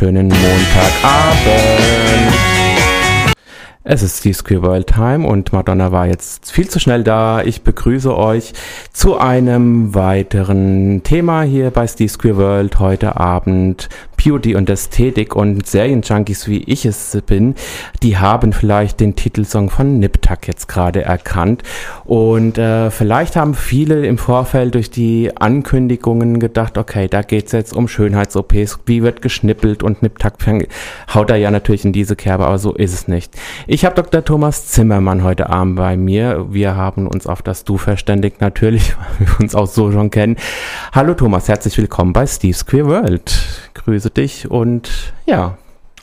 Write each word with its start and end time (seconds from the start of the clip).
Wunderschönen 0.00 0.26
Montagabend. 0.26 1.84
Es 3.84 4.02
ist 4.02 4.24
die 4.24 4.32
World 4.62 4.88
Time 4.88 5.26
und 5.26 5.52
Madonna 5.52 5.92
war 5.92 6.06
jetzt 6.06 6.50
viel 6.50 6.68
zu 6.68 6.80
schnell 6.80 7.04
da. 7.04 7.42
Ich 7.42 7.62
begrüße 7.62 8.16
euch 8.16 8.54
zu 8.92 9.18
einem 9.18 9.94
weiteren 9.94 11.02
Thema 11.04 11.42
hier 11.42 11.70
bei 11.70 11.86
Steve 11.86 12.08
Square 12.08 12.38
World 12.38 12.78
heute 12.80 13.20
Abend. 13.20 13.88
Beauty 14.24 14.54
und 14.54 14.70
Ästhetik 14.70 15.36
und 15.36 15.66
Serienjunkies, 15.66 16.48
wie 16.48 16.62
ich 16.64 16.86
es 16.86 17.20
bin, 17.26 17.54
die 18.02 18.16
haben 18.16 18.54
vielleicht 18.54 19.00
den 19.00 19.16
Titelsong 19.16 19.68
von 19.68 19.98
Niptak 19.98 20.48
jetzt 20.48 20.66
gerade 20.66 21.02
erkannt. 21.02 21.62
Und 22.06 22.56
äh, 22.56 22.90
vielleicht 22.90 23.36
haben 23.36 23.54
viele 23.54 24.06
im 24.06 24.16
Vorfeld 24.16 24.74
durch 24.74 24.90
die 24.90 25.30
Ankündigungen 25.36 26.40
gedacht, 26.40 26.78
okay, 26.78 27.06
da 27.06 27.20
geht's 27.20 27.52
jetzt 27.52 27.74
um 27.74 27.86
Schönheits-OPs, 27.86 28.78
wie 28.86 29.02
wird 29.02 29.20
geschnippelt 29.20 29.82
und 29.82 30.02
Niptak 30.02 30.34
haut 31.12 31.30
da 31.30 31.36
ja 31.36 31.50
natürlich 31.50 31.84
in 31.84 31.92
diese 31.92 32.16
Kerbe, 32.16 32.46
aber 32.46 32.58
so 32.58 32.72
ist 32.72 32.94
es 32.94 33.08
nicht. 33.08 33.34
Ich 33.66 33.84
habe 33.84 33.94
Dr. 33.94 34.24
Thomas 34.24 34.68
Zimmermann 34.68 35.22
heute 35.22 35.50
Abend 35.50 35.76
bei 35.76 35.96
mir. 35.96 36.46
Wir 36.50 36.76
haben 36.76 37.06
uns 37.06 37.26
auf 37.26 37.42
das 37.42 37.64
Du 37.64 37.76
verständigt 37.76 38.40
natürlich, 38.40 38.96
weil 39.18 39.28
wir 39.28 39.40
uns 39.40 39.54
auch 39.54 39.66
so 39.66 39.92
schon 39.92 40.10
kennen. 40.10 40.36
Hallo 40.92 41.14
Thomas, 41.14 41.48
herzlich 41.48 41.76
willkommen 41.76 42.12
bei 42.12 42.26
Steve's 42.26 42.64
Queer 42.64 42.86
World. 42.86 43.32
Grüße 43.74 44.13
dich 44.14 44.50
und 44.50 45.12
ja, 45.26 45.56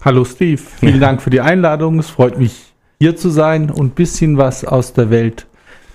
Hallo 0.04 0.26
Steve, 0.26 0.60
vielen 0.80 1.00
Dank 1.00 1.22
für 1.22 1.30
die 1.30 1.42
Einladung. 1.42 2.00
Es 2.00 2.10
freut 2.10 2.40
mich, 2.40 2.74
hier 3.00 3.16
zu 3.16 3.30
sein 3.30 3.70
und 3.70 3.86
ein 3.86 3.90
bisschen 3.92 4.38
was 4.38 4.66
aus 4.66 4.94
der 4.94 5.12
Welt 5.12 5.46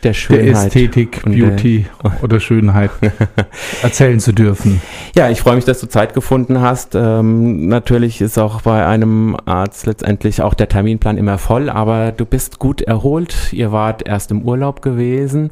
der 0.02 0.10
der 0.10 0.14
Schönheit. 0.14 0.66
Ästhetik, 0.66 1.22
und 1.26 1.32
der- 1.36 1.46
Beauty 1.48 1.86
oder 2.22 2.38
Schönheit 2.38 2.90
erzählen 3.82 4.20
zu 4.20 4.32
dürfen. 4.32 4.80
Ja, 5.16 5.30
ich 5.30 5.40
freue 5.40 5.56
mich, 5.56 5.64
dass 5.64 5.80
du 5.80 5.88
Zeit 5.88 6.14
gefunden 6.14 6.60
hast. 6.60 6.94
Ähm, 6.94 7.66
natürlich 7.66 8.20
ist 8.20 8.38
auch 8.38 8.60
bei 8.60 8.86
einem 8.86 9.36
Arzt 9.46 9.86
letztendlich 9.86 10.42
auch 10.42 10.54
der 10.54 10.68
Terminplan 10.68 11.16
immer 11.16 11.38
voll, 11.38 11.68
aber 11.68 12.12
du 12.12 12.24
bist 12.26 12.60
gut 12.60 12.82
erholt. 12.82 13.52
Ihr 13.52 13.72
wart 13.72 14.06
erst 14.06 14.30
im 14.30 14.42
Urlaub 14.42 14.82
gewesen. 14.82 15.50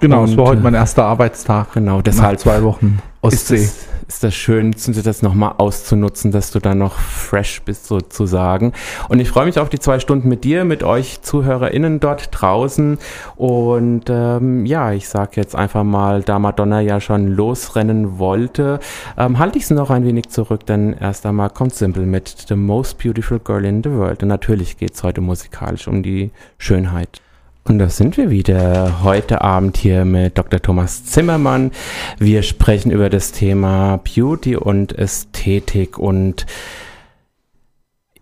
Genau, 0.00 0.22
Und, 0.22 0.30
es 0.30 0.36
war 0.36 0.46
heute 0.46 0.60
äh, 0.60 0.64
mein 0.64 0.74
erster 0.74 1.04
Arbeitstag. 1.04 1.72
Genau, 1.72 1.96
Nach 1.96 2.02
deshalb 2.02 2.38
zwei 2.38 2.62
Wochen 2.62 3.00
ist 3.22 3.34
Ostsee. 3.34 3.56
das, 3.56 3.86
ist 4.08 4.24
das 4.24 4.34
schön, 4.34 4.74
das 5.04 5.22
nochmal 5.22 5.54
auszunutzen, 5.58 6.32
dass 6.32 6.50
du 6.50 6.58
dann 6.58 6.78
noch 6.78 6.98
fresh 6.98 7.62
bist 7.62 7.86
sozusagen. 7.86 8.72
Und 9.08 9.20
ich 9.20 9.28
freue 9.28 9.46
mich 9.46 9.58
auf 9.58 9.68
die 9.68 9.78
zwei 9.78 10.00
Stunden 10.00 10.28
mit 10.28 10.44
dir, 10.44 10.64
mit 10.64 10.82
euch 10.82 11.22
ZuhörerInnen 11.22 12.00
dort 12.00 12.28
draußen. 12.32 12.98
Und 13.36 14.04
ähm, 14.08 14.66
ja, 14.66 14.92
ich 14.92 15.08
sage 15.08 15.32
jetzt 15.36 15.54
einfach 15.54 15.84
mal, 15.84 16.22
da 16.22 16.38
Madonna 16.38 16.80
ja 16.80 17.00
schon 17.00 17.28
losrennen 17.28 18.18
wollte, 18.18 18.80
ähm, 19.16 19.38
halte 19.38 19.58
ich 19.58 19.64
es 19.64 19.70
noch 19.70 19.90
ein 19.90 20.04
wenig 20.04 20.28
zurück, 20.28 20.66
denn 20.66 20.92
erst 20.92 21.24
einmal 21.24 21.50
kommt 21.50 21.74
Simple 21.74 22.04
mit 22.04 22.46
The 22.48 22.56
Most 22.56 22.98
Beautiful 22.98 23.38
Girl 23.38 23.64
in 23.64 23.82
the 23.82 23.90
World. 23.90 24.22
Und 24.22 24.28
natürlich 24.28 24.76
geht 24.76 24.94
es 24.94 25.02
heute 25.02 25.20
musikalisch 25.20 25.86
um 25.86 26.02
die 26.02 26.32
Schönheit. 26.58 27.22
Und 27.64 27.78
da 27.78 27.88
sind 27.88 28.16
wir 28.16 28.30
wieder 28.30 29.04
heute 29.04 29.40
Abend 29.40 29.76
hier 29.76 30.04
mit 30.04 30.36
Dr. 30.36 30.60
Thomas 30.60 31.04
Zimmermann. 31.04 31.70
Wir 32.18 32.42
sprechen 32.42 32.90
über 32.90 33.08
das 33.08 33.30
Thema 33.30 33.98
Beauty 33.98 34.56
und 34.56 34.98
Ästhetik 34.98 35.96
und 35.96 36.44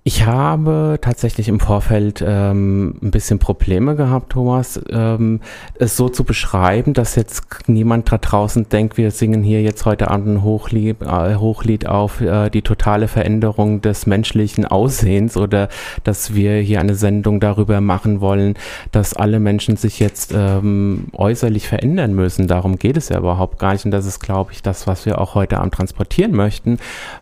ich 0.03 0.25
habe 0.25 0.99
tatsächlich 1.03 1.49
im 1.49 1.61
Vorfeld 1.61 2.25
ähm, 2.27 2.97
ein 3.03 3.11
bisschen 3.11 3.38
Probleme 3.38 3.97
gehabt, 3.97 4.33
Thomas, 4.33 4.81
ähm, 4.88 5.41
es 5.75 5.94
so 5.99 6.09
zu 6.09 6.25
beschreiben, 6.25 6.94
dass 6.94 7.16
jetzt 7.16 7.44
niemand 7.66 8.11
da 8.11 8.16
draußen 8.16 8.71
denkt, 8.71 8.97
wir 8.97 9.11
singen 9.11 9.43
hier 9.43 9.61
jetzt 9.61 9.84
heute 9.84 10.11
Abend 10.11 10.28
ein 10.28 10.43
Hochlied, 10.43 11.03
äh, 11.03 11.34
Hochlied 11.34 11.87
auf 11.87 12.22
äh, 12.22 12.49
die 12.49 12.62
totale 12.62 13.09
Veränderung 13.09 13.83
des 13.83 14.06
menschlichen 14.06 14.65
Aussehens 14.65 15.37
oder 15.37 15.69
dass 16.03 16.34
wir 16.34 16.56
hier 16.56 16.81
eine 16.81 16.94
Sendung 16.94 17.38
darüber 17.38 17.82
machen 17.82 18.22
wollen, 18.22 18.55
dass 18.93 19.12
alle 19.12 19.38
Menschen 19.38 19.77
sich 19.77 20.00
jetzt 20.00 20.32
ähm, 20.34 21.09
äußerlich 21.12 21.69
verändern 21.69 22.15
müssen. 22.15 22.49
Darum 22.49 22.78
geht 22.78 22.97
es 22.97 23.11
ja 23.11 23.19
überhaupt 23.19 23.59
gar 23.59 23.75
nicht. 23.75 23.84
Und 23.84 23.91
das 23.91 24.06
ist, 24.06 24.21
glaube 24.21 24.53
ich, 24.53 24.62
das, 24.62 24.87
was 24.87 25.05
wir 25.05 25.21
auch 25.21 25.34
heute 25.34 25.59
Abend 25.59 25.75
transportieren 25.75 26.32
möchten, 26.32 26.78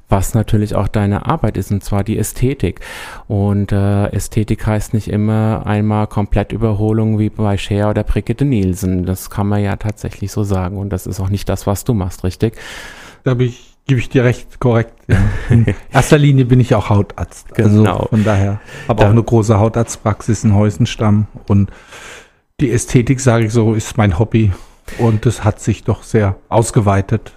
was 0.08 0.34
natürlich 0.34 0.74
auch 0.74 0.88
deine 0.88 1.26
Arbeit 1.26 1.56
ist, 1.56 1.70
und 1.70 1.84
zwar 1.84 2.04
die 2.04 2.18
Ästhetik. 2.18 2.80
Und 3.26 3.72
äh, 3.72 4.06
Ästhetik 4.06 4.66
heißt 4.66 4.94
nicht 4.94 5.08
immer 5.08 5.62
einmal 5.66 6.06
komplett 6.06 6.52
Überholung 6.52 7.18
wie 7.18 7.30
bei 7.30 7.58
Cher 7.58 7.90
oder 7.90 8.04
Brigitte 8.04 8.44
Nielsen. 8.44 9.04
Das 9.04 9.30
kann 9.30 9.46
man 9.46 9.62
ja 9.62 9.76
tatsächlich 9.76 10.32
so 10.32 10.44
sagen. 10.44 10.78
Und 10.78 10.90
das 10.90 11.06
ist 11.06 11.20
auch 11.20 11.28
nicht 11.28 11.48
das, 11.48 11.66
was 11.66 11.84
du 11.84 11.94
machst, 11.94 12.24
richtig? 12.24 12.56
Da 13.24 13.34
bin 13.34 13.48
ich, 13.48 13.76
gebe 13.86 14.00
ich 14.00 14.08
dir 14.08 14.24
recht, 14.24 14.60
korrekt. 14.60 14.94
In 15.50 15.66
erster 15.92 16.18
Linie 16.18 16.46
bin 16.46 16.60
ich 16.60 16.74
auch 16.74 16.88
Hautarzt. 16.88 17.54
Genau. 17.54 17.96
Also 17.96 18.08
von 18.08 18.24
daher 18.24 18.60
habe 18.88 19.04
auch 19.04 19.10
eine 19.10 19.22
große 19.22 19.58
Hautarztpraxis 19.58 20.44
in 20.44 20.54
Heusenstamm 20.54 21.26
und 21.48 21.70
die 22.60 22.72
Ästhetik, 22.72 23.20
sage 23.20 23.46
ich 23.46 23.52
so, 23.52 23.74
ist 23.74 23.96
mein 23.98 24.18
Hobby. 24.18 24.52
Und 24.98 25.26
das 25.26 25.44
hat 25.44 25.60
sich 25.60 25.84
doch 25.84 26.02
sehr 26.02 26.36
ausgeweitet. 26.48 27.32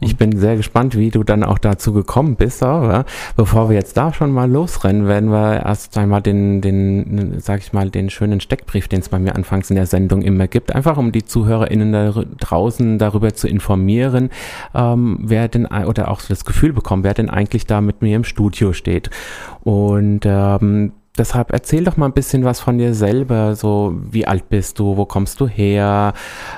Ich 0.00 0.16
bin 0.16 0.36
sehr 0.36 0.56
gespannt, 0.56 0.96
wie 0.96 1.10
du 1.10 1.22
dann 1.22 1.44
auch 1.44 1.58
dazu 1.58 1.92
gekommen 1.92 2.36
bist. 2.36 2.62
Aber 2.62 3.04
bevor 3.36 3.68
wir 3.68 3.76
jetzt 3.76 3.96
da 3.96 4.12
schon 4.12 4.32
mal 4.32 4.50
losrennen, 4.50 5.06
werden 5.06 5.30
wir 5.30 5.62
erst 5.64 5.96
einmal 5.98 6.22
den, 6.22 6.60
den, 6.60 7.40
sag 7.40 7.60
ich 7.60 7.72
mal, 7.72 7.90
den 7.90 8.10
schönen 8.10 8.40
Steckbrief, 8.40 8.88
den 8.88 9.00
es 9.00 9.08
bei 9.08 9.18
mir 9.18 9.34
anfangs 9.34 9.70
in 9.70 9.76
der 9.76 9.86
Sendung 9.86 10.22
immer 10.22 10.48
gibt, 10.48 10.74
einfach 10.74 10.96
um 10.96 11.12
die 11.12 11.24
ZuhörerInnen 11.24 11.92
da 11.92 12.12
draußen 12.40 12.98
darüber 12.98 13.34
zu 13.34 13.48
informieren, 13.48 14.30
ähm, 14.74 15.18
wer 15.20 15.48
denn, 15.48 15.66
oder 15.66 16.10
auch 16.10 16.22
das 16.22 16.44
Gefühl 16.44 16.72
bekommen, 16.72 17.04
wer 17.04 17.14
denn 17.14 17.30
eigentlich 17.30 17.66
da 17.66 17.80
mit 17.80 18.02
mir 18.02 18.16
im 18.16 18.24
Studio 18.24 18.72
steht. 18.72 19.10
Und 19.62 20.20
ähm, 20.24 20.92
Deshalb 21.16 21.52
erzähl 21.52 21.84
doch 21.84 21.96
mal 21.96 22.06
ein 22.06 22.12
bisschen 22.12 22.44
was 22.44 22.58
von 22.58 22.76
dir 22.76 22.92
selber. 22.92 23.54
So, 23.54 23.96
wie 24.10 24.26
alt 24.26 24.48
bist 24.48 24.80
du? 24.80 24.96
Wo 24.96 25.04
kommst 25.04 25.40
du 25.40 25.46
her? 25.46 26.12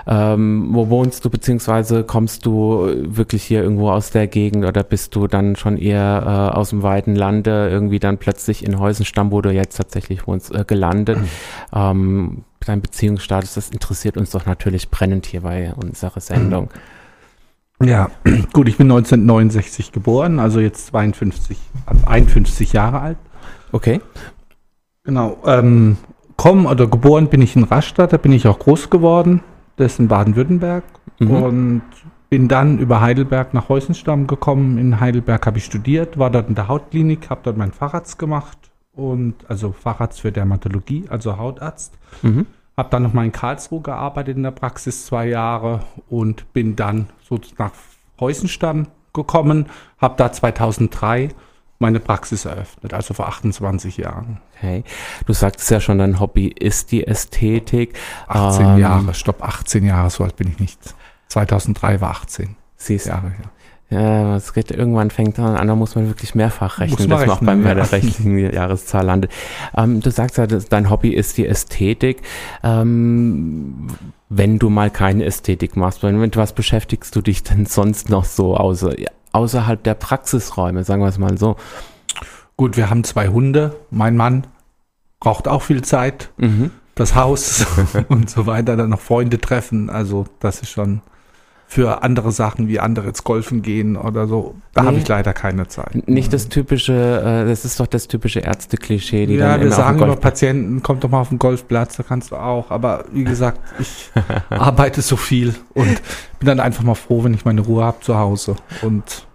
Ähm, 0.06 0.68
wo 0.72 0.88
wohnst 0.88 1.24
du? 1.24 1.30
Beziehungsweise 1.30 2.04
kommst 2.04 2.47
du 2.47 2.91
wirklich 3.03 3.42
hier 3.42 3.62
irgendwo 3.62 3.91
aus 3.91 4.12
der 4.12 4.26
Gegend 4.26 4.64
oder 4.64 4.82
bist 4.82 5.14
du 5.14 5.26
dann 5.26 5.56
schon 5.56 5.76
eher 5.76 6.22
äh, 6.54 6.56
aus 6.56 6.70
dem 6.70 6.82
weiten 6.82 7.14
Lande 7.14 7.68
irgendwie 7.70 7.98
dann 7.98 8.16
plötzlich 8.16 8.64
in 8.64 8.80
Heusenstamm, 8.80 9.30
wo 9.30 9.42
du 9.42 9.53
jetzt 9.53 9.76
tatsächlich 9.76 10.26
wohnst, 10.26 10.54
äh, 10.54 10.64
gelandet? 10.66 11.18
Ähm, 11.74 12.44
dein 12.60 12.80
Beziehungsstatus, 12.80 13.54
das 13.54 13.70
interessiert 13.70 14.16
uns 14.16 14.30
doch 14.30 14.47
natürlich 14.47 14.88
brennend 14.91 15.26
hier 15.26 15.42
bei 15.42 15.74
unserer 15.74 16.20
Sendung. 16.20 16.70
Ja, 17.84 18.10
gut, 18.54 18.68
ich 18.68 18.78
bin 18.78 18.91
1969 18.91 19.92
geboren, 19.92 20.41
also 20.41 20.60
jetzt 20.60 20.86
52, 20.86 21.59
also 21.84 22.06
51 22.06 22.72
Jahre 22.72 23.00
alt. 23.00 23.18
Okay. 23.70 24.00
Genau. 25.06 25.38
Ähm, 25.47 25.97
komm 26.36 26.66
oder 26.66 26.86
geboren 26.86 27.28
bin 27.28 27.41
ich 27.41 27.56
in 27.56 27.64
Rastatt, 27.64 28.12
da 28.12 28.18
bin 28.18 28.32
ich 28.32 28.47
auch 28.47 28.58
groß 28.58 28.91
geworden. 28.91 29.42
Das 29.76 29.94
ist 29.94 30.00
in 30.00 30.08
Baden-Württemberg. 30.08 30.84
Mhm. 31.18 31.30
Und 31.30 31.82
bin 32.28 32.48
dann 32.48 32.78
über 32.78 33.00
Heidelberg 33.00 33.54
nach 33.54 33.68
Heusenstamm 33.68 34.26
gekommen. 34.26 34.78
In 34.78 35.00
Heidelberg 35.00 35.47
habe 35.47 35.58
ich 35.58 35.64
studiert, 35.64 36.18
war 36.18 36.30
dort 36.30 36.48
in 36.48 36.54
der 36.54 36.68
Hautklinik, 36.68 37.30
habe 37.30 37.41
dort 37.44 37.56
meinen 37.56 37.72
Facharzt 37.72 38.18
gemacht. 38.18 38.58
Und 38.94 39.34
also 39.48 39.72
Facharzt 39.72 40.20
für 40.20 40.32
Dermatologie, 40.32 41.04
also 41.09 41.38
Hautarzt. 41.38 41.97
Mhm. 42.22 42.47
Habe 42.76 42.88
dann 42.91 43.04
nochmal 43.04 43.26
in 43.26 43.32
Karlsruhe 43.32 43.80
gearbeitet 43.80 44.36
in 44.36 44.42
der 44.42 44.50
Praxis 44.50 45.06
zwei 45.06 45.28
Jahre 45.28 45.80
und 46.09 46.52
bin 46.52 46.76
dann 46.76 47.06
so 47.22 47.38
nach 47.59 47.72
Heusenstamm 48.18 48.88
gekommen, 49.12 49.66
habe 49.98 50.14
da 50.16 50.32
2003 50.32 51.30
meine 51.78 52.00
Praxis 52.00 52.44
eröffnet, 52.44 52.94
also 52.94 53.14
vor 53.14 53.28
28 53.28 53.98
Jahren. 53.98 54.40
Okay. 54.56 54.84
Du 55.26 55.32
sagtest 55.32 55.70
ja 55.70 55.80
schon, 55.80 55.98
dein 55.98 56.20
Hobby 56.20 56.48
ist 56.48 56.92
die 56.92 57.06
Ästhetik. 57.06 57.98
18 58.28 58.66
Ähm, 58.66 58.78
Jahre, 58.78 59.14
stopp, 59.14 59.42
18 59.42 59.84
Jahre, 59.84 60.10
so 60.10 60.24
alt 60.24 60.36
bin 60.36 60.48
ich 60.48 60.58
nicht. 60.58 60.78
2003 61.28 62.00
war 62.00 62.10
18 62.10 62.56
Siehst 62.76 63.06
Jahre 63.06 63.30
her. 63.30 63.50
Ja, 63.88 64.34
es 64.34 64.52
geht, 64.52 64.72
irgendwann 64.72 65.10
fängt 65.10 65.38
an, 65.38 65.64
da 65.64 65.74
muss 65.76 65.94
man 65.94 66.08
wirklich 66.08 66.34
mehrfach 66.34 66.80
rechnen, 66.80 67.08
man 67.08 67.18
dass 67.18 67.20
man 67.20 67.28
auch 67.28 67.32
rechnen, 67.34 67.46
beim, 67.46 67.62
bei 67.62 67.68
ja. 67.68 67.74
der 67.76 67.92
rechtlichen 67.92 68.38
Jahreszahl 68.52 69.04
landet. 69.04 69.30
Ähm, 69.76 70.00
du 70.00 70.10
sagst 70.10 70.38
ja, 70.38 70.46
dein 70.46 70.90
Hobby 70.90 71.10
ist 71.10 71.38
die 71.38 71.46
Ästhetik. 71.46 72.22
Ähm, 72.64 73.86
wenn 74.28 74.58
du 74.58 74.70
mal 74.70 74.90
keine 74.90 75.24
Ästhetik 75.24 75.76
machst, 75.76 76.02
mit 76.02 76.36
was 76.36 76.52
beschäftigst 76.52 77.14
du 77.14 77.22
dich 77.22 77.44
denn 77.44 77.66
sonst 77.66 78.08
noch 78.08 78.24
so 78.24 78.56
außer, 78.56 78.98
ja, 78.98 79.10
außerhalb 79.36 79.83
der 79.83 79.94
Praxisräume, 79.94 80.83
sagen 80.83 81.03
wir 81.03 81.09
es 81.09 81.18
mal 81.18 81.36
so? 81.36 81.56
Gut, 82.56 82.77
wir 82.77 82.88
haben 82.88 83.04
zwei 83.04 83.28
Hunde. 83.28 83.77
Mein 83.91 84.16
Mann 84.16 84.47
braucht 85.21 85.47
auch 85.47 85.62
viel 85.62 85.83
Zeit. 85.83 86.30
Mhm. 86.38 86.71
Das 86.94 87.15
Haus 87.15 87.66
und 88.09 88.30
so 88.30 88.47
weiter. 88.47 88.77
Dann 88.77 88.91
noch 88.91 89.00
Freunde 89.00 89.38
treffen. 89.38 89.91
Also 89.91 90.24
das 90.41 90.62
ist 90.62 90.71
schon 90.71 91.03
für 91.68 92.03
andere 92.04 92.30
Sachen, 92.30 92.68
wie 92.68 92.78
andere 92.78 93.09
jetzt 93.09 93.24
golfen 93.24 93.60
gehen 93.60 93.97
oder 93.97 94.28
so. 94.28 94.54
Da 94.72 94.83
Nee. 94.83 94.86
habe 94.89 94.98
ich 94.98 95.09
leider 95.09 95.33
keine 95.33 95.66
Zeit. 95.66 96.09
Nicht 96.09 96.33
das 96.33 96.48
typische, 96.48 96.92
äh, 96.92 97.48
das 97.48 97.65
ist 97.65 97.80
doch 97.80 97.89
das 97.89 98.07
typische 98.07 98.41
Ärzte-Klischee, 98.41 99.27
die 99.27 99.34
ja, 99.34 99.53
dann 99.53 99.63
wir 99.63 99.72
sagen 99.72 100.01
immer 100.01 100.15
Patienten, 100.16 100.83
kommt 100.83 101.03
doch 101.03 101.10
mal 101.10 101.21
auf 101.21 101.30
den 101.30 101.39
Golfplatz, 101.41 101.97
da 101.97 102.03
kannst 102.04 102.30
du 102.30 102.36
auch. 102.36 102.71
Aber 102.71 103.04
wie 103.13 103.24
gesagt, 103.24 103.60
ich 103.80 104.10
arbeite 104.51 105.03
so 105.03 105.16
viel 105.16 105.54
und 105.74 106.01
bin 106.39 106.47
dann 106.47 106.60
einfach 106.60 106.84
mal 106.84 106.95
froh, 106.95 107.24
wenn 107.24 107.34
ich 107.34 107.45
meine 107.45 107.63
Ruhe 107.63 107.83
habe 107.84 107.98
zu 108.01 108.16
Hause. 108.16 108.57
Und 108.83 109.27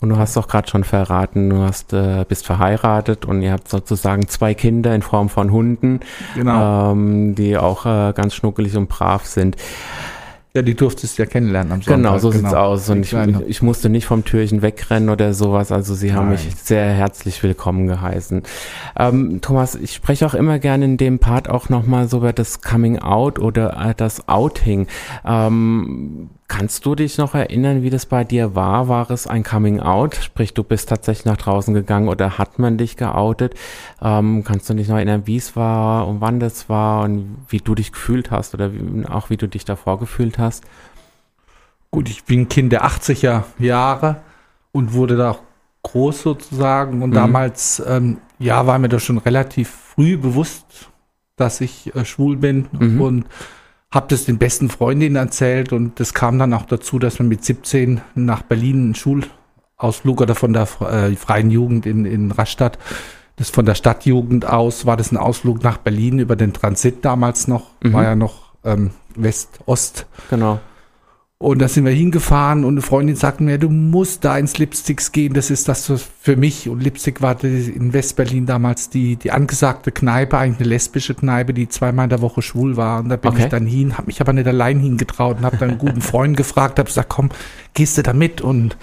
Und 0.00 0.10
du 0.10 0.16
hast 0.18 0.36
doch 0.36 0.46
gerade 0.48 0.68
schon 0.68 0.84
verraten, 0.84 1.48
du 1.50 1.58
hast, 1.58 1.92
äh, 1.92 2.24
bist 2.28 2.46
verheiratet 2.46 3.24
und 3.24 3.42
ihr 3.42 3.52
habt 3.52 3.68
sozusagen 3.68 4.28
zwei 4.28 4.54
Kinder 4.54 4.94
in 4.94 5.02
Form 5.02 5.28
von 5.28 5.50
Hunden, 5.52 6.00
genau. 6.34 6.92
ähm, 6.92 7.34
die 7.34 7.56
auch 7.56 7.86
äh, 7.86 8.12
ganz 8.14 8.34
schnuckelig 8.34 8.76
und 8.76 8.88
brav 8.88 9.24
sind. 9.26 9.56
Ja, 10.56 10.62
die 10.62 10.74
durftest 10.74 11.18
du 11.18 11.22
ja 11.22 11.28
kennenlernen 11.28 11.72
am 11.72 11.82
Sonntag. 11.82 11.96
Genau, 11.96 12.18
so 12.18 12.30
sieht's 12.30 12.54
aus. 12.54 12.88
Und 12.88 13.02
ich, 13.02 13.14
ich 13.46 13.62
musste 13.62 13.88
nicht 13.88 14.06
vom 14.06 14.24
Türchen 14.24 14.62
wegrennen 14.62 15.10
oder 15.10 15.34
sowas. 15.34 15.70
Also 15.70 15.94
sie 15.94 16.12
haben 16.12 16.30
Nein. 16.30 16.38
mich 16.44 16.56
sehr 16.56 16.86
herzlich 16.86 17.42
willkommen 17.42 17.86
geheißen. 17.86 18.42
Ähm, 18.98 19.40
Thomas, 19.40 19.74
ich 19.76 19.94
spreche 19.94 20.26
auch 20.26 20.34
immer 20.34 20.58
gerne 20.58 20.86
in 20.86 20.96
dem 20.96 21.18
Part 21.18 21.48
auch 21.48 21.68
nochmal 21.68 22.08
so 22.08 22.18
über 22.18 22.32
das 22.32 22.60
Coming 22.62 22.98
Out 22.98 23.38
oder 23.38 23.76
äh, 23.78 23.94
das 23.94 24.28
Outing. 24.28 24.86
Ähm, 25.24 26.30
kannst 26.48 26.86
du 26.86 26.94
dich 26.94 27.18
noch 27.18 27.34
erinnern, 27.34 27.82
wie 27.82 27.90
das 27.90 28.06
bei 28.06 28.22
dir 28.24 28.54
war? 28.54 28.88
War 28.88 29.10
es 29.10 29.26
ein 29.26 29.42
Coming 29.42 29.80
Out? 29.80 30.14
Sprich, 30.16 30.54
du 30.54 30.62
bist 30.62 30.88
tatsächlich 30.88 31.24
nach 31.24 31.36
draußen 31.36 31.74
gegangen 31.74 32.08
oder 32.08 32.38
hat 32.38 32.58
man 32.58 32.78
dich 32.78 32.96
geoutet? 32.96 33.54
Ähm, 34.00 34.44
kannst 34.44 34.68
du 34.70 34.74
dich 34.74 34.88
noch 34.88 34.96
erinnern, 34.96 35.22
wie 35.26 35.36
es 35.36 35.56
war 35.56 36.06
und 36.06 36.20
wann 36.20 36.38
das 36.40 36.68
war 36.68 37.02
und 37.04 37.36
wie 37.48 37.58
du 37.58 37.74
dich 37.74 37.92
gefühlt 37.92 38.30
hast 38.30 38.54
oder 38.54 38.72
wie, 38.72 39.04
auch 39.06 39.30
wie 39.30 39.36
du 39.36 39.48
dich 39.48 39.64
davor 39.64 39.98
gefühlt 39.98 40.38
hast? 40.38 40.64
Gut, 41.90 42.08
ich 42.08 42.24
bin 42.24 42.48
Kind 42.48 42.72
der 42.72 42.84
80er 42.84 43.44
Jahre 43.58 44.16
und 44.72 44.92
wurde 44.92 45.16
da 45.16 45.30
auch 45.32 45.40
groß 45.82 46.22
sozusagen. 46.22 47.02
Und 47.02 47.10
Mhm. 47.10 47.14
damals, 47.14 47.82
ähm, 47.86 48.18
ja, 48.38 48.66
war 48.66 48.78
mir 48.78 48.88
das 48.88 49.02
schon 49.02 49.18
relativ 49.18 49.70
früh 49.70 50.16
bewusst, 50.16 50.90
dass 51.36 51.60
ich 51.60 51.94
äh, 51.94 52.04
schwul 52.04 52.36
bin 52.36 52.66
Mhm. 52.72 53.00
und 53.00 53.24
habe 53.96 54.06
das 54.08 54.26
den 54.26 54.38
besten 54.38 54.68
Freundinnen 54.68 55.16
erzählt. 55.16 55.72
Und 55.72 55.98
das 55.98 56.14
kam 56.14 56.38
dann 56.38 56.52
auch 56.54 56.66
dazu, 56.66 56.98
dass 57.00 57.18
man 57.18 57.28
mit 57.28 57.44
17 57.44 58.00
nach 58.14 58.42
Berlin 58.42 58.84
einen 58.84 58.94
Schulausflug 58.94 60.20
oder 60.20 60.34
von 60.36 60.52
der 60.52 60.68
äh, 60.80 61.16
freien 61.16 61.50
Jugend 61.50 61.86
in, 61.86 62.04
in 62.04 62.30
Rastatt, 62.30 62.78
das 63.36 63.50
von 63.50 63.66
der 63.66 63.74
Stadtjugend 63.74 64.46
aus, 64.46 64.86
war 64.86 64.96
das 64.96 65.10
ein 65.12 65.16
Ausflug 65.16 65.62
nach 65.62 65.78
Berlin 65.78 66.18
über 66.18 66.36
den 66.36 66.52
Transit 66.52 67.04
damals 67.04 67.48
noch, 67.48 67.70
Mhm. 67.82 67.92
war 67.92 68.04
ja 68.04 68.14
noch 68.14 68.52
ähm, 68.64 68.90
West-Ost. 69.16 70.06
Genau. 70.30 70.60
Und 71.38 71.58
da 71.60 71.68
sind 71.68 71.84
wir 71.84 71.92
hingefahren 71.92 72.64
und 72.64 72.74
eine 72.74 72.80
Freundin 72.82 73.14
sagte 73.14 73.42
mir, 73.42 73.58
du 73.58 73.68
musst 73.68 74.24
da 74.24 74.38
ins 74.38 74.56
Lipsticks 74.56 75.12
gehen, 75.12 75.34
das 75.34 75.50
ist 75.50 75.68
das 75.68 75.92
für 76.22 76.34
mich. 76.34 76.66
Und 76.66 76.82
Lipstick 76.82 77.20
war 77.20 77.42
in 77.44 77.92
Westberlin 77.92 78.46
damals 78.46 78.88
die, 78.88 79.16
die 79.16 79.30
angesagte 79.32 79.92
Kneipe, 79.92 80.38
eigentlich 80.38 80.60
eine 80.60 80.68
lesbische 80.70 81.14
Kneipe, 81.14 81.52
die 81.52 81.68
zweimal 81.68 82.04
in 82.04 82.10
der 82.10 82.22
Woche 82.22 82.40
schwul 82.40 82.78
war. 82.78 83.00
Und 83.00 83.10
da 83.10 83.16
bin 83.16 83.32
Okay. 83.32 83.42
ich 83.44 83.48
dann 83.50 83.66
hin, 83.66 83.98
habe 83.98 84.06
mich 84.06 84.22
aber 84.22 84.32
nicht 84.32 84.46
allein 84.46 84.78
hingetraut 84.80 85.36
und 85.36 85.44
habe 85.44 85.58
dann 85.58 85.70
einen 85.70 85.78
guten 85.78 86.00
Freund 86.00 86.38
gefragt, 86.38 86.78
habe 86.78 86.86
gesagt, 86.88 87.10
komm, 87.10 87.28
gehst 87.74 87.98
du 87.98 88.02
da 88.02 88.14
mit? 88.14 88.40
Und 88.40 88.78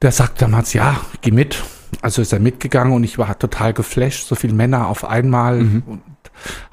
der 0.00 0.12
sagt 0.12 0.42
damals, 0.42 0.74
ja, 0.74 1.00
geh 1.22 1.32
mit. 1.32 1.60
Also 2.02 2.22
ist 2.22 2.32
er 2.32 2.38
mitgegangen 2.38 2.92
und 2.92 3.02
ich 3.02 3.18
war 3.18 3.36
total 3.36 3.72
geflasht, 3.72 4.28
so 4.28 4.36
viele 4.36 4.52
Männer 4.54 4.86
auf 4.86 5.04
einmal 5.04 5.58
und 5.58 6.02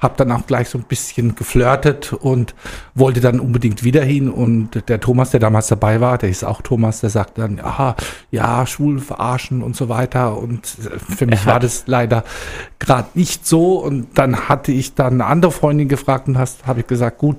habe 0.00 0.14
dann 0.16 0.32
auch 0.32 0.46
gleich 0.46 0.68
so 0.68 0.78
ein 0.78 0.84
bisschen 0.84 1.34
geflirtet 1.34 2.12
und 2.12 2.54
wollte 2.94 3.20
dann 3.20 3.40
unbedingt 3.40 3.84
wieder 3.84 4.02
hin. 4.02 4.30
Und 4.30 4.88
der 4.88 5.00
Thomas, 5.00 5.30
der 5.30 5.40
damals 5.40 5.68
dabei 5.68 6.00
war, 6.00 6.18
der 6.18 6.28
ist 6.28 6.44
auch 6.44 6.62
Thomas, 6.62 7.00
der 7.00 7.10
sagt 7.10 7.38
dann, 7.38 7.60
aha, 7.60 7.96
ja, 8.30 8.66
schwul 8.66 8.98
verarschen 9.00 9.62
und 9.62 9.76
so 9.76 9.88
weiter. 9.88 10.36
Und 10.38 10.66
für 10.66 11.26
mich 11.26 11.46
war 11.46 11.60
das 11.60 11.84
leider 11.86 12.24
gerade 12.78 13.08
nicht 13.14 13.46
so. 13.46 13.78
Und 13.78 14.18
dann 14.18 14.48
hatte 14.48 14.72
ich 14.72 14.94
dann 14.94 15.14
eine 15.14 15.26
andere 15.26 15.52
Freundin 15.52 15.88
gefragt 15.88 16.28
und 16.28 16.38
hast, 16.38 16.66
habe 16.66 16.80
ich 16.80 16.86
gesagt, 16.86 17.18
gut, 17.18 17.36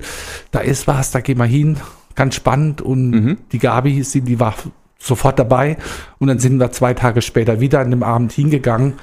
da 0.50 0.60
ist 0.60 0.86
was, 0.86 1.10
da 1.10 1.20
gehen 1.20 1.38
wir 1.38 1.44
hin, 1.44 1.76
ganz 2.14 2.34
spannend. 2.34 2.80
Und 2.82 3.10
Mhm. 3.10 3.38
die 3.52 3.58
Gabi, 3.58 4.02
sie, 4.02 4.20
die 4.20 4.40
war 4.40 4.54
sofort 4.98 5.38
dabei. 5.38 5.76
Und 6.18 6.28
dann 6.28 6.38
sind 6.38 6.58
wir 6.58 6.72
zwei 6.72 6.94
Tage 6.94 7.20
später 7.20 7.60
wieder 7.60 7.80
an 7.80 7.90
dem 7.90 8.02
Abend 8.02 8.32
hingegangen. 8.32 8.94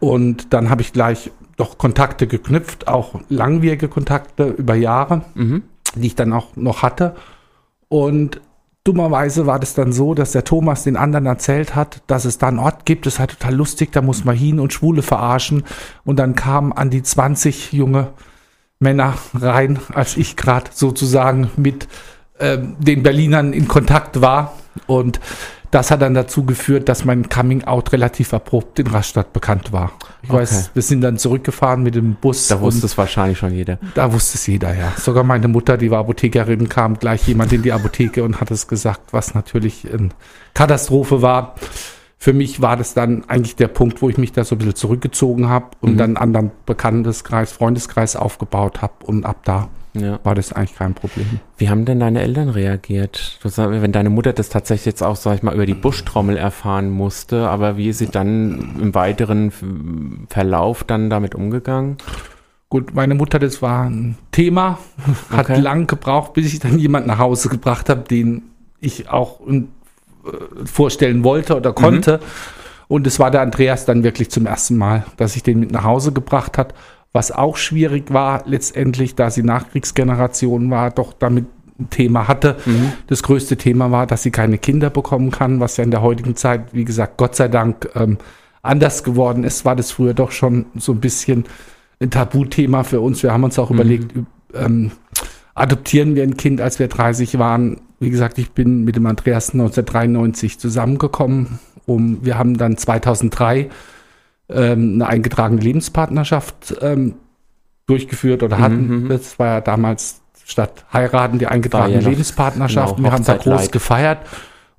Und 0.00 0.52
dann 0.52 0.68
habe 0.70 0.82
ich 0.82 0.92
gleich 0.92 1.30
doch 1.56 1.78
Kontakte 1.78 2.26
geknüpft, 2.26 2.88
auch 2.88 3.20
langwierige 3.28 3.88
Kontakte 3.88 4.48
über 4.48 4.74
Jahre, 4.74 5.22
Mhm. 5.34 5.62
die 5.94 6.08
ich 6.08 6.14
dann 6.14 6.32
auch 6.32 6.56
noch 6.56 6.82
hatte 6.82 7.14
und 7.88 8.40
dummerweise 8.84 9.46
war 9.46 9.58
das 9.58 9.74
dann 9.74 9.92
so, 9.92 10.14
dass 10.14 10.32
der 10.32 10.44
Thomas 10.44 10.82
den 10.84 10.96
anderen 10.96 11.26
erzählt 11.26 11.74
hat, 11.74 12.02
dass 12.06 12.24
es 12.26 12.38
da 12.38 12.48
einen 12.48 12.58
Ort 12.58 12.84
gibt, 12.84 13.06
das 13.06 13.14
ist 13.14 13.18
halt 13.20 13.30
total 13.30 13.54
lustig, 13.54 13.92
da 13.92 14.02
muss 14.02 14.24
man 14.24 14.36
hin 14.36 14.60
und 14.60 14.72
Schwule 14.72 15.02
verarschen 15.02 15.64
und 16.04 16.18
dann 16.18 16.34
kamen 16.34 16.72
an 16.72 16.90
die 16.90 17.02
20 17.02 17.72
junge 17.72 18.08
Männer 18.80 19.14
rein, 19.32 19.78
als 19.94 20.16
ich 20.18 20.36
gerade 20.36 20.70
sozusagen 20.74 21.50
mit 21.56 21.88
ähm, 22.40 22.76
den 22.78 23.02
Berlinern 23.02 23.52
in 23.52 23.68
Kontakt 23.68 24.20
war. 24.20 24.52
Und 24.86 25.20
das 25.74 25.90
hat 25.90 26.02
dann 26.02 26.14
dazu 26.14 26.44
geführt, 26.44 26.88
dass 26.88 27.04
mein 27.04 27.28
Coming-out 27.28 27.92
relativ 27.92 28.32
abrupt 28.32 28.78
in 28.78 28.86
Rastatt 28.86 29.32
bekannt 29.32 29.72
war. 29.72 29.92
Ich 30.22 30.30
Okay. 30.30 30.38
weiß, 30.38 30.70
wir 30.74 30.82
sind 30.82 31.00
dann 31.00 31.18
zurückgefahren 31.18 31.82
mit 31.82 31.94
dem 31.96 32.14
Bus. 32.14 32.46
Da 32.48 32.60
wusste 32.60 32.86
es 32.86 32.96
wahrscheinlich 32.96 33.38
schon 33.38 33.52
jeder. 33.52 33.78
da 33.94 34.12
wusste 34.12 34.36
es 34.38 34.46
jeder, 34.46 34.74
ja. 34.74 34.92
Sogar 34.96 35.24
meine 35.24 35.48
Mutter, 35.48 35.76
die 35.76 35.90
war 35.90 35.98
Apothekerin, 36.00 36.68
kam 36.68 36.98
gleich 36.98 37.26
jemand 37.26 37.52
in 37.52 37.62
die 37.62 37.72
Apotheke 37.72 38.22
und 38.22 38.40
hat 38.40 38.50
es 38.52 38.68
gesagt, 38.68 39.12
was 39.12 39.34
natürlich 39.34 39.86
eine 39.92 40.10
Katastrophe 40.54 41.22
war. 41.22 41.56
Für 42.18 42.32
mich 42.32 42.62
war 42.62 42.76
das 42.76 42.94
dann 42.94 43.24
eigentlich 43.28 43.56
der 43.56 43.68
Punkt, 43.68 44.00
wo 44.00 44.08
ich 44.08 44.16
mich 44.16 44.32
da 44.32 44.44
so 44.44 44.54
ein 44.54 44.58
bisschen 44.58 44.76
zurückgezogen 44.76 45.48
habe 45.48 45.66
und 45.80 45.94
Mhm. 45.94 45.96
dann 45.98 46.06
einen 46.10 46.16
anderen 46.16 46.50
Bekannteskreis, 46.66 47.52
Freundeskreis 47.52 48.16
aufgebaut 48.16 48.80
habe 48.80 48.94
und 49.04 49.26
ab 49.26 49.38
da 49.44 49.68
Ja. 49.96 50.18
war 50.24 50.34
das 50.34 50.52
eigentlich 50.52 50.74
kein 50.76 50.94
Problem. 50.94 51.38
Wie 51.56 51.68
haben 51.70 51.84
denn 51.84 52.00
deine 52.00 52.20
Eltern 52.20 52.48
reagiert? 52.48 53.38
Wenn 53.42 53.92
deine 53.92 54.10
Mutter 54.10 54.32
das 54.32 54.48
tatsächlich 54.48 54.86
jetzt 54.86 55.02
auch, 55.02 55.16
sag 55.16 55.36
ich 55.36 55.42
mal, 55.42 55.54
über 55.54 55.66
die 55.66 55.74
Buschtrommel 55.74 56.36
erfahren 56.36 56.90
musste, 56.90 57.48
aber 57.48 57.76
wie 57.76 57.88
ist 57.88 57.98
sie 57.98 58.08
dann 58.08 58.76
im 58.80 58.94
weiteren 58.94 59.52
Verlauf 60.28 60.84
dann 60.84 61.10
damit 61.10 61.34
umgegangen? 61.34 61.96
Gut, 62.70 62.92
meine 62.94 63.14
Mutter, 63.14 63.38
das 63.38 63.62
war 63.62 63.84
ein 63.84 64.18
Thema, 64.32 64.78
hat 65.30 65.48
Okay. 65.50 65.60
lang 65.60 65.86
gebraucht, 65.86 66.32
bis 66.32 66.52
ich 66.52 66.58
dann 66.58 66.78
jemanden 66.78 67.08
nach 67.08 67.18
Hause 67.18 67.48
gebracht 67.48 67.88
habe, 67.88 68.00
den 68.02 68.42
ich 68.80 69.08
auch 69.10 69.40
äh, 69.46 69.62
vorstellen 70.64 71.22
wollte 71.22 71.56
oder 71.56 71.72
konnte. 71.72 72.18
Und 72.88 73.06
es 73.06 73.18
war 73.18 73.30
der 73.30 73.42
Andreas 73.42 73.84
dann 73.84 74.02
wirklich 74.02 74.30
zum 74.30 74.46
ersten 74.46 74.76
Mal, 74.76 75.04
dass 75.16 75.36
ich 75.36 75.42
den 75.42 75.60
mit 75.60 75.70
nach 75.72 75.84
Hause 75.84 76.12
gebracht 76.12 76.58
hat. 76.58 76.74
Was 77.16 77.30
auch 77.30 77.56
schwierig 77.56 78.12
war, 78.12 78.42
letztendlich, 78.44 79.14
da 79.14 79.30
sie 79.30 79.44
Nachkriegsgeneration 79.44 80.68
war, 80.70 80.90
doch 80.90 81.12
damit 81.12 81.46
ein 81.78 81.88
Thema 81.88 82.26
hatte. 82.28 82.56
Das 83.06 83.22
größte 83.22 83.56
Thema 83.56 83.90
war, 83.92 84.06
dass 84.06 84.24
sie 84.24 84.30
keine 84.32 84.58
Kinder 84.58 84.90
bekommen 84.90 85.30
kann, 85.30 85.60
was 85.60 85.76
ja 85.76 85.84
in 85.84 85.92
der 85.92 86.02
heutigen 86.02 86.34
Zeit, 86.36 86.74
wie 86.74 86.84
gesagt, 86.84 87.16
Gott 87.16 87.36
sei 87.36 87.46
Dank 87.48 87.88
ähm, 87.94 88.18
anders 88.62 89.04
geworden 89.04 89.44
ist, 89.44 89.64
war 89.64 89.76
das 89.76 89.92
früher 89.92 90.12
doch 90.12 90.32
schon 90.32 90.66
so 90.76 90.90
ein 90.92 91.00
bisschen 91.00 91.44
ein 92.00 92.10
Tabuthema 92.10 92.82
für 92.82 93.00
uns. 93.00 93.22
Wir 93.22 93.32
haben 93.32 93.44
uns 93.44 93.58
auch 93.60 93.70
überlegt, 93.70 94.12
üb- 94.12 94.24
ähm, 94.54 94.90
adoptieren 95.54 96.16
wir 96.16 96.24
ein 96.24 96.36
Kind, 96.36 96.60
als 96.60 96.80
wir 96.80 96.88
30 96.88 97.38
waren. 97.38 97.80
Wie 98.00 98.10
gesagt, 98.10 98.38
ich 98.38 98.50
bin 98.50 98.82
mit 98.84 98.96
dem 98.96 99.06
Andreas 99.06 99.50
1993 99.54 100.58
zusammengekommen. 100.58 101.60
Um, 101.86 102.24
wir 102.24 102.38
haben 102.38 102.56
dann 102.56 102.76
2003 102.76 103.68
ähm, 104.48 104.94
eine 104.94 105.06
eingetragene 105.06 105.60
Lebenspartnerschaft 105.60 106.76
ähm, 106.82 107.14
durchgeführt 107.86 108.42
oder 108.42 108.58
Mhm, 108.58 108.62
hatten. 108.62 109.04
mhm. 109.04 109.08
Das 109.08 109.38
war 109.38 109.46
ja 109.46 109.60
damals 109.60 110.20
statt 110.46 110.84
heiraten 110.92 111.38
die 111.38 111.46
eingetragene 111.46 112.00
ja 112.02 112.08
Lebenspartnerschaft. 112.08 112.96
genau, 112.96 113.08
Wir 113.08 113.12
haben 113.12 113.24
da 113.24 113.36
groß 113.36 113.70
gefeiert. 113.70 114.18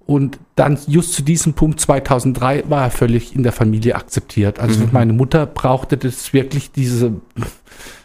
Und 0.08 0.38
dann 0.56 0.78
just 0.86 1.14
zu 1.16 1.24
diesem 1.24 1.56
Punkt 1.56 1.80
2003 1.80 2.66
war 2.70 2.84
er 2.84 2.92
völlig 2.92 3.36
in 3.36 3.42
der 3.42 3.52
Familie 3.52 3.96
akzeptiert. 3.96 4.60
Also 4.60 4.82
Mhm. 4.82 4.90
meine 4.92 5.14
Mutter 5.14 5.48
brauchte 5.48 5.98
das 5.98 6.32
wirklich 6.32 6.72
diese 6.72 7.14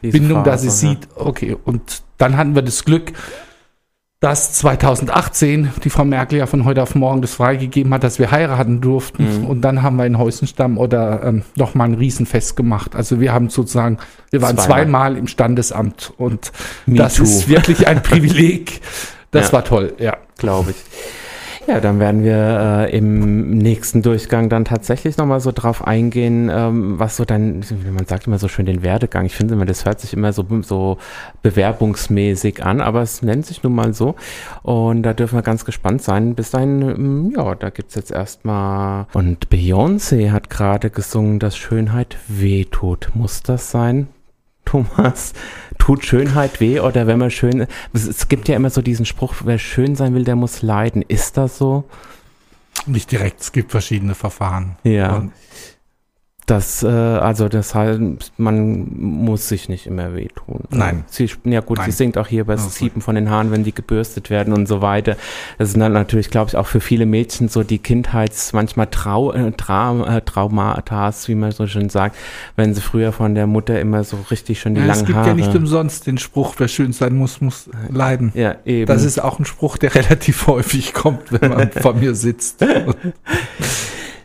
Diese 0.02 0.12
Bindung, 0.18 0.42
dass 0.42 0.62
sie 0.62 0.68
Phase, 0.68 0.86
ja. 0.86 0.92
sieht, 0.94 1.08
okay, 1.14 1.56
und 1.62 2.02
dann 2.16 2.38
hatten 2.38 2.54
wir 2.54 2.62
das 2.62 2.86
Glück, 2.86 3.12
dass 4.20 4.52
2018 4.52 5.70
die 5.82 5.88
Frau 5.88 6.04
Merkel 6.04 6.38
ja 6.38 6.46
von 6.46 6.66
heute 6.66 6.82
auf 6.82 6.94
morgen 6.94 7.22
das 7.22 7.32
freigegeben 7.34 7.92
hat, 7.94 8.04
dass 8.04 8.18
wir 8.18 8.30
heiraten 8.30 8.82
durften. 8.82 9.40
Mhm. 9.40 9.46
Und 9.46 9.62
dann 9.62 9.82
haben 9.82 9.96
wir 9.96 10.04
in 10.04 10.18
Heusenstamm 10.18 10.76
oder 10.76 11.22
ähm, 11.24 11.42
nochmal 11.56 11.88
ein 11.88 11.94
Riesenfest 11.94 12.54
gemacht. 12.54 12.94
Also 12.94 13.18
wir 13.18 13.32
haben 13.32 13.48
sozusagen, 13.48 13.96
wir 14.30 14.42
waren 14.42 14.56
Zweimal. 14.58 14.66
zweimal 14.84 15.16
im 15.16 15.26
Standesamt 15.26 16.12
und 16.18 16.52
Me 16.84 16.96
das 16.98 17.14
too. 17.14 17.22
ist 17.22 17.48
wirklich 17.48 17.86
ein 17.88 18.02
Privileg. 18.02 18.82
Das 19.30 19.46
Ja. 19.48 19.52
war 19.54 19.64
toll, 19.64 19.94
ja. 19.98 20.16
glaube 20.36 20.72
ich. 20.72 20.76
Ja, 21.70 21.78
dann 21.78 22.00
werden 22.00 22.24
wir 22.24 22.88
äh, 22.90 22.98
im 22.98 23.50
nächsten 23.50 24.02
Durchgang 24.02 24.48
dann 24.48 24.64
tatsächlich 24.64 25.16
nochmal 25.16 25.38
so 25.38 25.52
drauf 25.52 25.86
eingehen, 25.86 26.50
ähm, 26.52 26.98
was 26.98 27.16
so 27.16 27.24
wie 27.28 27.90
man 27.92 28.06
sagt 28.06 28.26
immer 28.26 28.38
so 28.40 28.48
schön, 28.48 28.66
den 28.66 28.82
Werdegang. 28.82 29.24
Ich 29.24 29.36
finde 29.36 29.54
immer, 29.54 29.66
das 29.66 29.84
hört 29.84 30.00
sich 30.00 30.12
immer 30.12 30.32
so, 30.32 30.44
so 30.62 30.98
bewerbungsmäßig 31.42 32.64
an, 32.64 32.80
aber 32.80 33.02
es 33.02 33.22
nennt 33.22 33.46
sich 33.46 33.62
nun 33.62 33.76
mal 33.76 33.94
so. 33.94 34.16
Und 34.64 35.04
da 35.04 35.12
dürfen 35.12 35.38
wir 35.38 35.42
ganz 35.42 35.64
gespannt 35.64 36.02
sein. 36.02 36.34
Bis 36.34 36.50
dahin, 36.50 36.82
ähm, 36.82 37.32
ja, 37.36 37.54
da 37.54 37.70
gibt's 37.70 37.94
jetzt 37.94 38.10
erstmal. 38.10 39.06
Und 39.12 39.48
Beyoncé 39.48 40.32
hat 40.32 40.50
gerade 40.50 40.90
gesungen, 40.90 41.38
dass 41.38 41.56
Schönheit 41.56 42.16
wehtut. 42.26 43.10
Muss 43.14 43.44
das 43.44 43.70
sein? 43.70 44.08
Thomas, 44.64 45.32
tut 45.78 46.04
Schönheit 46.04 46.60
weh 46.60 46.80
oder 46.80 47.06
wenn 47.06 47.18
man 47.18 47.30
schön, 47.30 47.66
es, 47.92 48.06
es 48.06 48.28
gibt 48.28 48.48
ja 48.48 48.56
immer 48.56 48.70
so 48.70 48.82
diesen 48.82 49.06
Spruch, 49.06 49.34
wer 49.44 49.58
schön 49.58 49.96
sein 49.96 50.14
will, 50.14 50.24
der 50.24 50.36
muss 50.36 50.62
leiden. 50.62 51.02
Ist 51.02 51.36
das 51.36 51.58
so? 51.58 51.84
Nicht 52.86 53.10
direkt, 53.10 53.40
es 53.40 53.52
gibt 53.52 53.72
verschiedene 53.72 54.14
Verfahren. 54.14 54.76
Ja. 54.84 55.16
Und 55.16 55.32
Das, 56.50 56.82
äh, 56.82 56.88
also 56.88 57.48
das 57.48 57.76
heißt, 57.76 58.00
man 58.36 58.88
muss 58.98 59.48
sich 59.48 59.68
nicht 59.68 59.86
immer 59.86 60.16
wehtun. 60.16 60.64
Nein. 60.70 61.04
Sie, 61.06 61.30
ja 61.44 61.60
gut, 61.60 61.78
sie 61.78 61.82
Nein. 61.82 61.92
singt 61.92 62.18
auch 62.18 62.26
hier 62.26 62.40
über 62.40 62.54
das 62.54 62.66
Okay. 62.66 62.74
Siepen 62.86 63.02
von 63.02 63.14
den 63.14 63.30
Haaren, 63.30 63.52
wenn 63.52 63.62
die 63.62 63.72
gebürstet 63.72 64.30
werden 64.30 64.52
und 64.52 64.66
so 64.66 64.82
weiter. 64.82 65.16
Das 65.58 65.70
sind 65.70 65.78
dann 65.78 65.92
natürlich, 65.92 66.28
glaube 66.28 66.48
ich, 66.48 66.56
auch 66.56 66.66
für 66.66 66.80
viele 66.80 67.06
Mädchen 67.06 67.48
so 67.48 67.62
die 67.62 67.78
Kindheits, 67.78 68.52
manchmal 68.52 68.88
Trau, 68.88 69.32
äh, 69.32 69.52
Tra, 69.52 70.16
äh, 70.16 70.22
Traumata, 70.22 71.12
wie 71.26 71.36
man 71.36 71.52
so 71.52 71.68
schön 71.68 71.88
sagt, 71.88 72.16
wenn 72.56 72.74
sie 72.74 72.80
früher 72.80 73.12
von 73.12 73.36
der 73.36 73.46
Mutter 73.46 73.80
immer 73.80 74.02
so 74.02 74.18
richtig 74.32 74.58
schon 74.60 74.74
die 74.74 74.80
ja, 74.80 74.88
langen 74.88 75.02
es 75.02 75.06
gibt 75.06 75.18
Haare. 75.18 75.28
ja 75.28 75.34
nicht 75.34 75.54
umsonst 75.54 76.08
den 76.08 76.18
Spruch, 76.18 76.56
wer 76.58 76.66
schön 76.66 76.92
sein 76.92 77.14
muss, 77.14 77.40
muss 77.40 77.70
leiden. 77.90 78.32
ja, 78.34 78.56
eben. 78.64 78.86
Das 78.86 79.04
ist 79.04 79.22
auch 79.22 79.38
ein 79.38 79.44
Spruch, 79.44 79.78
der 79.78 79.94
relativ 79.94 80.48
häufig 80.48 80.94
kommt, 80.94 81.30
wenn 81.30 81.48
man 81.48 81.70
vor 81.80 81.94
mir 81.94 82.16
sitzt. 82.16 82.64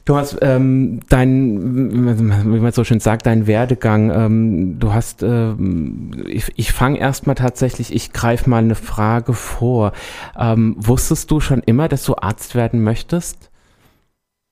Thomas, 0.05 0.37
ähm, 0.41 0.99
dein, 1.09 2.45
wie 2.53 2.59
man 2.59 2.71
so 2.71 2.83
schön 2.83 2.99
sagt, 2.99 3.25
dein 3.25 3.47
Werdegang, 3.47 4.11
ähm, 4.11 4.79
du 4.79 4.93
hast, 4.93 5.23
ähm, 5.23 6.11
ich, 6.27 6.51
ich 6.55 6.71
fange 6.73 6.99
erstmal 6.99 7.35
tatsächlich, 7.35 7.91
ich 7.91 8.13
greife 8.13 8.47
mal 8.47 8.59
eine 8.59 8.75
Frage 8.75 9.33
vor. 9.33 9.93
Ähm, 10.37 10.75
wusstest 10.77 11.31
du 11.31 11.39
schon 11.39 11.61
immer, 11.61 11.87
dass 11.87 12.03
du 12.03 12.15
Arzt 12.15 12.53
werden 12.53 12.83
möchtest? 12.83 13.49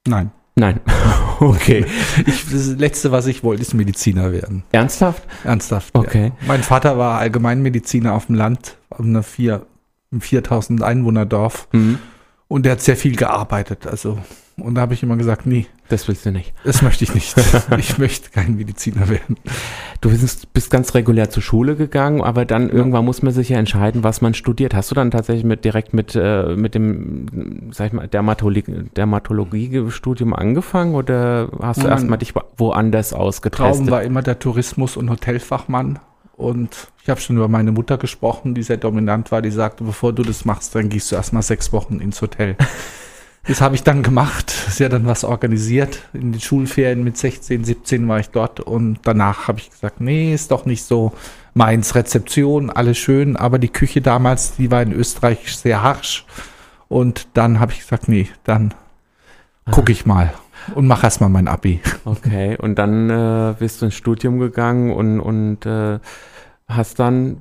Nein. 0.07 0.31
Nein. 0.55 0.79
okay. 1.39 1.85
Ich, 2.25 2.49
das 2.51 2.67
Letzte, 2.75 3.11
was 3.11 3.27
ich 3.27 3.43
wollte, 3.43 3.61
ist 3.61 3.75
Mediziner 3.75 4.31
werden. 4.31 4.63
Ernsthaft? 4.71 5.23
Ernsthaft. 5.43 5.89
Okay. 5.93 6.25
Ja. 6.25 6.47
Mein 6.47 6.63
Vater 6.63 6.97
war 6.97 7.19
Allgemeinmediziner 7.19 8.13
auf 8.13 8.25
dem 8.25 8.35
Land, 8.35 8.77
auf 8.89 9.01
einer 9.01 9.23
vier, 9.23 9.67
im 10.11 10.21
4000 10.21 10.81
Einwohnerdorf. 10.81 11.67
Mhm. 11.73 11.99
Und 12.47 12.65
der 12.65 12.73
hat 12.73 12.81
sehr 12.81 12.97
viel 12.97 13.15
gearbeitet. 13.15 13.87
Also, 13.87 14.19
und 14.57 14.75
da 14.75 14.81
habe 14.81 14.93
ich 14.93 15.01
immer 15.01 15.17
gesagt, 15.17 15.45
nee, 15.47 15.65
Das 15.89 16.07
willst 16.07 16.25
du 16.25 16.31
nicht. 16.31 16.53
das 16.63 16.81
möchte 16.81 17.03
ich 17.03 17.15
nicht. 17.15 17.35
ich 17.77 17.97
möchte 17.97 18.29
kein 18.29 18.55
Mediziner 18.55 19.09
werden. 19.09 19.37
Du 20.01 20.09
bist, 20.09 20.53
bist 20.53 20.69
ganz 20.69 20.93
regulär 20.93 21.29
zur 21.29 21.41
Schule 21.41 21.75
gegangen, 21.75 22.21
aber 22.21 22.45
dann 22.45 22.69
irgendwann 22.69 23.03
muss 23.05 23.23
man 23.23 23.33
sich 23.33 23.49
ja 23.49 23.57
entscheiden, 23.57 24.03
was 24.03 24.21
man 24.21 24.33
studiert. 24.33 24.75
Hast 24.75 24.91
du 24.91 24.95
dann 24.95 25.09
tatsächlich 25.11 25.43
mit 25.43 25.65
direkt 25.65 25.93
mit, 25.93 26.15
äh, 26.15 26.55
mit 26.55 26.75
dem, 26.75 27.71
sag 27.71 27.87
ich 27.87 27.93
mal, 27.93 28.07
Dermatologie, 28.07 28.89
Dermatologie-Studium 28.95 30.33
angefangen 30.33 30.93
oder 30.95 31.49
hast 31.59 31.81
du 31.83 31.87
erstmal 31.87 32.19
dich 32.19 32.33
woanders 32.57 33.09
Traum 33.09 33.21
ausgetestet? 33.21 33.89
war 33.89 34.03
immer 34.03 34.21
der 34.21 34.39
Tourismus- 34.39 34.97
und 34.97 35.09
Hotelfachmann. 35.09 35.99
Und 36.35 36.87
ich 37.03 37.09
habe 37.09 37.21
schon 37.21 37.37
über 37.37 37.47
meine 37.47 37.71
Mutter 37.71 37.97
gesprochen, 37.97 38.55
die 38.55 38.63
sehr 38.63 38.77
dominant 38.77 39.31
war. 39.31 39.41
Die 39.41 39.51
sagte, 39.51 39.83
bevor 39.83 40.13
du 40.13 40.23
das 40.23 40.45
machst, 40.45 40.73
dann 40.75 40.89
gehst 40.89 41.11
du 41.11 41.15
erstmal 41.15 41.43
sechs 41.43 41.71
Wochen 41.71 41.99
ins 41.99 42.21
Hotel. 42.21 42.55
Das 43.45 43.59
habe 43.59 43.75
ich 43.75 43.83
dann 43.83 44.03
gemacht. 44.03 44.49
Sie 44.49 44.85
hat 44.85 44.93
dann 44.93 45.05
was 45.05 45.25
organisiert. 45.25 45.99
In 46.13 46.31
den 46.31 46.39
Schulferien 46.39 47.03
mit 47.03 47.17
16, 47.17 47.65
17 47.65 48.07
war 48.07 48.19
ich 48.19 48.29
dort. 48.29 48.61
Und 48.61 48.99
danach 49.03 49.47
habe 49.49 49.59
ich 49.59 49.69
gesagt, 49.69 49.99
nee, 49.99 50.33
ist 50.33 50.51
doch 50.51 50.65
nicht 50.65 50.85
so 50.85 51.11
meins. 51.53 51.93
Rezeption, 51.93 52.69
alles 52.69 52.97
schön. 52.97 53.35
Aber 53.35 53.59
die 53.59 53.67
Küche 53.67 54.01
damals, 54.01 54.55
die 54.55 54.71
war 54.71 54.81
in 54.81 54.93
Österreich 54.93 55.55
sehr 55.57 55.83
harsch. 55.83 56.25
Und 56.87 57.27
dann 57.33 57.59
habe 57.59 57.73
ich 57.73 57.79
gesagt, 57.79 58.07
nee, 58.07 58.29
dann 58.45 58.73
gucke 59.71 59.91
ich 59.91 60.05
mal 60.05 60.33
und 60.75 60.87
mache 60.87 61.05
erstmal 61.05 61.29
mein 61.29 61.47
Abi. 61.47 61.81
Okay, 62.05 62.57
und 62.57 62.75
dann 62.75 63.09
äh, 63.09 63.55
bist 63.57 63.81
du 63.81 63.85
ins 63.85 63.95
Studium 63.95 64.39
gegangen 64.39 64.91
und, 64.91 65.19
und 65.19 65.65
äh, 65.65 65.99
hast 66.69 66.97
dann, 66.97 67.37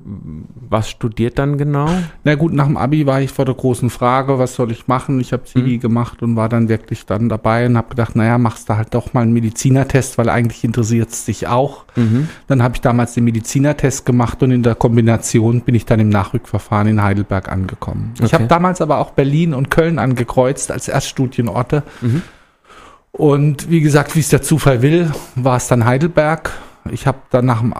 was 0.69 0.89
studiert 0.89 1.39
dann 1.39 1.57
genau? 1.57 1.89
Na 2.25 2.35
gut, 2.35 2.51
nach 2.53 2.65
dem 2.67 2.75
Abi 2.75 3.05
war 3.07 3.21
ich 3.21 3.31
vor 3.31 3.45
der 3.45 3.55
großen 3.55 3.89
Frage, 3.89 4.37
was 4.37 4.53
soll 4.55 4.69
ich 4.71 4.87
machen? 4.87 5.19
Ich 5.21 5.31
habe 5.31 5.45
Zivi 5.45 5.77
Mhm. 5.77 5.79
gemacht 5.79 6.21
und 6.21 6.35
war 6.35 6.49
dann 6.49 6.67
wirklich 6.67 7.05
dann 7.05 7.29
dabei 7.29 7.65
und 7.65 7.77
habe 7.77 7.89
gedacht, 7.89 8.15
naja, 8.17 8.37
machst 8.37 8.69
du 8.69 8.75
halt 8.75 8.93
doch 8.93 9.13
mal 9.13 9.21
einen 9.21 9.31
Medizinertest, 9.33 10.17
weil 10.17 10.27
eigentlich 10.29 10.63
interessiert 10.65 11.09
es 11.09 11.23
dich 11.25 11.47
auch. 11.47 11.85
Mhm. 11.95 12.27
Dann 12.47 12.61
habe 12.61 12.75
ich 12.75 12.81
damals 12.81 13.13
den 13.13 13.23
Medizinertest 13.23 14.05
gemacht 14.05 14.43
und 14.43 14.51
in 14.51 14.61
der 14.61 14.75
Kombination 14.75 15.61
bin 15.61 15.73
ich 15.73 15.85
dann 15.85 16.01
im 16.01 16.09
Nachrückverfahren 16.09 16.87
in 16.87 17.01
Heidelberg 17.01 17.49
angekommen. 17.49 18.11
Ich 18.19 18.25
Okay. 18.25 18.33
habe 18.35 18.47
damals 18.47 18.81
aber 18.81 18.97
auch 18.99 19.11
Berlin 19.11 19.53
und 19.53 19.71
Köln 19.71 19.99
angekreuzt 19.99 20.69
als 20.69 20.89
Erststudienorte. 20.89 21.83
Mhm. 22.01 22.23
Und 23.13 23.69
wie 23.69 23.79
gesagt, 23.81 24.15
wie 24.15 24.19
es 24.19 24.29
der 24.29 24.41
Zufall 24.41 24.81
will, 24.81 25.11
war 25.35 25.57
es 25.57 25.67
dann 25.67 25.85
Heidelberg. 25.85 26.51
Ich 26.91 27.07
habe 27.07 27.19
dann 27.29 27.45
nach 27.45 27.61
dem 27.61 27.71
äh, 27.71 27.75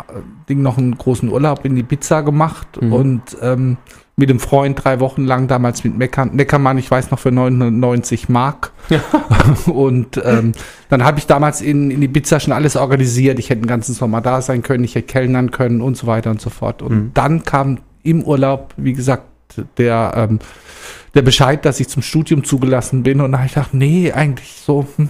Ding 0.50 0.62
noch 0.62 0.78
einen 0.78 0.98
großen 0.98 1.30
Urlaub 1.30 1.66
in 1.66 1.76
Ibiza 1.78 2.22
gemacht 2.22 2.68
Mhm. 2.82 2.94
und 2.94 3.22
ähm, 3.42 3.78
mit 4.16 4.30
dem 4.30 4.40
Freund 4.40 4.84
drei 4.84 5.00
Wochen 5.00 5.24
lang 5.26 5.48
damals 5.48 5.84
mit 5.84 5.98
Mecker, 5.98 6.26
Neckermann, 6.26 6.78
ich 6.78 6.90
weiß 6.92 7.10
noch 7.12 7.18
für 7.20 7.32
990 7.32 8.30
Mark. 8.30 8.72
und 9.66 10.22
ähm, 10.24 10.52
dann 10.90 11.04
habe 11.04 11.20
ich 11.20 11.28
damals 11.28 11.62
in, 11.62 11.90
in 11.92 12.02
Ibiza 12.02 12.40
schon 12.40 12.54
alles 12.54 12.76
organisiert. 12.76 13.40
Ich 13.40 13.50
hätte 13.50 13.62
den 13.62 13.68
ganzen 13.68 13.94
Sommer 13.94 14.22
da 14.22 14.42
sein 14.42 14.62
können, 14.62 14.84
ich 14.84 14.96
hätte 14.96 15.08
kellnern 15.08 15.52
können 15.52 15.82
und 15.82 15.98
so 15.98 16.08
weiter 16.08 16.30
und 16.32 16.42
so 16.42 16.50
fort. 16.50 16.82
Und 16.82 16.94
Mhm. 16.94 17.12
dann 17.14 17.44
kam 17.44 17.80
im 18.04 18.24
Urlaub, 18.24 18.74
wie 18.78 18.94
gesagt, 18.94 19.24
der, 19.78 20.14
ähm, 20.16 20.40
der 21.14 21.22
Bescheid, 21.22 21.64
dass 21.66 21.80
ich 21.80 21.88
zum 21.90 22.02
Studium 22.02 22.44
zugelassen 22.44 23.04
bin. 23.04 23.22
Und 23.22 23.32
da 23.32 23.40
habe 23.40 23.48
ich 23.48 23.54
gedacht, 23.54 23.74
nee, 23.74 24.12
eigentlich 24.12 24.52
so, 24.52 24.86
hm, 24.96 25.10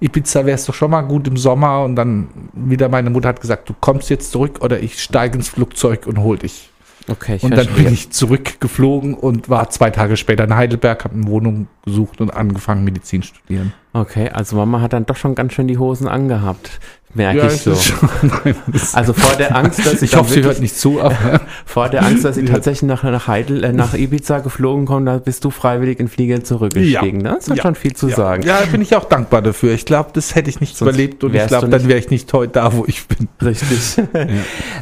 Ibiza 0.00 0.46
wäre 0.46 0.56
es 0.56 0.64
doch 0.64 0.74
schon 0.74 0.90
mal 0.90 1.02
gut 1.02 1.28
im 1.28 1.36
Sommer. 1.36 1.84
Und 1.84 1.96
dann 1.96 2.28
wieder 2.52 2.88
meine 2.88 3.10
Mutter 3.10 3.28
hat 3.28 3.40
gesagt, 3.40 3.68
du 3.68 3.74
kommst 3.78 4.10
jetzt 4.10 4.32
zurück 4.32 4.60
oder 4.60 4.80
ich 4.80 5.02
steige 5.02 5.36
ins 5.36 5.48
Flugzeug 5.48 6.06
und 6.06 6.18
hol 6.18 6.38
dich. 6.38 6.71
Okay, 7.08 7.36
ich 7.36 7.42
und 7.42 7.50
dann 7.50 7.64
verstehe. 7.64 7.84
bin 7.84 7.92
ich 7.94 8.10
zurückgeflogen 8.10 9.14
und 9.14 9.48
war 9.48 9.70
zwei 9.70 9.90
Tage 9.90 10.16
später 10.16 10.44
in 10.44 10.54
Heidelberg, 10.54 11.04
habe 11.04 11.14
eine 11.14 11.26
Wohnung 11.26 11.66
gesucht 11.84 12.20
und 12.20 12.30
angefangen, 12.32 12.84
Medizin 12.84 13.22
studieren. 13.22 13.72
Okay, 13.92 14.28
also 14.30 14.56
Mama 14.56 14.80
hat 14.80 14.92
dann 14.92 15.04
doch 15.06 15.16
schon 15.16 15.34
ganz 15.34 15.52
schön 15.52 15.66
die 15.68 15.78
Hosen 15.78 16.06
angehabt, 16.08 16.78
merke 17.12 17.40
ich 17.48 17.54
es 17.54 17.64
so. 17.64 17.72
nein, 18.22 18.54
Also 18.92 19.12
vor 19.12 19.36
der 19.36 19.54
Angst, 19.56 19.84
dass 19.84 20.00
ich 20.00 20.12
dann 20.12 20.20
hoffe, 20.20 20.32
sie 20.32 20.44
hört 20.44 20.60
nicht 20.60 20.78
zu, 20.78 21.00
aber 21.02 21.40
Vor 21.66 21.88
der 21.88 22.04
Angst, 22.04 22.24
dass 22.24 22.36
sie 22.36 22.42
Ja. 22.46 22.52
tatsächlich 22.54 22.88
nach, 22.88 23.02
nach 23.02 23.26
Heidel, 23.26 23.64
äh, 23.64 23.72
nach 23.72 23.94
Ibiza 23.94 24.38
geflogen 24.38 24.86
kommt, 24.86 25.08
da 25.08 25.18
bist 25.18 25.44
du 25.44 25.50
freiwillig 25.50 25.98
in 26.00 26.08
Flieger 26.08 26.42
zurückgestiegen. 26.44 27.20
Ja. 27.20 27.32
ne? 27.32 27.36
Das 27.38 27.50
hat 27.50 27.56
Ja. 27.58 27.62
schon 27.64 27.74
viel 27.74 27.94
zu 27.94 28.08
ja, 28.08 28.16
sagen. 28.16 28.44
Ja, 28.44 28.60
bin 28.70 28.80
ich 28.80 28.94
auch 28.96 29.04
dankbar 29.04 29.42
dafür. 29.42 29.74
Ich 29.74 29.84
glaube, 29.84 30.10
das 30.14 30.34
hätte 30.36 30.48
ich 30.50 30.60
nicht 30.60 30.76
Sonst 30.76 30.88
überlebt 30.88 31.22
und 31.24 31.34
ich 31.34 31.46
glaube, 31.48 31.68
dann 31.68 31.86
wäre 31.88 31.98
ich 31.98 32.08
nicht 32.10 32.32
heute 32.32 32.52
da, 32.52 32.72
wo 32.74 32.84
ich 32.86 33.06
bin. 33.08 33.28
Richtig. 33.42 33.96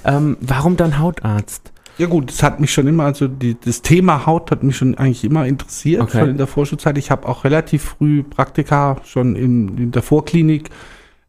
ähm, 0.04 0.36
warum 0.40 0.76
dann 0.76 0.98
Hautarzt? 0.98 1.72
Ja 2.00 2.06
gut, 2.06 2.30
das 2.30 2.42
hat 2.42 2.60
mich 2.60 2.72
schon 2.72 2.86
immer, 2.86 3.04
also 3.04 3.28
die, 3.28 3.56
das 3.62 3.82
Thema 3.82 4.24
Haut 4.24 4.50
hat 4.50 4.62
mich 4.62 4.76
schon 4.76 4.96
eigentlich 4.96 5.22
immer 5.22 5.44
interessiert, 5.46 6.00
Okay. 6.00 6.20
schon 6.20 6.30
in 6.30 6.38
der 6.38 6.46
Vorschulzeit. 6.46 6.96
Ich 6.96 7.10
habe 7.10 7.28
auch 7.28 7.44
relativ 7.44 7.82
früh 7.84 8.22
Praktika 8.22 8.96
schon 9.04 9.36
in, 9.36 9.76
in 9.76 9.90
der 9.90 10.02
Vorklinik, 10.02 10.70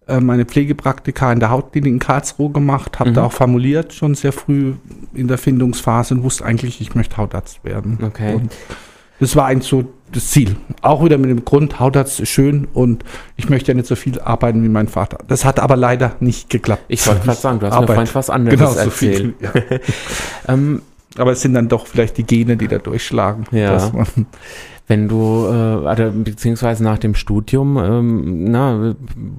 äh, 0.07 0.21
meine 0.21 0.45
Pflegepraktika 0.45 1.31
in 1.33 1.41
der 1.41 1.49
Hautklinik 1.49 1.91
in 1.91 1.99
Karlsruhe 1.99 2.51
gemacht, 2.51 2.99
habe 2.99 3.09
Mhm. 3.09 3.15
da 3.15 3.23
auch 3.25 3.33
formuliert 3.33 3.91
schon 3.93 4.15
sehr 4.15 4.31
früh 4.31 4.73
in 5.13 5.27
der 5.27 5.37
Findungsphase 5.37 6.13
und 6.15 6.23
wusste 6.23 6.45
eigentlich, 6.45 6.79
ich 6.79 6.95
möchte 6.95 7.17
Hautarzt 7.17 7.63
werden. 7.65 7.99
Okay. 8.01 8.35
Und 8.35 8.51
Das 9.21 9.35
war 9.35 9.45
eigentlich 9.45 9.69
so 9.69 9.85
das 10.11 10.27
Ziel. 10.31 10.57
Auch 10.81 11.05
wieder 11.05 11.17
mit 11.17 11.29
dem 11.29 11.45
Grund, 11.45 11.79
Hautarzt 11.79 12.19
ist 12.19 12.29
schön 12.29 12.67
und 12.73 13.05
ich 13.37 13.49
möchte 13.49 13.71
ja 13.71 13.75
nicht 13.75 13.87
so 13.87 13.95
viel 13.95 14.19
arbeiten 14.19 14.61
wie 14.63 14.67
mein 14.67 14.87
Vater. 14.89 15.19
Das 15.27 15.45
hat 15.45 15.59
aber 15.59 15.77
leider 15.77 16.15
nicht 16.19 16.49
geklappt. 16.49 16.83
Ich 16.89 17.05
wollte 17.07 17.21
gerade 17.21 17.37
sagen, 17.39 17.59
du 17.59 17.67
hast 17.67 17.73
Arbeit. 17.73 17.89
mir 17.89 17.95
vorhin 17.95 18.15
was 18.15 18.29
anderes 18.29 18.59
Genau, 18.59 18.71
so 18.71 18.79
erzählt. 18.79 19.15
viel. 19.17 19.33
Ja. 19.39 19.51
Ähm, 20.53 20.81
Aber 21.17 21.31
es 21.33 21.41
sind 21.41 21.53
dann 21.53 21.69
doch 21.69 21.87
vielleicht 21.87 22.17
die 22.17 22.23
Gene, 22.23 22.57
die 22.57 22.67
da 22.67 22.79
durchschlagen. 22.79 23.45
Ja. 23.51 23.91
Wenn 24.91 25.07
du, 25.07 25.45
äh, 25.45 25.89
oder 25.89 26.09
beziehungsweise 26.09 26.83
nach 26.83 26.97
dem 26.97 27.15
Studium, 27.15 27.77
ähm, 27.77 28.51
na, 28.51 28.93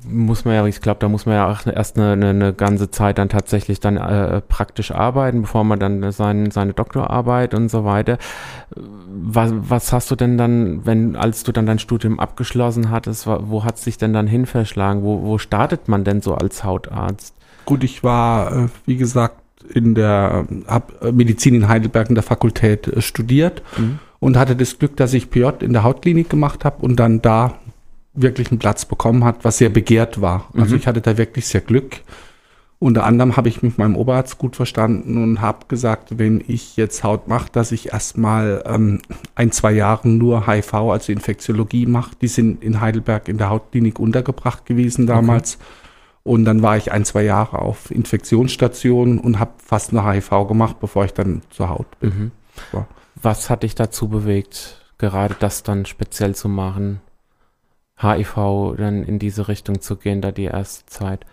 muss 0.08 0.46
man 0.46 0.54
ja, 0.54 0.66
ich 0.66 0.80
glaube, 0.80 1.00
da 1.00 1.10
muss 1.10 1.26
man 1.26 1.34
ja 1.34 1.52
auch 1.52 1.66
erst 1.66 1.98
eine, 1.98 2.12
eine, 2.12 2.30
eine 2.30 2.52
ganze 2.54 2.90
Zeit 2.90 3.18
dann 3.18 3.28
tatsächlich 3.28 3.78
dann 3.78 3.98
äh, 3.98 4.40
praktisch 4.40 4.92
arbeiten, 4.92 5.42
bevor 5.42 5.64
man 5.64 5.78
dann 5.78 6.10
sein, 6.10 6.50
seine 6.50 6.72
Doktorarbeit 6.72 7.52
und 7.52 7.70
so 7.70 7.84
weiter. 7.84 8.16
Was, 8.74 9.52
was 9.54 9.92
hast 9.92 10.10
du 10.10 10.16
denn 10.16 10.38
dann, 10.38 10.86
wenn, 10.86 11.16
als 11.16 11.42
du 11.42 11.52
dann 11.52 11.66
dein 11.66 11.78
Studium 11.78 12.18
abgeschlossen 12.18 12.88
hattest, 12.88 13.26
wo 13.26 13.62
hat 13.62 13.76
es 13.76 13.84
dich 13.84 13.98
denn 13.98 14.14
dann 14.14 14.26
hin 14.26 14.46
verschlagen? 14.46 15.02
Wo, 15.02 15.20
wo 15.22 15.36
startet 15.36 15.86
man 15.86 16.02
denn 16.02 16.22
so 16.22 16.34
als 16.34 16.64
Hautarzt? 16.64 17.34
Gut, 17.66 17.84
ich 17.84 18.02
war, 18.02 18.56
äh, 18.56 18.68
wie 18.86 18.96
gesagt, 18.96 19.36
in 19.68 19.94
der, 19.94 20.46
habe 20.66 21.12
Medizin 21.12 21.54
in 21.54 21.68
Heidelberg 21.68 22.08
in 22.08 22.14
der 22.14 22.24
Fakultät 22.24 22.88
äh, 22.88 23.02
studiert 23.02 23.62
Mhm. 23.76 23.98
Und 24.22 24.36
hatte 24.36 24.54
das 24.54 24.78
Glück, 24.78 24.96
dass 24.96 25.14
ich 25.14 25.30
PJ 25.30 25.48
in 25.64 25.72
der 25.72 25.82
Hautklinik 25.82 26.30
gemacht 26.30 26.64
habe 26.64 26.84
und 26.86 26.94
dann 27.00 27.20
da 27.22 27.54
wirklich 28.14 28.52
einen 28.52 28.60
Platz 28.60 28.84
bekommen 28.84 29.24
hat, 29.24 29.44
was 29.44 29.58
sehr 29.58 29.68
begehrt 29.68 30.20
war. 30.20 30.48
Also 30.56 30.74
Mhm. 30.74 30.80
ich 30.80 30.86
hatte 30.86 31.00
da 31.00 31.18
wirklich 31.18 31.48
sehr 31.48 31.60
Glück. 31.60 32.02
Unter 32.78 33.02
anderem 33.02 33.36
habe 33.36 33.48
ich 33.48 33.62
mit 33.64 33.78
meinem 33.78 33.96
Oberarzt 33.96 34.38
gut 34.38 34.54
verstanden 34.54 35.20
und 35.20 35.40
habe 35.40 35.66
gesagt, 35.66 36.18
wenn 36.20 36.40
ich 36.46 36.76
jetzt 36.76 37.02
Haut 37.02 37.26
mache, 37.26 37.48
dass 37.50 37.72
ich 37.72 37.92
erstmal 37.92 38.62
ähm, 38.64 39.00
ein, 39.34 39.50
zwei 39.50 39.72
Jahre 39.72 40.08
nur 40.08 40.46
HIV, 40.46 40.72
also 40.74 41.10
Infektiologie 41.12 41.86
mache. 41.86 42.12
Die 42.20 42.28
sind 42.28 42.62
in 42.62 42.80
Heidelberg 42.80 43.26
in 43.28 43.38
der 43.38 43.50
Hautklinik 43.50 43.98
untergebracht 43.98 44.66
gewesen 44.66 45.08
damals. 45.08 45.58
Und 46.22 46.44
dann 46.44 46.62
war 46.62 46.76
ich 46.76 46.92
ein, 46.92 47.04
zwei 47.04 47.24
Jahre 47.24 47.58
auf 47.58 47.90
Infektionsstation 47.90 49.18
und 49.18 49.40
habe 49.40 49.52
fast 49.58 49.90
eine 49.90 50.04
HIV 50.08 50.46
gemacht, 50.46 50.76
bevor 50.80 51.04
ich 51.04 51.12
dann 51.12 51.42
zur 51.50 51.70
Haut 51.70 51.98
bin. 51.98 52.10
Mhm. 52.10 52.30
Ja. 52.72 52.86
Was 53.14 53.50
hat 53.50 53.62
dich 53.62 53.74
dazu 53.74 54.08
bewegt, 54.08 54.80
gerade 54.98 55.36
das 55.38 55.62
dann 55.62 55.86
speziell 55.86 56.34
zu 56.34 56.48
machen? 56.48 57.00
HIV 58.00 58.74
dann 58.76 59.02
in 59.04 59.18
diese 59.18 59.48
Richtung 59.48 59.80
zu 59.80 59.96
gehen, 59.96 60.20
da 60.22 60.32
die 60.32 60.44
erste 60.44 60.86
Zeit. 60.86 61.24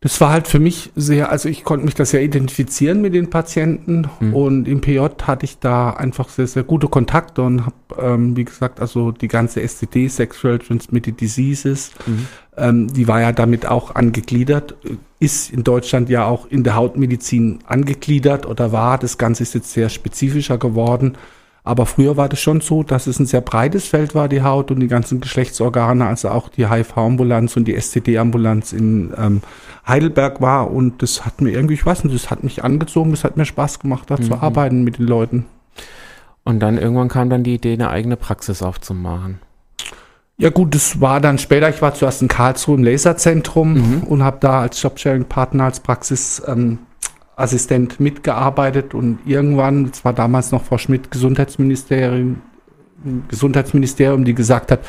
Das 0.00 0.20
war 0.20 0.30
halt 0.30 0.48
für 0.48 0.58
mich 0.58 0.90
sehr, 0.96 1.30
also 1.30 1.48
ich 1.48 1.62
konnte 1.62 1.84
mich 1.84 1.94
das 1.94 2.10
ja 2.10 2.18
identifizieren 2.18 3.00
mit 3.00 3.14
den 3.14 3.30
Patienten 3.30 4.08
Mhm. 4.18 4.34
und 4.34 4.68
im 4.68 4.80
PJ 4.80 4.98
hatte 5.22 5.44
ich 5.44 5.60
da 5.60 5.90
einfach 5.90 6.28
sehr, 6.28 6.48
sehr 6.48 6.64
gute 6.64 6.88
Kontakte 6.88 7.42
und 7.42 7.66
habe, 7.66 7.76
ähm, 7.98 8.36
wie 8.36 8.44
gesagt, 8.44 8.80
also 8.80 9.12
die 9.12 9.28
ganze 9.28 9.60
STD, 9.62 10.08
Sexual 10.08 10.58
Transmitted 10.58 11.20
Diseases, 11.20 11.92
Mhm. 12.04 12.26
Ähm, 12.56 12.92
die 12.92 13.08
war 13.08 13.20
ja 13.20 13.32
damit 13.32 13.66
auch 13.66 13.94
angegliedert, 13.94 14.74
ist 15.18 15.52
in 15.52 15.64
Deutschland 15.64 16.08
ja 16.10 16.26
auch 16.26 16.46
in 16.46 16.64
der 16.64 16.74
Hautmedizin 16.76 17.60
angegliedert 17.66 18.46
oder 18.46 18.72
war. 18.72 18.98
Das 18.98 19.18
Ganze 19.18 19.42
ist 19.44 19.54
jetzt 19.54 19.72
sehr 19.72 19.88
spezifischer 19.88 20.58
geworden. 20.58 21.16
Aber 21.64 21.86
früher 21.86 22.16
war 22.16 22.28
das 22.28 22.40
schon 22.40 22.60
so, 22.60 22.82
dass 22.82 23.06
es 23.06 23.20
ein 23.20 23.26
sehr 23.26 23.40
breites 23.40 23.86
Feld 23.86 24.16
war, 24.16 24.28
die 24.28 24.42
Haut 24.42 24.72
und 24.72 24.80
die 24.80 24.88
ganzen 24.88 25.20
Geschlechtsorgane, 25.20 26.04
also 26.04 26.28
auch 26.30 26.48
die 26.48 26.68
HIV-Ambulanz 26.68 27.56
und 27.56 27.66
die 27.68 27.76
STD-Ambulanz 27.80 28.72
in 28.72 29.14
ähm, 29.16 29.42
Heidelberg 29.86 30.40
war. 30.40 30.72
Und 30.72 31.02
das 31.02 31.24
hat 31.24 31.40
mir 31.40 31.50
irgendwie, 31.52 31.74
ich 31.74 31.86
weiß 31.86 32.02
nicht, 32.02 32.16
das 32.16 32.30
hat 32.32 32.42
mich 32.42 32.64
angezogen, 32.64 33.12
das 33.12 33.22
hat 33.22 33.36
mir 33.36 33.44
Spaß 33.44 33.78
gemacht, 33.78 34.10
da 34.10 34.16
zu 34.16 34.34
Mhm. 34.34 34.40
arbeiten 34.40 34.82
mit 34.82 34.98
den 34.98 35.06
Leuten. 35.06 35.46
Und 36.42 36.58
dann 36.58 36.78
irgendwann 36.78 37.08
kam 37.08 37.30
dann 37.30 37.44
die 37.44 37.54
Idee, 37.54 37.74
eine 37.74 37.90
eigene 37.90 38.16
Praxis 38.16 38.60
aufzumachen. 38.62 39.38
Ja 40.38 40.50
gut, 40.50 40.74
das 40.74 41.00
war 41.00 41.20
dann 41.20 41.38
später, 41.38 41.68
ich 41.68 41.82
war 41.82 41.94
zuerst 41.94 42.22
in 42.22 42.28
Karlsruhe 42.28 42.76
im 42.76 42.84
Laserzentrum 42.84 43.74
Mhm. 43.74 44.02
und 44.04 44.22
habe 44.24 44.38
da 44.40 44.60
als 44.62 44.80
Jobsharing-Partner, 44.82 45.64
als 45.64 45.80
Praxisassistent 45.80 46.78
ähm, 47.92 47.96
mitgearbeitet 47.98 48.94
und 48.94 49.18
irgendwann, 49.26 49.90
das 49.90 50.04
war 50.04 50.12
damals 50.12 50.50
noch 50.50 50.64
Frau 50.64 50.78
Schmidt, 50.78 51.10
Gesundheitsministerium, 51.10 52.40
Gesundheitsministerium, 53.28 54.24
die 54.24 54.34
gesagt 54.34 54.72
hat, 54.72 54.80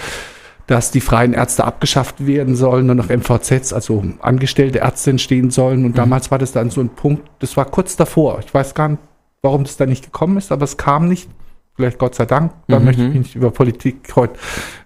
dass 0.68 0.92
die 0.92 1.02
freien 1.02 1.34
Ärzte 1.34 1.66
abgeschafft 1.66 2.26
werden 2.26 2.56
sollen 2.56 2.90
und 2.90 2.96
noch 2.98 3.10
MVZs, 3.10 3.74
also 3.74 4.04
angestellte 4.22 4.80
Ärzte 4.80 5.10
entstehen 5.10 5.52
sollen. 5.52 5.84
Und 5.84 5.92
Mhm. 5.92 5.96
damals 5.96 6.32
war 6.32 6.38
das 6.40 6.54
dann 6.54 6.70
so 6.70 6.80
ein 6.80 6.90
Punkt, 6.90 7.30
das 7.40 7.58
war 7.58 7.66
kurz 7.66 7.98
davor. 7.98 8.40
Ich 8.46 8.54
weiß 8.54 8.74
gar 8.74 8.88
nicht, 8.88 9.02
warum 9.42 9.64
das 9.66 9.76
da 9.78 9.86
nicht 9.86 10.06
gekommen 10.06 10.38
ist, 10.38 10.52
aber 10.54 10.64
es 10.64 10.78
kam 10.78 11.10
nicht. 11.10 11.30
Vielleicht 11.76 11.98
Gott 12.00 12.16
sei 12.16 12.26
Dank. 12.26 12.52
Da 12.68 12.80
Mhm. 12.80 12.86
möchte 12.86 13.04
ich 13.04 13.14
nicht 13.14 13.36
über 13.36 13.52
Politik 13.52 14.16
heute 14.16 14.36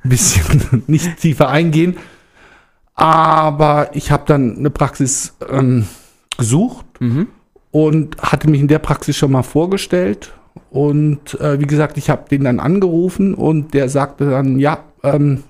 ein 0.03 0.09
bisschen 0.09 0.83
nicht 0.87 1.17
tiefer 1.19 1.49
eingehen. 1.49 1.97
Aber 2.95 3.89
ich 3.93 4.11
habe 4.11 4.23
dann 4.25 4.57
eine 4.57 4.69
Praxis 4.69 5.35
ähm, 5.49 5.85
gesucht 6.37 6.85
Mhm. 6.99 7.27
und 7.71 8.17
hatte 8.21 8.49
mich 8.49 8.59
in 8.61 8.67
der 8.67 8.79
Praxis 8.79 9.15
schon 9.17 9.31
mal 9.31 9.43
vorgestellt. 9.43 10.33
Und 10.71 11.39
äh, 11.39 11.59
wie 11.59 11.67
gesagt, 11.67 11.97
ich 11.97 12.09
habe 12.09 12.27
den 12.29 12.43
dann 12.43 12.59
angerufen 12.59 13.35
und 13.35 13.73
der 13.75 13.89
sagte 13.89 14.29
dann, 14.29 14.57
ja, 14.57 14.79
ähm, 15.03 15.43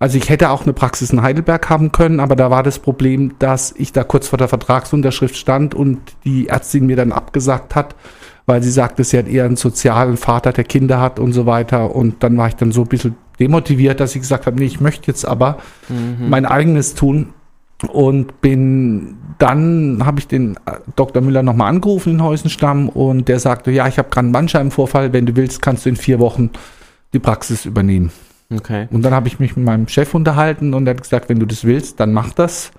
also 0.00 0.18
ich 0.18 0.28
hätte 0.28 0.50
auch 0.50 0.64
eine 0.64 0.72
Praxis 0.72 1.10
in 1.12 1.22
Heidelberg 1.22 1.70
haben 1.70 1.92
können, 1.92 2.18
aber 2.18 2.34
da 2.34 2.50
war 2.50 2.64
das 2.64 2.80
Problem, 2.80 3.34
dass 3.38 3.72
ich 3.76 3.92
da 3.92 4.02
kurz 4.02 4.26
vor 4.26 4.36
der 4.38 4.48
Vertragsunterschrift 4.48 5.36
stand 5.36 5.74
und 5.76 6.00
die 6.24 6.48
Ärztin 6.48 6.86
mir 6.86 6.96
dann 6.96 7.12
abgesagt 7.12 7.76
hat, 7.76 7.94
weil 8.46 8.62
sie 8.62 8.70
sagte, 8.70 9.04
sie 9.04 9.18
hat 9.18 9.28
eher 9.28 9.44
einen 9.44 9.56
sozialen 9.56 10.16
Vater, 10.16 10.52
der 10.52 10.64
Kinder 10.64 11.00
hat 11.00 11.18
und 11.18 11.32
so 11.32 11.46
weiter. 11.46 11.94
Und 11.94 12.22
dann 12.22 12.36
war 12.36 12.48
ich 12.48 12.56
dann 12.56 12.72
so 12.72 12.82
ein 12.82 12.88
bisschen 12.88 13.14
demotiviert, 13.38 14.00
dass 14.00 14.14
ich 14.14 14.22
gesagt 14.22 14.46
habe, 14.46 14.58
nee, 14.58 14.66
ich 14.66 14.80
möchte 14.80 15.06
jetzt 15.06 15.24
aber 15.24 15.58
mein 16.28 16.46
eigenes 16.46 16.94
tun. 16.94 17.34
Und 17.90 18.40
bin 18.40 19.16
dann 19.38 20.06
habe 20.06 20.20
ich 20.20 20.28
den 20.28 20.54
äh, 20.66 20.78
Dr. 20.94 21.20
Müller 21.20 21.42
nochmal 21.42 21.68
angerufen 21.68 22.12
in 22.12 22.22
Heusenstamm 22.22 22.88
und 22.88 23.26
der 23.26 23.40
sagte, 23.40 23.72
ja, 23.72 23.88
ich 23.88 23.98
habe 23.98 24.08
gerade 24.08 24.26
einen 24.26 24.32
Bandscheibenvorfall, 24.32 25.12
wenn 25.12 25.26
du 25.26 25.34
willst, 25.34 25.60
kannst 25.62 25.84
du 25.84 25.88
in 25.88 25.96
vier 25.96 26.20
Wochen 26.20 26.50
die 27.12 27.18
Praxis 27.18 27.64
übernehmen. 27.64 28.12
Okay. 28.54 28.86
Und 28.92 29.02
dann 29.02 29.12
habe 29.12 29.26
ich 29.26 29.40
mich 29.40 29.56
mit 29.56 29.64
meinem 29.66 29.88
Chef 29.88 30.14
unterhalten 30.14 30.74
und 30.74 30.86
er 30.86 30.94
hat 30.94 31.02
gesagt, 31.02 31.28
wenn 31.28 31.40
du 31.40 31.46
das 31.46 31.64
willst, 31.64 31.98
dann 31.98 32.12
mach 32.12 32.32
das. 32.32 32.70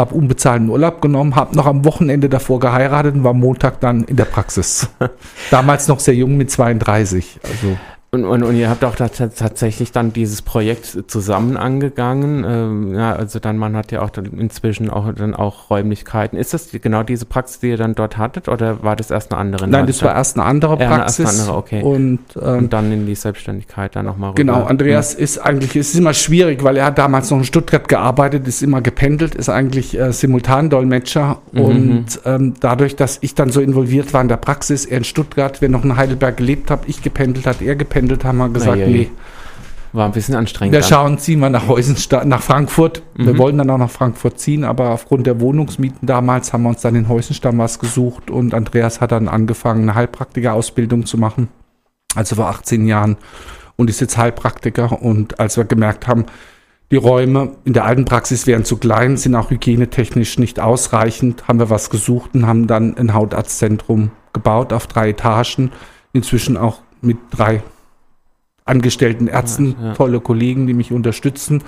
Habe 0.00 0.14
unbezahlten 0.14 0.70
Urlaub 0.70 1.02
genommen, 1.02 1.36
habe 1.36 1.54
noch 1.54 1.66
am 1.66 1.84
Wochenende 1.84 2.30
davor 2.30 2.58
geheiratet 2.58 3.14
und 3.14 3.22
war 3.22 3.34
Montag 3.34 3.80
dann 3.80 4.04
in 4.04 4.16
der 4.16 4.24
Praxis. 4.24 4.88
Damals 5.50 5.88
noch 5.88 6.00
sehr 6.00 6.14
jung 6.14 6.38
mit 6.38 6.50
32. 6.50 7.38
Also 7.42 7.76
Und, 8.12 8.24
und, 8.24 8.42
und 8.42 8.56
ihr 8.56 8.68
habt 8.68 8.82
auch 8.84 8.96
tatsächlich 8.96 9.92
dann 9.92 10.12
dieses 10.12 10.42
Projekt 10.42 11.04
zusammen 11.06 11.56
angegangen. 11.56 12.44
Ähm, 12.44 12.94
ja, 12.94 13.12
also 13.14 13.38
dann, 13.38 13.56
man 13.56 13.76
hat 13.76 13.92
ja 13.92 14.02
auch 14.02 14.10
dann 14.10 14.24
inzwischen 14.26 14.90
auch 14.90 15.12
dann 15.14 15.32
auch 15.36 15.70
Räumlichkeiten. 15.70 16.36
Ist 16.36 16.52
das 16.52 16.70
genau 16.72 17.04
diese 17.04 17.24
Praxis, 17.24 17.60
die 17.60 17.68
ihr 17.68 17.76
dann 17.76 17.94
dort 17.94 18.18
hattet, 18.18 18.48
oder 18.48 18.82
war 18.82 18.96
das 18.96 19.12
erst 19.12 19.30
eine 19.32 19.40
andere? 19.40 19.66
in 19.66 19.70
nein, 19.70 19.86
das 19.86 20.02
war 20.02 20.12
erst 20.12 20.36
eine 20.36 20.44
andere 20.44 20.72
Ja, 20.80 20.90
eine 20.90 21.02
erst 21.04 21.18
Praxis. 21.20 21.28
eine 21.38 21.40
andere, 21.42 21.56
okay. 21.56 21.82
Und 21.84 22.18
ähm, 22.42 22.58
Und 22.58 22.72
dann 22.72 22.90
in 22.90 23.06
die 23.06 23.14
Selbstständigkeit 23.14 23.94
dann 23.94 24.06
nochmal 24.06 24.34
Genau, 24.34 24.64
Andreas 24.64 25.14
ist 25.14 25.38
eigentlich, 25.38 25.76
es 25.76 25.90
ist 25.90 25.96
immer 26.00 26.12
schwierig, 26.12 26.64
weil 26.64 26.78
er 26.78 26.86
hat 26.86 26.98
damals 26.98 27.30
noch 27.30 27.38
in 27.38 27.44
Stuttgart 27.44 27.86
gearbeitet, 27.86 28.48
ist 28.48 28.60
immer 28.60 28.80
gependelt, 28.80 29.36
ist 29.36 29.48
eigentlich 29.48 29.96
äh, 29.96 30.12
Simultandolmetscher 30.12 31.38
Mhm. 31.52 31.60
und 31.60 32.06
ähm, 32.24 32.54
dadurch, 32.58 32.96
dass 32.96 33.18
ich 33.20 33.36
dann 33.36 33.50
so 33.50 33.60
involviert 33.60 34.12
war 34.12 34.20
in 34.20 34.28
der 34.28 34.36
Praxis, 34.36 34.84
er 34.84 34.98
in 34.98 35.04
Stuttgart, 35.04 35.60
wir 35.60 35.68
noch 35.68 35.84
in 35.84 35.96
Heidelberg 35.96 36.36
gelebt 36.36 36.72
habe, 36.72 36.82
ich 36.88 37.02
gependelt 37.02 37.46
hat, 37.46 37.62
er 37.62 37.76
gependelt, 37.76 37.99
haben 38.24 38.38
wir 38.38 38.48
gesagt, 38.48 38.78
Eieiei. 38.78 38.86
nee, 38.90 39.10
War 39.92 40.06
ein 40.06 40.12
bisschen 40.12 40.36
anstrengend. 40.36 40.72
wir 40.74 40.82
schauen, 40.82 41.18
ziehen 41.18 41.40
wir 41.40 41.50
nach 41.50 41.66
Heusenstadt, 41.66 42.24
nach 42.26 42.42
Frankfurt. 42.42 43.02
Wir 43.16 43.34
Mhm. 43.34 43.38
wollten 43.38 43.58
dann 43.58 43.70
auch 43.70 43.78
nach 43.78 43.90
Frankfurt 43.90 44.38
ziehen, 44.38 44.64
aber 44.64 44.90
aufgrund 44.90 45.26
der 45.26 45.40
Wohnungsmieten 45.40 46.06
damals 46.06 46.52
haben 46.52 46.62
wir 46.62 46.68
uns 46.70 46.80
dann 46.82 46.94
in 46.94 47.08
Heusenstamm 47.08 47.58
was 47.58 47.78
gesucht 47.78 48.30
und 48.30 48.54
Andreas 48.54 49.00
hat 49.00 49.10
dann 49.12 49.28
angefangen, 49.28 49.82
eine 49.82 49.94
Heilpraktiker-Ausbildung 49.96 51.06
zu 51.06 51.18
machen. 51.18 51.48
Also 52.14 52.36
vor 52.36 52.48
18 52.48 52.86
Jahren 52.86 53.16
und 53.76 53.90
ist 53.90 54.00
jetzt 54.00 54.16
Heilpraktiker. 54.16 55.00
Und 55.02 55.40
als 55.40 55.56
wir 55.56 55.64
gemerkt 55.64 56.06
haben, 56.06 56.24
die 56.92 56.96
Räume 56.96 57.52
in 57.64 57.72
der 57.72 57.84
alten 57.84 58.04
Praxis 58.04 58.46
wären 58.48 58.64
zu 58.64 58.76
klein, 58.76 59.16
sind 59.16 59.34
auch 59.36 59.50
hygienetechnisch 59.50 60.38
nicht 60.38 60.58
ausreichend, 60.58 61.46
haben 61.46 61.60
wir 61.60 61.70
was 61.70 61.88
gesucht 61.88 62.30
und 62.34 62.46
haben 62.48 62.66
dann 62.66 62.96
ein 62.96 63.14
Hautarztzentrum 63.14 64.10
gebaut 64.32 64.72
auf 64.72 64.86
drei 64.88 65.10
Etagen. 65.10 65.70
Inzwischen 66.12 66.56
auch 66.56 66.80
mit 67.00 67.18
drei 67.30 67.62
angestellten 68.70 69.26
Ärzten, 69.28 69.76
Ja, 69.78 69.88
ja. 69.88 69.94
tolle 69.94 70.20
Kollegen, 70.20 70.66
die 70.66 70.74
mich 70.74 70.92
unterstützen. 70.92 71.62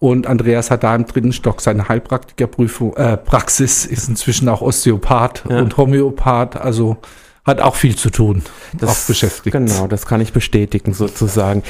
Und 0.00 0.26
Andreas 0.28 0.70
hat 0.70 0.84
da 0.84 0.94
im 0.94 1.06
dritten 1.06 1.32
Stock 1.32 1.60
seine 1.60 1.88
Heilpraktikerprüfung, 1.88 2.96
äh, 2.96 3.16
Praxis, 3.16 3.84
ist 3.84 4.08
inzwischen 4.08 4.48
auch 4.48 4.62
Osteopath 4.62 5.44
Ja. 5.50 5.58
und 5.58 5.76
Homöopath, 5.76 6.56
also 6.56 6.96
hat 7.44 7.60
auch 7.60 7.74
viel 7.74 7.96
zu 7.96 8.10
tun, 8.10 8.42
auch 8.84 8.94
beschäftigt. 9.06 9.52
Genau, 9.56 9.86
das 9.88 10.06
kann 10.06 10.20
ich 10.20 10.32
bestätigen 10.32 10.92
sozusagen. 10.94 11.62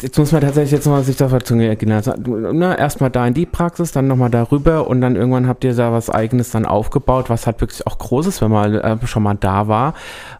Jetzt 0.00 0.18
muss 0.18 0.32
man 0.32 0.40
tatsächlich 0.40 0.72
jetzt 0.72 0.86
mal 0.86 1.02
sich 1.04 1.16
der 1.16 1.44
Zunge 1.44 1.66
erinnern. 1.66 1.98
Also, 1.98 2.12
ne, 2.16 2.76
erstmal 2.78 3.10
da 3.10 3.26
in 3.26 3.34
die 3.34 3.46
Praxis, 3.46 3.92
dann 3.92 4.08
nochmal 4.08 4.30
darüber 4.30 4.88
und 4.88 5.00
dann 5.00 5.14
irgendwann 5.14 5.46
habt 5.46 5.62
ihr 5.64 5.74
da 5.74 5.92
was 5.92 6.10
eigenes 6.10 6.50
dann 6.50 6.66
aufgebaut, 6.66 7.30
was 7.30 7.46
halt 7.46 7.60
wirklich 7.60 7.86
auch 7.86 7.98
groß 7.98 8.26
ist, 8.26 8.42
wenn 8.42 8.50
man 8.50 8.74
äh, 8.74 9.06
schon 9.06 9.22
mal 9.22 9.34
da 9.34 9.68
war. 9.68 9.94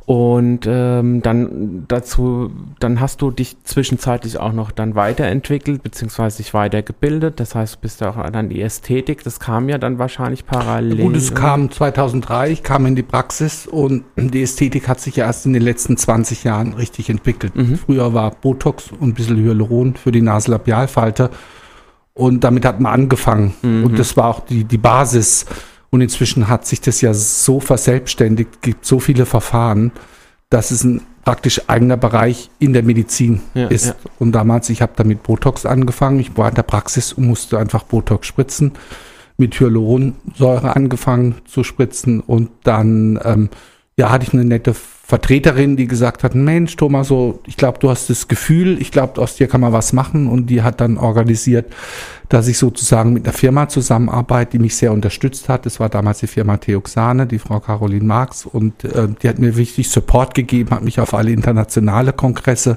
Und 0.04 0.66
ähm, 0.68 1.20
dann 1.22 1.84
dazu, 1.88 2.50
dann 2.78 3.00
hast 3.00 3.22
du 3.22 3.32
dich 3.32 3.56
zwischenzeitlich 3.64 4.38
auch 4.38 4.52
noch 4.52 4.70
dann 4.70 4.94
weiterentwickelt, 4.94 5.82
beziehungsweise 5.82 6.38
dich 6.38 6.54
weitergebildet. 6.54 7.40
Das 7.40 7.56
heißt, 7.56 7.76
du 7.76 7.78
bist 7.80 8.00
ja 8.00 8.10
auch 8.10 8.30
dann 8.30 8.48
die 8.48 8.62
Ästhetik, 8.62 9.24
das 9.24 9.40
kam 9.40 9.68
ja 9.68 9.78
dann 9.78 9.98
wahrscheinlich 9.98 10.46
parallel. 10.46 11.02
Gut, 11.02 11.16
es 11.16 11.34
kam 11.34 11.70
2003, 11.72 12.50
ich 12.50 12.62
kam 12.62 12.86
in 12.86 12.94
die 12.94 13.02
Praxis 13.02 13.66
und 13.66 14.04
die 14.16 14.42
Ästhetik 14.42 14.88
hat 14.88 15.00
sich 15.00 15.16
ja 15.16 15.26
erst 15.26 15.46
in 15.46 15.52
den 15.52 15.62
letzten 15.62 15.96
20 15.96 16.44
Jahren 16.44 16.74
richtig 16.74 17.10
entwickelt. 17.10 17.56
Mhm. 17.56 17.76
Früher 17.76 18.14
war 18.14 18.30
Botox 18.30 18.92
und 18.92 19.08
ein 19.08 19.14
bisschen 19.14 19.35
Hyaluron 19.42 19.94
für 19.96 20.12
die 20.12 20.22
Nasolabialfalte 20.22 21.30
und 22.14 22.44
damit 22.44 22.64
hat 22.64 22.80
man 22.80 22.92
angefangen 22.92 23.54
Mhm. 23.62 23.84
und 23.84 23.98
das 23.98 24.16
war 24.16 24.26
auch 24.26 24.40
die, 24.40 24.64
die 24.64 24.78
Basis. 24.78 25.46
Und 25.90 26.00
inzwischen 26.00 26.48
hat 26.48 26.66
sich 26.66 26.80
das 26.80 27.00
ja 27.00 27.14
so 27.14 27.60
verselbstständigt, 27.60 28.60
gibt 28.60 28.84
so 28.84 28.98
viele 28.98 29.24
Verfahren, 29.24 29.92
dass 30.50 30.70
es 30.72 30.82
ein 30.84 31.00
praktisch 31.24 31.62
eigener 31.68 31.96
Bereich 31.96 32.50
in 32.58 32.72
der 32.72 32.82
Medizin 32.82 33.40
Ja, 33.54 33.68
ist. 33.68 33.86
ja. 33.86 33.94
Und 34.18 34.32
damals, 34.32 34.68
ich 34.68 34.82
habe 34.82 34.92
da 34.96 35.04
mit 35.04 35.22
Botox 35.22 35.64
angefangen, 35.64 36.18
ich 36.20 36.36
war 36.36 36.48
in 36.48 36.54
der 36.56 36.64
Praxis 36.64 37.12
und 37.12 37.26
musste 37.26 37.58
einfach 37.58 37.84
Botox 37.84 38.26
spritzen 38.26 38.72
mit 39.38 39.58
Hyaluronsäure 39.60 40.74
angefangen 40.74 41.36
zu 41.46 41.62
spritzen 41.64 42.20
und 42.20 42.50
dann 42.64 43.18
ähm, 43.24 43.48
ja 43.96 44.10
hatte 44.10 44.24
ich 44.26 44.32
eine 44.32 44.44
nette 44.44 44.74
Vertreterin, 45.08 45.76
die 45.76 45.86
gesagt 45.86 46.24
hat, 46.24 46.34
Mensch 46.34 46.74
Thomas, 46.74 47.06
so 47.06 47.38
ich 47.46 47.56
glaube, 47.56 47.78
du 47.78 47.88
hast 47.88 48.10
das 48.10 48.26
Gefühl, 48.26 48.82
ich 48.82 48.90
glaube, 48.90 49.20
aus 49.22 49.36
dir 49.36 49.46
kann 49.46 49.60
man 49.60 49.72
was 49.72 49.92
machen 49.92 50.26
und 50.26 50.46
die 50.46 50.62
hat 50.62 50.80
dann 50.80 50.98
organisiert, 50.98 51.72
dass 52.28 52.48
ich 52.48 52.58
sozusagen 52.58 53.12
mit 53.12 53.24
einer 53.24 53.32
Firma 53.32 53.68
zusammenarbeite, 53.68 54.52
die 54.52 54.58
mich 54.58 54.74
sehr 54.74 54.92
unterstützt 54.92 55.48
hat. 55.48 55.64
Das 55.64 55.78
war 55.78 55.88
damals 55.88 56.18
die 56.18 56.26
Firma 56.26 56.56
Theoxane, 56.56 57.28
die 57.28 57.38
Frau 57.38 57.60
Caroline 57.60 58.04
Marx 58.04 58.46
und 58.46 58.82
äh, 58.82 59.06
die 59.22 59.28
hat 59.28 59.38
mir 59.38 59.56
wichtig 59.56 59.88
Support 59.90 60.34
gegeben, 60.34 60.70
hat 60.70 60.82
mich 60.82 60.98
auf 60.98 61.14
alle 61.14 61.30
internationale 61.30 62.12
Kongresse 62.12 62.76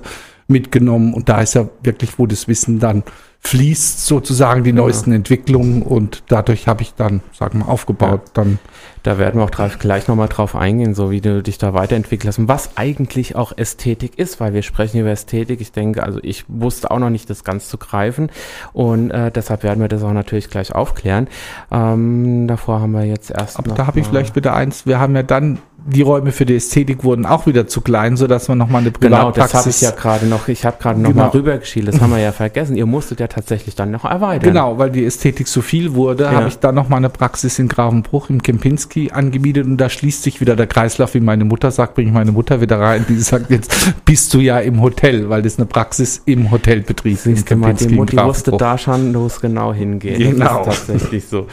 mitgenommen 0.49 1.13
und 1.13 1.29
da 1.29 1.41
ist 1.41 1.53
ja 1.55 1.67
wirklich, 1.83 2.17
wo 2.19 2.25
das 2.25 2.47
Wissen 2.47 2.79
dann 2.79 3.03
fließt, 3.41 4.05
sozusagen 4.05 4.65
die 4.65 4.73
neuesten 4.73 5.13
Entwicklungen 5.13 5.81
und 5.81 6.23
dadurch 6.27 6.67
habe 6.67 6.81
ich 6.81 6.93
dann, 6.95 7.21
sagen 7.31 7.59
wir, 7.59 7.69
aufgebaut. 7.69 8.21
Dann 8.33 8.59
Da 9.03 9.17
werden 9.17 9.39
wir 9.39 9.45
auch 9.45 9.49
drauf, 9.49 9.79
gleich 9.79 10.09
nochmal 10.09 10.27
drauf 10.27 10.57
eingehen, 10.57 10.93
so 10.93 11.09
wie 11.09 11.21
du 11.21 11.41
dich 11.41 11.57
da 11.57 11.73
weiterentwickelt 11.73 12.27
hast 12.27 12.39
und 12.39 12.49
was 12.49 12.75
eigentlich 12.75 13.38
auch 13.38 13.53
Ästhetik 13.57 14.19
ist, 14.19 14.41
weil 14.41 14.53
wir 14.53 14.62
sprechen 14.62 14.99
über 14.99 15.12
Ästhetik. 15.12 15.62
Ich 15.62 15.71
denke, 15.71 16.03
also 16.03 16.19
ich 16.21 16.43
wusste 16.49 16.91
auch 16.91 16.99
noch 16.99 17.09
nicht, 17.09 17.29
das 17.29 17.45
ganz 17.45 17.69
zu 17.69 17.77
greifen 17.77 18.29
und 18.73 19.09
äh, 19.12 19.31
deshalb 19.31 19.63
werden 19.63 19.79
wir 19.79 19.88
das 19.88 20.03
auch 20.03 20.12
natürlich 20.12 20.49
gleich 20.49 20.75
aufklären. 20.75 21.29
Ähm, 21.71 22.45
davor 22.45 22.81
haben 22.81 22.91
wir 22.91 23.05
jetzt 23.05 23.31
erst. 23.31 23.57
Aber 23.57 23.73
da 23.73 23.88
habe 23.88 23.99
ich 23.99 24.05
mal- 24.07 24.12
vielleicht 24.12 24.35
wieder 24.35 24.53
eins. 24.53 24.85
Wir 24.85 24.99
haben 24.99 25.15
ja 25.15 25.23
dann, 25.23 25.59
die 25.87 26.01
Räume 26.01 26.31
für 26.31 26.45
die 26.45 26.55
Ästhetik 26.55 27.03
wurden 27.03 27.25
auch 27.25 27.45
wieder 27.47 27.67
zu 27.67 27.81
klein, 27.81 28.17
sodass 28.17 28.47
wir 28.47 28.55
nochmal 28.55 28.81
eine 28.81 28.91
Genau, 28.91 29.31
das 29.31 29.53
habe 29.53 29.69
ich 29.69 29.77
Privatpraxis. 29.77 29.81
ja 29.81 29.91
gerade 29.91 30.25
noch, 30.27 30.47
ich 30.47 30.65
habe 30.65 30.77
gerade 30.79 30.99
noch 30.99 31.09
Genau. 31.11 31.23
mal 31.23 31.29
rübergeschielt, 31.29 31.87
das 31.87 31.99
haben 32.01 32.11
wir 32.11 32.19
ja 32.19 32.31
vergessen. 32.31 32.75
Ihr 32.75 32.85
musstet 32.85 33.19
ja 33.19 33.27
tatsächlich 33.27 33.75
dann 33.75 33.91
noch 33.91 34.05
erweitern. 34.05 34.49
Genau, 34.53 34.77
weil 34.77 34.91
die 34.91 35.05
Ästhetik 35.05 35.47
so 35.47 35.61
viel 35.61 35.93
wurde, 35.95 36.25
Ja. 36.25 36.31
habe 36.31 36.47
ich 36.47 36.59
dann 36.59 36.75
nochmal 36.75 36.97
eine 36.97 37.09
Praxis 37.09 37.59
in 37.59 37.67
Gravenbruch 37.67 38.29
im 38.29 38.41
Kempinski 38.43 39.11
angemietet 39.11 39.65
und 39.65 39.77
da 39.77 39.89
schließt 39.89 40.23
sich 40.23 40.41
wieder 40.41 40.55
der 40.55 40.67
Kreislauf, 40.67 41.13
wie 41.13 41.19
meine 41.21 41.45
Mutter 41.45 41.71
sagt, 41.71 41.95
bringe 41.95 42.09
ich 42.09 42.13
meine 42.13 42.31
Mutter 42.31 42.61
wieder 42.61 42.79
rein, 42.79 43.05
die 43.09 43.15
sagt, 43.17 43.49
jetzt 43.49 43.93
bist 44.05 44.33
du 44.33 44.39
ja 44.39 44.59
im 44.59 44.81
Hotel, 44.81 45.29
weil 45.29 45.41
das 45.41 45.53
ist 45.53 45.59
eine 45.59 45.65
Praxis 45.67 46.21
im 46.25 46.51
Hotelbetrieb 46.51 47.17
mal, 47.55 47.73
die 47.73 47.87
Mutti 47.89 48.17
wusste 48.17 48.51
Grafenbruch. 48.51 48.57
da 48.57 48.77
schon, 48.77 49.15
wo 49.15 49.25
es 49.25 49.41
genau 49.41 49.73
hingeht. 49.73 50.17
Genau. 50.17 50.63
Das 50.65 50.79
ist 50.79 50.87
tatsächlich 50.87 51.27
so. 51.27 51.47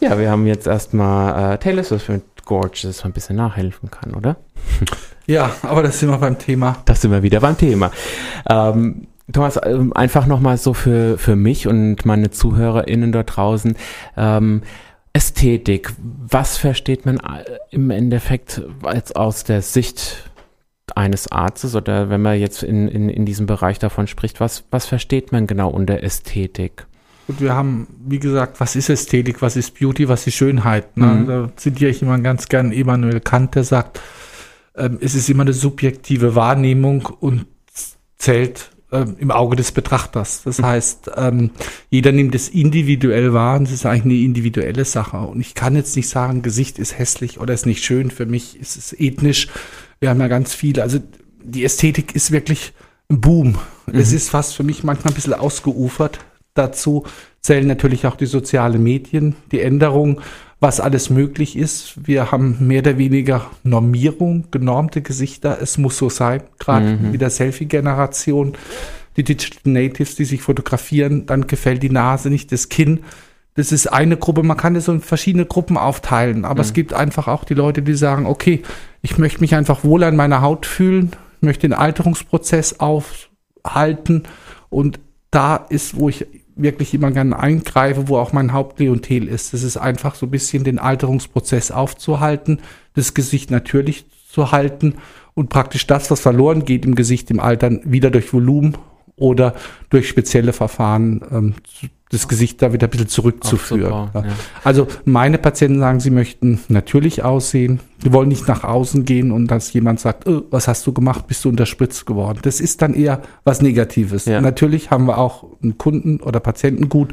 Ja, 0.00 0.18
wir 0.18 0.30
haben 0.30 0.46
jetzt 0.46 0.66
erstmal 0.66 1.54
äh, 1.54 1.58
Taylor 1.58 1.84
Swift 1.84 2.08
mit 2.08 2.22
Gorgeous, 2.46 2.82
dass 2.82 3.04
man 3.04 3.10
ein 3.10 3.14
bisschen 3.14 3.36
nachhelfen 3.36 3.90
kann, 3.90 4.14
oder? 4.14 4.36
Ja, 5.26 5.50
aber 5.62 5.82
das 5.82 5.98
sind 5.98 6.08
wir 6.08 6.18
beim 6.18 6.38
Thema. 6.38 6.78
Da 6.84 6.94
sind 6.94 7.10
wir 7.10 7.22
wieder 7.22 7.40
beim 7.40 7.58
Thema. 7.58 7.90
Ähm, 8.48 9.08
Thomas, 9.32 9.58
ähm, 9.64 9.92
einfach 9.92 10.26
nochmal 10.26 10.56
so 10.56 10.72
für, 10.72 11.18
für 11.18 11.34
mich 11.34 11.66
und 11.66 12.06
meine 12.06 12.30
ZuhörerInnen 12.30 13.10
dort 13.10 13.36
draußen. 13.36 13.76
Ähm, 14.16 14.62
Ästhetik, 15.12 15.92
was 15.98 16.56
versteht 16.58 17.06
man 17.06 17.16
äh, 17.16 17.44
im 17.70 17.90
Endeffekt 17.90 18.62
jetzt 18.94 19.16
aus 19.16 19.44
der 19.44 19.62
Sicht 19.62 20.30
eines 20.94 21.32
Arztes 21.32 21.74
oder 21.74 22.08
wenn 22.10 22.22
man 22.22 22.38
jetzt 22.38 22.62
in, 22.62 22.86
in, 22.86 23.08
in 23.08 23.26
diesem 23.26 23.46
Bereich 23.46 23.78
davon 23.78 24.06
spricht, 24.06 24.38
was, 24.40 24.64
was 24.70 24.86
versteht 24.86 25.32
man 25.32 25.46
genau 25.46 25.70
unter 25.70 26.02
Ästhetik? 26.02 26.86
Und 27.28 27.40
wir 27.40 27.54
haben, 27.54 27.88
wie 28.06 28.18
gesagt, 28.18 28.60
was 28.60 28.76
ist 28.76 28.88
Ästhetik, 28.88 29.42
was 29.42 29.56
ist 29.56 29.78
Beauty, 29.78 30.08
was 30.08 30.26
ist 30.26 30.34
Schönheit. 30.34 30.96
Ne? 30.96 31.06
Mhm. 31.06 31.26
Da 31.26 31.50
zitiere 31.56 31.90
ich 31.90 32.02
immer 32.02 32.18
ganz 32.18 32.48
gern 32.48 32.72
Immanuel 32.72 33.20
Kant, 33.20 33.54
der 33.54 33.64
sagt, 33.64 34.00
ähm, 34.76 34.98
es 35.00 35.14
ist 35.14 35.28
immer 35.28 35.42
eine 35.42 35.52
subjektive 35.52 36.34
Wahrnehmung 36.34 37.06
und 37.06 37.46
zählt 38.18 38.70
ähm, 38.92 39.16
im 39.18 39.30
Auge 39.30 39.56
des 39.56 39.72
Betrachters. 39.72 40.42
Das 40.44 40.62
heißt, 40.62 41.10
ähm, 41.16 41.50
jeder 41.90 42.12
nimmt 42.12 42.34
es 42.34 42.48
individuell 42.48 43.32
wahr 43.32 43.58
und 43.58 43.66
es 43.66 43.72
ist 43.72 43.86
eigentlich 43.86 44.04
eine 44.04 44.24
individuelle 44.24 44.84
Sache. 44.84 45.18
Und 45.18 45.40
ich 45.40 45.54
kann 45.54 45.74
jetzt 45.74 45.96
nicht 45.96 46.08
sagen, 46.08 46.42
Gesicht 46.42 46.78
ist 46.78 46.96
hässlich 46.96 47.40
oder 47.40 47.52
ist 47.52 47.66
nicht 47.66 47.84
schön. 47.84 48.10
Für 48.10 48.26
mich 48.26 48.58
ist 48.60 48.76
es 48.76 48.92
ethnisch. 48.92 49.48
Wir 49.98 50.10
haben 50.10 50.20
ja 50.20 50.28
ganz 50.28 50.54
viele. 50.54 50.82
Also 50.82 51.00
die 51.42 51.64
Ästhetik 51.64 52.14
ist 52.14 52.30
wirklich 52.30 52.72
ein 53.08 53.20
Boom. 53.20 53.58
Es 53.92 54.12
ist 54.12 54.30
fast 54.30 54.54
für 54.54 54.62
mich 54.62 54.84
manchmal 54.84 55.12
ein 55.12 55.14
bisschen 55.14 55.34
ausgeufert. 55.34 56.20
Dazu 56.56 57.04
zählen 57.40 57.66
natürlich 57.66 58.06
auch 58.06 58.16
die 58.16 58.26
sozialen 58.26 58.82
Medien, 58.82 59.36
die 59.52 59.60
Änderung, 59.60 60.20
was 60.58 60.80
alles 60.80 61.10
möglich 61.10 61.56
ist. 61.56 62.06
Wir 62.06 62.32
haben 62.32 62.66
mehr 62.66 62.80
oder 62.80 62.98
weniger 62.98 63.50
Normierung, 63.62 64.46
genormte 64.50 65.02
Gesichter. 65.02 65.58
Es 65.60 65.78
muss 65.78 65.98
so 65.98 66.08
sein, 66.08 66.42
gerade 66.58 66.96
mit 66.96 67.20
der 67.20 67.30
Selfie-Generation. 67.30 68.54
Die 69.16 69.24
Digital 69.24 69.72
Natives, 69.72 70.16
die 70.16 70.24
sich 70.24 70.42
fotografieren, 70.42 71.26
dann 71.26 71.46
gefällt 71.46 71.82
die 71.82 71.90
Nase 71.90 72.30
nicht, 72.30 72.52
das 72.52 72.68
Kinn. 72.68 73.00
Das 73.54 73.72
ist 73.72 73.86
eine 73.86 74.16
Gruppe, 74.18 74.42
man 74.42 74.56
kann 74.56 74.74
das 74.74 74.88
in 74.88 75.00
verschiedene 75.00 75.46
Gruppen 75.46 75.78
aufteilen, 75.78 76.44
aber 76.44 76.60
es 76.60 76.74
gibt 76.74 76.92
einfach 76.92 77.26
auch 77.26 77.44
die 77.44 77.54
Leute, 77.54 77.80
die 77.80 77.94
sagen, 77.94 78.26
okay, 78.26 78.62
ich 79.00 79.16
möchte 79.16 79.40
mich 79.40 79.54
einfach 79.54 79.82
wohl 79.82 80.04
an 80.04 80.14
meiner 80.14 80.42
Haut 80.42 80.66
fühlen, 80.66 81.12
möchte 81.40 81.66
den 81.66 81.72
Alterungsprozess 81.72 82.80
aufhalten 82.80 84.24
und 84.68 85.00
da 85.30 85.56
ist, 85.56 85.96
wo 85.96 86.10
ich 86.10 86.26
wirklich 86.56 86.94
immer 86.94 87.10
gerne 87.10 87.38
eingreife, 87.38 88.08
wo 88.08 88.16
auch 88.16 88.32
mein 88.32 88.52
Hauptklientel 88.52 89.28
ist. 89.28 89.52
Das 89.52 89.62
ist 89.62 89.76
einfach 89.76 90.14
so 90.14 90.26
ein 90.26 90.30
bisschen 90.30 90.64
den 90.64 90.78
Alterungsprozess 90.78 91.70
aufzuhalten, 91.70 92.60
das 92.94 93.14
Gesicht 93.14 93.50
natürlich 93.50 94.06
zu 94.30 94.50
halten 94.52 94.96
und 95.34 95.50
praktisch 95.50 95.86
das, 95.86 96.10
was 96.10 96.20
verloren 96.20 96.64
geht 96.64 96.84
im 96.84 96.94
Gesicht 96.94 97.30
im 97.30 97.40
Altern, 97.40 97.80
wieder 97.84 98.10
durch 98.10 98.32
Volumen 98.32 98.76
oder 99.16 99.54
durch 99.90 100.08
spezielle 100.08 100.52
Verfahren 100.52 101.22
ähm, 101.30 101.54
das 102.10 102.28
Gesicht 102.28 102.62
da 102.62 102.72
wieder 102.72 102.86
ein 102.86 102.90
bisschen 102.90 103.08
zurückzuführen. 103.08 103.92
Aufzubauen, 103.92 104.26
Ja. 104.28 104.34
Also 104.62 104.86
meine 105.04 105.38
Patienten 105.38 105.80
sagen, 105.80 105.98
sie 105.98 106.10
möchten 106.10 106.60
natürlich 106.68 107.24
aussehen. 107.24 107.80
Die 108.04 108.12
wollen 108.12 108.28
nicht 108.28 108.46
nach 108.46 108.62
außen 108.62 109.04
gehen 109.04 109.32
und 109.32 109.48
dass 109.48 109.72
jemand 109.72 109.98
sagt, 109.98 110.28
"Oh, 110.28 110.42
was 110.50 110.68
hast 110.68 110.86
du 110.86 110.92
gemacht, 110.92 111.26
bist 111.26 111.44
du 111.44 111.48
unterspritzt 111.48 112.06
geworden. 112.06 112.38
Das 112.42 112.60
ist 112.60 112.80
dann 112.82 112.94
eher 112.94 113.22
was 113.42 113.60
Negatives. 113.60 114.26
Ja. 114.26 114.40
Natürlich 114.40 114.90
haben 114.90 115.06
wir 115.06 115.18
auch 115.18 115.46
einen 115.62 115.78
Kunden 115.78 116.20
oder 116.20 116.38
Patientengut, 116.38 117.12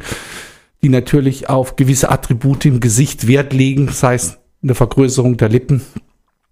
die 0.83 0.89
natürlich 0.89 1.49
auf 1.49 1.75
gewisse 1.75 2.11
Attribute 2.11 2.65
im 2.65 2.79
Gesicht 2.79 3.27
Wert 3.27 3.53
legen, 3.53 3.87
das 3.87 4.03
heißt 4.03 4.37
eine 4.61 4.75
Vergrößerung 4.75 5.37
der 5.37 5.49
Lippen 5.49 5.81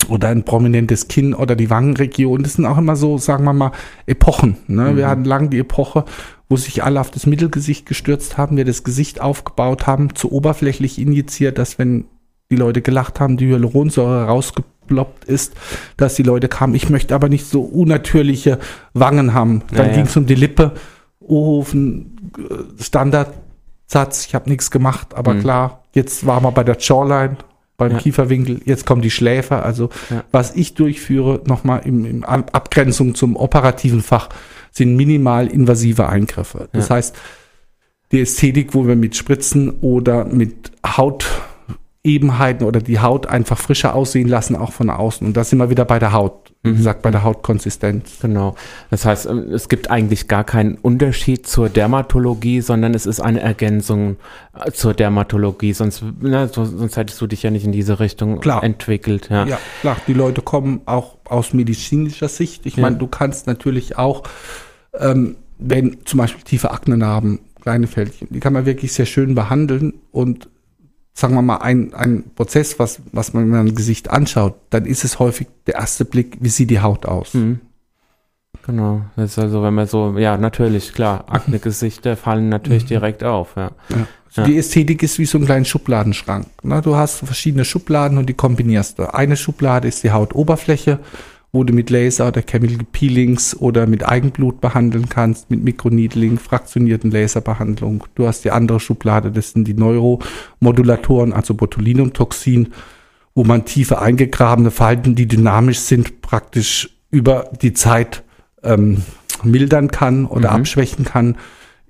oder 0.10 0.30
ein 0.30 0.44
prominentes 0.44 1.08
Kinn 1.08 1.34
oder 1.34 1.56
die 1.56 1.70
Wangenregion. 1.70 2.44
Das 2.44 2.54
sind 2.54 2.66
auch 2.66 2.78
immer 2.78 2.96
so, 2.96 3.18
sagen 3.18 3.44
wir 3.44 3.54
mal, 3.54 3.72
Epochen. 4.06 4.58
Ne? 4.68 4.96
Wir 4.98 5.08
hatten 5.08 5.26
lange 5.26 5.50
die 5.50 5.60
Epoche, 5.60 6.06
wo 6.50 6.56
sich 6.58 6.84
alle 6.84 7.00
auf 7.00 7.12
das 7.12 7.26
Mittelgesicht 7.26 7.86
gestürzt 7.86 8.38
haben, 8.38 8.58
wir 8.58 8.66
das 8.66 8.84
Gesicht 8.84 9.22
aufgebaut 9.22 9.88
haben, 9.88 10.16
zu 10.16 10.32
oberflächlich 10.32 11.00
injiziert, 11.00 11.58
dass 11.58 11.80
wenn 11.80 12.06
die 12.50 12.58
Leute 12.58 12.82
gelacht 12.82 13.20
haben, 13.22 13.38
die 13.38 13.48
Hyaluronsäure 13.48 14.26
rausgeploppt 14.26 15.24
ist, 15.26 15.54
dass 15.96 16.16
die 16.16 16.24
Leute 16.24 16.50
kamen, 16.50 16.76
ich 16.76 16.90
möchte 16.90 17.16
aber 17.16 17.30
nicht 17.30 17.46
so 17.46 17.62
unnatürliche 17.62 18.60
Wangen 18.94 19.34
haben. 19.34 19.62
Dann 19.72 19.78
Ja, 19.78 19.92
ja. 19.92 19.94
ging 19.94 20.06
es 20.06 20.18
um 20.18 20.26
die 20.26 20.36
Lippe, 20.36 20.74
Ohofen, 21.22 22.32
äh, 22.38 22.84
Standardsatz, 22.84 24.26
ich 24.26 24.36
habe 24.36 24.50
nichts 24.50 24.72
gemacht, 24.72 25.14
aber 25.16 25.34
Mhm. 25.36 25.40
klar, 25.42 25.84
jetzt 25.94 26.26
waren 26.26 26.44
wir 26.44 26.52
bei 26.52 26.64
der 26.64 26.78
Jawline, 26.78 27.38
beim 27.82 27.94
Ja. 27.94 27.98
Kieferwinkel, 27.98 28.62
jetzt 28.66 28.86
kommen 28.86 29.02
die 29.02 29.12
Schläfer, 29.12 29.66
also 29.66 29.90
Ja. 30.10 30.24
was 30.32 30.56
ich 30.56 30.76
durchführe, 30.76 31.42
nochmal 31.46 31.82
im 31.86 32.24
Ab- 32.24 32.52
Abgrenzung 32.54 33.16
zum 33.16 33.36
operativen 33.36 34.02
Fach, 34.02 34.30
sind 34.72 34.96
minimal 34.96 35.48
invasive 35.48 36.08
Eingriffe. 36.08 36.70
Das 36.72 36.90
Ja. 36.90 36.96
heißt, 36.96 37.16
die 38.12 38.22
Ästhetik, 38.22 38.74
wo 38.74 38.88
wir 38.88 38.96
mit 38.96 39.16
Spritzen 39.16 39.70
oder 39.82 40.26
mit 40.26 40.72
Hautebenheiten 40.86 42.66
oder 42.66 42.80
die 42.82 43.00
Haut 43.00 43.28
einfach 43.28 43.58
frischer 43.58 43.96
aussehen 43.96 44.28
lassen, 44.28 44.56
auch 44.56 44.72
von 44.72 44.90
außen. 44.90 45.26
Und 45.28 45.36
da 45.38 45.44
sind 45.44 45.60
wir 45.60 45.70
wieder 45.70 45.86
bei 45.86 46.00
der 46.00 46.12
Haut. 46.14 46.41
Wie 46.64 46.76
gesagt, 46.76 47.02
bei 47.02 47.10
der 47.10 47.24
Hautkonsistenz. 47.24 48.20
Genau. 48.22 48.56
Das 48.92 49.06
heißt, 49.06 49.26
ähm, 49.26 49.52
es 49.52 49.68
gibt 49.68 49.90
eigentlich 49.90 50.28
gar 50.28 50.44
keinen 50.44 50.76
Unterschied 50.76 51.48
zur 51.48 51.70
Dermatologie, 51.70 52.62
sondern 52.62 52.94
es 52.94 53.08
ist 53.08 53.20
eine 53.20 53.40
Ergänzung 53.42 54.18
äh, 54.64 54.72
zur 54.72 54.94
Dermatologie. 54.94 55.74
Sonst, 55.74 56.04
na, 56.20 56.48
so, 56.48 56.64
sonst 56.66 56.98
hättest 56.98 57.20
du 57.20 57.26
dich 57.28 57.42
ja 57.44 57.50
nicht 57.50 57.66
in 57.66 57.72
diese 57.72 58.00
Richtung 58.00 58.40
Klar. 58.42 58.64
entwickelt. 58.64 59.30
Ja. 59.32 59.46
Ja, 59.46 59.60
klar, 59.82 59.98
die 60.08 60.14
Leute 60.14 60.42
kommen 60.44 60.82
auch 60.86 61.18
aus 61.26 61.54
medizinischer 61.54 62.28
Sicht. 62.30 62.66
Ich 62.68 62.76
Ja. 62.76 62.82
meine, 62.84 62.98
du 62.98 63.08
kannst 63.08 63.48
natürlich 63.48 63.98
auch, 63.98 64.24
ähm, 65.00 65.38
wenn 65.58 66.06
zum 66.06 66.20
Beispiel 66.20 66.44
tiefe 66.44 66.70
Aknenarben, 66.72 67.40
kleine 67.62 67.88
Fältchen, 67.88 68.28
die 68.30 68.40
kann 68.40 68.54
man 68.54 68.66
wirklich 68.68 68.94
sehr 68.94 69.06
schön 69.08 69.34
behandeln 69.36 69.94
und 70.12 70.48
sagen 71.14 71.36
wir 71.36 71.42
mal, 71.42 71.58
ein, 71.58 71.94
ein 71.94 72.24
Prozess, 72.36 72.80
was, 72.80 73.02
was 73.12 73.34
man, 73.34 73.44
wenn 73.44 73.50
man 73.50 73.68
ein 73.68 73.76
Gesicht 73.76 74.10
anschaut, 74.10 74.56
dann 74.70 74.86
ist 74.86 75.04
es 75.04 75.20
häufig 75.20 75.48
der 75.68 75.76
erste 75.76 76.06
Blick, 76.06 76.38
wie 76.40 76.50
sieht 76.50 76.70
die 76.70 76.80
Haut 76.80 77.06
aus. 77.06 77.34
Mhm. 77.34 77.60
Genau. 78.66 79.02
Das 79.16 79.32
ist 79.32 79.40
also, 79.40 79.64
wenn 79.64 79.74
man 79.74 79.88
so, 79.88 80.18
ja, 80.18 80.38
natürlich, 80.38 80.94
klar, 80.94 81.26
Akne-Gesichter 81.28 82.16
fallen 82.16 82.50
natürlich 82.50 82.86
direkt 82.86 83.24
auf, 83.24 83.56
ja. 83.56 83.72
Ja. 83.90 84.08
Also 84.34 84.50
Die 84.50 84.58
Ästhetik 84.58 85.04
ist 85.04 85.20
wie 85.20 85.26
so 85.26 85.38
ein 85.38 85.46
kleiner 85.46 85.66
Schubladenschrank. 85.66 86.48
Ne? 86.64 86.82
Du 86.82 86.96
hast 86.96 87.18
verschiedene 87.18 87.66
Schubladen 87.66 88.18
und 88.18 88.28
die 88.28 88.34
kombinierst 88.34 89.00
du. 89.00 89.14
Eine 89.14 89.36
Schublade 89.36 89.90
ist 89.90 90.04
die 90.04 90.12
Hautoberfläche, 90.12 91.00
wo 91.54 91.64
du 91.64 91.74
mit 91.74 91.90
Laser 91.90 92.30
oder 92.30 92.42
Chemical 92.42 92.86
Peelings 92.92 93.56
oder 93.60 93.86
mit 93.86 94.08
Eigenblut 94.08 94.62
behandeln 94.62 95.10
kannst, 95.10 95.50
mit 95.52 95.64
Mikroneedling, 95.64 96.40
fraktionierten 96.40 97.12
Laserbehandlung. 97.12 98.06
Du 98.16 98.26
hast 98.26 98.46
die 98.46 98.52
andere 98.52 98.80
Schublade, 98.80 99.32
das 99.32 99.52
sind 99.52 99.68
die 99.68 99.74
Neuromodulatoren, 99.74 101.34
also 101.34 101.54
Botulinumtoxin, 101.54 102.70
wo 103.36 103.44
man 103.44 103.66
tiefe 103.66 104.00
eingegrabene 104.02 104.72
Falten, 104.72 105.16
die 105.16 105.28
dynamisch 105.28 105.80
sind, 105.80 106.22
praktisch 106.22 106.90
über 107.10 107.50
die 107.62 107.74
Zeit 107.74 108.24
ähm, 108.64 109.04
mildern 109.44 109.90
kann 109.90 110.26
oder 110.26 110.52
Mhm. 110.52 110.56
abschwächen 110.58 111.06
kann. 111.06 111.36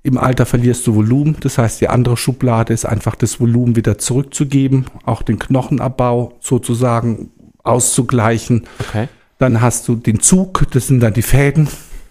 Im 0.02 0.18
Alter 0.18 0.46
verlierst 0.46 0.84
du 0.88 0.96
Volumen, 0.96 1.36
das 1.40 1.58
heißt, 1.58 1.80
die 1.80 1.88
andere 1.88 2.16
Schublade 2.16 2.72
ist 2.72 2.84
einfach 2.84 3.14
das 3.14 3.38
Volumen 3.38 3.76
wieder 3.76 3.98
zurückzugeben, 3.98 4.86
auch 5.04 5.22
den 5.22 5.38
Knochenabbau 5.38 6.32
sozusagen 6.40 7.30
auszugleichen. 7.62 8.64
Okay. 8.80 9.06
Dann 9.42 9.60
hast 9.60 9.88
du 9.88 9.96
den 9.96 10.20
Zug, 10.20 10.64
das 10.70 10.86
sind 10.86 11.00
dann 11.00 11.14
die 11.14 11.22
Fäden 11.22 11.66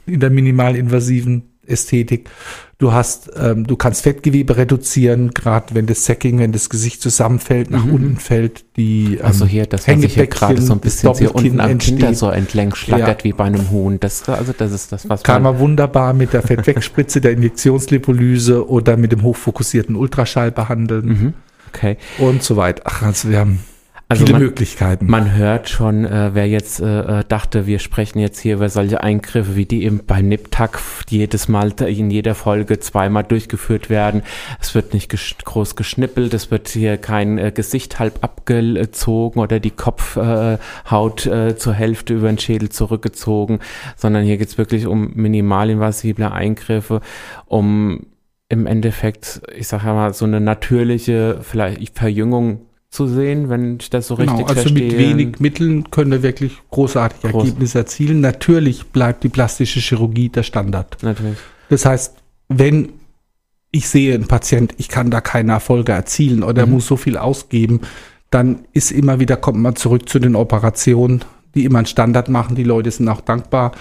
in 0.05 0.19
der 0.19 0.29
minimalinvasiven 0.29 1.43
Ästhetik. 1.65 2.29
Du 2.77 2.91
hast, 2.91 3.29
ähm, 3.39 3.65
du 3.67 3.77
kannst 3.77 4.01
Fettgewebe 4.01 4.57
reduzieren, 4.57 5.29
gerade 5.29 5.73
wenn 5.75 5.85
das 5.85 6.03
Sacking, 6.03 6.39
wenn 6.39 6.51
das 6.51 6.69
Gesicht 6.69 7.01
zusammenfällt, 7.01 7.69
nach 7.71 7.85
unten 7.85 8.17
fällt, 8.17 8.65
die 8.75 9.15
ähm, 9.19 9.25
Also 9.25 9.45
hier, 9.45 9.65
das, 9.65 9.87
was 9.87 10.03
ich 10.03 10.13
hier 10.15 10.27
gerade 10.27 10.61
so 10.61 10.73
ein 10.73 10.79
bisschen 10.79 11.13
hier 11.13 11.33
unten 11.33 11.61
am 11.61 11.77
Kinder 11.77 12.13
so 12.15 12.29
entlang 12.29 12.75
schlackert 12.75 13.19
Ja. 13.19 13.23
wie 13.23 13.31
bei 13.33 13.45
einem 13.45 13.69
Huhn. 13.71 13.97
Das, 14.01 14.27
also 14.27 14.51
das 14.57 14.71
ist 14.73 14.91
das, 14.91 15.07
was 15.07 15.23
kann 15.23 15.41
man, 15.43 15.53
man 15.53 15.61
wunderbar 15.61 16.13
mit 16.13 16.33
der 16.33 16.41
Fettwegspritze, 16.47 17.21
der 17.21 17.31
Injektionslipolyse 17.33 18.67
oder 18.67 18.97
mit 18.97 19.11
dem 19.13 19.21
hochfokussierten 19.21 19.95
Ultraschall 19.95 20.51
behandeln 20.51 21.05
Mhm. 21.05 21.33
okay. 21.73 21.97
und 22.17 22.43
so 22.43 22.57
weiter. 22.57 22.81
Ach, 22.85 23.03
also 23.03 23.29
wir 23.29 23.39
haben 23.39 23.59
Also 24.11 24.25
viele 24.25 24.39
man- 24.39 24.43
Möglichkeiten. 24.43 25.05
Man 25.09 25.35
hört 25.35 25.69
schon, 25.69 26.03
äh, 26.05 26.31
wer 26.33 26.47
jetzt 26.47 26.81
äh, 26.81 27.19
äh, 27.19 27.23
dachte, 27.27 27.65
wir 27.65 27.79
sprechen 27.79 28.19
jetzt 28.19 28.39
hier 28.39 28.55
über 28.55 28.67
solche 28.67 29.01
Eingriffe, 29.01 29.55
wie 29.55 29.65
die 29.65 29.83
eben 29.85 30.01
bei 30.05 30.21
Niptak 30.21 30.79
jedes 31.09 31.47
Mal 31.47 31.71
in 31.81 32.11
jeder 32.11 32.35
Folge 32.35 32.79
zweimal 32.79 33.23
durchgeführt 33.23 33.89
werden. 33.89 34.23
Es 34.59 34.75
wird 34.75 34.93
nicht 34.93 35.09
gesch 35.09 35.37
groß 35.43 35.75
geschnippelt, 35.77 36.33
es 36.33 36.51
wird 36.51 36.67
hier 36.67 36.97
kein 36.97 37.37
äh, 37.37 37.51
Gesicht 37.51 37.99
halb 37.99 38.21
abgezogen 38.21 39.39
oder 39.39 39.59
die 39.61 39.71
Kopfhaut 39.71 41.25
äh, 41.25 41.49
äh, 41.49 41.55
zur 41.55 41.73
Hälfte 41.73 42.13
über 42.13 42.27
den 42.27 42.37
Schädel 42.37 42.69
zurückgezogen, 42.69 43.59
sondern 43.95 44.23
hier 44.23 44.37
geht's 44.37 44.57
wirklich 44.57 44.87
um 44.87 45.13
minimalinvasive 45.13 46.31
Eingriffe, 46.31 46.99
um 47.45 48.07
im 48.49 48.67
Endeffekt, 48.67 49.41
ich 49.55 49.69
sage 49.69 49.85
ja 49.85 49.93
mal, 49.93 50.13
so 50.13 50.25
eine 50.25 50.41
natürliche 50.41 51.39
vielleicht 51.41 51.97
Verjüngung 51.97 52.65
zu 52.91 53.07
sehen, 53.07 53.49
wenn 53.49 53.77
ich 53.79 53.89
das 53.89 54.07
so 54.07 54.15
Genau, 54.17 54.33
richtig 54.33 54.49
also 54.49 54.61
verstehe. 54.63 54.83
mit 54.89 54.97
wenig 54.97 55.39
Mitteln 55.39 55.89
können 55.91 56.11
wir 56.11 56.23
wirklich 56.23 56.57
großartige 56.71 57.29
Groß. 57.31 57.45
Ergebnisse 57.45 57.79
erzielen. 57.79 58.19
Natürlich 58.21 58.87
bleibt 58.87 59.23
die 59.23 59.29
plastische 59.29 59.79
Chirurgie 59.79 60.27
der 60.29 60.43
Standard. 60.43 60.97
Natürlich. 61.01 61.37
Das 61.69 61.85
heißt, 61.85 62.15
wenn 62.49 62.89
ich 63.71 63.87
sehe, 63.87 64.13
ein 64.13 64.27
Patient, 64.27 64.73
ich 64.77 64.89
kann 64.89 65.09
da 65.09 65.21
keine 65.21 65.53
Erfolge 65.53 65.93
erzielen 65.93 66.43
oder 66.43 66.65
Mhm. 66.65 66.73
muss 66.73 66.87
so 66.87 66.97
viel 66.97 67.15
ausgeben, 67.17 67.79
dann 68.29 68.65
ist 68.73 68.91
immer 68.91 69.21
wieder, 69.21 69.37
kommt 69.37 69.59
man 69.59 69.77
zurück 69.77 70.09
zu 70.09 70.19
den 70.19 70.35
Operationen, 70.35 71.23
die 71.55 71.63
immer 71.63 71.79
einen 71.79 71.85
Standard 71.87 72.27
machen. 72.27 72.55
Die 72.57 72.63
Leute 72.65 72.91
sind 72.91 73.07
auch 73.07 73.21
dankbar, 73.21 73.71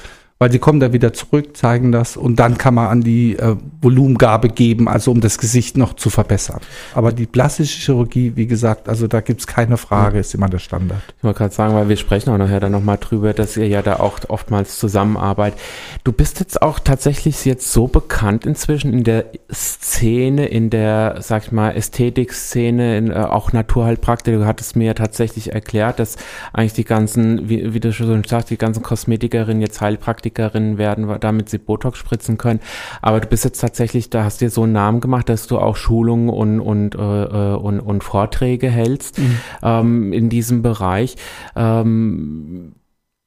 weil 0.41 0.51
sie 0.51 0.59
kommen 0.59 0.81
da 0.81 0.95
wieder 0.95 1.13
zurück, 1.13 1.55
zeigen 1.55 1.93
das 1.93 2.17
und 2.17 2.37
dann 2.37 2.57
kann 2.57 2.73
man 2.73 2.87
an 2.87 3.03
die 3.03 3.37
äh, 3.37 3.57
Volumengabe 3.83 4.49
geben, 4.49 4.89
also 4.89 5.11
um 5.11 5.21
das 5.21 5.37
Gesicht 5.37 5.77
noch 5.77 5.93
zu 5.93 6.09
verbessern. 6.09 6.61
Aber 6.95 7.13
die 7.13 7.27
plastische 7.27 7.79
Chirurgie, 7.79 8.33
wie 8.37 8.47
gesagt, 8.47 8.89
also 8.89 9.07
da 9.07 9.21
gibt's 9.21 9.47
keine 9.47 9.77
Frage, 9.77 10.19
ist 10.19 10.35
immer 10.35 10.49
der 10.49 10.59
Standard. 10.59 11.03
Ich 11.19 11.25
wollte 11.25 11.37
gerade 11.37 11.55
sagen, 11.55 11.75
weil 11.75 11.91
wir 11.91 11.99
sprechen 11.99 12.31
auch 12.31 12.39
nachher 12.39 12.59
dann 12.59 12.73
nochmal 12.73 12.97
drüber, 12.97 13.35
dass 13.35 13.59
ihr 13.59 13.69
ja 13.69 13.83
da 13.83 14.01
auch 14.01 14.19
oftmals 14.29 14.79
zusammenarbeitet. 14.79 15.61
Du 16.05 16.13
bist 16.13 16.41
jetzt 16.41 16.63
auch 16.63 16.79
tatsächlich 16.79 17.45
jetzt 17.45 17.71
so 17.71 17.87
bekannt 17.87 18.47
inzwischen 18.47 18.95
in 18.95 19.05
der 19.05 19.27
Szene, 19.53 20.47
in 20.47 20.71
der, 20.71 21.17
sag 21.21 21.45
ich 21.45 21.53
mal, 21.53 21.73
Ästhetik-Szene, 21.73 22.97
in, 22.97 23.11
äh, 23.11 23.17
auch 23.17 23.53
Naturheilpraktik. 23.53 24.37
Du 24.37 24.47
hattest 24.47 24.75
mir 24.75 24.87
ja 24.87 24.95
tatsächlich 24.95 25.53
erklärt, 25.53 25.99
dass 25.99 26.17
eigentlich 26.55 26.73
die 26.73 26.85
ganzen, 26.85 27.51
wie, 27.51 27.75
wie 27.75 27.81
du 27.81 27.93
schon 27.93 28.25
sagst, 28.25 28.49
die 28.49 28.57
ganzen 28.57 28.83
Kosmetikerinnen 28.83 29.61
jetzt 29.61 29.83
Heilpraktikerinnen 30.31 30.79
werden, 30.79 31.09
damit 31.21 31.49
sie 31.49 31.59
Botox 31.59 31.99
spritzen 31.99 32.39
können. 32.39 32.61
Aber 33.03 33.21
du 33.21 33.27
bist 33.27 33.45
jetzt 33.45 33.61
tatsächlich, 33.61 34.11
da 34.11 34.25
hast 34.25 34.41
dir 34.41 34.51
so 34.51 34.63
einen 34.63 34.73
Namen 34.73 35.01
gemacht, 35.01 35.29
dass 35.29 35.47
du 35.47 35.59
auch 35.59 35.77
Schulungen 35.77 36.29
und, 36.29 36.61
und, 36.61 36.95
äh, 36.95 36.99
äh, 36.99 37.55
und, 37.57 37.81
und 37.81 38.05
Vorträge 38.05 38.69
hältst 38.69 39.21
ähm, 39.63 40.13
in 40.13 40.29
diesem 40.29 40.63
Bereich. 40.63 41.17
Ähm, 41.57 42.73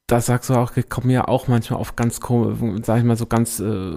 da 0.08 0.20
sagst 0.20 0.50
du 0.50 0.56
auch, 0.56 0.74
kommen 0.90 1.10
ja 1.10 1.30
auch 1.30 1.48
manchmal 1.48 1.80
auf 1.80 1.96
ganz, 1.96 2.20
sag 2.82 2.98
ich 2.98 3.04
mal, 3.06 3.16
so 3.16 3.26
ganz 3.26 3.62
äh, 3.62 3.94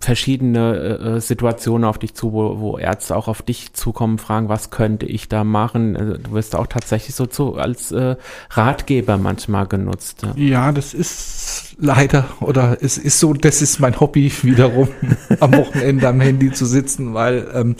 verschiedene 0.00 0.74
äh, 0.74 1.16
äh, 1.16 1.20
Situationen 1.20 1.84
auf 1.84 1.98
dich 1.98 2.14
zu, 2.14 2.32
wo, 2.32 2.58
wo 2.58 2.78
Ärzte 2.78 3.14
auch 3.14 3.28
auf 3.28 3.40
dich 3.42 3.72
zukommen, 3.72 4.18
fragen, 4.18 4.48
was 4.48 4.70
könnte 4.70 5.06
ich 5.06 5.28
da 5.28 5.44
machen? 5.44 5.96
Also, 5.96 6.16
du 6.16 6.32
wirst 6.32 6.56
auch 6.56 6.66
tatsächlich 6.66 7.14
so 7.14 7.26
zu, 7.26 7.54
als 7.54 7.92
äh, 7.92 8.16
Ratgeber 8.50 9.18
manchmal 9.18 9.68
genutzt. 9.68 10.22
Ja. 10.22 10.32
Ja, 10.36 10.72
das 10.72 10.94
ist 10.94 11.76
leider 11.78 12.24
oder 12.40 12.78
es 12.80 12.98
ist 12.98 13.20
so, 13.20 13.32
das 13.32 13.62
ist 13.62 13.78
mein 13.78 14.00
Hobby 14.00 14.32
wiederum, 14.42 14.88
am 15.38 15.54
Wochenende 15.54 16.08
am 16.08 16.20
Handy 16.20 16.50
zu 16.50 16.66
sitzen, 16.66 17.14
weil 17.14 17.48
ähm, 17.54 17.76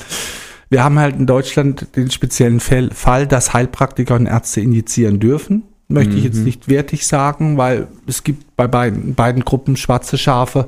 wir 0.68 0.84
haben 0.84 1.00
halt 1.00 1.16
in 1.16 1.26
Deutschland 1.26 1.96
den 1.96 2.12
speziellen 2.12 2.60
Fall, 2.60 3.26
dass 3.26 3.52
Heilpraktiker 3.52 4.14
und 4.14 4.26
Ärzte 4.26 4.60
injizieren 4.60 5.18
dürfen. 5.18 5.64
Möchte 5.90 6.16
ich 6.16 6.24
jetzt 6.24 6.44
nicht 6.44 6.68
wertig 6.68 7.06
sagen, 7.06 7.56
weil 7.56 7.88
es 8.06 8.24
gibt 8.24 8.56
bei 8.56 8.66
beiden, 8.66 9.14
beiden 9.14 9.44
Gruppen 9.44 9.76
schwarze 9.76 10.18
Schafe 10.18 10.66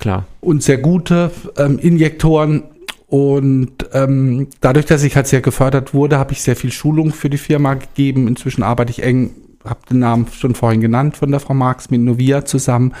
Klar. 0.00 0.26
und 0.40 0.62
sehr 0.62 0.78
gute 0.78 1.30
ähm, 1.56 1.78
Injektoren. 1.78 2.64
Und 3.06 3.88
ähm, 3.92 4.48
dadurch, 4.60 4.86
dass 4.86 5.04
ich 5.04 5.14
halt 5.14 5.28
sehr 5.28 5.40
gefördert 5.40 5.94
wurde, 5.94 6.18
habe 6.18 6.32
ich 6.32 6.42
sehr 6.42 6.56
viel 6.56 6.72
Schulung 6.72 7.12
für 7.12 7.30
die 7.30 7.38
Firma 7.38 7.74
gegeben. 7.74 8.26
Inzwischen 8.26 8.64
arbeite 8.64 8.90
ich 8.90 9.02
eng, 9.02 9.30
habe 9.64 9.80
den 9.88 10.00
Namen 10.00 10.26
schon 10.36 10.56
vorhin 10.56 10.80
genannt 10.80 11.16
von 11.16 11.30
der 11.30 11.38
Frau 11.38 11.54
Marx 11.54 11.90
mit 11.90 12.00
Novia 12.00 12.44
zusammen. 12.44 12.94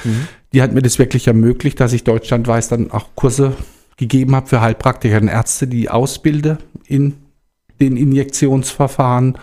Die 0.52 0.62
hat 0.62 0.72
mir 0.72 0.82
das 0.82 1.00
wirklich 1.00 1.26
ermöglicht, 1.26 1.80
dass 1.80 1.92
ich 1.92 2.04
deutschlandweit 2.04 2.70
dann 2.70 2.92
auch 2.92 3.08
Kurse 3.16 3.54
gegeben 3.96 4.36
habe 4.36 4.46
für 4.46 4.60
Heilpraktiker 4.60 5.20
und 5.20 5.28
Ärzte, 5.28 5.66
die 5.66 5.90
ausbilde 5.90 6.58
in 6.86 7.14
den 7.80 7.96
Injektionsverfahren. 7.96 9.36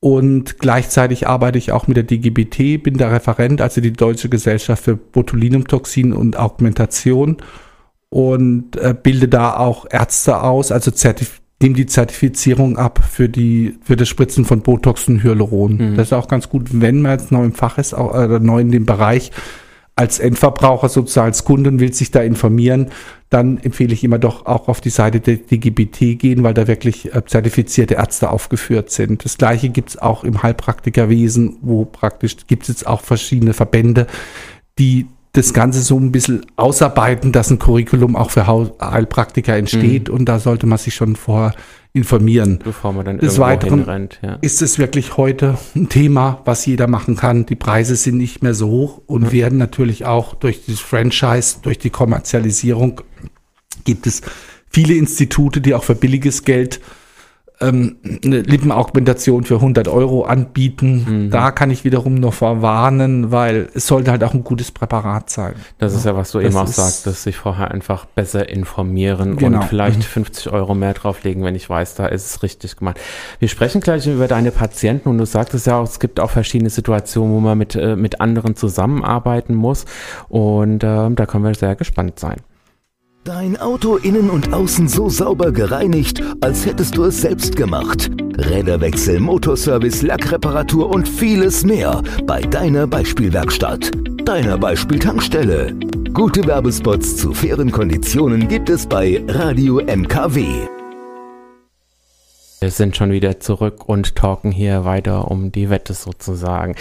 Und 0.00 0.58
gleichzeitig 0.58 1.26
arbeite 1.26 1.58
ich 1.58 1.72
auch 1.72 1.88
mit 1.88 1.96
der 1.96 2.04
DGBT, 2.04 2.82
bin 2.82 2.98
der 2.98 3.10
Referent, 3.10 3.60
also 3.60 3.80
die 3.80 3.92
Deutsche 3.92 4.28
Gesellschaft 4.28 4.84
für 4.84 4.96
Botulinumtoxin 4.96 6.12
und 6.12 6.36
Augmentation 6.38 7.38
und 8.08 8.76
äh, 8.76 8.94
bilde 9.00 9.28
da 9.28 9.56
auch 9.56 9.86
Ärzte 9.90 10.42
aus, 10.42 10.70
also 10.72 10.90
zertif 10.90 11.40
nehme 11.60 11.74
die 11.74 11.86
Zertifizierung 11.86 12.78
ab 12.78 13.00
für 13.04 13.28
die 13.28 13.76
für 13.82 13.96
das 13.96 14.08
Spritzen 14.08 14.44
von 14.44 14.60
Botox 14.60 15.08
und 15.08 15.24
Hyaluron. 15.24 15.96
Das 15.96 16.08
ist 16.08 16.12
auch 16.12 16.28
ganz 16.28 16.48
gut, 16.48 16.68
wenn 16.72 17.02
man 17.02 17.18
jetzt 17.18 17.32
neu 17.32 17.44
im 17.44 17.52
Fach 17.52 17.78
ist, 17.78 17.94
auch, 17.94 18.14
äh, 18.14 18.38
neu 18.38 18.60
in 18.60 18.70
dem 18.70 18.86
Bereich 18.86 19.32
als 19.98 20.20
Endverbraucher 20.20 20.88
sozusagen 20.88 21.26
als 21.26 21.44
Kunden 21.44 21.80
will 21.80 21.92
sich 21.92 22.12
da 22.12 22.20
informieren, 22.20 22.90
dann 23.30 23.58
empfehle 23.58 23.92
ich 23.92 24.04
immer 24.04 24.18
doch 24.18 24.46
auch 24.46 24.68
auf 24.68 24.80
die 24.80 24.90
Seite 24.90 25.18
der 25.18 25.38
DGBT 25.38 26.18
gehen, 26.18 26.44
weil 26.44 26.54
da 26.54 26.68
wirklich 26.68 27.12
äh, 27.12 27.24
zertifizierte 27.26 27.94
Ärzte 27.94 28.30
aufgeführt 28.30 28.90
sind. 28.90 29.24
Das 29.24 29.38
gleiche 29.38 29.70
gibt 29.70 29.90
es 29.90 29.98
auch 29.98 30.22
im 30.22 30.42
Heilpraktikerwesen, 30.42 31.56
wo 31.62 31.84
praktisch 31.84 32.36
gibt 32.46 32.62
es 32.62 32.68
jetzt 32.68 32.86
auch 32.86 33.00
verschiedene 33.00 33.54
Verbände, 33.54 34.06
die 34.78 35.06
das 35.32 35.52
Ganze 35.52 35.80
so 35.82 35.98
ein 35.98 36.12
bisschen 36.12 36.46
ausarbeiten, 36.54 37.32
dass 37.32 37.50
ein 37.50 37.58
Curriculum 37.58 38.14
auch 38.14 38.30
für 38.30 38.46
Heilpraktiker 38.46 39.56
entsteht 39.56 40.08
und 40.08 40.26
da 40.26 40.38
sollte 40.38 40.66
man 40.66 40.78
sich 40.78 40.94
schon 40.94 41.16
vorher 41.16 41.54
informieren. 41.92 42.60
Bevor 42.62 42.92
man 42.92 43.04
dann 43.04 43.18
Des 43.18 43.38
Weiteren 43.38 43.80
hinrennt. 43.80 44.20
Ja. 44.22 44.38
ist 44.40 44.62
es 44.62 44.78
wirklich 44.78 45.16
heute 45.16 45.58
ein 45.74 45.88
Thema, 45.88 46.42
was 46.44 46.66
jeder 46.66 46.86
machen 46.86 47.16
kann. 47.16 47.46
Die 47.46 47.56
Preise 47.56 47.96
sind 47.96 48.18
nicht 48.18 48.42
mehr 48.42 48.54
so 48.54 48.68
hoch 48.68 49.00
und 49.06 49.32
werden 49.32 49.58
natürlich 49.58 50.04
auch 50.04 50.34
durch 50.34 50.66
das 50.66 50.80
Franchise, 50.80 51.56
durch 51.62 51.78
die 51.78 51.90
Kommerzialisierung 51.90 53.00
gibt 53.84 54.06
es 54.06 54.22
viele 54.68 54.94
Institute, 54.94 55.60
die 55.60 55.74
auch 55.74 55.84
für 55.84 55.94
billiges 55.94 56.44
Geld 56.44 56.80
ähm, 57.60 57.96
eine 58.24 58.40
Lippenaugmentation 58.42 59.44
für 59.44 59.56
100 59.56 59.88
Euro 59.88 60.22
anbieten. 60.24 61.28
Da 61.30 61.50
kann 61.50 61.70
ich 61.70 61.84
wiederum 61.84 62.14
noch 62.14 62.34
verwarnen, 62.34 63.32
weil 63.32 63.68
es 63.74 63.86
sollte 63.86 64.10
halt 64.12 64.22
auch 64.24 64.32
ein 64.34 64.44
gutes 64.44 64.70
Präparat 64.70 65.28
sein. 65.30 65.54
Das 65.78 65.94
ist 65.94 66.04
ja, 66.04 66.14
was 66.16 66.30
du 66.30 66.38
Das 66.38 66.48
eben 66.48 66.56
auch 66.56 66.68
ist- 66.68 66.76
sagtest, 66.76 67.22
sich 67.24 67.36
vorher 67.36 67.70
einfach 67.70 68.04
besser 68.04 68.48
informieren 68.48 69.36
Genau. 69.36 69.58
und 69.60 69.64
vielleicht 69.64 70.04
50 70.04 70.52
Euro 70.52 70.74
mehr 70.74 70.94
drauflegen, 70.94 71.42
wenn 71.42 71.54
ich 71.56 71.68
weiß, 71.68 71.94
da 71.96 72.06
ist 72.06 72.26
es 72.26 72.42
richtig 72.42 72.76
gemacht. 72.76 72.98
Wir 73.40 73.48
sprechen 73.48 73.80
gleich 73.80 74.06
über 74.06 74.28
deine 74.28 74.50
Patienten 74.52 75.08
und 75.08 75.18
du 75.18 75.26
sagtest 75.26 75.66
ja 75.66 75.78
auch, 75.78 75.84
es 75.84 75.98
gibt 76.00 76.20
auch 76.20 76.30
verschiedene 76.30 76.70
Situationen, 76.70 77.34
wo 77.34 77.40
man 77.40 77.58
mit, 77.58 77.74
äh, 77.74 77.96
mit 77.96 78.20
anderen 78.20 78.54
zusammenarbeiten 78.56 79.54
muss 79.54 79.84
und 80.28 80.84
ähm, 80.84 81.16
da 81.16 81.26
können 81.26 81.44
wir 81.44 81.54
sehr 81.54 81.74
gespannt 81.74 82.18
sein. 82.20 82.36
Dein 83.28 83.58
Auto 83.58 83.96
innen 83.96 84.30
und 84.30 84.54
außen 84.54 84.88
so 84.88 85.10
sauber 85.10 85.52
gereinigt, 85.52 86.22
als 86.40 86.64
hättest 86.64 86.96
du 86.96 87.04
es 87.04 87.20
selbst 87.20 87.56
gemacht. 87.56 88.10
Räderwechsel, 88.38 89.20
Motorservice, 89.20 90.00
Lackreparatur 90.00 90.88
und 90.88 91.06
vieles 91.06 91.62
mehr 91.62 92.02
bei 92.24 92.40
deiner 92.40 92.86
Beispielwerkstatt. 92.86 93.90
Deiner 94.24 94.56
Beispieltankstelle. 94.56 95.74
Gute 96.14 96.46
Werbespots 96.46 97.18
zu 97.18 97.34
fairen 97.34 97.70
Konditionen 97.70 98.48
gibt 98.48 98.70
es 98.70 98.86
bei 98.86 99.22
Radio 99.28 99.82
MKW. 99.82 100.77
Wir 102.60 102.72
sind 102.72 102.96
schon 102.96 103.12
wieder 103.12 103.38
zurück 103.38 103.88
und 103.88 104.16
talken 104.16 104.50
hier 104.50 104.84
weiter 104.84 105.30
um 105.30 105.52
die 105.52 105.70
Wette 105.70 105.94
sozusagen. 105.94 106.74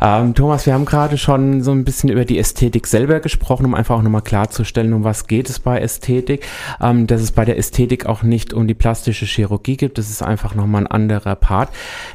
Ähm, 0.00 0.34
Thomas, 0.34 0.64
wir 0.64 0.72
haben 0.72 0.86
gerade 0.86 1.18
schon 1.18 1.62
so 1.62 1.70
ein 1.70 1.84
bisschen 1.84 2.08
über 2.08 2.24
die 2.24 2.38
Ästhetik 2.38 2.86
selber 2.86 3.20
gesprochen, 3.20 3.66
um 3.66 3.74
einfach 3.74 3.96
auch 3.96 4.02
nochmal 4.02 4.22
klarzustellen, 4.22 4.94
um 4.94 5.04
was 5.04 5.26
geht 5.26 5.50
es 5.50 5.58
bei 5.58 5.80
Ästhetik. 5.80 6.46
Ähm, 6.80 7.06
dass 7.06 7.20
es 7.20 7.32
bei 7.32 7.44
der 7.44 7.58
Ästhetik 7.58 8.06
auch 8.06 8.22
nicht 8.22 8.54
um 8.54 8.66
die 8.66 8.74
plastische 8.74 9.26
Chirurgie 9.26 9.76
geht, 9.76 9.98
das 9.98 10.08
ist 10.08 10.22
einfach 10.22 10.54
nochmal 10.54 10.84
ein 10.84 10.86
anderer 10.86 11.36
Part, 11.36 11.68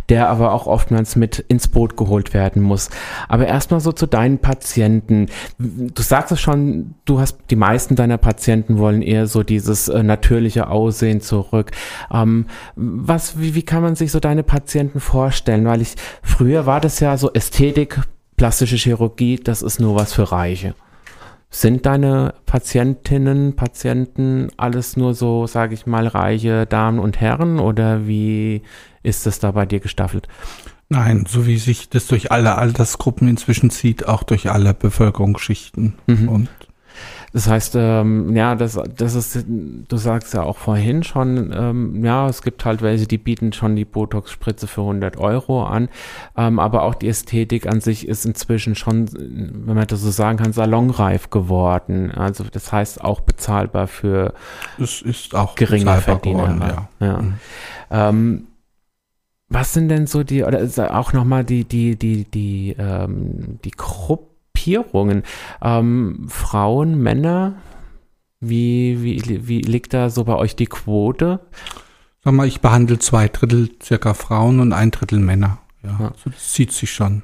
der 0.10 0.30
aber 0.30 0.52
auch 0.52 0.66
oftmals 0.66 1.16
mit 1.16 1.38
ins 1.38 1.68
Boot 1.68 1.96
geholt 1.96 2.34
werden 2.34 2.64
muss. 2.64 2.90
Aber 3.30 3.46
erstmal 3.46 3.80
so 3.80 3.92
zu 3.92 4.08
deinen 4.08 4.40
Patienten. 4.40 5.28
Du 5.60 6.02
sagst 6.02 6.32
es 6.32 6.42
schon, 6.42 6.96
du 7.06 7.20
hast 7.20 7.38
die 7.52 7.56
meisten 7.56 7.96
deiner 7.96 8.18
Patienten 8.18 8.80
wollen 8.80 9.04
eher 9.04 9.28
so 9.28 9.44
dieses 9.44 9.88
äh, 9.88 10.02
natürliche 10.02 10.68
Aussehen 10.68 11.22
zurück. 11.22 11.70
Ähm, 12.12 12.48
was, 13.08 13.40
wie, 13.40 13.56
wie 13.56 13.64
kann 13.64 13.82
man 13.82 13.96
sich 13.96 14.12
so 14.12 14.20
deine 14.20 14.44
Patienten 14.44 15.00
vorstellen? 15.00 15.66
Weil 15.66 15.82
ich, 15.82 15.96
früher 16.22 16.66
war 16.66 16.80
das 16.80 17.00
ja 17.00 17.18
so 17.18 17.32
Ästhetik, 17.34 18.00
plastische 18.38 18.78
Chirurgie, 18.78 19.38
das 19.38 19.62
ist 19.62 19.80
nur 19.80 19.96
was 19.96 20.14
für 20.14 20.32
Reiche. 20.32 20.76
Sind 21.50 21.86
deine 21.86 22.34
Patientinnen, 22.46 23.56
Patienten 23.56 24.50
alles 24.58 24.98
nur 24.98 25.14
so, 25.14 25.46
sage 25.46 25.76
ich 25.76 25.86
mal, 25.86 26.08
reiche 26.08 26.66
Damen 26.66 26.98
und 26.98 27.22
Herren 27.22 27.60
oder 27.60 28.08
wie 28.08 28.64
ist 29.04 29.26
das 29.26 29.40
da 29.40 29.52
bei 29.52 29.66
dir 29.66 29.80
gestaffelt? 29.80 30.28
Nein, 30.90 31.26
so 31.28 31.46
wie 31.46 31.58
sich 31.58 31.90
das 31.90 32.08
durch 32.08 32.32
alle 32.32 32.56
Altersgruppen 32.56 33.28
inzwischen 33.28 33.70
zieht, 33.70 34.08
auch 34.08 34.24
durch 34.24 34.50
alle 34.50 34.74
Bevölkerungsschichten. 34.74 35.96
Mhm. 36.08 36.30
Und 36.30 36.50
Das 37.34 37.48
heißt, 37.48 37.74
ähm, 37.76 38.36
ja, 38.36 38.54
das, 38.54 38.80
das 38.96 39.16
ist, 39.16 39.44
du 39.48 39.98
sagst 39.98 40.36
ja 40.36 40.44
auch 40.44 40.58
vorhin 40.58 41.02
schon, 41.02 41.52
ähm, 41.52 42.06
ja, 42.06 42.30
es 42.30 42.44
gibt 42.44 42.64
halt 42.64 42.84
welche, 42.84 43.08
die 43.08 43.18
bieten 43.18 43.54
schon 43.54 43.76
die 43.76 43.86
Botox-Spritze 43.86 44.68
für 44.68 44.82
100 44.82 45.18
Euro 45.18 45.66
an, 45.66 45.90
ähm, 46.38 46.60
aber 46.60 46.84
auch 46.84 46.94
die 46.94 47.10
Ästhetik 47.10 47.66
an 47.66 47.82
sich 47.82 48.08
ist 48.08 48.26
inzwischen 48.26 48.76
schon, 48.76 49.10
wenn 49.12 49.76
man 49.76 49.88
das 49.88 50.02
so 50.02 50.12
sagen 50.12 50.38
kann, 50.38 50.54
salonreif 50.54 51.32
geworden. 51.32 52.12
Also 52.12 52.44
das 52.44 52.72
heißt 52.72 53.04
auch 53.04 53.22
bezahlbar 53.22 53.88
für 53.88 54.34
es 54.80 55.02
ist 55.02 55.34
auch 55.34 55.56
geringe 55.56 56.02
Verdiener. 56.02 56.44
geworden, 56.44 56.88
ja. 57.00 57.08
ja. 57.08 57.18
Mhm. 57.22 57.34
Ähm, 57.90 58.48
was 59.50 59.74
sind 59.74 59.90
denn 59.90 60.06
so 60.06 60.24
die, 60.24 60.44
oder 60.44 60.68
auch 60.92 61.14
nochmal 61.14 61.44
die, 61.44 61.64
die, 61.64 61.96
die, 61.96 62.26
die, 62.26 62.76
ähm, 62.78 63.60
die 63.64 63.72
Gruppierungen? 64.64 65.24
Ähm, 65.62 66.26
Frauen, 66.30 67.02
Männer, 67.02 67.56
wie, 68.40 69.04
wie, 69.04 69.48
wie 69.48 69.62
liegt 69.62 69.94
da 69.94 70.10
so 70.10 70.24
bei 70.24 70.36
euch 70.36 70.56
die 70.56 70.68
Quote? 70.68 71.42
Sag 72.24 72.34
mal, 72.34 72.48
ich 72.48 72.62
behandle 72.62 73.00
zwei 73.00 73.28
Drittel 73.28 73.70
circa 73.82 74.14
Frauen 74.14 74.60
und 74.60 74.74
ein 74.74 74.92
Drittel 74.92 75.20
Männer. 75.20 75.60
Ja, 75.84 75.98
Ja. 76.00 76.14
Das 76.24 76.54
zieht 76.54 76.72
sich 76.72 76.92
schon. 76.92 77.24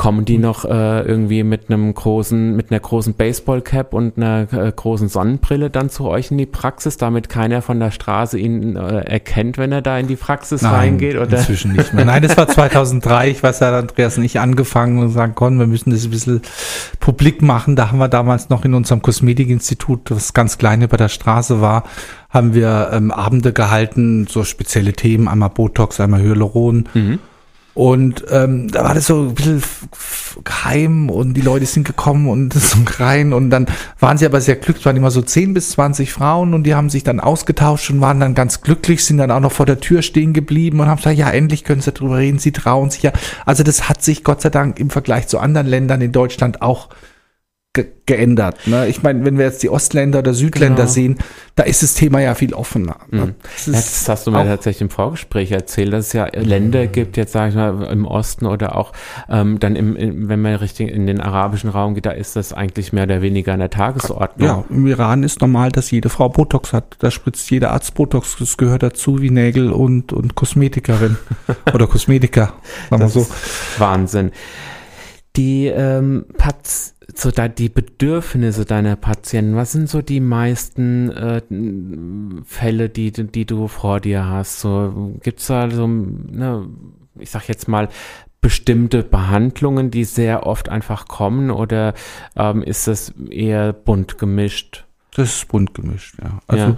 Kommen 0.00 0.24
die 0.24 0.38
noch 0.38 0.64
äh, 0.64 1.02
irgendwie 1.02 1.42
mit 1.42 1.68
einem 1.68 1.92
großen, 1.92 2.56
mit 2.56 2.70
einer 2.70 2.80
großen 2.80 3.12
Baseballcap 3.12 3.92
und 3.92 4.16
einer 4.16 4.50
äh, 4.50 4.72
großen 4.74 5.10
Sonnenbrille 5.10 5.68
dann 5.68 5.90
zu 5.90 6.06
euch 6.06 6.30
in 6.30 6.38
die 6.38 6.46
Praxis, 6.46 6.96
damit 6.96 7.28
keiner 7.28 7.60
von 7.60 7.78
der 7.80 7.90
Straße 7.90 8.38
ihn 8.38 8.76
äh, 8.76 9.00
erkennt, 9.00 9.58
wenn 9.58 9.72
er 9.72 9.82
da 9.82 9.98
in 9.98 10.06
die 10.06 10.16
Praxis 10.16 10.64
reingeht? 10.64 11.16
Oder? 11.16 11.36
inzwischen 11.36 11.74
nicht 11.74 11.92
mehr. 11.92 12.06
Nein, 12.06 12.22
das 12.22 12.34
war 12.38 12.48
2003. 12.48 13.28
Ich 13.28 13.42
weiß, 13.42 13.58
da 13.58 13.66
hat 13.66 13.74
Andreas 13.74 14.16
und 14.16 14.24
ich 14.24 14.40
angefangen 14.40 15.00
und 15.00 15.10
sagen 15.10 15.34
konnten, 15.34 15.58
wir 15.58 15.66
müssen 15.66 15.90
das 15.90 16.02
ein 16.04 16.10
bisschen 16.10 16.40
publik 16.98 17.42
machen. 17.42 17.76
Da 17.76 17.90
haben 17.90 17.98
wir 17.98 18.08
damals 18.08 18.48
noch 18.48 18.64
in 18.64 18.72
unserem 18.72 19.02
Kosmetikinstitut, 19.02 20.10
das 20.10 20.32
ganz 20.32 20.56
klein 20.56 20.80
über 20.80 20.96
der 20.96 21.10
Straße 21.10 21.60
war, 21.60 21.84
haben 22.30 22.54
wir 22.54 22.88
ähm, 22.94 23.10
Abende 23.10 23.52
gehalten, 23.52 24.26
so 24.26 24.44
spezielle 24.44 24.94
Themen, 24.94 25.28
einmal 25.28 25.50
Botox, 25.50 26.00
einmal 26.00 26.22
Hyaluron. 26.22 26.88
Mhm. 26.94 27.18
Und 27.72 28.24
ähm, 28.30 28.68
da 28.68 28.82
war 28.82 28.94
das 28.94 29.06
so 29.06 29.28
ein 29.28 29.34
bisschen 29.34 29.62
geheim 30.44 31.08
und 31.08 31.34
die 31.34 31.40
Leute 31.40 31.66
sind 31.66 31.86
gekommen 31.86 32.28
und 32.28 32.52
so 32.54 32.78
rein 32.98 33.32
und 33.32 33.50
dann 33.50 33.66
waren 33.98 34.18
sie 34.18 34.26
aber 34.26 34.40
sehr 34.40 34.56
glücklich, 34.56 34.80
es 34.80 34.86
waren 34.86 34.96
immer 34.96 35.10
so 35.10 35.22
10 35.22 35.54
bis 35.54 35.70
20 35.70 36.12
Frauen 36.12 36.54
und 36.54 36.64
die 36.64 36.74
haben 36.74 36.90
sich 36.90 37.04
dann 37.04 37.20
ausgetauscht 37.20 37.90
und 37.90 38.00
waren 38.00 38.20
dann 38.20 38.34
ganz 38.34 38.60
glücklich, 38.60 39.04
sind 39.04 39.18
dann 39.18 39.30
auch 39.30 39.40
noch 39.40 39.52
vor 39.52 39.66
der 39.66 39.80
Tür 39.80 40.02
stehen 40.02 40.32
geblieben 40.32 40.80
und 40.80 40.88
haben 40.88 40.96
gesagt, 40.96 41.16
ja, 41.16 41.30
endlich 41.30 41.64
können 41.64 41.80
sie 41.80 41.92
darüber 41.92 42.18
reden, 42.18 42.38
sie 42.38 42.52
trauen 42.52 42.90
sich 42.90 43.02
ja. 43.02 43.12
Also 43.46 43.62
das 43.62 43.88
hat 43.88 44.02
sich 44.02 44.24
Gott 44.24 44.40
sei 44.40 44.50
Dank 44.50 44.78
im 44.80 44.90
Vergleich 44.90 45.28
zu 45.28 45.38
anderen 45.38 45.66
Ländern 45.66 46.00
in 46.00 46.12
Deutschland 46.12 46.62
auch 46.62 46.88
ge 47.72 47.86
geändert. 48.04 48.66
Ne? 48.66 48.88
Ich 48.88 49.04
meine, 49.04 49.24
wenn 49.24 49.38
wir 49.38 49.44
jetzt 49.44 49.62
die 49.62 49.70
Ostländer 49.70 50.18
oder 50.18 50.34
Südländer 50.34 50.82
Genau. 50.82 50.88
sehen, 50.92 51.18
da 51.54 51.62
ist 51.62 51.84
das 51.84 51.94
Thema 51.94 52.20
ja 52.20 52.34
viel 52.34 52.52
offener. 52.52 52.96
Ne? 53.10 53.26
Mhm. 53.26 53.34
Das 53.42 53.66
Ja, 53.66 53.72
das 53.72 54.08
hast 54.08 54.26
du 54.26 54.32
mir 54.32 54.44
tatsächlich 54.44 54.80
im 54.80 54.90
Vorgespräch 54.90 55.52
erzählt, 55.52 55.92
dass 55.92 56.08
es 56.08 56.12
ja 56.12 56.26
Länder 56.32 56.88
gibt, 56.88 57.16
jetzt 57.16 57.30
sage 57.30 57.50
ich 57.50 57.54
mal 57.54 57.84
im 57.84 58.06
Osten 58.06 58.46
oder 58.46 58.74
auch 58.74 58.92
ähm, 59.28 59.60
dann 59.60 59.76
im, 59.76 59.94
im, 59.94 60.28
wenn 60.28 60.42
man 60.42 60.56
richtig 60.56 60.90
in 60.90 61.06
den 61.06 61.20
arabischen 61.20 61.70
Raum 61.70 61.94
geht, 61.94 62.06
da 62.06 62.10
ist 62.10 62.34
das 62.34 62.52
eigentlich 62.52 62.92
mehr 62.92 63.04
oder 63.04 63.22
weniger 63.22 63.52
an 63.52 63.60
der 63.60 63.70
Tagesordnung. 63.70 64.48
Ja, 64.48 64.64
im 64.68 64.88
Iran 64.88 65.22
ist 65.22 65.40
normal, 65.40 65.70
dass 65.70 65.92
jede 65.92 66.08
Frau 66.08 66.28
Botox 66.28 66.72
hat. 66.72 66.96
Da 66.98 67.12
spritzt 67.12 67.48
jeder 67.52 67.70
Arzt 67.70 67.94
Botox. 67.94 68.34
Das 68.40 68.56
gehört 68.56 68.82
dazu 68.82 69.22
wie 69.22 69.30
Nägel 69.30 69.70
und, 69.70 70.12
und 70.12 70.34
Kosmetikerin. 70.34 71.16
Oder 71.72 71.86
Kosmetiker, 71.86 72.54
sagen 72.90 73.02
wir 73.02 73.08
so. 73.08 73.28
Wahnsinn. 73.78 74.32
Die, 75.36 75.66
ähm, 75.66 76.26
Paz 76.36 76.96
so 77.14 77.30
da, 77.30 77.48
die 77.48 77.68
Bedürfnisse 77.68 78.64
deiner 78.64 78.96
Patienten, 78.96 79.56
was 79.56 79.72
sind 79.72 79.88
so 79.88 80.02
die 80.02 80.20
meisten 80.20 81.10
äh, 81.10 81.42
Fälle, 82.44 82.88
die, 82.88 83.12
die 83.12 83.44
du 83.44 83.68
vor 83.68 84.00
dir 84.00 84.26
hast? 84.26 84.60
So, 84.60 85.14
gibt's 85.22 85.46
da 85.46 85.70
so, 85.70 85.86
ne, 85.86 86.68
ich 87.18 87.30
sag 87.30 87.48
jetzt 87.48 87.68
mal, 87.68 87.88
bestimmte 88.40 89.02
Behandlungen, 89.02 89.90
die 89.90 90.04
sehr 90.04 90.46
oft 90.46 90.68
einfach 90.68 91.08
kommen 91.08 91.50
oder 91.50 91.94
ähm, 92.36 92.62
ist 92.62 92.86
das 92.86 93.12
eher 93.30 93.72
bunt 93.72 94.18
gemischt? 94.18 94.86
Das 95.16 95.28
ist 95.36 95.48
bunt 95.48 95.74
gemischt, 95.74 96.14
ja. 96.22 96.38
Also 96.46 96.64
Ja. 96.66 96.76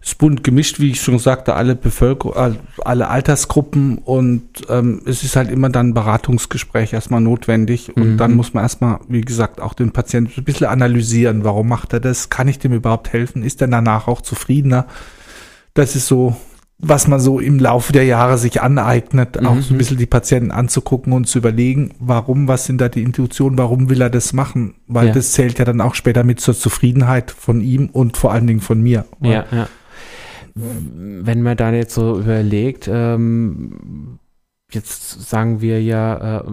es 0.00 0.08
ist 0.12 0.18
bunt 0.18 0.42
gemischt, 0.42 0.80
wie 0.80 0.90
ich 0.92 1.02
schon 1.02 1.18
sagte, 1.18 1.54
alle 1.54 1.74
Bevölkerung, 1.74 2.58
alle 2.82 3.08
Altersgruppen 3.08 3.98
und 3.98 4.42
ähm, 4.70 5.02
es 5.04 5.22
ist 5.22 5.36
halt 5.36 5.50
immer 5.50 5.68
dann 5.68 5.88
ein 5.90 5.94
Beratungsgespräch 5.94 6.94
erstmal 6.94 7.20
notwendig 7.20 7.94
und 7.94 8.12
Mhm. 8.14 8.16
dann 8.16 8.34
muss 8.34 8.54
man 8.54 8.62
erstmal, 8.64 9.00
wie 9.08 9.20
gesagt, 9.20 9.60
auch 9.60 9.74
den 9.74 9.92
Patienten 9.92 10.32
ein 10.40 10.44
bisschen 10.44 10.66
analysieren, 10.68 11.44
warum 11.44 11.68
macht 11.68 11.92
er 11.92 12.00
das, 12.00 12.30
kann 12.30 12.48
ich 12.48 12.58
dem 12.58 12.72
überhaupt 12.72 13.12
helfen, 13.12 13.42
ist 13.42 13.60
er 13.60 13.68
danach 13.68 14.08
auch 14.08 14.22
zufriedener? 14.22 14.86
Das 15.74 15.94
ist 15.94 16.06
so, 16.06 16.36
was 16.78 17.06
man 17.08 17.20
so 17.20 17.38
im 17.40 17.58
Laufe 17.58 17.92
der 17.92 18.04
Jahre 18.04 18.36
sich 18.36 18.60
aneignet, 18.60 19.38
auch 19.38 19.60
so 19.60 19.72
ein 19.72 19.74
Mhm. 19.74 19.78
bisschen 19.78 19.96
die 19.96 20.06
Patienten 20.06 20.50
anzugucken 20.50 21.12
und 21.12 21.26
zu 21.26 21.38
überlegen, 21.38 21.92
warum, 22.00 22.48
was 22.48 22.64
sind 22.66 22.80
da 22.80 22.88
die 22.88 23.02
Intuitionen, 23.02 23.56
warum 23.58 23.88
will 23.88 24.00
er 24.02 24.10
das 24.10 24.32
machen? 24.32 24.74
Weil 24.88 25.06
Ja. 25.08 25.12
das 25.12 25.32
zählt 25.32 25.58
ja 25.58 25.64
dann 25.64 25.80
auch 25.80 25.94
später 25.94 26.24
mit 26.24 26.40
zur 26.40 26.54
Zufriedenheit 26.54 27.30
von 27.30 27.60
ihm 27.60 27.88
und 27.92 28.16
vor 28.16 28.32
allen 28.32 28.46
Dingen 28.46 28.60
von 28.60 28.82
mir. 28.82 29.04
Ja, 29.22 29.44
ja. 29.52 29.68
Wenn 30.54 31.42
man 31.42 31.56
da 31.56 31.72
jetzt 31.72 31.94
so 31.94 32.18
überlegt, 32.20 32.88
ähm, 32.92 34.18
jetzt 34.70 35.28
sagen 35.28 35.60
wir 35.60 35.82
ja, 35.82 36.40
äh, 36.40 36.44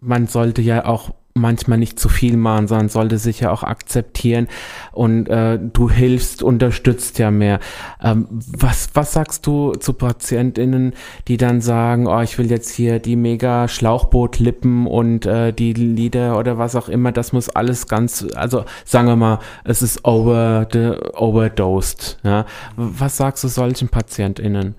man 0.00 0.26
sollte 0.26 0.62
ja 0.62 0.84
auch 0.84 1.14
manchmal 1.40 1.78
nicht 1.78 1.98
zu 1.98 2.08
viel 2.08 2.36
machen, 2.36 2.68
sondern 2.68 2.88
sollte 2.88 3.18
sich 3.18 3.40
ja 3.40 3.50
auch 3.50 3.62
akzeptieren 3.62 4.48
und 4.92 5.28
äh, 5.28 5.58
du 5.60 5.90
hilfst, 5.90 6.42
unterstützt 6.42 7.18
ja 7.18 7.30
mehr. 7.30 7.60
Ähm, 8.02 8.26
was, 8.30 8.90
was 8.94 9.12
sagst 9.12 9.46
du 9.46 9.72
zu 9.72 9.92
PatientInnen, 9.94 10.94
die 11.28 11.36
dann 11.36 11.60
sagen, 11.60 12.06
oh, 12.06 12.20
ich 12.20 12.38
will 12.38 12.50
jetzt 12.50 12.70
hier 12.70 12.98
die 12.98 13.16
mega 13.16 13.68
Schlauchbootlippen 13.68 14.86
und 14.86 15.26
äh, 15.26 15.52
die 15.52 15.72
Lieder 15.72 16.38
oder 16.38 16.58
was 16.58 16.76
auch 16.76 16.88
immer, 16.88 17.12
das 17.12 17.32
muss 17.32 17.48
alles 17.48 17.88
ganz, 17.88 18.26
also 18.34 18.64
sagen 18.84 19.08
wir 19.08 19.16
mal, 19.16 19.38
es 19.64 19.82
ist 19.82 20.04
over 20.04 20.68
the, 20.72 20.92
overdosed. 21.14 22.18
Ja? 22.22 22.46
Was 22.76 23.16
sagst 23.16 23.44
du 23.44 23.48
solchen 23.48 23.88
PatientInnen? 23.88 24.74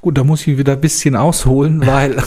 Gut, 0.00 0.18
da 0.18 0.24
muss 0.24 0.46
ich 0.46 0.58
wieder 0.58 0.74
ein 0.74 0.80
bisschen 0.80 1.16
ausholen, 1.16 1.80
weil 1.86 2.22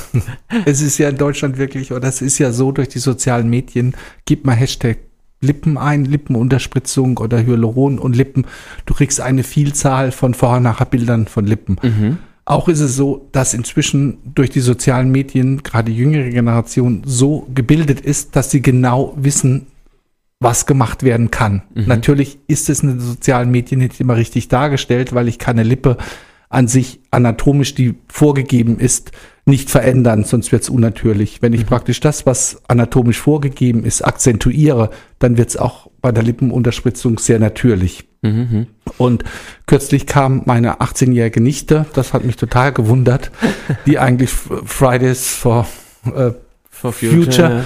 es 0.66 0.82
ist 0.82 0.98
ja 0.98 1.10
in 1.10 1.18
Deutschland 1.18 1.58
wirklich, 1.58 1.92
oder 1.92 2.08
es 2.08 2.22
ist 2.22 2.38
ja 2.38 2.52
so 2.52 2.72
durch 2.72 2.90
die 2.90 3.00
sozialen 3.00 3.50
Medien, 3.50 3.96
gib 4.26 4.46
mal 4.46 4.56
Hashtag 4.56 4.98
Lippen 5.42 5.78
ein, 5.78 6.04
Lippenunterspritzung 6.04 7.18
oder 7.18 7.42
Hyaluron 7.42 7.98
und 7.98 8.16
Lippen. 8.16 8.46
Du 8.86 8.94
kriegst 8.94 9.22
eine 9.22 9.44
Vielzahl 9.44 10.12
von 10.12 10.34
Vorher-Nachher-Bildern 10.34 11.28
von 11.28 11.46
Lippen. 11.46 11.78
Mhm. 11.82 12.18
Auch 12.44 12.68
ist 12.68 12.80
es 12.80 12.96
so, 12.96 13.30
dass 13.32 13.54
inzwischen 13.54 14.18
durch 14.26 14.50
die 14.50 14.60
sozialen 14.60 15.12
Medien 15.12 15.64
gerade 15.64 15.92
die 15.92 15.98
jüngere 15.98 16.30
Generation 16.30 17.04
so 17.06 17.48
gebildet 17.54 18.02
ist, 18.02 18.36
dass 18.36 18.52
sie 18.52 18.62
genau 18.62 19.14
wissen, 19.16 19.68
was 20.40 20.66
gemacht 20.66 21.04
werden 21.04 21.32
kann. 21.32 21.62
Mhm. 21.74 21.86
Natürlich 21.86 22.40
ist 22.48 22.70
es 22.70 22.82
in 22.82 22.90
den 22.90 23.00
sozialen 23.00 23.52
Medien 23.52 23.80
nicht 23.80 24.00
immer 24.00 24.16
richtig 24.16 24.48
dargestellt, 24.48 25.14
weil 25.14 25.28
ich 25.28 25.38
keine 25.38 25.64
Lippe 25.64 25.98
an 26.50 26.68
sich 26.68 27.00
anatomisch, 27.12 27.76
die 27.76 27.96
vorgegeben 28.08 28.80
ist, 28.80 29.12
nicht 29.46 29.70
verändern, 29.70 30.24
sonst 30.24 30.52
wird 30.52 30.64
es 30.64 30.70
unnatürlich. 30.70 31.42
Wenn 31.42 31.54
ich 31.54 31.66
praktisch 31.66 32.00
das, 32.00 32.26
was 32.26 32.62
anatomisch 32.68 33.20
vorgegeben 33.20 33.84
ist, 33.84 34.04
akzentuiere, 34.04 34.90
dann 35.18 35.38
wird 35.38 35.50
es 35.50 35.58
auch 35.58 35.90
bei 36.02 36.12
der 36.12 36.24
Lippenunterspritzung 36.24 37.18
sehr 37.18 37.40
natürlich. 37.40 38.08
Mhm. 38.22 38.68
Und 38.98 39.24
kürzlich 39.66 40.06
kam 40.06 40.44
meine 40.46 40.82
18-jährige 40.82 41.42
Nichte, 41.42 41.86
das 41.94 42.14
hat 42.14 42.26
mich 42.26 42.36
total 42.36 42.74
gewundert, 42.74 43.32
die 43.86 43.98
eigentlich 43.98 44.30
Fridays 44.32 45.30
for 45.30 45.68
äh, 46.16 46.32
For 46.80 46.94
Future 46.94 47.66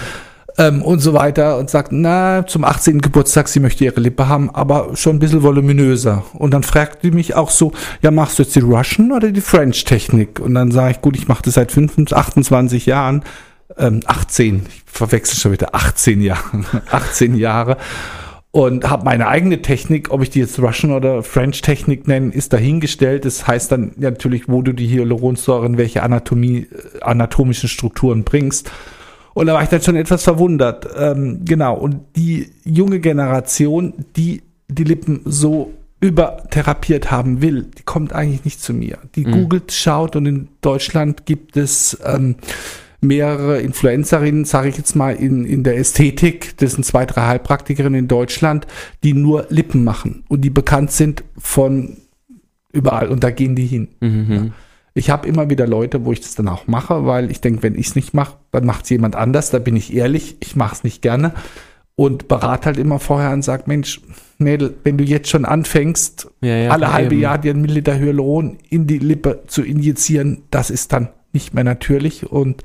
ähm, 0.58 0.82
und 0.82 1.00
so 1.00 1.14
weiter 1.14 1.58
und 1.58 1.70
sagt, 1.70 1.92
na, 1.92 2.46
zum 2.46 2.64
18. 2.64 3.02
Geburtstag, 3.02 3.48
sie 3.48 3.60
möchte 3.60 3.86
ihre 3.86 4.00
Lippe 4.00 4.28
haben, 4.28 4.50
aber 4.54 4.96
schon 4.96 5.16
ein 5.16 5.20
bisschen 5.20 5.44
voluminöser. 5.44 6.24
Und 6.34 6.54
dann 6.54 6.64
fragt 6.64 7.04
die 7.04 7.12
mich 7.12 7.36
auch 7.36 7.50
so, 7.50 7.72
ja, 8.02 8.12
machst 8.12 8.40
du 8.40 8.44
jetzt 8.44 8.56
die 8.56 8.60
Russian 8.60 9.12
oder 9.12 9.32
die 9.32 9.42
French 9.42 9.84
Technik? 9.84 10.40
Und 10.40 10.54
dann 10.56 10.72
sage 10.72 10.92
ich, 10.92 11.02
gut, 11.02 11.18
ich 11.18 11.28
mache 11.28 11.44
das 11.44 11.56
seit 11.56 11.72
25, 11.72 12.16
28 12.16 12.86
Jahren, 12.86 13.24
ähm, 13.78 14.02
18, 14.06 14.66
ich 14.68 14.84
verwechsel 14.86 15.40
schon 15.40 15.52
wieder 15.52 15.74
18 15.74 16.22
Jahre, 16.22 16.64
18 16.92 17.36
Jahre 17.36 17.78
und 18.54 18.88
habe 18.88 19.04
meine 19.04 19.28
eigene 19.30 19.64
Technik, 19.64 20.12
ob 20.12 20.22
ich 20.22 20.30
die 20.30 20.38
jetzt 20.38 20.60
Russian 20.60 20.92
oder 20.92 21.24
French 21.24 21.62
Technik 21.62 22.08
nenne, 22.08 22.32
ist 22.32 22.54
dahingestellt. 22.54 23.26
Das 23.26 23.48
heißt 23.48 23.72
dann 23.72 23.94
natürlich, 23.98 24.48
wo 24.48 24.62
du 24.62 24.74
die 24.74 24.88
Hyaluronsäure 24.88 25.66
in 25.66 25.80
welche 25.80 26.04
Anatomie, 26.04 26.68
äh, 26.72 27.02
anatomischen 27.02 27.68
Strukturen 27.68 28.24
bringst. 28.24 28.70
Und 29.34 29.48
da 29.48 29.54
war 29.54 29.64
ich 29.64 29.70
dann 29.70 29.82
schon 29.82 29.96
etwas 29.96 30.24
verwundert. 30.24 30.88
Ähm, 30.98 31.42
genau. 31.44 31.76
Und 31.76 32.02
die 32.16 32.52
junge 32.64 33.00
Generation, 33.00 33.94
die 34.16 34.44
die 34.68 34.84
Lippen 34.84 35.22
so 35.26 35.74
übertherapiert 36.00 37.12
haben 37.12 37.42
will, 37.42 37.68
die 37.78 37.84
kommt 37.84 38.14
eigentlich 38.14 38.44
nicht 38.44 38.62
zu 38.62 38.74
mir. 38.74 38.98
Die 39.16 39.26
Mhm. 39.26 39.32
googelt, 39.32 39.72
schaut 39.72 40.16
und 40.16 40.26
in 40.26 40.48
Deutschland 40.62 41.26
gibt 41.26 41.56
es 41.56 41.98
ähm, 42.06 42.36
mehrere 43.00 43.62
Influencerinnen, 43.62 44.46
sage 44.46 44.70
ich 44.70 44.78
jetzt 44.78 44.96
mal, 44.96 45.16
in, 45.16 45.46
in 45.46 45.64
der 45.64 45.78
Ästhetik, 45.78 46.58
das 46.58 46.74
sind 46.74 46.84
zwei, 46.86 47.06
drei 47.06 47.28
Heilpraktikerinnen 47.28 48.00
in 48.00 48.08
Deutschland, 48.08 48.68
die 49.04 49.14
nur 49.14 49.46
Lippen 49.50 49.84
machen 49.84 50.24
und 50.28 50.42
die 50.42 50.50
bekannt 50.50 50.92
sind 50.92 51.24
von 51.38 51.98
überall 52.72 53.10
und 53.10 53.24
da 53.24 53.30
gehen 53.32 53.56
die 53.56 53.66
hin. 53.66 53.88
Mhm. 54.02 54.54
Ich 54.96 55.10
habe 55.10 55.28
immer 55.28 55.50
wieder 55.50 55.66
Leute, 55.68 56.06
wo 56.06 56.12
ich 56.12 56.22
das 56.22 56.36
dann 56.36 56.48
auch 56.48 56.68
mache, 56.68 57.06
weil 57.06 57.32
ich 57.32 57.42
denke, 57.42 57.64
wenn 57.64 57.76
ich 57.76 57.88
es 57.88 57.96
nicht 57.96 58.14
mache, 58.14 58.38
dann 58.52 58.66
macht 58.66 58.84
es 58.84 58.92
jemand 58.92 59.16
anders. 59.16 59.50
Da 59.50 59.60
bin 59.60 59.76
ich 59.76 59.94
ehrlich, 59.94 60.38
ich 60.40 60.56
mache 60.56 60.76
es 60.76 60.84
nicht 60.84 61.02
gerne 61.02 61.34
und 61.96 62.28
berate 62.28 62.66
halt 62.66 62.78
immer 62.78 63.00
vorher 63.00 63.32
und 63.32 63.44
sage, 63.44 63.64
Mensch, 63.66 64.02
Mädel, 64.38 64.76
wenn 64.84 64.98
du 64.98 65.04
jetzt 65.04 65.30
schon 65.30 65.46
anfängst, 65.46 66.30
Ja, 66.42 66.56
ja, 66.56 66.72
alle 66.72 66.92
halbe 66.94 67.16
eben. 67.16 67.22
Jahr 67.22 67.38
dir 67.38 67.52
einen 67.52 67.62
Milliliter 67.62 67.98
Hyaluron 67.98 68.58
in 68.70 68.88
die 68.88 69.00
Lippe 69.00 69.44
zu 69.48 69.64
injizieren, 69.64 70.44
das 70.52 70.70
ist 70.70 70.94
dann 70.94 71.10
nicht 71.34 71.54
mehr 71.54 71.64
natürlich 71.64 72.32
und 72.32 72.64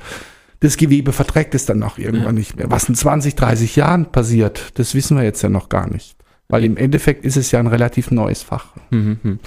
das 0.61 0.77
Gewebe 0.77 1.13
verträgt 1.13 1.55
es 1.55 1.67
dann 1.67 1.83
auch 1.83 1.99
irgendwann 1.99 2.35
nicht 2.35 2.57
mehr. 2.57 2.71
Was 2.71 2.89
in 2.89 2.95
20, 2.95 3.37
30 3.37 3.77
Jahren 3.77 4.07
passiert, 4.11 4.73
das 4.75 4.95
wissen 4.95 5.17
wir 5.17 5.25
jetzt 5.25 5.43
ja 5.43 5.49
noch 5.49 5.69
gar 5.69 5.89
nicht. 5.89 6.17
Weil 6.49 6.65
im 6.65 6.77
Endeffekt 6.77 7.25
ist 7.25 7.37
es 7.37 7.53
ja 7.53 7.61
ein 7.61 7.67
relativ 7.67 8.11
neues 8.11 8.43
Fach. 8.43 8.75
Mhm. 8.91 9.39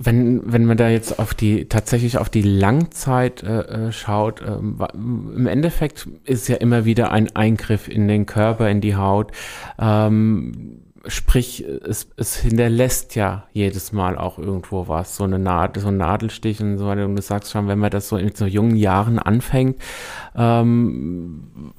Wenn, 0.00 0.52
wenn 0.52 0.64
man 0.64 0.76
da 0.76 0.88
jetzt 0.88 1.18
auf 1.18 1.34
die, 1.34 1.66
tatsächlich 1.68 2.18
auf 2.18 2.30
die 2.30 2.42
Langzeit 2.42 3.42
äh, 3.42 3.88
äh, 3.88 3.92
schaut, 3.92 4.42
wa- 4.46 4.92
im 4.94 5.48
Endeffekt 5.48 6.08
ist 6.22 6.46
ja 6.46 6.54
immer 6.56 6.84
wieder 6.84 7.10
ein 7.10 7.34
Eingriff 7.34 7.88
in 7.88 8.06
den 8.06 8.24
Körper, 8.24 8.70
in 8.70 8.80
die 8.80 8.94
Haut. 8.94 9.32
Ähm, 9.76 10.82
sprich, 11.08 11.64
es, 11.64 12.08
es 12.16 12.36
hinterlässt 12.36 13.16
ja 13.16 13.48
jedes 13.52 13.90
Mal 13.92 14.16
auch 14.16 14.38
irgendwo 14.38 14.86
was, 14.86 15.16
so 15.16 15.24
eine 15.24 15.40
Nadel, 15.40 15.82
so 15.82 15.88
ein 15.88 15.96
Nadelstich 15.96 16.60
und 16.60 16.78
so 16.78 16.86
weiter. 16.86 17.04
Und 17.04 17.16
du 17.16 17.22
sagst 17.22 17.50
schon, 17.50 17.66
wenn 17.66 17.80
man 17.80 17.90
das 17.90 18.08
so 18.08 18.16
in 18.18 18.32
so 18.32 18.46
jungen 18.46 18.76
Jahren 18.76 19.18
anfängt, 19.18 19.80
ähm, 20.36 21.72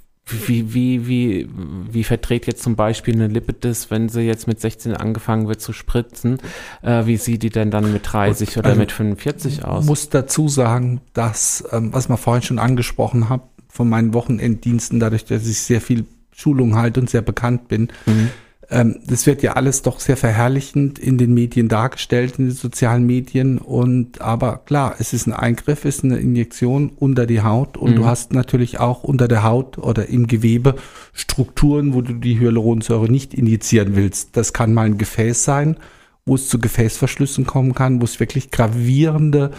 wie, 0.47 0.73
wie, 0.73 1.07
wie, 1.07 1.49
wie 1.91 2.03
verdreht 2.03 2.47
jetzt 2.47 2.63
zum 2.63 2.75
Beispiel 2.75 3.13
eine 3.13 3.27
Lippe 3.27 3.53
das, 3.53 3.91
wenn 3.91 4.09
sie 4.09 4.21
jetzt 4.21 4.47
mit 4.47 4.59
16 4.59 4.95
angefangen 4.95 5.47
wird 5.47 5.61
zu 5.61 5.73
spritzen? 5.73 6.39
Äh, 6.81 7.05
wie 7.05 7.17
sieht 7.17 7.43
die 7.43 7.49
denn 7.49 7.71
dann 7.71 7.91
mit 7.91 8.11
30 8.11 8.57
oder 8.57 8.69
also, 8.69 8.79
mit 8.79 8.91
45 8.91 9.65
aus? 9.65 9.85
muss 9.85 10.09
dazu 10.09 10.47
sagen, 10.47 11.01
dass, 11.13 11.63
ähm, 11.71 11.93
was 11.93 12.09
man 12.09 12.17
vorhin 12.17 12.43
schon 12.43 12.59
angesprochen 12.59 13.29
hat, 13.29 13.41
von 13.67 13.87
meinen 13.87 14.13
Wochenenddiensten, 14.13 14.99
dadurch, 14.99 15.25
dass 15.25 15.47
ich 15.47 15.59
sehr 15.59 15.79
viel 15.81 16.05
Schulung 16.35 16.75
halte 16.75 16.99
und 16.99 17.09
sehr 17.09 17.21
bekannt 17.21 17.67
bin, 17.67 17.89
Mhm. 18.05 18.29
Ähm, 18.71 18.99
das 19.05 19.25
wird 19.25 19.41
ja 19.41 19.53
alles 19.53 19.81
doch 19.81 19.99
sehr 19.99 20.17
verherrlichend 20.17 20.99
in 20.99 21.17
den 21.17 21.33
Medien 21.33 21.69
dargestellt, 21.69 22.37
in 22.37 22.45
den 22.45 22.53
sozialen 22.55 23.05
Medien. 23.05 23.57
Und 23.57 24.21
aber 24.21 24.61
klar, 24.65 24.95
es 24.99 25.11
ist 25.13 25.25
ein 25.27 25.33
Eingriff, 25.33 25.85
es 25.85 25.97
ist 25.97 26.03
eine 26.03 26.17
Injektion 26.17 26.91
unter 26.95 27.25
die 27.25 27.41
Haut 27.41 27.77
und 27.77 27.91
Mhm. 27.91 27.95
du 27.95 28.05
hast 28.05 28.33
natürlich 28.33 28.79
auch 28.79 29.03
unter 29.03 29.27
der 29.27 29.43
Haut 29.43 29.77
oder 29.79 30.07
im 30.07 30.27
Gewebe 30.27 30.75
Strukturen, 31.13 31.93
wo 31.93 32.01
du 32.01 32.13
die 32.13 32.39
Hyaluronsäure 32.39 33.11
nicht 33.11 33.33
injizieren 33.33 33.95
willst. 33.95 34.37
Das 34.37 34.53
kann 34.53 34.73
mal 34.73 34.85
ein 34.85 34.97
Gefäß 34.99 35.43
sein, 35.43 35.77
wo 36.25 36.35
es 36.35 36.47
zu 36.47 36.59
Gefäßverschlüssen 36.59 37.47
kommen 37.47 37.73
kann, 37.73 38.01
wo 38.01 38.05
es 38.05 38.19
wirklich 38.19 38.51
gravierende 38.51 39.51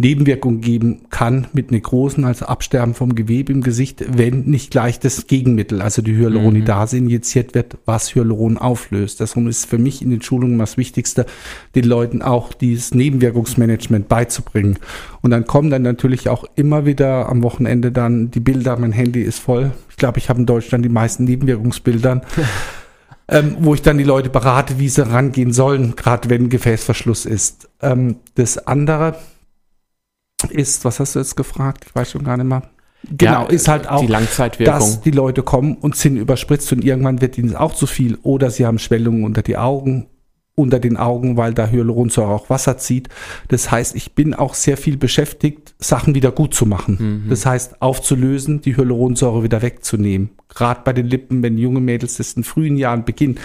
Nebenwirkungen 0.00 0.60
geben 0.60 1.00
kann 1.10 1.48
mit 1.52 1.72
Nekrosen, 1.72 2.24
also 2.24 2.46
Absterben 2.46 2.94
vom 2.94 3.16
Gewebe 3.16 3.52
im 3.52 3.62
Gesicht, 3.62 4.04
wenn 4.08 4.44
nicht 4.44 4.70
gleich 4.70 5.00
das 5.00 5.26
Gegenmittel, 5.26 5.82
also 5.82 6.02
die 6.02 6.16
Hyaluronidase 6.16 6.96
injiziert 6.96 7.56
wird, 7.56 7.78
was 7.84 8.14
Hyaluron 8.14 8.58
auflöst. 8.58 9.18
Deshalb 9.18 9.48
ist 9.48 9.66
für 9.66 9.78
mich 9.78 10.00
in 10.00 10.10
den 10.10 10.22
Schulungen 10.22 10.56
das 10.56 10.76
Wichtigste, 10.76 11.26
den 11.74 11.84
Leuten 11.84 12.22
auch 12.22 12.52
dieses 12.52 12.94
Nebenwirkungsmanagement 12.94 14.06
beizubringen. 14.06 14.78
Und 15.20 15.32
dann 15.32 15.46
kommen 15.46 15.68
dann 15.68 15.82
natürlich 15.82 16.28
auch 16.28 16.44
immer 16.54 16.86
wieder 16.86 17.28
am 17.28 17.42
Wochenende 17.42 17.90
dann 17.90 18.30
die 18.30 18.40
Bilder, 18.40 18.78
mein 18.78 18.92
Handy 18.92 19.22
ist 19.22 19.40
voll. 19.40 19.72
Ich 19.90 19.96
glaube, 19.96 20.18
ich 20.18 20.28
habe 20.28 20.38
in 20.38 20.46
Deutschland 20.46 20.84
die 20.84 20.90
meisten 20.90 21.24
Nebenwirkungsbildern. 21.24 22.22
ähm, 23.28 23.56
wo 23.58 23.74
ich 23.74 23.82
dann 23.82 23.98
die 23.98 24.04
Leute 24.04 24.30
berate, 24.30 24.78
wie 24.78 24.88
sie 24.88 25.06
rangehen 25.06 25.52
sollen, 25.52 25.96
gerade 25.96 26.30
wenn 26.30 26.48
Gefäßverschluss 26.48 27.26
ist. 27.26 27.68
Ähm, 27.82 28.16
das 28.36 28.58
andere 28.58 29.16
ist, 30.50 30.84
was 30.84 31.00
hast 31.00 31.14
du 31.14 31.18
jetzt 31.18 31.36
gefragt? 31.36 31.84
Ich 31.86 31.94
weiß 31.94 32.12
schon 32.12 32.24
gar 32.24 32.36
nicht 32.36 32.46
mehr. 32.46 32.62
Genau, 33.10 33.42
Ja, 33.44 33.46
ist 33.46 33.68
halt 33.68 33.88
auch, 33.88 34.00
die 34.00 34.06
Langzeitwirkung. 34.08 34.74
dass 34.74 35.00
die 35.00 35.10
Leute 35.10 35.42
kommen 35.42 35.76
und 35.76 35.96
sind 35.96 36.16
überspritzt 36.16 36.72
und 36.72 36.84
irgendwann 36.84 37.20
wird 37.20 37.38
ihnen 37.38 37.54
auch 37.54 37.74
zu 37.74 37.86
viel 37.86 38.18
oder 38.22 38.50
sie 38.50 38.66
haben 38.66 38.78
Schwellungen 38.78 39.24
unter 39.24 39.42
die 39.42 39.56
Augen, 39.56 40.08
unter 40.56 40.80
den 40.80 40.96
Augen, 40.96 41.36
weil 41.36 41.54
da 41.54 41.68
Hyaluronsäure 41.68 42.30
auch 42.30 42.50
Wasser 42.50 42.76
zieht. 42.78 43.08
Das 43.46 43.70
heißt, 43.70 43.94
ich 43.94 44.14
bin 44.14 44.34
auch 44.34 44.54
sehr 44.54 44.76
viel 44.76 44.96
beschäftigt, 44.96 45.74
Sachen 45.78 46.16
wieder 46.16 46.32
gut 46.32 46.54
zu 46.54 46.66
machen. 46.66 47.22
Mhm. 47.24 47.30
Das 47.30 47.46
heißt, 47.46 47.80
aufzulösen, 47.80 48.60
die 48.60 48.76
Hyaluronsäure 48.76 49.44
wieder 49.44 49.62
wegzunehmen. 49.62 50.30
Gerade 50.48 50.80
bei 50.84 50.92
den 50.92 51.06
Lippen, 51.06 51.42
wenn 51.44 51.56
junge 51.56 51.80
Mädels 51.80 52.16
das 52.16 52.32
in 52.32 52.42
frühen 52.42 52.76
Jahren 52.76 53.04
beginnen, 53.04 53.38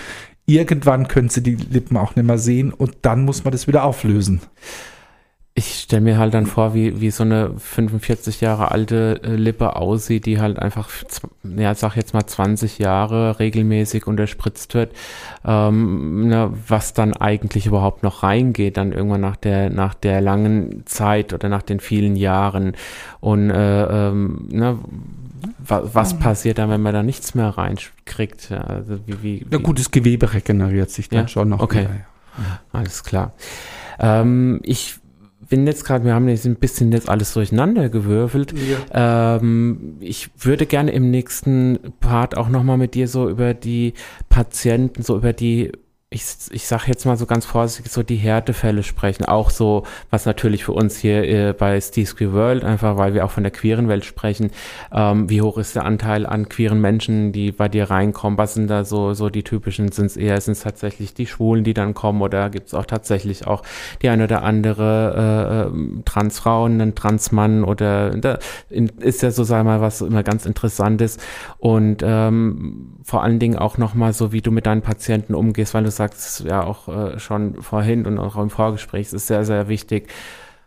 irgendwann 0.48 1.08
können 1.08 1.30
sie 1.30 1.44
die 1.44 1.56
Lippen 1.56 1.96
auch 1.98 2.16
nicht 2.16 2.26
mehr 2.26 2.39
sehen 2.39 2.74
und 2.74 2.98
dann 3.04 3.24
muss 3.24 3.44
man 3.44 3.52
das 3.52 3.68
wieder 3.68 3.84
auflösen. 3.84 4.41
Ich 5.56 5.82
stelle 5.82 6.01
mir 6.01 6.18
halt 6.18 6.34
dann 6.34 6.47
vor, 6.47 6.74
wie, 6.74 6.99
wie 6.99 7.12
so 7.12 7.22
eine 7.24 7.51
45 7.60 8.41
Jahre 8.41 8.72
alte 8.72 9.22
äh, 9.24 9.36
Lippe 9.36 9.76
aussieht, 9.76 10.26
die 10.26 10.41
halt 10.41 10.58
einfach, 10.58 10.89
ja, 11.43 11.76
sag 11.76 11.95
jetzt 11.95 12.16
mal 12.16 12.26
20 12.26 12.80
Jahre 12.80 13.38
regelmäßig 13.38 14.08
unterspritzt 14.08 14.74
wird, 14.74 14.93
ähm, 15.45 16.28
ne, 16.28 16.51
was 16.68 16.93
dann 16.93 17.14
eigentlich 17.14 17.68
überhaupt 17.68 18.01
noch 18.01 18.24
reingeht, 18.24 18.78
dann 18.78 18.93
irgendwann 18.93 19.22
nach 19.22 19.36
der, 19.36 19.70
nach 19.70 19.93
der 19.93 20.22
langen 20.22 20.88
Zeit 20.88 21.34
oder 21.34 21.49
nach 21.49 21.62
den 21.62 21.80
vielen 21.80 22.16
Jahren. 22.16 22.74
Und 23.20 23.51
äh, 23.51 24.08
ähm, 24.10 24.47
ne, 24.51 24.80
wa, 25.60 25.84
was 25.93 26.18
passiert 26.18 26.58
dann, 26.58 26.72
wenn 26.72 26.82
man 26.82 26.95
da 26.95 27.04
nichts 27.04 27.36
mehr 27.36 27.49
reinkriegt? 27.49 28.49
Ja, 28.49 28.62
Also 28.62 28.97
wie, 29.06 29.22
wie, 29.22 29.38
Ja, 29.51 29.60
wie- 29.60 29.64
gutes 29.64 29.91
Gewebe 29.91 30.34
regeneriert 30.34 30.89
sich 30.89 31.10
dann 31.10 31.20
Ja, 31.22 31.28
schon 31.28 31.49
noch. 31.49 31.60
okay. 31.60 31.82
wieder, 31.82 31.89
ja. 31.93 32.60
Alles 32.72 33.04
klar. 33.04 33.34
Ähm, 33.99 34.60
ich 34.64 34.95
bin 35.54 35.68
jetzt 35.68 35.86
gerade, 35.86 36.04
wir 36.04 36.16
haben 36.16 36.28
jetzt 36.28 36.47
ein 36.47 36.56
bisschen 36.56 36.91
jetzt 36.91 37.08
alles 37.08 37.32
durcheinander 37.32 37.88
gewürfelt. 37.88 38.56
Ähm, 38.91 39.97
ich 39.99 40.32
würde 40.39 40.66
gerne 40.66 40.89
im 40.89 41.12
nächsten 41.12 41.78
Part 41.99 42.36
auch 42.36 42.49
nochmal 42.49 42.80
mit 42.80 42.95
dir 42.95 43.08
so 43.08 43.30
über 43.30 43.54
die 43.54 43.93
Patienten, 44.30 45.04
so 45.04 45.16
über 45.16 45.32
die, 45.32 45.72
ich, 46.14 46.24
ich 46.51 46.68
sage 46.68 46.84
jetzt 46.88 47.05
mal 47.05 47.18
so 47.18 47.26
ganz 47.26 47.45
vorsichtig, 47.45 47.91
so 47.91 48.03
die 48.03 48.16
Härtefälle 48.16 48.84
sprechen. 48.84 49.26
Auch 49.26 49.49
so, 49.49 49.84
was 50.11 50.26
natürlich 50.26 50.64
für 50.64 50.74
uns 50.74 50.97
hier 50.97 51.24
äh, 51.24 51.53
bei 51.53 51.80
Queer 51.80 52.34
World, 52.34 52.64
einfach 52.64 52.97
weil 52.97 53.16
wir 53.16 53.26
auch 53.26 53.32
von 53.32 53.43
der 53.43 53.51
queeren 53.51 53.88
Welt 53.88 54.05
sprechen, 54.05 54.51
ähm, 54.91 55.30
wie 55.30 55.41
hoch 55.41 55.57
ist 55.57 55.76
der 55.76 55.86
Anteil 55.86 56.26
an 56.26 56.49
queeren 56.49 56.80
Menschen, 56.80 57.32
die 57.32 57.51
bei 57.51 57.68
dir 57.68 57.89
reinkommen? 57.89 58.38
Was 58.38 58.53
sind 58.53 58.68
da 58.68 58.86
so, 58.86 59.14
so 59.14 59.30
die 59.30 59.43
typischen? 59.43 59.91
Sind 59.91 60.05
es 60.05 60.18
eher, 60.18 60.39
sind 60.39 60.53
es 60.53 60.61
tatsächlich 60.61 61.16
die 61.16 61.26
Schwulen, 61.26 61.64
die 61.64 61.74
dann 61.74 61.95
kommen 61.95 62.22
oder 62.22 62.49
gibt 62.51 62.68
es 62.68 62.74
auch 62.74 62.86
tatsächlich 62.86 63.47
auch 63.47 63.64
die 64.01 64.09
eine 64.09 64.26
oder 64.26 64.43
andere 64.43 65.66
äh, 65.66 65.68
ähm, 65.68 66.03
Transfrauen, 66.05 66.80
einen 66.80 66.95
Transmann 66.95 67.64
oder 67.64 68.11
da 68.11 68.38
ist 68.70 69.24
ja 69.24 69.32
so, 69.32 69.49
wir 69.49 69.64
mal, 69.64 69.82
was 69.82 70.01
immer 70.01 70.24
ganz 70.24 70.45
interessant 70.45 71.01
ist 71.01 71.20
und 71.57 72.03
ähm, 72.03 72.97
vor 73.03 73.24
allen 73.24 73.39
Dingen 73.39 73.57
auch 73.57 73.78
nochmal 73.78 74.14
so, 74.14 74.32
wie 74.32 74.41
du 74.41 74.51
mit 74.51 74.66
deinen 74.66 74.82
Patienten 74.82 75.34
umgehst, 75.34 75.74
weil 75.74 75.84
du 75.84 75.91
sagst 75.91 76.03
ja 76.39 76.64
auch 76.64 76.88
äh, 76.88 77.20
schon 77.20 77.62
vorhin 77.62 78.06
und 78.06 78.20
auch 78.20 78.36
im 78.38 78.49
Vorgespräch, 78.49 79.08
es 79.08 79.14
ist 79.14 79.28
sehr, 79.28 79.45
sehr 79.45 79.68
wichtig, 79.68 80.10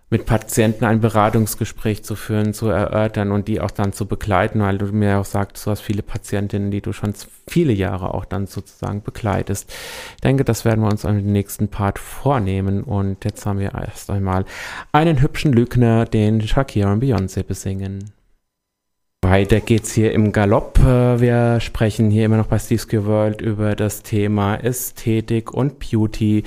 mit 0.08 0.24
Patienten 0.24 0.84
ein 0.84 1.00
Beratungsgespräch 1.00 2.04
zu 2.04 2.14
führen, 2.14 2.54
zu 2.54 2.68
erörtern 2.68 3.32
und 3.32 3.48
die 3.48 3.60
auch 3.60 3.72
dann 3.72 3.92
zu 3.92 4.06
begleiten, 4.06 4.60
weil 4.60 4.78
du 4.78 4.86
mir 4.86 5.18
auch 5.18 5.24
sagst, 5.24 5.66
du 5.66 5.70
hast 5.70 5.80
viele 5.80 6.02
Patientinnen, 6.02 6.70
die 6.70 6.80
du 6.80 6.92
schon 6.92 7.12
viele 7.48 7.72
Jahre 7.72 8.14
auch 8.14 8.24
dann 8.24 8.46
sozusagen 8.46 9.02
begleitest. 9.02 9.68
Ich 10.14 10.20
denke, 10.20 10.44
das 10.44 10.64
werden 10.64 10.82
wir 10.82 10.90
uns 10.90 11.02
im 11.02 11.32
nächsten 11.32 11.68
Part 11.68 11.98
vornehmen 11.98 12.84
und 12.84 13.24
jetzt 13.24 13.46
haben 13.46 13.58
wir 13.58 13.74
erst 13.74 14.08
einmal 14.10 14.44
einen 14.92 15.20
hübschen 15.20 15.52
Lügner, 15.52 16.04
den 16.04 16.40
Shakira 16.40 16.92
und 16.92 17.02
Beyoncé 17.02 17.42
besingen. 17.42 18.15
Weiter 19.28 19.58
geht's 19.58 19.92
hier 19.92 20.12
im 20.12 20.30
Galopp. 20.30 20.78
Äh, 20.78 21.20
Wir 21.20 21.58
sprechen 21.58 22.10
hier 22.10 22.24
immer 22.24 22.36
noch 22.36 22.46
bei 22.46 22.60
Steve's 22.60 22.86
World 22.92 23.40
über 23.40 23.74
das 23.74 24.04
Thema 24.04 24.54
Ästhetik 24.54 25.52
und 25.52 25.80
Beauty. 25.80 26.44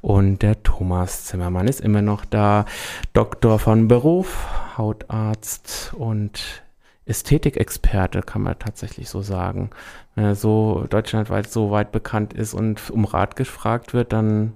Und 0.00 0.42
der 0.42 0.62
Thomas 0.62 1.24
Zimmermann 1.24 1.66
ist 1.66 1.80
immer 1.80 2.02
noch 2.02 2.24
da. 2.24 2.66
Doktor 3.14 3.58
von 3.58 3.88
Beruf, 3.88 4.46
Hautarzt 4.78 5.92
und 5.98 6.62
Ästhetikexperte, 7.04 8.22
kann 8.22 8.42
man 8.42 8.56
tatsächlich 8.60 9.08
so 9.08 9.22
sagen. 9.22 9.70
Wenn 10.14 10.24
er 10.24 10.36
so 10.36 10.86
deutschlandweit 10.88 11.50
so 11.50 11.72
weit 11.72 11.90
bekannt 11.90 12.32
ist 12.32 12.54
und 12.54 12.90
um 12.90 13.06
Rat 13.06 13.34
gefragt 13.34 13.92
wird, 13.92 14.12
dann 14.12 14.52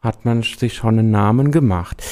hat 0.00 0.24
man 0.24 0.42
sich 0.42 0.74
schon 0.74 0.98
einen 0.98 1.10
Namen 1.10 1.50
gemacht. 1.50 2.02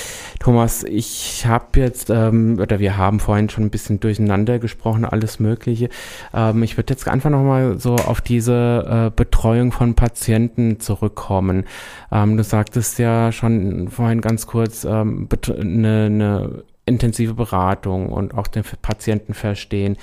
Thomas, 0.40 0.84
ich 0.84 1.46
habe 1.46 1.80
jetzt, 1.80 2.10
ähm, 2.10 2.58
oder 2.60 2.78
wir 2.80 2.98
haben 2.98 3.18
vorhin 3.18 3.48
schon 3.48 3.64
ein 3.64 3.70
bisschen 3.70 3.98
durcheinander 3.98 4.58
gesprochen, 4.58 5.06
alles 5.06 5.40
Mögliche. 5.40 5.88
Ähm, 6.34 6.62
ich 6.62 6.76
würde 6.76 6.92
jetzt 6.92 7.08
einfach 7.08 7.30
nochmal 7.30 7.78
so 7.78 7.94
auf 7.94 8.20
diese 8.20 9.08
äh, 9.08 9.10
Betreuung 9.16 9.72
von 9.72 9.94
Patienten 9.94 10.80
zurückkommen. 10.80 11.64
Ähm, 12.12 12.36
du 12.36 12.44
sagtest 12.44 12.98
ja 12.98 13.32
schon 13.32 13.88
vorhin 13.88 14.20
ganz 14.20 14.46
kurz, 14.46 14.84
ähm, 14.84 15.26
eine, 15.48 16.04
eine 16.06 16.64
intensive 16.88 17.34
Beratung 17.34 18.08
und 18.08 18.34
auch 18.34 18.48
den 18.48 18.64
Patienten 18.82 19.34
verstehen. 19.34 19.96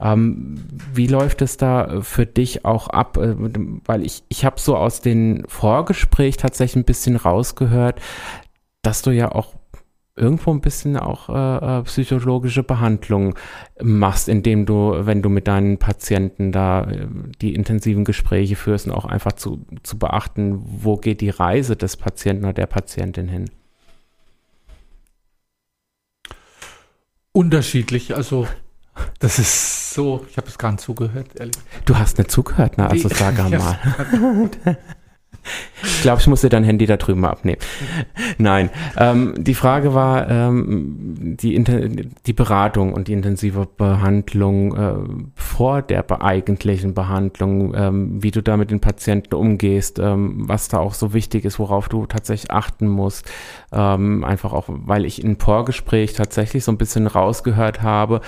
Ähm, 0.00 0.64
wie 0.92 1.06
läuft 1.06 1.42
es 1.42 1.56
da 1.56 2.00
für 2.00 2.26
dich 2.26 2.64
auch 2.64 2.88
ab? 2.88 3.16
Äh, 3.16 3.34
dem- 3.36 3.82
Weil 3.84 4.04
ich, 4.04 4.24
ich 4.28 4.44
habe 4.44 4.58
so 4.58 4.76
aus 4.76 5.00
den 5.00 5.44
Vorgespräch 5.46 6.36
tatsächlich 6.36 6.82
ein 6.82 6.84
bisschen 6.84 7.16
rausgehört, 7.16 8.00
dass 8.82 9.02
du 9.02 9.10
ja 9.10 9.30
auch 9.32 9.54
irgendwo 10.16 10.50
ein 10.50 10.60
bisschen 10.60 10.96
auch 10.98 11.28
äh, 11.30 11.78
äh, 11.78 11.82
psychologische 11.84 12.62
Behandlung 12.62 13.34
machst, 13.82 14.28
indem 14.28 14.66
du, 14.66 14.94
wenn 15.06 15.22
du 15.22 15.30
mit 15.30 15.46
deinen 15.48 15.78
Patienten 15.78 16.52
da 16.52 16.82
äh, 16.90 17.06
die 17.40 17.54
intensiven 17.54 18.04
Gespräche 18.04 18.56
führst 18.56 18.86
und 18.86 18.92
auch 18.92 19.06
einfach 19.06 19.32
zu, 19.32 19.64
zu 19.82 19.98
beachten, 19.98 20.60
wo 20.64 20.96
geht 20.96 21.20
die 21.22 21.30
Reise 21.30 21.74
des 21.76 21.96
Patienten 21.96 22.44
oder 22.44 22.52
der 22.52 22.66
Patientin 22.66 23.28
hin. 23.28 23.50
Unterschiedlich, 27.32 28.14
also 28.16 28.48
das 29.18 29.38
ist 29.38 29.90
so, 29.94 30.26
ich 30.28 30.36
habe 30.36 30.48
es 30.48 30.58
gar 30.58 30.72
nicht 30.72 30.82
zugehört, 30.82 31.28
ehrlich. 31.36 31.56
Du 31.84 31.96
hast 31.96 32.18
nicht 32.18 32.30
zugehört, 32.30 32.78
ne? 32.78 32.88
Also 32.88 33.08
sag 33.08 33.38
Ja. 33.50 33.78
Ich 35.82 36.02
glaube, 36.02 36.20
ich 36.20 36.26
muss 36.26 36.42
dir 36.42 36.48
dein 36.48 36.64
Handy 36.64 36.86
da 36.86 36.96
drüben 36.96 37.20
mal 37.20 37.30
abnehmen. 37.30 37.60
Nein, 38.38 38.70
ähm, 38.96 39.34
die 39.38 39.54
Frage 39.54 39.94
war 39.94 40.30
ähm, 40.30 41.36
die, 41.40 41.62
die 42.26 42.32
Beratung 42.32 42.92
und 42.92 43.08
die 43.08 43.12
intensive 43.12 43.66
Behandlung 43.76 44.76
äh, 44.76 44.94
vor 45.34 45.82
der 45.82 46.02
be 46.02 46.20
eigentlichen 46.20 46.94
Behandlung, 46.94 47.74
ähm, 47.74 48.22
wie 48.22 48.30
du 48.30 48.42
da 48.42 48.56
mit 48.56 48.70
den 48.70 48.80
Patienten 48.80 49.34
umgehst, 49.34 49.98
ähm, 49.98 50.48
was 50.48 50.68
da 50.68 50.78
auch 50.78 50.94
so 50.94 51.14
wichtig 51.14 51.44
ist, 51.44 51.58
worauf 51.58 51.88
du 51.88 52.06
tatsächlich 52.06 52.50
achten 52.50 52.86
musst. 52.86 53.30
Ähm, 53.72 54.24
einfach 54.24 54.52
auch, 54.52 54.64
weil 54.68 55.04
ich 55.04 55.24
im 55.24 55.38
Vorgespräch 55.38 56.12
tatsächlich 56.12 56.64
so 56.64 56.72
ein 56.72 56.78
bisschen 56.78 57.06
rausgehört 57.06 57.82
habe, 57.82 58.20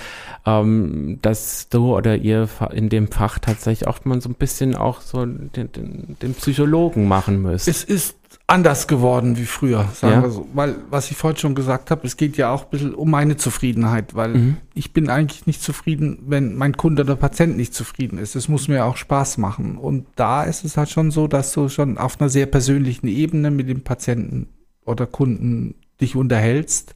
ähm, 0.45 1.19
dass 1.21 1.69
du 1.69 1.95
oder 1.95 2.15
ihr 2.15 2.47
in 2.71 2.89
dem 2.89 3.07
Fach 3.07 3.39
tatsächlich 3.39 3.87
auch 3.87 4.03
mal 4.05 4.21
so 4.21 4.29
ein 4.29 4.35
bisschen 4.35 4.75
auch 4.75 5.01
so 5.01 5.25
den, 5.25 5.71
den, 5.71 6.17
den 6.21 6.33
Psychologen 6.33 7.07
machen 7.17 7.41
müsst. 7.41 7.67
Es 7.67 7.83
ist 7.83 8.15
anders 8.45 8.87
geworden 8.87 9.37
wie 9.37 9.45
früher, 9.45 9.87
sagen 9.93 10.15
Ja. 10.15 10.21
wir 10.23 10.29
so. 10.29 10.47
Weil, 10.53 10.75
was 10.89 11.09
ich 11.09 11.17
vorhin 11.17 11.37
schon 11.37 11.55
gesagt 11.55 11.91
habe, 11.91 12.05
es 12.05 12.17
geht 12.17 12.35
ja 12.35 12.51
auch 12.51 12.65
ein 12.65 12.69
bisschen 12.71 12.93
um 12.93 13.09
meine 13.09 13.37
Zufriedenheit, 13.37 14.15
weil 14.15 14.29
Mhm. 14.33 14.57
ich 14.73 14.91
bin 14.91 15.09
eigentlich 15.09 15.45
nicht 15.47 15.61
zufrieden, 15.61 16.19
wenn 16.27 16.55
mein 16.55 16.75
Kunde 16.75 17.03
oder 17.03 17.15
Patient 17.15 17.55
nicht 17.55 17.73
zufrieden 17.73 18.17
ist. 18.17 18.35
Es 18.35 18.49
muss 18.49 18.67
mir 18.67 18.85
auch 18.85 18.97
Spaß 18.97 19.37
machen. 19.37 19.77
Und 19.77 20.07
da 20.15 20.43
ist 20.43 20.65
es 20.65 20.75
halt 20.77 20.89
schon 20.89 21.09
so, 21.09 21.27
dass 21.27 21.53
du 21.53 21.69
schon 21.69 21.97
auf 21.97 22.19
einer 22.19 22.29
sehr 22.29 22.45
persönlichen 22.45 23.07
Ebene 23.07 23.49
mit 23.49 23.69
dem 23.69 23.81
Patienten 23.81 24.49
oder 24.85 25.05
Kunden 25.07 25.75
dich 26.01 26.15
unterhältst 26.17 26.95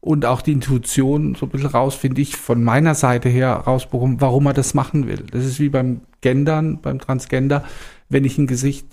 und 0.00 0.26
auch 0.26 0.42
die 0.42 0.52
Intuition 0.52 1.34
so 1.36 1.46
ein 1.46 1.50
bisschen 1.50 1.68
raus, 1.70 1.94
finde 1.94 2.20
ich, 2.20 2.36
von 2.36 2.62
meiner 2.62 2.94
Seite 2.94 3.28
her 3.30 3.52
rausbekommen, 3.54 4.20
warum 4.20 4.46
er 4.46 4.52
das 4.52 4.74
machen 4.74 5.08
will. 5.08 5.24
Das 5.30 5.44
ist 5.46 5.58
wie 5.58 5.70
beim 5.70 6.02
Gendern, 6.20 6.80
beim 6.82 6.98
Transgender, 6.98 7.64
wenn 8.10 8.24
ich 8.24 8.36
ein 8.36 8.46
Gesicht 8.46 8.86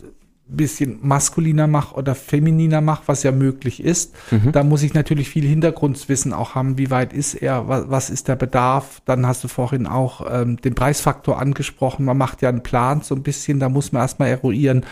bisschen 0.50 1.00
maskuliner 1.02 1.68
mache 1.68 1.96
oder 1.96 2.16
femininer 2.16 2.82
mache, 2.82 3.04
was 3.06 3.24
ja 3.24 3.32
möglich 3.32 3.84
ist, 3.84 4.16
da 4.52 4.64
muss 4.64 4.84
ich 4.84 4.94
natürlich 4.94 5.30
viel 5.30 5.46
Hintergrundwissen 5.46 6.34
auch 6.34 6.56
haben, 6.56 6.78
wie 6.78 6.90
weit 6.90 7.14
ist 7.14 7.36
er, 7.36 7.68
was, 7.68 7.90
was 7.90 8.10
ist 8.10 8.28
der 8.28 8.36
Bedarf. 8.36 9.02
Dann 9.06 9.26
hast 9.26 9.44
du 9.44 9.48
vorhin 9.48 9.88
auch 9.88 10.26
ähm, 10.30 10.58
den 10.58 10.76
Preisfaktor 10.76 11.40
angesprochen. 11.40 12.06
Man 12.06 12.18
macht 12.18 12.42
ja 12.42 12.50
einen 12.50 12.64
Plan 12.64 13.02
so 13.02 13.16
ein 13.16 13.24
bisschen, 13.24 13.60
da 13.60 13.70
muss 13.70 13.92
man 13.92 14.02
erstmal 14.02 14.30
eruieren, 14.30 14.86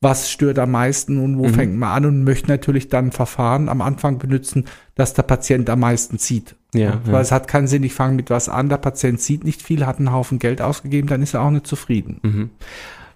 was 0.00 0.30
stört 0.30 0.58
am 0.58 0.70
meisten 0.70 1.18
und 1.18 1.38
wo 1.38 1.48
fängt 1.48 1.76
man 1.76 1.90
an 1.90 2.06
und 2.06 2.24
möchte 2.24 2.48
natürlich 2.48 2.88
dann 2.88 3.06
ein 3.06 3.12
Verfahren 3.12 3.68
am 3.68 3.80
Anfang 3.80 4.18
benutzen, 4.18 4.66
dass 4.94 5.14
der 5.14 5.22
Patient 5.22 5.68
am 5.70 5.80
meisten 5.80 6.18
sieht. 6.18 6.56
Ja, 6.74 7.00
Weil 7.04 7.14
ja. 7.14 7.20
es 7.20 7.32
hat 7.32 7.48
keinen 7.48 7.66
Sinn, 7.66 7.82
ich 7.82 7.94
fange 7.94 8.14
mit 8.14 8.30
was 8.30 8.48
an, 8.48 8.68
der 8.68 8.76
Patient 8.76 9.20
sieht 9.20 9.44
nicht 9.44 9.62
viel, 9.62 9.86
hat 9.86 9.98
einen 9.98 10.12
Haufen 10.12 10.38
Geld 10.38 10.60
ausgegeben, 10.60 11.08
dann 11.08 11.22
ist 11.22 11.34
er 11.34 11.42
auch 11.42 11.50
nicht 11.50 11.66
zufrieden. 11.66 12.20
Mhm. 12.22 12.50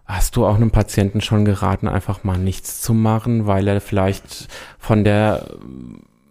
Hast 0.08 0.36
du 0.36 0.46
auch 0.46 0.56
einem 0.56 0.70
Patienten 0.70 1.20
schon 1.20 1.44
geraten, 1.44 1.86
einfach 1.86 2.24
mal 2.24 2.38
nichts 2.38 2.80
zu 2.80 2.94
machen, 2.94 3.46
weil 3.46 3.68
er 3.68 3.80
vielleicht 3.82 4.48
von 4.78 5.04
der, 5.04 5.50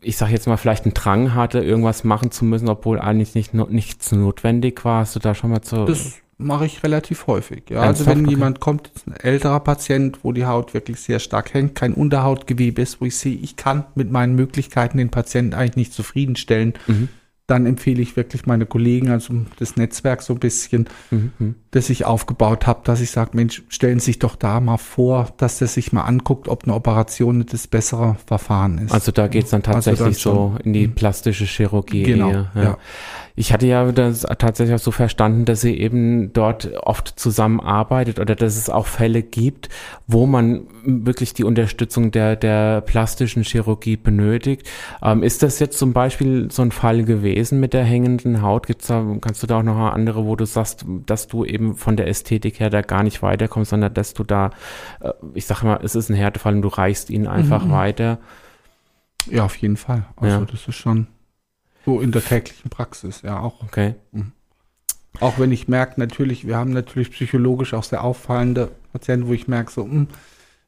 ich 0.01 0.17
sag 0.17 0.29
jetzt 0.31 0.47
mal, 0.47 0.57
vielleicht 0.57 0.85
einen 0.85 0.95
Drang 0.95 1.35
hatte, 1.35 1.59
irgendwas 1.59 2.03
machen 2.03 2.31
zu 2.31 2.43
müssen, 2.43 2.69
obwohl 2.69 2.99
eigentlich 2.99 3.35
nicht, 3.35 3.53
nichts 3.53 4.11
notwendig 4.11 4.83
war? 4.83 5.01
Hast 5.01 5.15
du 5.15 5.19
da 5.19 5.35
schon 5.35 5.51
mal 5.51 5.61
zu. 5.61 5.85
Das 5.85 6.13
mache 6.39 6.65
ich 6.65 6.81
relativ 6.83 7.27
häufig. 7.27 7.65
Ja, 7.69 7.83
Ernsthaft? 7.83 8.07
also 8.09 8.19
wenn 8.19 8.25
Okay. 8.25 8.33
jemand 8.35 8.59
kommt, 8.59 8.89
ein 9.05 9.13
älterer 9.13 9.59
Patient, 9.59 10.19
wo 10.23 10.31
die 10.31 10.45
Haut 10.47 10.73
wirklich 10.73 10.99
sehr 10.99 11.19
stark 11.19 11.53
hängt, 11.53 11.75
kein 11.75 11.93
Unterhautgewebe 11.93 12.81
ist, 12.81 12.99
wo 12.99 13.05
ich 13.05 13.15
sehe, 13.15 13.35
ich 13.35 13.57
kann 13.57 13.85
mit 13.93 14.11
meinen 14.11 14.33
Möglichkeiten 14.35 14.97
den 14.97 15.09
Patienten 15.11 15.53
eigentlich 15.53 15.75
nicht 15.75 15.93
zufriedenstellen, 15.93 16.73
Mhm. 16.87 17.09
Dann 17.47 17.65
empfehle 17.65 18.01
ich 18.01 18.17
wirklich 18.17 18.45
meine 18.45 18.65
Kollegen, 18.65 19.09
also 19.09 19.33
das 19.57 19.77
Netzwerk 19.77 20.21
so 20.21 20.33
ein 20.33 20.39
bisschen, 20.39 20.87
Mhm. 21.11 21.55
das 21.71 21.89
ich 21.89 22.03
aufgebaut 22.03 22.67
habe, 22.67 22.81
dass 22.83 22.99
ich 22.99 23.09
sage, 23.11 23.31
Mensch, 23.33 23.63
stellen 23.69 23.99
Sie 23.99 24.07
sich 24.07 24.19
doch 24.19 24.35
da 24.35 24.59
mal 24.59 24.77
vor, 24.77 25.29
dass 25.37 25.57
der 25.59 25.69
sich 25.69 25.93
mal 25.93 26.03
anguckt, 26.03 26.49
ob 26.49 26.65
eine 26.65 26.73
Operation 26.73 27.45
das 27.49 27.67
bessere 27.67 28.17
Verfahren 28.25 28.77
ist. 28.79 28.91
Also 28.91 29.13
da 29.13 29.27
geht's 29.27 29.51
dann 29.51 29.61
Also 29.61 29.91
tatsächlich 29.91 30.21
dann 30.23 30.33
so 30.33 30.55
in 30.63 30.73
die 30.73 30.89
plastische 30.89 31.45
Chirurgie. 31.45 32.03
Genau, 32.03 32.31
eher, 32.31 32.51
ja. 32.55 32.77
Ich 33.39 33.53
hatte 33.53 33.67
ja 33.67 33.91
das 33.91 34.21
tatsächlich 34.39 34.73
auch 34.73 34.79
so 34.83 34.89
verstanden, 34.89 35.45
dass 35.45 35.61
sie 35.61 35.77
eben 35.77 36.33
dort 36.33 36.73
oft 36.81 37.19
zusammenarbeitet 37.19 38.19
oder 38.19 38.33
dass 38.33 38.57
es 38.57 38.67
auch 38.67 38.87
Fälle 38.87 39.21
gibt, 39.21 39.69
wo 40.07 40.25
man 40.25 40.61
wirklich 40.83 41.35
die 41.35 41.43
Unterstützung 41.43 42.09
der, 42.09 42.35
der 42.35 42.81
plastischen 42.81 43.43
Chirurgie 43.43 43.95
benötigt. 43.95 44.67
Ähm, 45.03 45.21
ist 45.21 45.43
das 45.43 45.59
jetzt 45.59 45.77
zum 45.77 45.93
Beispiel 45.93 46.49
so 46.51 46.63
ein 46.63 46.71
Fall 46.71 47.03
gewesen 47.03 47.59
mit 47.59 47.73
der 47.73 47.83
hängenden 47.83 48.41
Haut? 48.41 48.65
Gibt's 48.65 48.87
da, 48.87 49.05
kannst 49.21 49.43
du 49.43 49.47
da 49.47 49.59
auch 49.59 49.63
noch 49.63 49.77
andere, 49.77 50.25
wo 50.25 50.35
du 50.35 50.45
sagst, 50.45 50.83
dass 51.05 51.27
du 51.27 51.45
eben 51.45 51.75
von 51.75 51.95
der 51.95 52.07
Ästhetik 52.07 52.59
her 52.59 52.71
da 52.71 52.81
gar 52.81 53.03
nicht 53.03 53.21
weiterkommst, 53.21 53.69
sondern 53.69 53.93
dass 53.93 54.15
du 54.15 54.23
da, 54.23 54.49
äh, 54.99 55.11
ich 55.35 55.45
sag 55.45 55.61
mal, 55.61 55.79
es 55.83 55.93
ist 55.93 56.09
ein 56.09 56.15
Härtefall 56.15 56.55
und 56.55 56.63
du 56.63 56.69
reichst 56.69 57.11
ihn 57.11 57.27
einfach 57.27 57.65
Mhm. 57.65 57.71
weiter? 57.71 58.17
ja, 59.29 59.43
auf 59.45 59.57
jeden 59.57 59.77
Fall. 59.77 60.05
Also 60.15 60.39
Ja. 60.39 60.45
das 60.45 60.67
ist 60.67 60.75
schon 60.75 61.05
so 61.87 62.01
in 62.01 62.11
der 62.11 62.21
täglichen 62.23 62.69
Praxis, 62.69 63.21
ja 63.21 63.39
auch. 63.39 63.63
Okay. 63.63 63.95
Auch 65.21 65.39
wenn 65.39 65.53
ich 65.53 65.69
merke, 65.69 65.99
natürlich, 66.01 66.45
wir 66.45 66.57
haben 66.57 66.71
natürlich 66.73 67.11
psychologisch 67.11 67.73
auch 67.73 67.83
sehr 67.83 68.03
auffallende 68.03 68.71
Patienten, 68.91 69.27
wo 69.27 69.33
ich 69.33 69.47
merke, 69.47 69.71
so, 69.71 69.83
hm, 69.83 70.07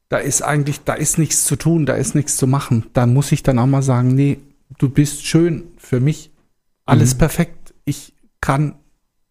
da 0.07 0.17
ist 0.17 0.41
eigentlich, 0.41 0.79
da 0.85 0.93
ist 0.93 1.17
nichts 1.17 1.43
zu 1.43 1.57
tun, 1.57 1.85
da 1.85 1.95
ist 1.95 2.15
nichts 2.15 2.37
zu 2.37 2.47
machen. 2.47 2.85
Da 2.93 3.05
muss 3.05 3.33
ich 3.33 3.43
dann 3.43 3.59
auch 3.59 3.67
mal 3.67 3.81
sagen, 3.81 4.15
nee, 4.15 4.39
du 4.77 4.87
bist 4.87 5.25
schön 5.25 5.67
für 5.77 5.99
mich, 5.99 6.31
alles 6.85 7.15
Mhm. 7.15 7.17
perfekt. 7.19 7.73
Ich 7.83 8.13
kann 8.39 8.75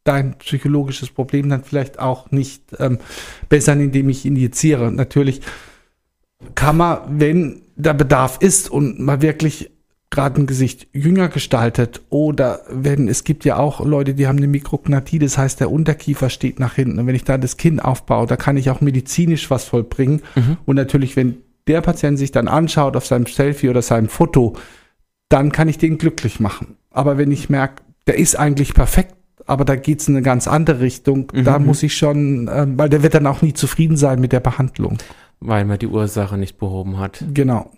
dein 0.04 0.36
psychologisches 0.38 1.08
Problem 1.08 1.48
dann 1.48 1.64
vielleicht 1.64 1.98
auch 1.98 2.30
nicht 2.30 2.62
ähm, 2.78 2.98
bessern, 3.48 3.80
indem 3.80 4.10
ich 4.10 4.26
injiziere. 4.26 4.92
Natürlich 4.92 5.40
kann 6.54 6.76
man, 6.76 7.18
wenn 7.18 7.62
der 7.76 7.94
Bedarf 7.94 8.38
ist 8.40 8.70
und 8.70 9.00
man 9.00 9.22
wirklich 9.22 9.70
gerade 10.10 10.40
ein 10.40 10.46
Gesicht 10.46 10.88
jünger 10.92 11.28
gestaltet 11.28 12.00
oder 12.08 12.60
wenn 12.70 13.08
es 13.08 13.24
gibt 13.24 13.44
ja 13.44 13.58
auch 13.58 13.84
Leute, 13.84 14.14
die 14.14 14.26
haben 14.26 14.38
eine 14.38 14.46
Mikrognathie, 14.46 15.18
das 15.18 15.36
heißt 15.36 15.60
der 15.60 15.70
Unterkiefer 15.70 16.30
steht 16.30 16.60
nach 16.60 16.74
hinten 16.74 16.98
und 16.98 17.06
wenn 17.06 17.14
ich 17.14 17.24
da 17.24 17.36
das 17.36 17.56
Kinn 17.56 17.78
aufbaue, 17.78 18.26
da 18.26 18.36
kann 18.36 18.56
ich 18.56 18.70
auch 18.70 18.80
medizinisch 18.80 19.50
was 19.50 19.64
vollbringen 19.64 20.22
und 20.64 20.76
natürlich, 20.76 21.16
wenn 21.16 21.38
der 21.66 21.82
Patient 21.82 22.18
sich 22.18 22.32
dann 22.32 22.48
anschaut 22.48 22.96
auf 22.96 23.06
seinem 23.06 23.26
Selfie 23.26 23.68
oder 23.68 23.82
seinem 23.82 24.08
Foto, 24.08 24.56
dann 25.28 25.52
kann 25.52 25.68
ich 25.68 25.76
den 25.76 25.98
glücklich 25.98 26.40
machen. 26.40 26.76
Aber 26.90 27.18
wenn 27.18 27.30
ich 27.30 27.50
merke, 27.50 27.82
der 28.06 28.16
ist 28.16 28.38
eigentlich 28.38 28.72
perfekt, 28.72 29.14
aber 29.46 29.66
da 29.66 29.76
geht 29.76 30.00
es 30.00 30.08
in 30.08 30.16
eine 30.16 30.22
ganz 30.22 30.48
andere 30.48 30.80
Richtung, 30.80 31.30
da 31.44 31.58
muss 31.58 31.82
ich 31.82 31.96
schon, 31.96 32.50
ähm, 32.52 32.78
weil 32.78 32.88
der 32.88 33.02
wird 33.02 33.14
dann 33.14 33.26
auch 33.26 33.42
nie 33.42 33.52
zufrieden 33.52 33.98
sein 33.98 34.20
mit 34.20 34.32
der 34.32 34.40
Behandlung. 34.40 34.96
Weil 35.40 35.66
man 35.66 35.78
die 35.78 35.86
Ursache 35.86 36.38
nicht 36.38 36.58
behoben 36.58 36.98
hat. 36.98 37.22
Genau, 37.32 37.70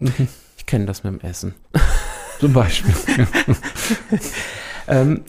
Ich 0.56 0.66
kenne 0.66 0.84
das 0.84 1.04
mit 1.04 1.14
dem 1.14 1.20
Essen. 1.20 1.54
Zum 2.40 2.52
Beispiel. 2.52 2.94
Ähm, 4.90 5.22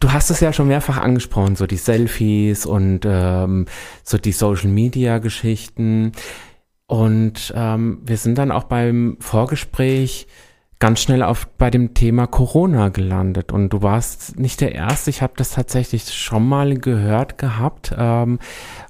du 0.00 0.12
hast 0.12 0.30
es 0.30 0.40
ja 0.40 0.52
schon 0.52 0.68
mehrfach 0.68 0.98
angesprochen, 0.98 1.56
so 1.56 1.66
die 1.66 1.76
Selfies 1.76 2.66
und 2.66 3.00
ähm, 3.04 3.66
so 4.02 4.18
die 4.18 4.32
Social-Media-Geschichten. 4.32 6.12
Und 6.86 7.52
ähm, 7.54 8.00
wir 8.04 8.16
sind 8.16 8.38
dann 8.38 8.50
auch 8.50 8.64
beim 8.64 9.16
Vorgespräch 9.20 10.26
ganz 10.80 11.00
schnell 11.00 11.24
auf 11.24 11.48
bei 11.58 11.70
dem 11.70 11.94
Thema 11.94 12.26
Corona 12.26 12.88
gelandet. 12.88 13.52
Und 13.52 13.70
du 13.70 13.82
warst 13.82 14.38
nicht 14.38 14.60
der 14.60 14.74
Erste. 14.74 15.10
Ich 15.10 15.22
habe 15.22 15.32
das 15.36 15.50
tatsächlich 15.50 16.12
schon 16.14 16.48
mal 16.48 16.76
gehört 16.78 17.36
gehabt. 17.38 17.92
Ähm, 17.96 18.38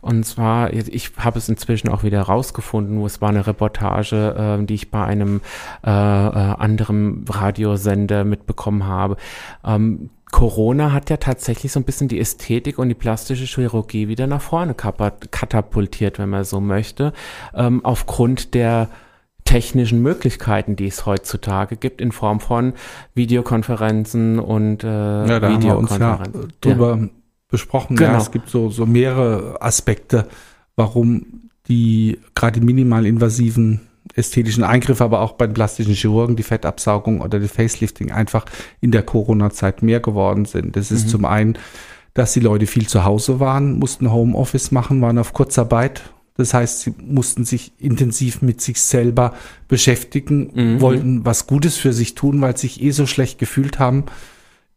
und 0.03 0.24
zwar, 0.24 0.72
ich 0.72 1.12
habe 1.18 1.39
es 1.39 1.49
inzwischen 1.49 1.89
auch 1.89 2.03
wieder 2.03 2.22
rausgefunden, 2.22 3.01
wo 3.01 3.07
es 3.07 3.20
war 3.20 3.30
eine 3.30 3.47
Reportage, 3.47 4.34
ähm, 4.39 4.66
die 4.66 4.74
ich 4.74 4.91
bei 4.91 5.03
einem 5.03 5.41
äh, 5.84 5.91
äh, 5.91 5.91
anderen 5.91 7.24
Radiosender 7.28 8.24
mitbekommen 8.24 8.86
habe. 8.86 9.16
Ähm, 9.64 10.11
Corona 10.30 10.93
hat 10.93 11.09
ja 11.09 11.16
tatsächlich 11.16 11.72
so 11.72 11.80
ein 11.80 11.84
bisschen 11.84 12.09
die 12.09 12.20
Ästhetik 12.20 12.78
und 12.78 12.91
die 12.91 12.95
plastische 12.95 13.47
Chirurgie 13.47 14.09
wieder 14.09 14.26
nach 14.26 14.43
vorne 14.43 14.74
katapultiert, 14.74 16.18
wenn 16.18 16.28
man 16.28 16.45
so 16.45 16.61
möchte, 16.61 17.14
ähm, 17.55 17.82
aufgrund 17.82 18.53
der 18.53 18.89
technischen 19.49 20.03
Möglichkeiten, 20.03 20.76
die 20.76 20.86
es 20.86 21.07
heutzutage 21.07 21.76
gibt, 21.76 22.01
in 22.01 22.12
Form 22.12 22.38
von 22.40 22.74
Videokonferenzen 23.14 24.38
und 24.38 24.84
äh, 24.84 24.86
Ja, 24.86 25.40
da 25.40 25.51
haben 25.51 25.62
wir 25.62 25.76
uns 25.76 25.90
ja 25.90 26.20
Videokonferenzen. 26.20 26.53
drüber 26.61 27.09
besprochen. 27.49 27.96
Genau. 27.96 28.12
Ja, 28.12 28.18
es 28.18 28.30
gibt 28.30 28.51
so, 28.51 28.68
so 28.68 28.84
mehrere 28.84 29.61
Aspekte, 29.62 30.26
warum 30.76 31.49
die 31.68 32.18
gerade 32.34 32.61
die 32.61 32.66
minimal 32.66 33.07
invasiven 33.07 33.80
ästhetischen 34.14 34.64
Eingriffe, 34.64 35.05
aber 35.05 35.20
auch 35.20 35.32
bei 35.32 35.46
den 35.46 35.55
plastischen 35.55 35.94
Chirurgen, 35.94 36.36
die 36.36 36.42
Fettabsaugung 36.42 37.20
oder 37.20 37.38
die 37.38 37.49
Facelifting 37.49 38.11
einfach 38.11 38.44
in 38.80 38.90
der 38.90 39.03
Corona-Zeit 39.03 39.82
mehr 39.82 40.01
geworden 40.01 40.44
sind. 40.44 40.76
Das 40.76 40.90
ist 40.90 41.09
zum 41.09 41.24
einen, 41.24 41.57
dass 42.14 42.32
die 42.32 42.40
Leute 42.40 42.66
viel 42.66 42.86
zu 42.88 43.05
Hause 43.05 43.38
waren, 43.38 43.78
mussten 43.78 44.11
Homeoffice 44.11 44.72
machen, 44.72 45.01
waren 45.01 45.18
auf 45.18 45.32
Kurzarbeit. 45.32 46.03
Das 46.39 46.55
heißt, 46.55 46.80
sie 46.82 46.95
mussten 47.05 47.45
sich 47.45 47.72
intensiv 47.78 48.43
mit 48.43 48.61
sich 48.61 48.80
selber 48.80 49.34
beschäftigen, 49.66 50.51
Mhm. 50.55 50.80
wollten 50.80 51.24
was 51.24 51.47
Gutes 51.49 51.76
für 51.76 51.93
sich 51.93 52.14
tun, 52.14 52.41
weil 52.41 52.57
sie 52.57 52.68
sich 52.68 52.80
eh 52.82 52.93
so 52.93 53.07
schlecht 53.07 53.39
gefühlt 53.39 53.78
haben 53.80 54.05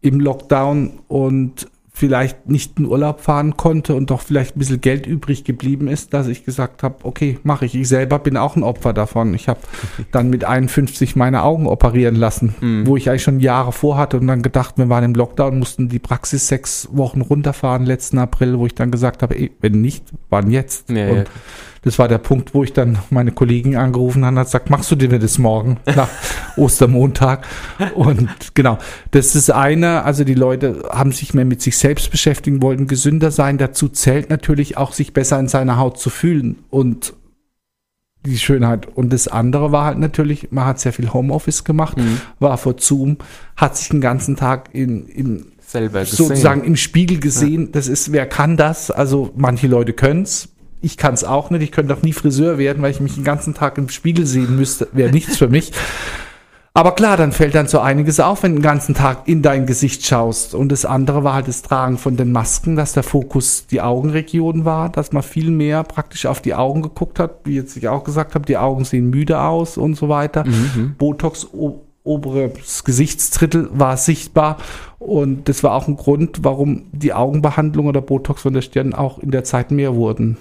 im 0.02 0.20
Lockdown 0.20 1.00
und 1.08 1.68
vielleicht 2.02 2.50
nicht 2.50 2.80
in 2.80 2.88
Urlaub 2.88 3.22
fahren 3.22 3.58
konnte 3.58 3.94
und 3.94 4.10
doch 4.10 4.22
vielleicht 4.22 4.56
ein 4.56 4.60
bisschen 4.60 4.82
Geld 4.82 5.06
übrig 5.06 5.44
geblieben 5.44 5.88
ist, 5.88 6.16
dass 6.16 6.26
ich 6.26 6.44
gesagt 6.44 6.82
habe, 6.82 6.96
okay, 7.04 7.38
mache 7.44 7.66
ich. 7.66 7.76
Ich 7.76 7.88
selber 7.88 8.18
bin 8.18 8.38
auch 8.38 8.56
ein 8.56 8.64
Opfer 8.64 8.92
davon. 8.92 9.36
Ich 9.36 9.48
habe 9.48 9.60
dann 10.12 10.32
mit 10.32 10.44
51 10.44 11.16
meine 11.16 11.44
Augen 11.44 11.68
operieren 11.68 12.16
lassen, 12.16 12.56
wo 12.88 12.98
ich 12.98 13.08
eigentlich 13.08 13.22
schon 13.22 13.40
Jahre 13.40 13.72
vorhatte 13.72 14.18
und 14.18 14.26
dann 14.26 14.42
gedacht, 14.42 14.80
wir 14.80 14.90
waren 14.90 15.04
im 15.04 15.14
Lockdown, 15.14 15.60
mussten 15.60 15.90
die 15.90 16.00
Praxis 16.00 16.48
sechs 16.48 16.90
Wochen 16.92 17.22
runterfahren 17.22 17.86
letzten 17.86 18.18
April, 18.18 18.58
wo 18.58 18.66
ich 18.66 18.74
dann 18.74 18.90
gesagt 18.90 19.22
habe, 19.22 19.38
ey, 19.38 19.52
wenn 19.62 19.80
nicht, 19.80 20.06
wann 20.32 20.50
jetzt? 20.50 20.90
Ja, 20.90 21.08
und 21.08 21.18
ja. 21.18 21.24
Das 21.84 21.98
war 21.98 22.08
der 22.08 22.20
Punkt, 22.20 22.54
wo 22.54 22.64
ich 22.64 22.74
dann 22.74 23.00
meine 23.10 23.32
Kollegen 23.32 23.76
angerufen 23.76 24.24
habe 24.24 24.38
und 24.38 24.44
gesagt, 24.44 24.70
machst 24.70 24.92
du 24.92 24.96
dir 24.96 25.18
das 25.18 25.38
morgen 25.40 25.78
nach 25.96 26.10
Ostermontag? 26.56 27.46
Und 27.96 28.30
genau, 28.54 28.78
das 29.12 29.36
ist 29.36 29.50
eine, 29.50 30.04
also 30.04 30.24
die 30.24 30.36
Leute 30.36 30.84
haben 30.92 31.12
sich 31.12 31.34
mehr 31.34 31.46
mit 31.46 31.62
sich 31.62 31.78
selbst 31.78 32.12
beschäftigen, 32.12 32.62
wollten 32.62 32.88
gesünder 32.88 33.32
sein. 33.32 33.58
Dazu 33.58 33.90
zählt 33.90 34.30
natürlich 34.30 34.78
auch, 34.78 34.94
sich 34.94 35.14
besser 35.14 35.40
in 35.40 35.48
seiner 35.48 35.78
Haut 35.78 35.98
zu 35.98 36.10
fühlen 36.10 36.60
und 36.70 37.14
die 38.26 38.38
Schönheit. 38.38 38.88
Und 38.96 39.12
das 39.12 39.28
andere 39.28 39.72
war 39.72 39.86
halt 39.86 39.98
natürlich, 39.98 40.52
man 40.52 40.66
hat 40.66 40.80
sehr 40.80 40.94
viel 40.94 41.12
Homeoffice 41.12 41.64
gemacht, 41.64 41.98
Mhm. 41.98 42.22
war 42.40 42.58
vor 42.60 42.76
Zoom, 42.78 43.18
hat 43.56 43.76
sich 43.76 43.90
den 43.90 44.02
ganzen 44.02 44.36
Tag 44.36 44.70
in, 44.74 45.08
in 45.08 45.46
sozusagen 46.28 46.64
im 46.64 46.76
Spiegel 46.76 47.20
gesehen. 47.20 47.72
Das 47.72 47.88
ist, 47.88 48.12
wer 48.12 48.28
kann 48.28 48.58
das? 48.58 48.92
Also 48.92 49.32
manche 49.36 49.68
Leute 49.68 49.94
können's. 49.94 50.50
Ich 50.82 50.98
kann 50.98 51.14
es 51.14 51.24
auch 51.24 51.50
nicht. 51.52 51.62
Ich 51.62 51.72
könnte 51.72 51.94
auch 51.96 52.02
nie 52.02 52.14
Friseur 52.14 52.58
werden, 52.58 52.82
weil 52.82 52.92
ich 52.92 53.00
mich 53.00 53.16
den 53.16 53.24
ganzen 53.24 53.54
Tag 53.54 53.78
im 53.78 53.90
Spiegel 53.90 54.26
sehen 54.26 54.56
müsste. 54.56 54.88
Wäre 54.94 55.12
nichts 55.12 55.38
für 55.38 55.48
mich. 55.48 55.72
Aber 56.74 56.94
klar, 56.96 57.18
dann 57.18 57.34
fällt 57.34 57.54
dann 57.54 57.68
so 57.68 57.80
einiges 57.80 58.22
auf, 58.22 58.44
wenn 58.44 58.54
du 58.54 58.60
den 58.60 58.64
ganzen 58.64 58.96
Tag 58.96 59.28
in 59.28 59.42
dein 59.42 59.66
Gesicht 59.66 60.06
schaust. 60.06 60.56
Und 60.56 60.72
das 60.72 60.86
andere 60.86 61.22
war 61.26 61.34
halt 61.34 61.50
das 61.50 61.62
Tragen 61.64 61.98
von 61.98 62.16
den 62.16 62.32
Masken, 62.32 62.78
dass 62.78 62.94
der 62.94 63.04
Fokus 63.04 63.68
die 63.68 63.82
Augenregion 63.82 64.64
war, 64.64 64.88
dass 64.90 65.12
man 65.12 65.22
viel 65.22 65.52
mehr 65.52 65.84
praktisch 65.84 66.26
auf 66.26 66.42
die 66.42 66.54
Augen 66.56 66.82
geguckt 66.82 67.20
hat, 67.20 67.42
wie 67.44 67.56
jetzt 67.56 67.76
ich 67.76 67.90
auch 67.90 68.06
gesagt 68.06 68.36
habe, 68.36 68.46
die 68.46 68.58
Augen 68.58 68.86
sehen 68.86 69.10
müde 69.10 69.42
aus 69.42 69.78
und 69.78 69.96
so 69.96 70.08
weiter. 70.08 70.46
Botox 70.98 71.46
o- 71.54 71.82
oberes 72.04 72.84
Gesichtsdrittel 72.84 73.70
war 73.72 73.98
sichtbar 73.98 74.58
und 75.00 75.48
das 75.50 75.64
war 75.64 75.74
auch 75.74 75.88
ein 75.88 75.98
Grund, 75.98 76.44
warum 76.44 76.86
die 76.92 77.14
Augenbehandlung 77.14 77.88
oder 77.88 78.02
Botox 78.02 78.42
von 78.42 78.54
der 78.54 78.62
Stirn 78.62 78.94
auch 78.94 79.20
in 79.20 79.32
der 79.32 79.44
Zeit 79.44 79.72
mehr 79.72 79.96
wurden. 79.96 80.38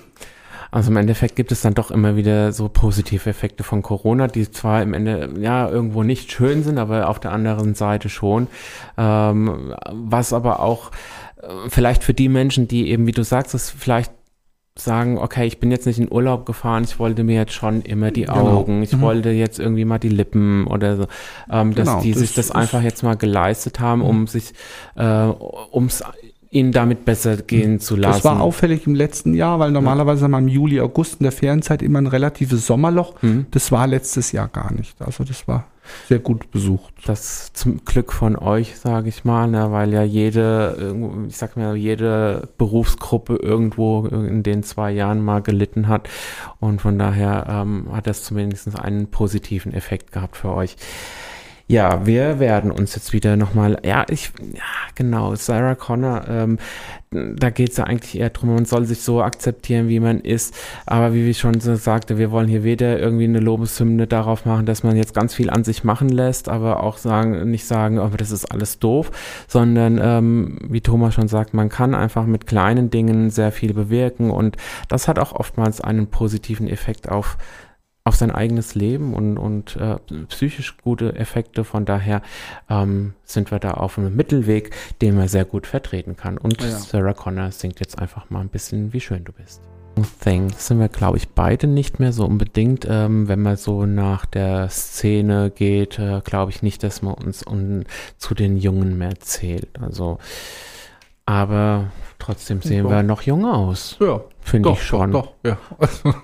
Also 0.70 0.90
im 0.90 0.96
Endeffekt 0.96 1.34
gibt 1.34 1.50
es 1.50 1.62
dann 1.62 1.74
doch 1.74 1.90
immer 1.90 2.16
wieder 2.16 2.52
so 2.52 2.68
positive 2.68 3.28
Effekte 3.28 3.64
von 3.64 3.82
Corona, 3.82 4.28
die 4.28 4.50
zwar 4.50 4.82
im 4.82 4.94
Ende 4.94 5.34
ja 5.40 5.68
irgendwo 5.68 6.04
nicht 6.04 6.30
schön 6.30 6.62
sind, 6.62 6.78
aber 6.78 7.08
auf 7.08 7.18
der 7.18 7.32
anderen 7.32 7.74
Seite 7.74 8.08
schon. 8.08 8.46
Ähm, 8.96 9.74
was 9.90 10.32
aber 10.32 10.60
auch 10.60 10.92
äh, 11.42 11.48
vielleicht 11.68 12.04
für 12.04 12.14
die 12.14 12.28
Menschen, 12.28 12.68
die 12.68 12.88
eben, 12.88 13.06
wie 13.06 13.12
du 13.12 13.24
sagst, 13.24 13.54
es 13.54 13.70
vielleicht 13.70 14.12
sagen, 14.80 15.18
okay, 15.18 15.46
ich 15.46 15.58
bin 15.60 15.70
jetzt 15.70 15.86
nicht 15.86 15.98
in 15.98 16.10
Urlaub 16.10 16.46
gefahren, 16.46 16.84
ich 16.84 16.98
wollte 16.98 17.22
mir 17.24 17.36
jetzt 17.36 17.52
schon 17.52 17.82
immer 17.82 18.10
die 18.10 18.22
Genau. 18.22 18.58
Augen, 18.58 18.82
ich 18.82 18.92
Mhm. 18.96 19.00
wollte 19.00 19.30
jetzt 19.30 19.58
irgendwie 19.58 19.84
mal 19.84 19.98
die 19.98 20.08
Lippen 20.08 20.66
oder 20.66 20.96
so, 20.96 21.06
ähm, 21.50 21.74
dass 21.74 21.88
Genau, 21.88 22.00
die 22.02 22.12
das 22.12 22.20
sich 22.20 22.34
das 22.34 22.50
einfach 22.50 22.82
jetzt 22.82 23.02
mal 23.02 23.16
geleistet 23.16 23.80
haben, 23.80 24.02
um 24.02 24.26
sich, 24.26 24.52
äh, 24.96 25.28
ums 25.72 26.02
ihnen 26.52 26.72
damit 26.72 27.04
besser 27.04 27.36
gehen 27.36 27.78
zu 27.78 27.94
lassen. 27.94 28.12
Das 28.18 28.24
war 28.24 28.40
auffällig 28.40 28.84
im 28.86 28.96
letzten 28.96 29.34
Jahr, 29.34 29.60
weil 29.60 29.70
normalerweise 29.70 30.24
haben 30.24 30.32
wir 30.32 30.38
im 30.38 30.48
Juli, 30.48 30.80
August 30.80 31.20
in 31.20 31.22
der 31.22 31.30
Ferienzeit 31.32 31.80
immer 31.80 32.00
ein 32.00 32.08
relatives 32.08 32.66
Sommerloch. 32.66 33.14
Mhm. 33.22 33.46
Das 33.52 33.70
war 33.70 33.86
letztes 33.86 34.32
Jahr 34.32 34.48
gar 34.48 34.72
nicht. 34.72 35.00
Also 35.00 35.22
das 35.22 35.46
war 35.46 35.66
sehr 36.08 36.18
gut 36.18 36.50
besucht. 36.50 36.94
Das 37.06 37.52
zum 37.52 37.84
Glück 37.84 38.12
von 38.12 38.36
euch, 38.36 38.78
sage 38.78 39.08
ich 39.08 39.24
mal, 39.24 39.48
ne, 39.48 39.70
weil 39.70 39.92
ja 39.92 40.02
jede, 40.02 40.94
ich 41.28 41.36
sag 41.36 41.56
mal, 41.56 41.76
jede 41.76 42.48
Berufsgruppe 42.58 43.36
irgendwo 43.36 44.06
in 44.06 44.42
den 44.42 44.62
zwei 44.62 44.90
Jahren 44.90 45.24
mal 45.24 45.40
gelitten 45.40 45.88
hat. 45.88 46.08
Und 46.58 46.80
von 46.80 46.98
daher 46.98 47.46
ähm, 47.48 47.88
hat 47.92 48.06
das 48.06 48.24
zumindest 48.24 48.78
einen 48.78 49.10
positiven 49.10 49.72
Effekt 49.72 50.12
gehabt 50.12 50.36
für 50.36 50.54
euch. 50.54 50.76
Ja, 51.70 52.04
wir 52.04 52.40
werden 52.40 52.72
uns 52.72 52.96
jetzt 52.96 53.12
wieder 53.12 53.36
nochmal, 53.36 53.78
ja, 53.84 54.04
ich, 54.10 54.32
ja, 54.54 54.62
genau, 54.96 55.36
Sarah 55.36 55.76
Connor, 55.76 56.24
ähm, 56.28 56.58
da 57.12 57.50
geht 57.50 57.70
es 57.70 57.76
ja 57.76 57.84
eigentlich 57.84 58.18
eher 58.18 58.30
drum, 58.30 58.52
man 58.52 58.64
soll 58.64 58.86
sich 58.86 59.02
so 59.02 59.22
akzeptieren, 59.22 59.88
wie 59.88 60.00
man 60.00 60.18
ist. 60.18 60.52
Aber 60.84 61.14
wie 61.14 61.30
ich 61.30 61.38
schon 61.38 61.60
so 61.60 61.76
sagte, 61.76 62.18
wir 62.18 62.32
wollen 62.32 62.48
hier 62.48 62.64
weder 62.64 62.98
irgendwie 62.98 63.22
eine 63.22 63.38
Lobeshymne 63.38 64.08
darauf 64.08 64.46
machen, 64.46 64.66
dass 64.66 64.82
man 64.82 64.96
jetzt 64.96 65.14
ganz 65.14 65.32
viel 65.32 65.48
an 65.48 65.62
sich 65.62 65.84
machen 65.84 66.08
lässt, 66.08 66.48
aber 66.48 66.82
auch 66.82 66.96
sagen, 66.96 67.48
nicht 67.52 67.66
sagen, 67.66 68.00
aber 68.00 68.16
das 68.16 68.32
ist 68.32 68.46
alles 68.46 68.80
doof, 68.80 69.12
sondern 69.46 70.00
ähm, 70.02 70.58
wie 70.68 70.80
Thomas 70.80 71.14
schon 71.14 71.28
sagt, 71.28 71.54
man 71.54 71.68
kann 71.68 71.94
einfach 71.94 72.26
mit 72.26 72.48
kleinen 72.48 72.90
Dingen 72.90 73.30
sehr 73.30 73.52
viel 73.52 73.74
bewirken 73.74 74.32
und 74.32 74.56
das 74.88 75.06
hat 75.06 75.20
auch 75.20 75.34
oftmals 75.34 75.80
einen 75.80 76.08
positiven 76.08 76.66
Effekt 76.66 77.08
auf 77.08 77.36
auf 78.04 78.16
sein 78.16 78.30
eigenes 78.30 78.74
Leben 78.74 79.14
und, 79.14 79.36
und 79.38 79.76
äh, 79.76 79.96
psychisch 80.28 80.76
gute 80.78 81.14
Effekte. 81.16 81.64
Von 81.64 81.84
daher 81.84 82.22
ähm, 82.68 83.14
sind 83.24 83.50
wir 83.50 83.58
da 83.58 83.72
auf 83.72 83.98
einem 83.98 84.16
Mittelweg, 84.16 84.74
den 85.02 85.16
man 85.16 85.28
sehr 85.28 85.44
gut 85.44 85.66
vertreten 85.66 86.16
kann. 86.16 86.38
Und 86.38 86.62
Ja. 86.62 86.70
Sarah 86.70 87.12
Connor 87.12 87.50
singt 87.50 87.78
jetzt 87.80 87.98
einfach 87.98 88.30
mal 88.30 88.40
ein 88.40 88.48
bisschen, 88.48 88.92
wie 88.92 89.00
schön 89.00 89.24
du 89.24 89.32
bist. 89.32 89.60
Thing 90.20 90.50
sind 90.56 90.78
wir, 90.78 90.88
glaube 90.88 91.18
ich, 91.18 91.28
beide 91.30 91.66
nicht 91.66 92.00
mehr 92.00 92.12
so 92.12 92.24
unbedingt. 92.24 92.86
Ähm, 92.88 93.28
wenn 93.28 93.42
man 93.42 93.56
so 93.56 93.84
nach 93.84 94.24
der 94.24 94.68
Szene 94.70 95.50
geht, 95.50 95.98
äh, 95.98 96.20
glaube 96.24 96.50
ich 96.52 96.62
nicht, 96.62 96.82
dass 96.82 97.02
man 97.02 97.14
uns 97.14 97.46
un 97.46 97.84
zu 98.16 98.34
den 98.34 98.56
Jungen 98.56 98.96
mehr 98.96 99.18
zählt. 99.20 99.68
Also, 99.80 100.18
aber 101.26 101.90
trotzdem 102.18 102.62
sehen 102.62 102.84
Doch. 102.84 102.90
wir 102.90 103.02
noch 103.02 103.22
jung 103.22 103.44
aus, 103.44 103.96
Ja, 104.00 104.20
finde 104.42 104.70
ich 104.70 104.82
schon. 104.82 105.12
doch, 105.12 105.34
doch, 105.42 105.50
ja. 105.50 105.58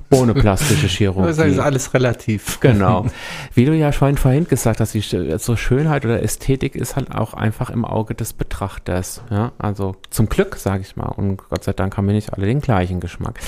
Ohne 0.11 0.35
plastische 0.35 0.87
Chirurgie. 0.87 1.29
Das 1.29 1.39
ist 1.39 1.59
alles 1.59 1.95
relativ. 1.95 2.61
Genau. 2.61 3.07
Wie 3.55 3.65
du 3.65 3.75
ja 3.75 3.93
schon 3.93 4.17
vorhin 4.17 4.47
gesagt 4.47 4.81
hast, 4.81 4.95
die, 4.95 5.01
so 5.01 5.57
Schönheit 5.57 6.05
oder 6.05 6.23
Ästhetik 6.23 6.75
ist 6.75 6.97
halt 6.97 7.15
auch 7.15 7.35
einfach 7.35 7.71
im 7.71 7.85
Auge 7.85 8.15
des 8.15 8.33
Betrachters. 8.33 9.23
Ja? 9.31 9.53
Also 9.59 9.97
zum 10.11 10.29
Glück, 10.29 10.57
sage 10.57 10.83
ich 10.83 10.97
mal. 10.97 11.09
Und 11.09 11.39
Gott 11.49 11.65
sei 11.65 11.73
Dank 11.73 11.97
haben 11.97 12.07
wir 12.07 12.15
nicht 12.15 12.33
alle 12.33 12.47
den 12.47 12.61
gleichen 12.61 13.01
Geschmack. 13.01 13.39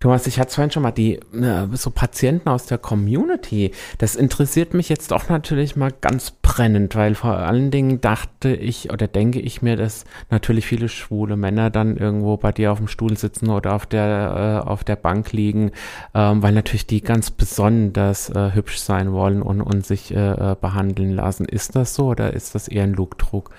Thomas, 0.00 0.28
ich 0.28 0.38
hatte 0.38 0.54
vorhin 0.54 0.70
schon 0.70 0.84
mal 0.84 0.92
die 0.92 1.14
äh, 1.16 1.66
so 1.72 1.90
Patienten 1.90 2.48
aus 2.48 2.66
der 2.66 2.78
Community. 2.78 3.72
Das 3.98 4.14
interessiert 4.14 4.72
mich 4.72 4.88
jetzt 4.88 5.12
auch 5.12 5.28
natürlich 5.28 5.74
mal 5.74 5.92
ganz 6.00 6.30
brennend, 6.30 6.94
weil 6.94 7.16
vor 7.16 7.36
allen 7.36 7.72
Dingen 7.72 8.00
dachte 8.00 8.54
ich 8.54 8.92
oder 8.92 9.08
denke 9.08 9.40
ich 9.40 9.60
mir, 9.60 9.76
dass 9.76 10.04
natürlich 10.30 10.66
viele 10.66 10.88
schwule 10.88 11.36
Männer 11.36 11.70
dann 11.70 11.96
irgendwo 11.96 12.36
bei 12.36 12.52
dir 12.52 12.70
auf 12.70 12.78
dem 12.78 12.86
Stuhl 12.86 13.16
sitzen 13.16 13.50
oder 13.50 13.74
auf 13.74 13.86
der 13.86 14.62
äh, 14.64 14.68
auf 14.68 14.84
der 14.84 14.96
Bank 14.96 15.32
liegen, 15.32 15.72
ähm, 16.14 16.42
weil 16.42 16.52
natürlich 16.52 16.86
die 16.86 17.00
ganz 17.00 17.32
besonders 17.32 18.30
äh, 18.30 18.52
hübsch 18.54 18.78
sein 18.78 19.12
wollen 19.12 19.42
und, 19.42 19.60
und 19.60 19.84
sich 19.84 20.14
äh, 20.14 20.52
äh, 20.52 20.56
behandeln 20.60 21.10
lassen. 21.10 21.44
Ist 21.44 21.74
das 21.74 21.96
so 21.96 22.06
oder 22.06 22.34
ist 22.34 22.54
das 22.54 22.68
eher 22.68 22.84
ein 22.84 22.92
Lugdruck? 22.92 23.50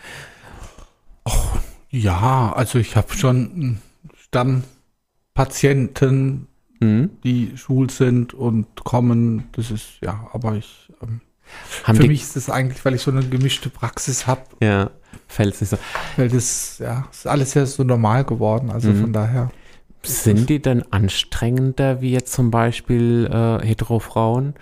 Ja, 1.90 2.54
also 2.56 2.80
ich 2.80 2.96
habe 2.96 3.14
schon 3.14 3.80
Stammpatienten, 5.40 6.48
Hm? 6.82 7.10
die 7.26 7.58
schwul 7.58 7.90
sind 7.90 8.34
und 8.34 8.66
kommen. 8.86 9.50
Das 9.52 9.70
ist, 9.70 9.98
ja, 10.02 10.30
aber 10.32 10.56
ich, 10.56 10.90
ähm, 11.04 11.20
für 11.84 11.94
mich 12.08 12.22
ist 12.22 12.36
das 12.38 12.50
eigentlich, 12.50 12.86
weil 12.86 12.94
ich 12.96 13.02
so 13.02 13.12
eine 13.12 13.22
gemischte 13.28 13.70
Praxis 13.70 14.28
habe, 14.28 14.42
ja, 14.62 14.90
fällt 15.28 15.56
es 15.56 15.62
nicht 15.62 15.70
so. 15.72 15.78
weil 16.16 16.30
das, 16.30 16.78
ja, 16.80 17.06
ist 17.12 17.28
alles 17.28 17.54
ja 17.54 17.66
so 17.66 17.84
normal 17.84 18.24
geworden. 18.24 18.70
Also 18.72 18.90
Mhm. 18.92 19.02
von 19.02 19.14
daher. 19.14 19.52
Sind 20.04 20.50
die 20.50 20.62
denn 20.62 20.90
anstrengender 20.94 22.00
wie 22.00 22.14
jetzt 22.14 22.32
zum 22.32 22.50
Beispiel 22.52 23.30
äh, 23.30 23.66
Heterofrauen? 23.66 24.54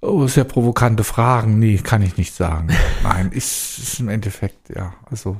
Oh, 0.00 0.26
sehr 0.26 0.44
provokante 0.44 1.04
Fragen. 1.04 1.58
Nee, 1.58 1.76
kann 1.76 2.00
ich 2.00 2.16
nicht 2.16 2.34
sagen. 2.34 2.68
Nein, 3.02 3.30
ist, 3.32 3.78
ist 3.78 4.00
im 4.00 4.08
Endeffekt, 4.08 4.70
ja, 4.74 4.94
also. 5.10 5.36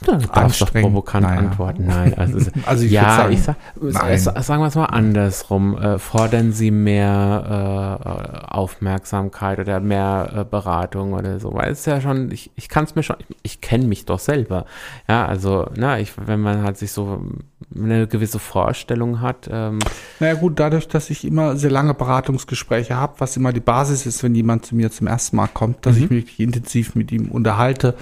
Du 0.00 0.16
darfst 0.18 0.60
doch 0.60 0.72
provokant 0.72 1.26
naja. 1.26 1.38
antworten. 1.40 1.86
Nein, 1.86 2.14
also 2.18 2.38
es- 2.38 2.50
Also 2.66 2.84
ich 2.84 2.92
ja, 2.92 3.16
sagen, 3.16 3.32
ich 3.32 3.42
sag, 3.42 3.56
sa- 4.18 4.42
sagen 4.42 4.62
wir 4.62 4.66
es 4.68 4.74
mal 4.74 4.86
andersrum. 4.86 5.76
Äh, 5.78 5.98
fordern 5.98 6.52
Sie 6.52 6.70
mehr 6.70 8.44
äh, 8.50 8.54
Aufmerksamkeit 8.54 9.58
oder 9.58 9.80
mehr 9.80 10.30
äh, 10.34 10.44
Beratung 10.44 11.12
oder 11.14 11.38
so? 11.40 11.52
Weil 11.54 11.72
es 11.72 11.80
ist 11.80 11.86
ja 11.86 12.00
schon, 12.00 12.30
ich, 12.32 12.50
ich 12.54 12.68
kann 12.68 12.84
es 12.84 12.94
mir 12.94 13.02
schon, 13.02 13.16
ich, 13.28 13.36
ich 13.42 13.60
kenne 13.60 13.86
mich 13.86 14.04
doch 14.04 14.18
selber. 14.18 14.66
Ja, 15.08 15.26
also, 15.26 15.68
na, 15.76 15.98
ich, 15.98 16.12
wenn 16.26 16.40
man 16.40 16.62
halt 16.62 16.76
sich 16.78 16.92
so 16.92 17.22
eine 17.74 18.06
gewisse 18.06 18.38
Vorstellung 18.38 19.20
hat, 19.20 19.48
ähm, 19.50 19.78
Naja 20.20 20.34
gut, 20.34 20.58
dadurch, 20.60 20.86
dass 20.88 21.10
ich 21.10 21.24
immer 21.24 21.56
sehr 21.56 21.70
lange 21.70 21.94
Beratungsgespräche 21.94 22.96
habe, 22.96 23.14
was 23.18 23.36
immer 23.36 23.52
die 23.52 23.60
Basis 23.60 24.06
ist, 24.06 24.22
wenn 24.22 24.34
jemand 24.34 24.66
zu 24.66 24.74
mir 24.76 24.90
zum 24.90 25.06
ersten 25.06 25.36
Mal 25.36 25.48
kommt, 25.48 25.86
dass 25.86 25.96
Mhm. 25.96 26.04
ich 26.04 26.10
mich 26.10 26.40
intensiv 26.40 26.94
mit 26.94 27.10
ihm 27.12 27.30
unterhalte, 27.30 27.94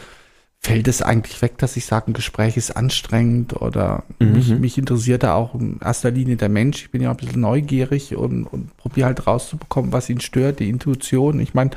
fällt 0.65 0.87
es 0.87 1.03
eigentlich 1.03 1.43
weg, 1.43 1.59
dass 1.59 1.77
ich 1.77 1.87
sage, 1.87 2.09
ein 2.11 2.13
Gespräch 2.13 2.57
ist 2.57 2.71
anstrengend 2.77 3.61
oder 3.61 4.05
Mhm. 4.21 4.33
mich, 4.33 4.49
mich 4.51 4.79
interessiert 4.79 5.25
da 5.25 5.35
auch 5.35 5.55
in 5.57 5.81
erster 5.81 6.11
Linie 6.13 6.37
der 6.37 6.49
Mensch. 6.49 6.83
Ich 6.85 6.91
bin 6.93 7.03
ja 7.03 7.11
ein 7.11 7.17
bisschen 7.17 7.41
neugierig 7.41 8.15
und, 8.17 8.45
und 8.45 8.77
probiere 8.77 9.07
halt 9.07 9.27
rauszubekommen, 9.27 9.93
was 9.93 10.09
ihn 10.09 10.21
stört, 10.21 10.61
die 10.61 10.69
Intuition. 10.69 11.41
Ich 11.41 11.53
meine, 11.55 11.71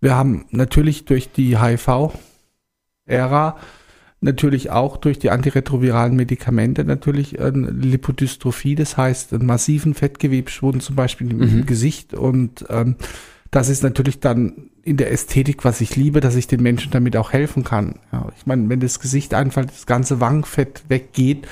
wir 0.00 0.14
haben 0.14 0.44
natürlich 0.50 1.04
durch 1.04 1.32
die 1.32 1.58
HIV-Ära 1.58 3.56
natürlich 4.20 4.70
auch 4.70 4.98
durch 4.98 5.18
die 5.18 5.30
antiretroviralen 5.30 6.14
Medikamente 6.14 6.84
natürlich 6.84 7.40
eine 7.40 7.70
Lipodystrophie, 7.70 8.76
das 8.76 8.96
heißt 8.96 9.32
einen 9.32 9.46
massiven 9.46 9.94
Fettgewebsschwund 9.94 10.80
zum 10.80 10.94
Beispiel 10.94 11.28
im 11.32 11.38
Mhm. 11.38 11.66
Gesicht 11.66 12.14
und 12.14 12.64
ähm, 12.68 12.94
das 13.52 13.68
ist 13.68 13.82
natürlich 13.84 14.18
dann 14.18 14.70
in 14.82 14.96
der 14.96 15.12
Ästhetik, 15.12 15.64
was 15.64 15.80
ich 15.80 15.94
liebe, 15.94 16.18
dass 16.20 16.34
ich 16.34 16.48
den 16.48 16.62
Menschen 16.62 16.90
damit 16.90 17.16
auch 17.16 17.32
helfen 17.32 17.62
kann. 17.62 18.00
Ja, 18.10 18.26
ich 18.36 18.46
meine, 18.46 18.68
wenn 18.68 18.80
das 18.80 18.98
Gesicht 18.98 19.34
einfach 19.34 19.64
das 19.64 19.86
ganze 19.86 20.18
Wangenfett 20.20 20.82
weggeht, 20.88 21.46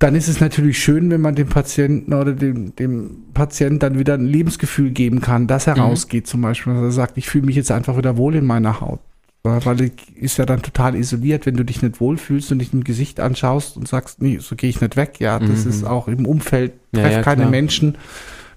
dann 0.00 0.14
ist 0.14 0.28
es 0.28 0.40
natürlich 0.40 0.82
schön, 0.82 1.10
wenn 1.10 1.20
man 1.20 1.34
dem 1.34 1.48
Patienten 1.48 2.12
oder 2.12 2.32
dem, 2.32 2.74
dem 2.76 3.18
Patienten 3.34 3.78
dann 3.78 3.98
wieder 3.98 4.14
ein 4.14 4.26
Lebensgefühl 4.26 4.90
geben 4.90 5.20
kann, 5.20 5.46
das 5.46 5.66
herausgeht 5.66 6.26
zum 6.26 6.40
Beispiel, 6.42 6.72
dass 6.74 6.82
er 6.82 6.90
sagt, 6.92 7.18
ich 7.18 7.28
fühle 7.28 7.46
mich 7.46 7.56
jetzt 7.56 7.70
einfach 7.70 7.96
wieder 7.96 8.16
wohl 8.16 8.34
in 8.34 8.46
meiner 8.46 8.80
Haut. 8.80 9.00
Weil 9.42 9.80
ich 9.80 9.92
ist 10.16 10.36
ja 10.38 10.44
dann 10.44 10.60
total 10.60 10.94
isoliert, 10.96 11.46
wenn 11.46 11.56
du 11.56 11.64
dich 11.64 11.80
nicht 11.80 11.98
wohlfühlst 12.00 12.52
und 12.52 12.58
dich 12.58 12.74
im 12.74 12.84
Gesicht 12.84 13.20
anschaust 13.20 13.76
und 13.78 13.88
sagst, 13.88 14.20
nee, 14.20 14.36
so 14.38 14.54
gehe 14.56 14.68
ich 14.68 14.80
nicht 14.82 14.96
weg. 14.96 15.18
Ja, 15.18 15.38
das 15.38 15.64
Mhm. 15.64 15.70
ist 15.70 15.84
auch 15.84 16.08
im 16.08 16.26
Umfeld, 16.26 16.72
Ja, 16.94 17.02
treff 17.02 17.12
ja, 17.12 17.22
keine 17.22 17.42
klar. 17.42 17.50
Menschen. 17.50 17.96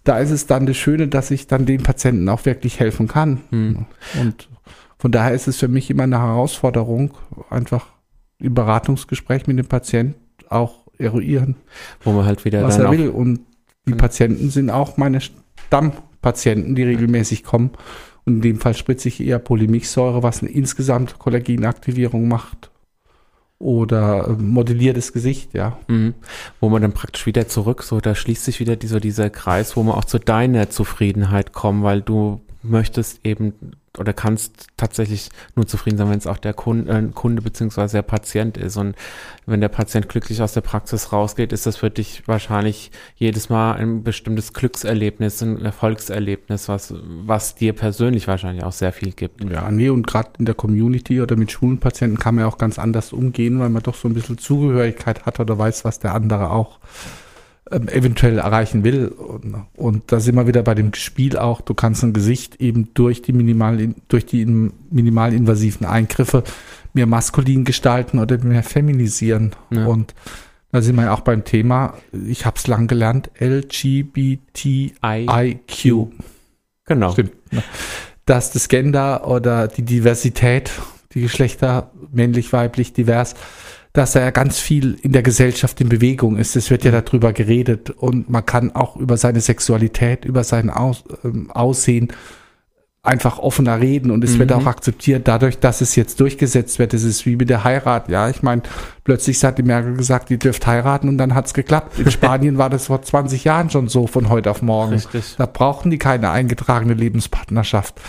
Da 0.03 0.19
ist 0.19 0.31
es 0.31 0.47
dann 0.47 0.65
das 0.65 0.77
Schöne, 0.77 1.07
dass 1.07 1.31
ich 1.31 1.47
dann 1.47 1.65
den 1.65 1.81
Patienten 1.83 2.27
auch 2.29 2.45
wirklich 2.45 2.79
helfen 2.79 3.07
kann. 3.07 3.41
hm. 3.49 3.85
Und 4.19 4.49
von 4.97 5.11
daher 5.11 5.33
ist 5.33 5.47
es 5.47 5.57
für 5.57 5.67
mich 5.67 5.89
immer 5.89 6.03
eine 6.03 6.19
Herausforderung, 6.19 7.13
einfach 7.49 7.87
im 8.39 8.53
Beratungsgespräch 8.53 9.47
mit 9.47 9.57
dem 9.57 9.65
Patienten 9.65 10.15
auch 10.49 10.87
eruieren, 10.97 11.55
wo 12.03 12.11
man 12.11 12.25
halt 12.25 12.45
wieder 12.45 12.63
was 12.63 12.77
er 12.77 12.91
will. 12.91 13.09
Und 13.09 13.41
die 13.85 13.93
Mhm. 13.93 13.97
Patienten 13.97 14.49
sind 14.49 14.69
auch 14.69 14.95
meine 14.97 15.19
Stammpatienten, 15.19 16.75
die 16.75 16.83
regelmäßig 16.83 17.43
kommen. 17.43 17.71
Und 18.25 18.35
in 18.35 18.41
dem 18.41 18.59
Fall 18.59 18.73
spritze 18.75 19.09
ich 19.09 19.19
eher 19.19 19.39
Polymixsäure, 19.39 20.23
was 20.23 20.41
eine 20.41 20.51
insgesamt 20.51 21.19
Kollagenaktivierung 21.19 22.27
macht. 22.27 22.71
Oder 23.63 24.27
äh, 24.27 24.31
modelliertes 24.33 25.13
Gesicht, 25.13 25.53
ja. 25.53 25.79
Mhm. 25.87 26.15
Wo 26.59 26.67
man 26.67 26.81
dann 26.81 26.91
praktisch 26.91 27.25
wieder 27.25 27.47
zurück, 27.47 27.83
so 27.83 28.01
da 28.01 28.13
schließt 28.13 28.43
sich 28.43 28.59
wieder 28.59 28.75
dieser, 28.75 28.99
dieser 28.99 29.29
Kreis, 29.29 29.77
wo 29.77 29.83
man 29.83 29.95
auch 29.95 30.03
zu 30.03 30.19
deiner 30.19 30.69
Zufriedenheit 30.69 31.53
kommt, 31.53 31.83
weil 31.83 32.01
du 32.01 32.41
möchtest 32.61 33.25
eben 33.25 33.53
oder 33.99 34.11
kannst 34.11 34.67
tatsächlich 34.75 35.29
nur 35.55 35.67
zufrieden 35.67 35.97
sein, 35.97 36.09
wenn 36.09 36.17
es 36.17 36.25
auch 36.25 36.39
der 36.39 36.53
Kunde, 36.53 36.91
äh, 36.91 37.11
Kunde 37.13 37.43
beziehungsweise 37.43 37.97
der 37.97 38.01
Patient 38.01 38.57
ist. 38.57 38.75
Und 38.75 38.95
wenn 39.45 39.61
der 39.61 39.69
Patient 39.69 40.09
glücklich 40.09 40.41
aus 40.41 40.53
der 40.53 40.61
Praxis 40.61 41.11
rausgeht, 41.11 41.53
ist 41.53 41.67
das 41.67 41.77
für 41.77 41.91
dich 41.91 42.27
wahrscheinlich 42.27 42.91
jedes 43.15 43.49
Mal 43.49 43.73
ein 43.73 44.03
bestimmtes 44.03 44.53
Glückserlebnis, 44.53 45.43
ein 45.43 45.63
Erfolgserlebnis, 45.63 46.69
was, 46.69 46.93
was 47.03 47.53
dir 47.53 47.73
persönlich 47.73 48.27
wahrscheinlich 48.27 48.63
auch 48.63 48.71
sehr 48.71 48.93
viel 48.93 49.11
gibt. 49.11 49.43
Ja, 49.43 49.69
nee, 49.69 49.89
und 49.89 50.07
gerade 50.07 50.31
in 50.39 50.45
der 50.45 50.55
Community 50.55 51.21
oder 51.21 51.35
mit 51.35 51.51
schwulen 51.51 51.79
Patienten 51.79 52.17
kann 52.17 52.35
man 52.35 52.45
ja 52.45 52.47
auch 52.47 52.57
ganz 52.57 52.79
anders 52.79 53.13
umgehen, 53.13 53.59
weil 53.59 53.69
man 53.69 53.83
doch 53.83 53.95
so 53.95 54.07
ein 54.07 54.15
bisschen 54.15 54.39
Zugehörigkeit 54.39 55.27
hat 55.27 55.39
oder 55.39 55.59
weiß, 55.59 55.85
was 55.85 55.99
der 55.99 56.15
andere 56.15 56.49
auch 56.49 56.79
ähm, 57.73 57.87
eventuell 57.87 58.37
erreichen 58.37 58.83
will. 58.83 59.07
Und, 59.07 59.65
und 59.75 60.11
da 60.11 60.19
sind 60.19 60.35
wir 60.35 60.47
wieder 60.47 60.61
bei 60.61 60.75
dem 60.75 60.93
Spiel 60.93 61.37
auch, 61.37 61.61
du 61.61 61.73
kannst 61.73 62.03
ein 62.03 62.13
Gesicht 62.13 62.61
eben 62.61 62.93
durch 62.93 63.21
die 63.21 63.33
minimal, 63.33 63.95
durch 64.07 64.25
die 64.25 64.45
minimalinvasiven 64.45 65.87
Eingriffe 65.87 66.43
mehr 66.93 67.07
maskulin 67.07 67.65
gestalten 67.65 68.19
oder 68.19 68.37
mehr 68.39 68.63
feminisieren. 68.63 69.51
Ja. 69.71 69.87
Und 69.87 70.13
da 70.71 70.81
sind 70.81 70.95
wir 70.95 71.03
ja 71.03 71.13
auch 71.13 71.21
beim 71.21 71.43
Thema, 71.43 71.95
ich 72.11 72.45
habe 72.45 72.57
es 72.57 72.67
lang 72.67 72.87
gelernt, 72.87 73.31
LGBTIQ. 73.39 74.91
Genau. 76.85 77.11
Stimmt. 77.11 77.51
Ne? 77.51 77.63
Dass 78.25 78.51
das 78.51 78.69
Gender 78.69 79.27
oder 79.27 79.67
die 79.67 79.83
Diversität, 79.83 80.71
die 81.13 81.21
Geschlechter, 81.21 81.91
männlich, 82.11 82.53
weiblich, 82.53 82.93
divers, 82.93 83.35
dass 83.93 84.15
er 84.15 84.31
ganz 84.31 84.59
viel 84.59 84.97
in 85.03 85.11
der 85.11 85.21
Gesellschaft 85.21 85.79
in 85.79 85.87
Bewegung 85.87 86.37
ist. 86.37 86.55
Es 86.55 86.71
wird 86.71 86.83
ja 86.83 86.91
darüber 86.91 87.31
geredet 87.31 87.91
und 87.91 88.27
man 88.27 88.43
kann 88.43 88.75
auch 88.75 88.97
über 88.97 89.17
seine 89.17 89.39
Sexualität, 89.39 90.25
über 90.25 90.43
sein 90.43 90.71
Aus, 90.71 91.03
ähm, 91.23 91.51
Aussehen 91.51 92.11
einfach 93.05 93.37
offener 93.37 93.81
reden 93.81 94.11
und 94.11 94.23
es 94.23 94.39
wird 94.39 94.49
Mhm. 94.51 94.55
auch 94.55 94.65
akzeptiert 94.65 95.27
dadurch, 95.27 95.59
dass 95.59 95.81
es 95.81 95.97
jetzt 95.97 96.21
durchgesetzt 96.21 96.79
wird. 96.79 96.93
Es 96.93 97.03
ist 97.03 97.25
wie 97.25 97.35
mit 97.35 97.49
der 97.49 97.65
Heirat. 97.65 98.07
Ja, 98.07 98.29
ich 98.29 98.41
meine, 98.41 98.61
plötzlich 99.03 99.43
hat 99.43 99.57
die 99.57 99.63
Merkel 99.63 99.97
gesagt, 99.97 100.29
die 100.29 100.39
dürft 100.39 100.65
heiraten 100.65 101.09
und 101.09 101.17
dann 101.17 101.35
hat's 101.35 101.53
geklappt. 101.53 101.99
In 101.99 102.09
Spanien 102.11 102.57
war 102.57 102.69
das 102.69 102.87
vor 102.87 103.01
20 103.01 103.43
Jahren 103.43 103.69
schon 103.69 103.89
so 103.89 104.07
von 104.07 104.29
heute 104.29 104.49
auf 104.49 104.61
morgen. 104.61 104.93
Richtig. 104.93 105.35
Da 105.37 105.45
brauchen 105.45 105.91
die 105.91 105.97
keine 105.97 106.29
eingetragene 106.31 106.93
Lebenspartnerschaft. 106.93 107.99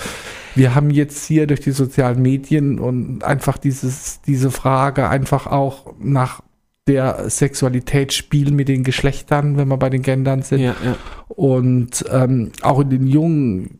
Wir 0.55 0.77
haben 0.77 0.91
jetzt 0.91 1.27
hier 1.27 1.49
durch 1.49 1.61
die 1.61 1.73
sozialen 1.73 2.23
Medien 2.23 2.79
und 2.79 3.25
einfach 3.25 3.59
dieses, 3.59 4.21
diese 4.21 4.53
Frage 4.53 5.09
einfach 5.09 5.49
auch 5.49 5.93
nach 5.99 6.41
der 6.87 7.29
Sexualität 7.31 8.13
spielen 8.13 8.55
mit 8.55 8.69
den 8.69 8.85
Geschlechtern, 8.85 9.57
wenn 9.57 9.67
wir 9.67 9.79
bei 9.79 9.91
den 9.91 10.03
Gendern 10.03 10.43
sind. 10.43 10.61
Ja, 10.61 10.77
ja. 10.85 10.97
Und 11.27 12.05
ähm, 12.13 12.53
auch 12.63 12.79
in 12.81 12.91
den 12.91 13.07
jungen, 13.09 13.79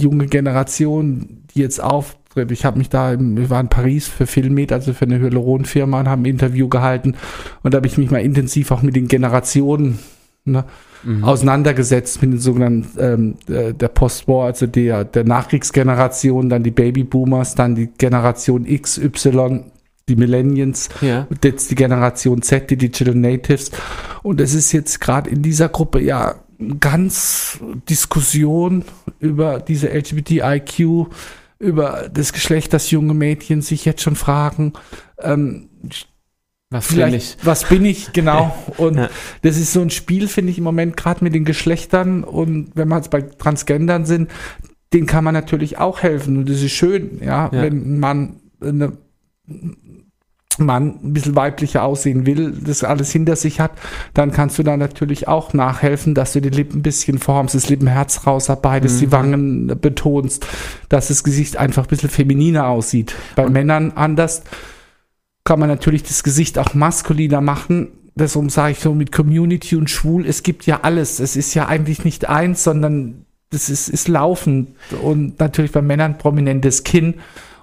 junge 0.00 0.26
Generation, 0.26 1.44
die 1.54 1.60
jetzt 1.60 1.82
auftritt. 1.82 2.50
Ich 2.50 2.64
habe 2.64 2.78
mich 2.78 2.88
da, 2.88 3.18
wir 3.18 3.50
waren 3.50 3.66
in 3.66 3.70
Paris 3.70 4.08
für 4.08 4.26
Filmed, 4.26 4.72
also 4.72 4.92
für 4.92 5.04
eine 5.04 5.18
Hyaluronfirma 5.18 6.00
und 6.00 6.08
haben 6.08 6.22
ein 6.22 6.26
Interview 6.26 6.68
gehalten. 6.68 7.14
Und 7.62 7.74
da 7.74 7.76
habe 7.76 7.86
ich 7.86 7.98
mich 7.98 8.10
mal 8.10 8.18
intensiv 8.18 8.70
auch 8.70 8.82
mit 8.82 8.96
den 8.96 9.08
Generationen 9.08 9.98
ne, 10.44 10.64
auseinandergesetzt, 11.22 12.22
mit 12.22 12.32
den 12.32 12.38
sogenannten 12.38 12.98
ähm, 12.98 13.34
äh, 13.48 13.72
der 13.74 13.88
Postwar, 13.88 14.46
also 14.46 14.66
der, 14.66 15.04
der 15.04 15.24
Nachkriegsgeneration, 15.24 16.48
dann 16.48 16.62
die 16.62 16.70
Babyboomers, 16.70 17.54
dann 17.54 17.74
die 17.74 17.88
Generation 17.98 18.66
X, 18.66 18.98
Y, 18.98 19.64
die 20.08 20.16
Millennials 20.16 20.88
Ja. 21.00 21.26
jetzt 21.42 21.70
die 21.70 21.74
Generation 21.74 22.42
Z, 22.42 22.70
die 22.70 22.76
Digital 22.76 23.14
Natives. 23.14 23.70
Und 24.22 24.40
es 24.40 24.54
ist 24.54 24.72
jetzt 24.72 25.00
gerade 25.00 25.30
in 25.30 25.42
dieser 25.42 25.68
Gruppe 25.68 26.00
ja 26.00 26.34
ganz 26.80 27.58
Diskussion 27.88 28.84
über 29.18 29.60
diese 29.60 29.88
LGBTIQ, 29.88 31.06
über 31.58 32.08
das 32.12 32.32
Geschlecht, 32.32 32.72
das 32.72 32.90
junge 32.90 33.14
Mädchen 33.14 33.62
sich 33.62 33.84
jetzt 33.84 34.02
schon 34.02 34.16
fragen, 34.16 34.72
ähm, 35.20 35.68
Was 36.70 36.94
bin 36.94 37.12
ich? 37.14 37.36
was 37.42 37.64
bin 37.68 37.84
ich 37.84 38.12
genau? 38.12 38.54
Und 38.76 38.96
Ja. 38.96 39.10
das 39.42 39.56
ist 39.56 39.72
so 39.72 39.80
ein 39.80 39.90
Spiel, 39.90 40.28
finde 40.28 40.50
ich 40.52 40.58
im 40.58 40.64
Moment 40.64 40.96
gerade 40.96 41.24
mit 41.24 41.34
den 41.34 41.44
Geschlechtern 41.44 42.24
und 42.24 42.70
wenn 42.74 42.88
wir 42.88 42.96
jetzt 42.96 43.10
bei 43.10 43.22
Transgendern 43.22 44.04
sind, 44.06 44.30
den 44.92 45.06
kann 45.06 45.24
man 45.24 45.34
natürlich 45.34 45.78
auch 45.78 46.02
helfen 46.02 46.36
und 46.38 46.48
das 46.48 46.62
ist 46.62 46.72
schön, 46.72 47.18
ja, 47.22 47.50
Ja. 47.52 47.62
wenn 47.62 47.98
man 47.98 48.40
eine 48.60 48.92
Mann 50.58 50.98
ein 51.02 51.12
bisschen 51.12 51.36
weiblicher 51.36 51.84
aussehen 51.84 52.26
will, 52.26 52.52
das 52.52 52.84
alles 52.84 53.10
hinter 53.10 53.36
sich 53.36 53.60
hat, 53.60 53.72
dann 54.14 54.32
kannst 54.32 54.58
du 54.58 54.62
da 54.62 54.76
natürlich 54.76 55.28
auch 55.28 55.54
nachhelfen, 55.54 56.14
dass 56.14 56.32
du 56.32 56.40
die 56.40 56.50
Lippen 56.50 56.80
ein 56.80 56.82
bisschen 56.82 57.18
formst, 57.18 57.54
das 57.54 57.68
Lippenherz 57.68 58.26
rausarbeitest, 58.26 59.00
die 59.00 59.12
Wangen 59.12 59.68
betonst, 59.80 60.46
dass 60.88 61.08
das 61.08 61.24
Gesicht 61.24 61.56
einfach 61.56 61.84
ein 61.84 61.88
bisschen 61.88 62.10
femininer 62.10 62.66
aussieht. 62.66 63.14
Bei 63.36 63.48
Männern 63.48 63.92
anders 63.94 64.42
kann 65.44 65.60
man 65.60 65.68
natürlich 65.68 66.02
das 66.02 66.22
Gesicht 66.22 66.58
auch 66.58 66.74
maskuliner 66.74 67.40
machen. 67.40 67.88
Deshalb 68.14 68.50
sage 68.50 68.72
ich 68.72 68.80
so 68.80 68.94
mit 68.94 69.12
Community 69.12 69.76
und 69.76 69.88
schwul, 69.88 70.26
es 70.26 70.42
gibt 70.42 70.66
ja 70.66 70.80
alles. 70.82 71.20
Es 71.20 71.36
ist 71.36 71.54
ja 71.54 71.66
eigentlich 71.66 72.04
nicht 72.04 72.28
eins, 72.28 72.64
sondern 72.64 73.24
das 73.50 73.68
ist, 73.68 73.88
ist 73.88 74.08
laufend. 74.08 74.70
Und 75.02 75.40
natürlich 75.40 75.72
bei 75.72 75.82
Männern 75.82 76.18
prominentes 76.18 76.84
Kinn 76.84 77.14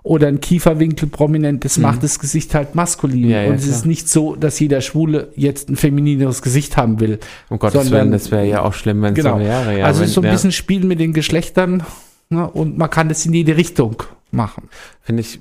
oder 0.07 0.27
ein 0.27 0.39
Kieferwinkel 0.39 1.09
prominent, 1.09 1.65
das 1.65 1.77
macht 1.77 2.01
das 2.01 2.17
Gesicht 2.19 2.55
halt 2.55 2.75
maskulin. 2.75 3.23
Mhm. 3.25 3.29
Ja, 3.29 3.41
ja, 3.43 3.49
und 3.49 3.55
es 3.55 3.63
klar. 3.65 3.75
ist 3.77 3.85
nicht 3.85 4.07
so, 4.07 4.35
dass 4.35 4.59
jeder 4.59 4.79
Schwule 4.81 5.29
jetzt 5.35 5.69
ein 5.69 5.75
feminineres 5.75 6.41
Gesicht 6.41 6.77
haben 6.77 6.99
will. 7.01 7.19
Um 7.49 7.59
Gottes 7.59 7.81
sondern- 7.83 7.99
Willen, 8.03 8.11
das 8.13 8.31
wäre 8.31 8.45
ja 8.47 8.61
auch 8.61 8.73
schlimm, 8.73 9.01
wenn 9.01 9.13
es 9.13 9.17
Genau. 9.17 9.37
so 9.37 9.43
wäre. 9.43 9.77
Ja, 9.79 9.85
also 9.85 9.99
wenn, 9.99 10.05
es 10.05 10.09
ist 10.11 10.15
so 10.15 10.21
ein 10.21 10.31
bisschen 10.31 10.51
Spiel 10.53 10.85
mit 10.85 10.99
den 11.01 11.11
Geschlechtern 11.11 11.83
ne, 12.29 12.49
und 12.49 12.77
man 12.77 12.89
kann 12.89 13.09
das 13.09 13.25
in 13.25 13.33
jede 13.33 13.57
Richtung 13.57 14.01
machen. 14.31 14.69
Finde 15.01 15.21
ich, 15.21 15.39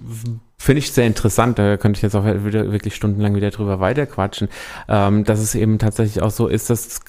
finde 0.66 0.80
ich 0.80 0.90
sehr 0.90 1.06
interessant. 1.06 1.60
Da 1.60 1.76
könnte 1.76 1.98
ich 1.98 2.02
jetzt 2.02 2.16
auch 2.16 2.24
wieder 2.24 2.72
wirklich 2.72 2.96
stundenlang 2.96 3.36
wieder 3.36 3.50
drüber 3.50 3.78
weiterquatschen. 3.78 4.48
Ähm, 4.88 5.22
dass 5.22 5.38
es 5.38 5.54
eben 5.54 5.78
tatsächlich 5.78 6.22
auch 6.22 6.32
so 6.32 6.48
ist, 6.48 6.70
dass, 6.70 7.00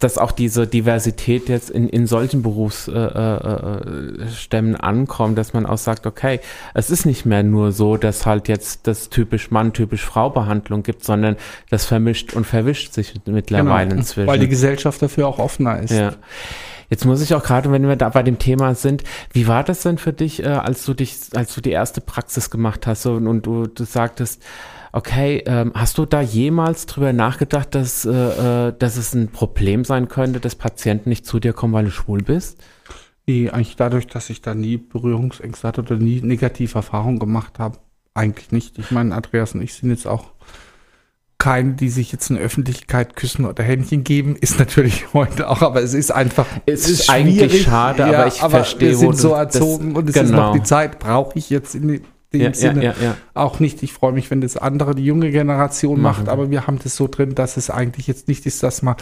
dass 0.00 0.18
auch 0.18 0.32
diese 0.32 0.66
Diversität 0.66 1.48
jetzt 1.48 1.70
in, 1.70 1.88
in 1.88 2.08
solchen 2.08 2.42
Berufsstämmen 2.42 4.20
äh, 4.20 4.24
äh, 4.24 4.30
Stämmen 4.30 4.74
ankommt, 4.74 5.38
dass 5.38 5.52
man 5.52 5.64
auch 5.64 5.78
sagt, 5.78 6.06
okay, 6.06 6.40
es 6.74 6.90
ist 6.90 7.06
nicht 7.06 7.24
mehr 7.24 7.44
nur 7.44 7.70
so, 7.70 7.96
dass 7.96 8.26
halt 8.26 8.48
jetzt 8.48 8.88
das 8.88 9.10
typisch 9.10 9.52
Mann, 9.52 9.72
typisch 9.72 10.04
Frau 10.04 10.30
Behandlung 10.30 10.82
gibt, 10.82 11.04
sondern 11.04 11.36
das 11.70 11.86
vermischt 11.86 12.34
und 12.34 12.46
verwischt 12.46 12.92
sich 12.92 13.14
mittlerweile 13.26 13.94
inzwischen. 13.94 14.22
Genau. 14.22 14.32
Weil 14.32 14.40
die 14.40 14.48
Gesellschaft 14.48 15.00
dafür 15.00 15.28
auch 15.28 15.38
offener 15.38 15.80
ist. 15.80 15.92
Ja. 15.92 16.14
Jetzt 16.90 17.04
muss 17.04 17.20
ich 17.20 17.34
auch 17.34 17.42
gerade, 17.42 17.70
wenn 17.70 17.86
wir 17.86 17.96
da 17.96 18.08
bei 18.08 18.22
dem 18.22 18.38
Thema 18.38 18.74
sind, 18.74 19.04
wie 19.32 19.46
war 19.46 19.62
das 19.62 19.82
denn 19.82 19.98
für 19.98 20.12
dich, 20.12 20.42
äh, 20.42 20.46
als 20.46 20.84
du 20.84 20.94
dich, 20.94 21.16
als 21.34 21.54
du 21.54 21.60
die 21.60 21.70
erste 21.70 22.00
Praxis 22.00 22.50
gemacht 22.50 22.86
hast 22.86 23.06
und, 23.06 23.26
und 23.26 23.44
du, 23.44 23.66
du 23.66 23.84
sagtest, 23.84 24.42
okay, 24.92 25.42
ähm, 25.46 25.72
hast 25.74 25.98
du 25.98 26.06
da 26.06 26.20
jemals 26.20 26.86
drüber 26.86 27.12
nachgedacht, 27.12 27.74
dass, 27.74 28.04
äh, 28.04 28.10
äh, 28.68 28.74
dass 28.78 28.96
es 28.96 29.14
ein 29.14 29.28
Problem 29.28 29.84
sein 29.84 30.08
könnte, 30.08 30.40
dass 30.40 30.54
Patienten 30.54 31.10
nicht 31.10 31.26
zu 31.26 31.40
dir 31.40 31.52
kommen, 31.52 31.74
weil 31.74 31.84
du 31.84 31.90
schwul 31.90 32.22
bist? 32.22 32.62
Nee, 33.26 33.50
eigentlich 33.50 33.76
dadurch, 33.76 34.06
dass 34.06 34.30
ich 34.30 34.40
da 34.40 34.54
nie 34.54 34.78
Berührungsängste 34.78 35.68
hatte 35.68 35.82
oder 35.82 35.96
nie 35.96 36.22
negative 36.22 36.76
Erfahrungen 36.76 37.18
gemacht 37.18 37.58
habe. 37.58 37.78
Eigentlich 38.14 38.50
nicht. 38.52 38.78
Ich 38.78 38.90
meine, 38.90 39.14
Andreas 39.14 39.54
und 39.54 39.60
ich 39.60 39.74
sind 39.74 39.90
jetzt 39.90 40.06
auch 40.06 40.32
keine, 41.38 41.74
die 41.74 41.88
sich 41.88 42.10
jetzt 42.10 42.30
in 42.30 42.36
der 42.36 42.44
Öffentlichkeit 42.44 43.14
küssen 43.14 43.44
oder 43.46 43.62
Händchen 43.62 44.02
geben, 44.02 44.36
ist 44.36 44.58
natürlich 44.58 45.06
heute 45.14 45.48
auch, 45.48 45.62
aber 45.62 45.82
es 45.82 45.94
ist 45.94 46.10
einfach. 46.10 46.46
Es 46.66 46.88
ist 46.88 47.08
eigentlich 47.08 47.62
schade, 47.62 48.04
aber 48.04 48.26
ich 48.26 48.34
verstehe, 48.34 48.90
Wir 48.90 48.96
sind 48.96 49.16
so 49.16 49.32
erzogen 49.34 49.94
das- 49.94 49.98
und 50.02 50.10
es 50.10 50.16
ist 50.16 50.22
genau. 50.30 50.46
noch 50.48 50.52
die 50.52 50.62
Zeit, 50.64 50.98
brauche 50.98 51.38
ich 51.38 51.48
jetzt 51.48 51.74
in 51.76 51.88
dem 51.88 52.00
Ja, 52.32 52.48
ja, 52.48 52.54
Sinne 52.54 52.84
ja, 52.84 52.94
ja. 53.00 53.16
auch 53.34 53.60
nicht. 53.60 53.82
Ich 53.82 53.92
freue 53.92 54.12
mich, 54.12 54.30
wenn 54.30 54.40
das 54.40 54.56
andere, 54.56 54.94
die 54.94 55.04
junge 55.04 55.30
Generation 55.30 56.00
Machen. 56.00 56.24
macht, 56.24 56.28
aber 56.28 56.50
wir 56.50 56.66
haben 56.66 56.78
das 56.82 56.96
so 56.96 57.06
drin, 57.06 57.34
dass 57.34 57.56
es 57.56 57.70
eigentlich 57.70 58.06
jetzt 58.08 58.28
nicht 58.28 58.44
ist, 58.44 58.62
dass 58.62 58.82
man 58.82 58.96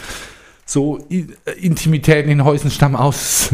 so 0.69 0.99
I- 1.09 1.27
Intimitäten 1.59 2.29
in 2.29 2.43
Häusenstamm 2.43 2.95
aus. 2.95 3.53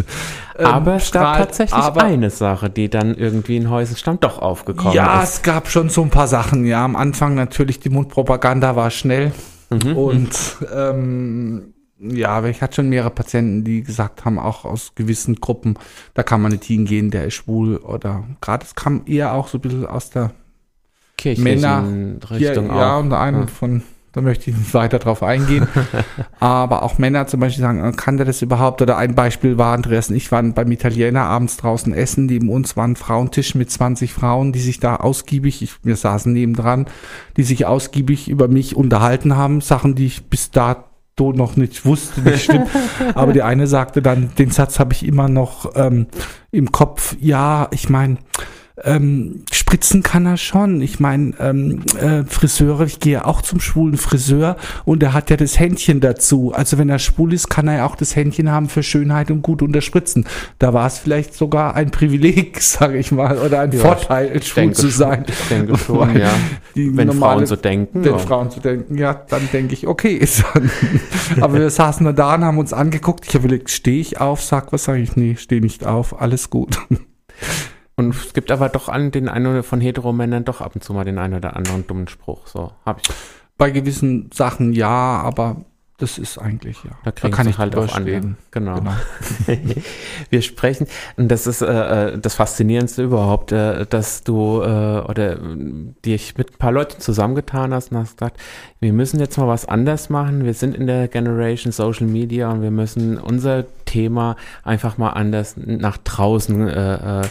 ähm, 0.57 0.66
Aber 0.66 0.95
es 0.95 1.11
gab 1.11 1.22
strahlt. 1.36 1.39
tatsächlich 1.45 1.84
eine 1.95 2.30
Sache, 2.32 2.70
die 2.70 2.89
dann 2.89 3.16
irgendwie 3.16 3.55
in 3.55 3.70
Häusenstamm 3.70 4.20
doch 4.20 4.39
aufgekommen 4.39 4.93
ja, 4.93 5.22
ist. 5.22 5.34
es 5.36 5.41
gab 5.43 5.70
schon 5.70 5.89
so 5.89 6.01
ein 6.01 6.09
paar 6.09 6.28
Sachen. 6.28 6.66
Ja, 6.66 6.84
am 6.84 6.95
Anfang 6.95 7.36
natürlich 7.36 7.80
die 7.80 7.89
Mundpropaganda 7.89 8.76
war 8.76 8.89
schnell. 8.91 9.32
Mhm, 9.70 9.95
Und 9.95 10.38
ähm, 10.76 11.74
ja, 11.99 12.30
aber 12.30 12.49
ich 12.49 12.61
hatte 12.61 12.76
schon 12.78 12.89
mehrere 12.89 13.11
Patienten, 13.11 13.64
die 13.64 13.82
gesagt 13.84 14.26
haben, 14.26 14.38
auch 14.38 14.66
aus 14.66 14.91
gewissen 14.95 15.36
Gruppen, 15.36 15.76
da 16.16 16.24
kann 16.24 16.41
man 16.41 16.51
nicht 16.51 16.66
hingehen, 16.66 17.11
der 17.11 17.26
ist 17.26 17.36
schwul. 17.36 17.78
Oder 17.78 18.24
gerade 18.41 18.66
es 18.66 18.76
kam 18.76 19.03
eher 19.05 19.34
auch 19.34 19.47
so 19.47 19.59
ein 19.59 19.61
bisschen 19.61 19.86
aus 19.86 20.09
der 20.09 20.32
Kirchlichen 21.18 21.43
Männer 21.61 21.84
Richtung 22.32 22.66
hier, 22.66 22.76
ja, 22.76 22.95
auch. 22.97 22.99
und 23.01 23.14
einen 23.14 23.41
Ja. 23.41 23.47
von, 23.47 23.84
da 24.14 24.22
möchte 24.22 24.51
ich 24.51 24.57
nicht 24.57 24.74
weiter 24.76 24.99
drauf 24.99 25.24
eingehen. 25.24 25.68
Aber 26.39 26.84
auch 26.84 26.99
Männer 26.99 27.26
zum 27.26 27.39
Beispiel 27.39 27.64
sagen, 27.64 27.84
äh, 27.84 27.91
kann 27.93 28.18
der 28.18 28.28
das 28.28 28.43
überhaupt? 28.43 28.82
Oder 28.82 28.95
ein 28.95 29.16
Beispiel 29.16 29.57
war, 29.57 29.74
Andreas 29.74 30.09
und 30.09 30.16
ich 30.16 30.32
waren 30.32 30.53
beim 30.53 30.72
Italiener 30.72 31.24
abends 31.24 31.57
draußen 31.57 31.93
essen, 31.93 32.28
neben 32.28 32.49
uns 32.49 32.78
war 32.78 32.88
ein 32.88 32.95
Frauentisch 32.95 33.55
mit 33.55 33.72
20 33.72 34.14
Frauen, 34.14 34.53
die 34.53 34.59
sich 34.59 34.80
da 34.80 34.97
ausgiebig, 34.97 35.64
ich, 35.64 35.84
wir 35.84 35.95
saßen 35.95 36.32
nebendran, 36.32 36.86
die 37.38 37.43
sich 37.43 37.66
ausgiebig 37.66 38.30
über 38.30 38.47
mich 38.47 38.76
unterhalten 38.76 39.36
haben, 39.36 39.61
Sachen, 39.61 39.95
die 39.95 40.05
ich 40.05 40.26
bis 40.26 40.51
dato 40.51 41.34
noch 41.34 41.55
nicht 41.55 41.84
wusste, 41.84 42.22
nicht 42.22 42.43
stimmt. 42.43 42.68
Aber 43.16 43.34
die 43.34 43.41
eine 43.41 43.66
sagte 43.66 44.03
dann, 44.03 44.30
den 44.38 44.51
Satz 44.51 44.78
habe 44.78 44.93
ich 44.93 45.07
immer 45.07 45.28
noch 45.28 45.72
ähm, 45.76 46.05
im 46.51 46.72
Kopf, 46.72 47.16
ja, 47.20 47.68
ich 47.72 47.89
meine, 47.89 48.18
ähm, 48.84 49.43
spritzen 49.51 50.01
kann 50.01 50.26
er 50.26 50.38
schon. 50.38 50.82
Ich 50.82 50.99
meine, 50.99 51.34
ähm, 51.39 51.82
äh, 51.99 52.24
Friseure, 52.24 52.86
ich 52.86 52.99
gehe 52.99 53.26
auch 53.26 53.41
zum 53.41 53.59
schwulen 53.59 53.97
Friseur 53.97 54.57
und 54.86 55.03
er 55.03 55.13
hat 55.13 55.30
ja 55.30 55.38
das 55.38 55.59
Händchen 55.59 55.99
dazu. 55.99 56.53
Also 56.53 56.78
wenn 56.78 56.89
er 56.89 56.97
schwul 56.99 57.34
ist, 57.34 57.49
kann 57.49 57.67
er 57.67 57.78
ja 57.78 57.86
auch 57.86 57.95
das 57.95 58.15
Händchen 58.15 58.51
haben 58.51 58.69
für 58.69 58.82
Schönheit 58.82 59.30
und 59.30 59.43
gut 59.43 59.61
unterspritzen. 59.61 60.26
Da 60.57 60.74
war 60.74 60.88
es 60.88 60.97
vielleicht 60.97 61.36
sogar 61.36 61.76
ein 61.76 61.91
Privileg, 61.91 62.61
sage 62.61 62.97
ich 62.97 63.11
mal, 63.11 63.38
oder 63.38 63.61
ein 63.61 63.71
Ja, 63.71 63.80
Vorteil, 63.80 64.41
schwul 64.41 64.63
denke 64.63 64.76
zu 64.76 64.89
sein. 64.89 65.26
Ich 65.28 65.47
denke 65.49 65.78
schon, 65.78 66.17
ja. 66.17 66.32
Wenn 66.74 67.07
normale- 67.07 67.19
Frauen 67.19 67.45
so 67.45 67.55
denken. 67.55 68.03
Wenn. 68.03 68.19
Frauen 68.19 68.49
zu 68.49 68.59
denken, 68.59 68.97
ja, 68.97 69.13
dann 69.30 69.47
denke 69.53 69.74
ich, 69.74 69.88
okay. 69.88 70.13
ist 70.15 70.43
dann. 70.53 70.69
Aber 71.41 71.55
wir 71.55 71.69
saßen 71.69 72.15
da 72.15 72.36
und 72.36 72.43
haben 72.43 72.57
uns 72.57 72.74
angeguckt. 72.74 73.26
Ich 73.28 73.36
habe 73.36 73.45
überlegt, 73.45 73.69
stehe 73.69 73.99
ich 73.99 74.19
auf, 74.19 74.41
sag 74.41 74.74
was 74.74 74.86
sage 74.86 74.99
ich? 74.99 75.15
Nee, 75.15 75.36
stehe 75.36 75.61
nicht 75.61 75.86
auf, 75.86 76.19
alles 76.21 76.49
gut. 76.49 76.80
Und 77.95 78.15
es 78.15 78.33
gibt 78.33 78.51
aber 78.51 78.69
doch 78.69 78.89
an 78.89 79.11
den 79.11 79.29
einen 79.29 79.47
oder 79.47 79.63
von 79.63 79.79
Heteromännern 79.79 80.45
doch 80.45 80.61
ab 80.61 80.75
und 80.75 80.83
zu 80.83 80.93
mal 80.93 81.05
den 81.05 81.19
einen 81.19 81.35
oder 81.35 81.55
anderen 81.55 81.85
dummen 81.85 82.07
Spruch. 82.07 82.47
So, 82.47 82.71
hab 82.85 83.01
ich. 83.01 83.13
Bei 83.57 83.69
gewissen 83.69 84.31
Sachen 84.33 84.73
ja, 84.73 84.89
aber 84.89 85.57
das 85.99 86.17
ist 86.17 86.39
eigentlich, 86.39 86.83
ja. 86.83 86.91
Da, 87.03 87.11
kriegen 87.11 87.33
kann 87.33 87.47
ich 87.47 87.59
halt 87.59 87.75
auch 87.75 87.95
an. 87.95 88.01
stehen. 88.01 88.37
Genau. 88.49 88.75
Genau. 88.75 88.91
Wir 90.29 90.41
sprechen, 90.41 90.87
und 91.17 91.29
das 91.29 91.45
ist 91.45 91.61
äh, 91.61 92.07
äh, 92.13 92.17
das 92.19 92.33
Faszinierendste 92.33 93.03
überhaupt, 93.03 93.51
äh, 93.51 93.85
dass 93.85 94.23
du 94.23 94.61
äh, 94.61 94.65
oder 94.65 95.33
äh, 95.33 95.37
dich 96.03 96.35
mit 96.35 96.55
ein 96.55 96.57
paar 96.57 96.71
Leuten 96.71 96.99
zusammengetan 96.99 97.73
hast 97.73 97.91
und 97.91 97.99
hast 97.99 98.17
gesagt, 98.17 98.37
wir 98.79 98.91
müssen 98.91 99.19
jetzt 99.19 99.37
mal 99.37 99.47
was 99.47 99.65
anders 99.65 100.09
machen. 100.09 100.43
Wir 100.43 100.55
sind 100.55 100.75
in 100.75 100.87
der 100.87 101.07
Generation 101.07 101.71
Social 101.71 102.07
Media 102.07 102.51
und 102.51 102.63
wir 102.63 102.71
müssen 102.71 103.19
unser 103.19 103.63
Thema 103.85 104.35
einfach 104.63 104.97
mal 104.97 105.11
anders 105.11 105.55
nach 105.57 105.97
draußen 105.97 106.67
äh, 106.67 107.21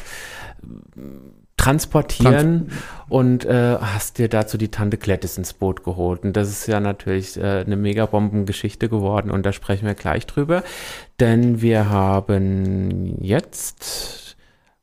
transportieren 1.56 2.72
und 3.08 3.44
äh, 3.44 3.76
hast 3.80 4.18
dir 4.18 4.28
dazu 4.28 4.58
die 4.58 4.68
Tante 4.68 4.98
Gladys 4.98 5.38
ins 5.38 5.52
Boot 5.52 5.84
geholt. 5.84 6.24
Und 6.24 6.36
das 6.36 6.48
ist 6.48 6.66
ja 6.66 6.80
natürlich 6.80 7.36
äh, 7.36 7.64
eine 7.64 7.76
Megabombengeschichte 7.76 8.88
geworden 8.88 9.30
und 9.30 9.46
da 9.46 9.52
sprechen 9.52 9.86
wir 9.86 9.94
gleich 9.94 10.26
drüber. 10.26 10.64
Denn 11.20 11.62
wir 11.62 11.88
haben 11.88 13.16
jetzt 13.20 14.36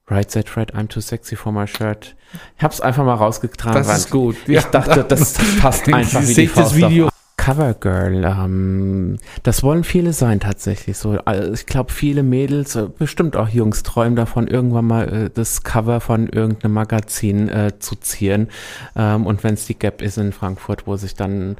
Right 0.07 0.31
Side 0.31 0.49
Fred, 0.49 0.73
I'm 0.73 0.87
too 0.87 1.01
sexy 1.01 1.35
for 1.35 1.51
my 1.51 1.67
shirt. 1.67 2.15
Ich 2.57 2.63
hab's 2.63 2.81
einfach 2.81 3.03
mal 3.03 3.15
rausgetragen. 3.15 3.83
Das 3.83 3.97
ist 3.97 4.09
gut. 4.09 4.37
Ich 4.47 4.63
dachte, 4.65 5.03
das 5.03 5.33
passt 5.59 5.91
einfach 5.91 6.21
wie 6.21 6.27
die 6.27 6.33
seht 6.33 6.51
das 6.51 6.71
Faust 6.71 6.75
Video. 6.75 7.09
Covergirl, 7.39 8.25
ähm, 8.25 9.17
das 9.43 9.63
wollen 9.63 9.85
viele 9.85 10.11
sein 10.11 10.41
tatsächlich. 10.41 10.97
So, 10.97 11.19
also 11.23 11.53
ich 11.53 11.65
glaube, 11.65 11.89
viele 11.89 12.21
Mädels, 12.21 12.75
äh, 12.75 12.87
bestimmt 12.87 13.37
auch 13.37 13.47
Jungs, 13.47 13.83
träumen 13.83 14.17
davon, 14.17 14.47
irgendwann 14.47 14.85
mal 14.85 15.07
äh, 15.07 15.29
das 15.33 15.63
Cover 15.63 16.01
von 16.01 16.27
irgendeinem 16.27 16.73
Magazin 16.73 17.47
äh, 17.47 17.79
zu 17.79 17.95
zieren. 17.95 18.49
Ähm, 18.93 19.25
und 19.25 19.45
wenn 19.45 19.53
es 19.53 19.65
die 19.65 19.79
Gap 19.79 20.01
ist 20.01 20.17
in 20.17 20.33
Frankfurt, 20.33 20.85
wo 20.85 20.97
sich 20.97 21.15
dann 21.15 21.55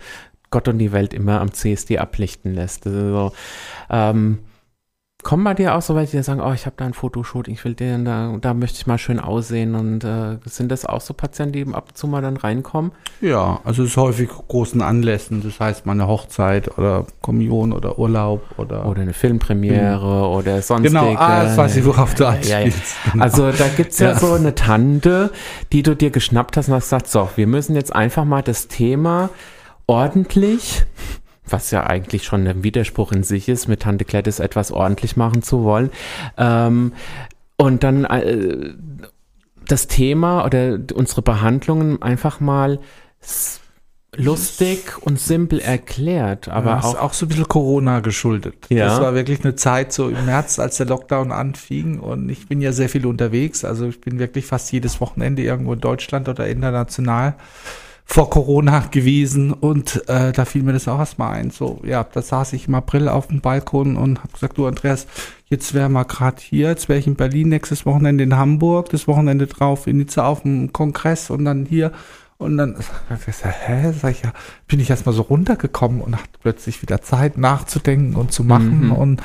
Gott 0.50 0.68
und 0.68 0.80
die 0.80 0.92
Welt 0.92 1.14
immer 1.14 1.40
am 1.40 1.54
CSD 1.54 1.98
ablichten 1.98 2.56
lässt. 2.56 2.86
Also, 2.86 3.32
ähm, 3.90 4.40
Kommen 5.22 5.44
bei 5.44 5.54
dir 5.54 5.76
auch 5.76 5.82
so 5.82 5.96
welche, 5.96 6.16
die 6.16 6.24
sagen, 6.24 6.40
oh, 6.40 6.54
ich 6.54 6.66
habe 6.66 6.76
da 6.78 6.86
ein 6.86 6.94
Fotoshoot, 6.94 7.50
ich 7.50 7.66
will 7.66 7.74
den, 7.74 8.06
da, 8.06 8.38
da 8.40 8.54
möchte 8.54 8.78
ich 8.78 8.88
mal 8.88 8.98
schön 8.98 9.20
aussehen 9.20 9.76
und 9.76 10.06
äh, 10.06 10.38
sind 10.46 10.72
das 10.72 10.86
auch 10.86 11.02
so 11.02 11.14
Patienten, 11.14 11.52
die 11.52 11.74
ab 11.74 11.90
und 11.90 11.98
zu 11.98 12.08
mal 12.08 12.22
dann 12.22 12.38
reinkommen? 12.38 12.94
Ja, 13.20 13.60
also 13.66 13.84
es 13.84 13.90
ist 13.90 13.98
häufig 13.98 14.30
großen 14.30 14.82
Anlässen, 14.82 15.44
das 15.44 15.60
heißt 15.60 15.86
mal 15.86 15.92
eine 15.92 16.08
Hochzeit 16.08 16.78
oder 16.78 17.06
Kommunion 17.22 17.74
oder 17.74 18.00
Urlaub 18.00 18.44
oder. 18.56 18.86
Oder 18.86 19.02
eine 19.02 19.12
Filmpremiere 19.12 20.26
oder 20.30 20.62
sonstige. 20.62 20.94
genau, 20.94 21.14
ah, 21.20 21.44
das 21.44 21.58
weiß 21.58 21.76
ich, 21.76 21.86
worauf 21.86 22.16
du 22.16 22.24
ja, 22.24 22.36
ja. 22.42 22.58
anspielst. 22.60 22.96
Genau. 23.12 23.24
Also 23.24 23.52
da 23.52 23.68
gibt's 23.76 24.00
ja, 24.00 24.12
Ja. 24.12 24.20
so 24.20 24.32
eine 24.32 24.56
Tante, 24.56 25.32
die 25.74 25.84
du 25.84 25.98
dir 25.98 26.12
geschnappt 26.12 26.56
hast 26.56 26.70
und 26.70 26.76
hast 26.76 26.86
gesagt, 26.86 27.08
so, 27.10 27.28
wir 27.36 27.46
müssen 27.46 27.76
jetzt 27.76 27.94
einfach 27.94 28.24
mal 28.24 28.42
das 28.42 28.70
Thema 28.70 29.30
ordentlich, 29.86 30.86
was 31.52 31.72
ja 31.72 31.86
eigentlich 31.86 32.24
schon 32.24 32.48
ein 32.48 32.64
Widerspruch 32.64 33.12
in 33.12 33.24
sich 33.24 33.50
ist, 33.50 33.68
mit 33.68 33.82
Tante 33.82 34.06
Gladys 34.06 34.40
etwas 34.40 34.72
ordentlich 34.72 35.18
machen 35.18 35.42
zu 35.42 35.64
wollen. 35.64 35.90
Ähm, 36.38 36.94
und 37.58 37.84
dann 37.84 38.06
äh, 38.06 38.74
das 39.68 39.88
Thema 39.88 40.46
oder 40.46 40.80
unsere 40.94 41.22
Behandlungen 41.22 42.02
einfach 42.02 42.40
mal 42.40 42.80
lustig 44.16 44.98
und 45.02 45.20
simpel 45.20 45.60
erklärt, 45.60 46.50
aber 46.50 46.80
auch, 46.80 46.96
auch 46.96 47.02
auch 47.02 47.14
so 47.14 47.26
ein 47.26 47.30
bisschen 47.30 47.48
Corona 47.48 48.00
geschuldet. 48.00 48.56
Ja. 48.70 48.88
Das 48.88 49.02
war 49.02 49.14
wirklich 49.14 49.44
eine 49.44 49.56
Zeit 49.56 49.94
so 49.94 50.10
im 50.10 50.26
März, 50.26 50.58
als 50.60 50.78
der 50.78 50.88
Lockdown 50.88 51.32
anfing 51.32 52.00
und 52.00 52.30
ich 52.30 52.48
bin 52.48 52.60
ja 52.60 52.72
sehr 52.72 52.90
viel 52.90 53.06
unterwegs. 53.06 53.64
Also 53.64 53.88
ich 53.88 54.02
bin 54.02 54.18
wirklich 54.18 54.46
fast 54.46 54.72
jedes 54.72 55.00
Wochenende 55.00 55.44
irgendwo 55.44 55.74
in 55.74 55.80
Deutschland 55.80 56.28
oder 56.28 56.48
international 56.48 57.36
vor 58.12 58.32
Corona 58.32 58.80
gewesen 58.90 59.54
und 59.54 60.02
äh, 60.10 60.32
da 60.32 60.44
fiel 60.46 60.64
mir 60.64 60.74
das 60.74 60.88
auch 60.88 60.98
erstmal 60.98 61.34
ein. 61.34 61.52
So, 61.52 61.80
ja, 61.86 62.04
da 62.04 62.24
saß 62.24 62.54
ich 62.54 62.68
im 62.68 62.74
April 62.74 63.08
auf 63.08 63.28
dem 63.28 63.40
Balkon 63.40 63.98
und 63.98 64.18
habe 64.18 64.34
gesagt, 64.34 64.58
du 64.58 64.66
Andreas, 64.66 65.06
jetzt 65.46 65.76
wäre 65.76 65.90
mal 65.90 66.06
gerade 66.06 66.42
hier, 66.42 66.70
jetzt 66.70 66.90
wäre 66.90 66.98
ich 66.98 67.06
in 67.06 67.14
Berlin, 67.14 67.50
nächstes 67.50 67.86
Wochenende 67.86 68.24
in 68.24 68.36
Hamburg, 68.36 68.90
das 68.90 69.08
Wochenende 69.08 69.46
drauf 69.46 69.86
in 69.86 69.98
Nizza 69.98 70.26
auf 70.26 70.42
dem 70.42 70.74
Kongress 70.74 71.30
und 71.30 71.46
dann 71.46 71.68
hier 71.68 71.92
und 72.40 72.58
dann 72.58 72.78
hab 73.12 73.20
ich 73.20 73.26
gesagt, 73.28 73.56
hä, 73.68 73.92
sag 73.92 74.12
ich 74.14 74.24
ja, 74.24 74.34
bin 74.68 74.80
ich 74.80 74.90
erstmal 74.90 75.14
so 75.14 75.22
runtergekommen 75.22 76.02
und 76.02 76.16
hatte 76.16 76.40
plötzlich 76.42 76.82
wieder 76.82 77.04
Zeit 77.04 77.38
nachzudenken 77.38 78.16
und 78.16 78.32
zu 78.32 78.44
machen 78.44 78.88
Mhm. 78.88 78.92
und 78.92 79.22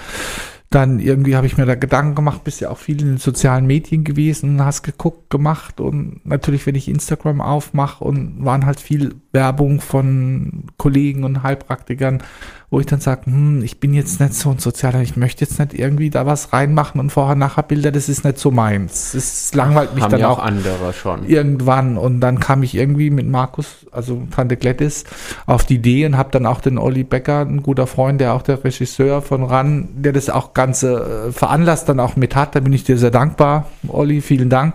dann 0.75 0.99
irgendwie 0.99 1.37
habe 1.37 1.47
ich 1.47 1.57
mir 1.57 1.67
da 1.67 1.77
Gedanken 1.77 2.17
gemacht, 2.17 2.43
bist 2.43 2.61
ja 2.61 2.71
auch 2.71 2.79
viel 2.79 3.01
in 3.01 3.07
den 3.07 3.19
sozialen 3.19 3.67
Medien 3.67 4.03
gewesen 4.03 4.63
hast 4.65 4.83
geguckt, 4.83 5.31
gemacht 5.31 5.81
und 5.81 6.27
natürlich, 6.27 6.67
wenn 6.67 6.75
ich 6.75 6.89
Instagram 6.89 7.41
aufmache 7.41 8.03
und 8.03 8.45
waren 8.45 8.67
halt 8.67 8.81
viel 8.81 9.15
Werbung 9.33 9.81
von 9.81 10.65
Kollegen 10.77 11.25
und 11.25 11.43
Heilpraktikern, 11.43 12.23
wo 12.75 12.81
ich 12.81 12.87
dann 12.87 12.99
sage, 12.99 13.27
hm, 13.27 13.63
ich 13.63 13.79
bin 13.79 13.95
jetzt 13.95 14.19
nicht 14.19 14.35
so 14.35 14.51
ein 14.51 14.59
Sozialer, 14.59 15.01
ich 15.01 15.17
möchte 15.17 15.45
jetzt 15.45 15.61
nicht 15.61 15.75
irgendwie 15.75 16.11
da 16.11 16.27
was 16.27 16.53
reinmachen 16.53 17.01
und 17.01 17.11
vorher 17.11 17.37
nachher 17.37 17.63
Bilder, 17.63 17.93
das 17.93 18.09
ist 18.09 18.25
nicht 18.25 18.37
so 18.37 18.51
meins. 18.51 19.13
Das 19.13 19.55
langweilt 19.55 19.95
mich 19.95 20.03
haben 20.03 20.11
dann 20.11 20.21
ja 20.21 20.29
auch 20.29 20.41
auch 20.41 20.45
andere 20.45 20.93
schon. 20.93 21.25
irgendwann 21.29 21.97
und 21.97 22.19
dann 22.19 22.41
kam 22.41 22.65
ich 22.65 22.75
irgendwie 22.75 23.11
mit 23.11 23.29
Markus, 23.29 23.87
also 23.93 24.27
Tante 24.35 24.57
Gladys, 24.57 25.05
auf 25.47 25.65
die 25.65 25.77
Idee 25.77 26.05
und 26.05 26.17
habe 26.17 26.33
dann 26.33 26.47
auch 26.47 26.61
den 26.61 26.77
Olli 26.77 27.05
Becker, 27.05 27.43
ein 27.43 27.63
guter 27.63 27.87
Freund, 27.87 28.21
der 28.21 28.35
auch 28.35 28.43
der 28.43 28.65
Regisseur 28.65 29.23
von 29.23 29.45
RAN, 29.45 29.91
der 29.95 30.13
das 30.13 30.29
auch 30.29 30.53
Ganze 30.53 31.29
äh, 31.29 31.33
veranlasst 31.33 31.89
dann 31.89 32.01
auch 32.01 32.17
mit 32.17 32.35
hat, 32.35 32.57
da 32.57 32.61
bin 32.61 32.73
ich 32.73 32.83
dir 32.83 32.99
sehr 32.99 33.13
dankbar, 33.13 33.69
Olli, 33.87 34.21
vielen 34.21 34.51
Dank. 34.51 34.75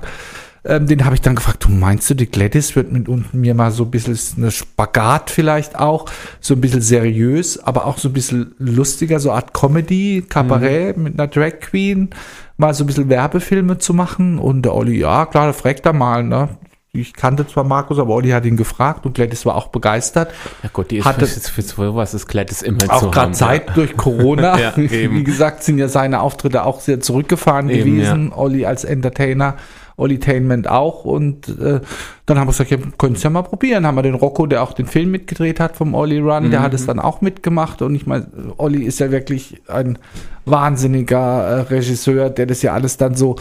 Ähm, 0.69 0.87
den 0.87 1.03
habe 1.05 1.15
ich 1.15 1.21
dann 1.21 1.35
gefragt, 1.35 1.65
du 1.65 1.69
meinst 1.69 2.09
du, 2.09 2.13
die 2.13 2.27
Gladys 2.29 2.75
wird 2.75 2.91
mit 2.91 3.09
und 3.09 3.33
mir 3.33 3.53
mal 3.55 3.71
so 3.71 3.83
ein 3.83 3.91
bisschen 3.91 4.17
eine 4.37 4.51
Spagat 4.51 5.29
vielleicht 5.29 5.77
auch, 5.77 6.05
so 6.39 6.53
ein 6.53 6.61
bisschen 6.61 6.81
seriös, 6.81 7.57
aber 7.63 7.85
auch 7.85 7.97
so 7.97 8.09
ein 8.09 8.13
bisschen 8.13 8.53
lustiger, 8.59 9.19
so 9.19 9.31
Art 9.31 9.53
Comedy, 9.53 10.23
Kabarett 10.27 10.97
mit 10.97 11.19
einer 11.19 11.27
Drag 11.27 11.59
Queen, 11.59 12.09
mal 12.57 12.73
so 12.73 12.83
ein 12.83 12.87
bisschen 12.87 13.09
Werbefilme 13.09 13.77
zu 13.79 13.93
machen 13.93 14.37
und 14.39 14.61
der 14.63 14.75
Olli, 14.75 14.99
ja 14.99 15.25
klar, 15.25 15.47
da 15.47 15.53
fragt 15.53 15.85
er 15.85 15.93
mal, 15.93 16.23
ne? 16.23 16.49
Ich 16.91 17.13
kannte 17.13 17.45
zwar 17.45 17.63
Markus, 17.63 17.99
aber 17.99 18.15
Olli 18.15 18.29
hat 18.29 18.45
ihn 18.45 18.57
gefragt 18.57 19.05
und 19.05 19.13
Gladys 19.13 19.45
war 19.45 19.55
auch 19.55 19.67
begeistert. 19.67 20.31
Ja 20.63 20.69
gut, 20.73 20.89
die 20.89 20.97
ist 20.97 21.05
Hatte- 21.05 21.27
für, 21.27 21.61
für 21.61 21.85
sowas 21.85 22.15
ist 22.15 22.25
Gladys 22.27 22.63
immer 22.63 22.79
Auch 22.89 23.11
gerade 23.11 23.31
Zeit 23.33 23.77
durch 23.77 23.95
Corona. 23.95 24.57
Ja. 24.59 24.73
Wie 24.75 25.23
gesagt, 25.23 25.63
sind 25.63 25.77
ja 25.77 25.87
seine 25.87 26.19
Auftritte 26.21 26.63
auch 26.65 26.79
sehr 26.79 26.99
zurückgefahren 26.99 27.69
Eben, 27.69 27.95
gewesen. 27.97 28.33
Olli 28.33 28.65
als 28.65 28.85
Entertainer, 28.85 29.55
Ollitainment 29.99 30.67
auch. 30.67 31.05
Und 31.05 31.47
äh, 31.59 31.81
dann 32.25 32.39
haben 32.39 32.47
wir 32.47 32.51
gesagt, 32.51 32.71
ja, 32.71 32.77
können 32.97 33.15
es 33.15 33.23
ja 33.23 33.29
mal 33.29 33.43
probieren. 33.43 33.85
Haben 33.85 33.95
wir 33.95 34.03
den 34.03 34.15
Rocco, 34.15 34.45
der 34.45 34.63
auch 34.63 34.73
den 34.73 34.87
Film 34.87 35.11
mitgedreht 35.11 35.59
hat 35.59 35.75
vom 35.75 35.93
Olli 35.93 36.19
Run, 36.19 36.51
der 36.51 36.61
hat 36.61 36.73
es 36.73 36.85
dann 36.85 36.99
auch 36.99 37.21
mitgemacht. 37.21 37.81
Und 37.81 37.95
ich 37.95 38.07
meine, 38.07 38.27
Olli 38.57 38.83
ist 38.83 38.99
ja 38.99 39.11
wirklich 39.11 39.61
ein 39.67 39.99
wahnsinniger 40.45 41.17
äh, 41.17 41.61
Regisseur, 41.61 42.29
der 42.29 42.45
das 42.45 42.61
ja 42.61 42.73
alles 42.73 42.97
dann 42.97 43.15
so 43.15 43.35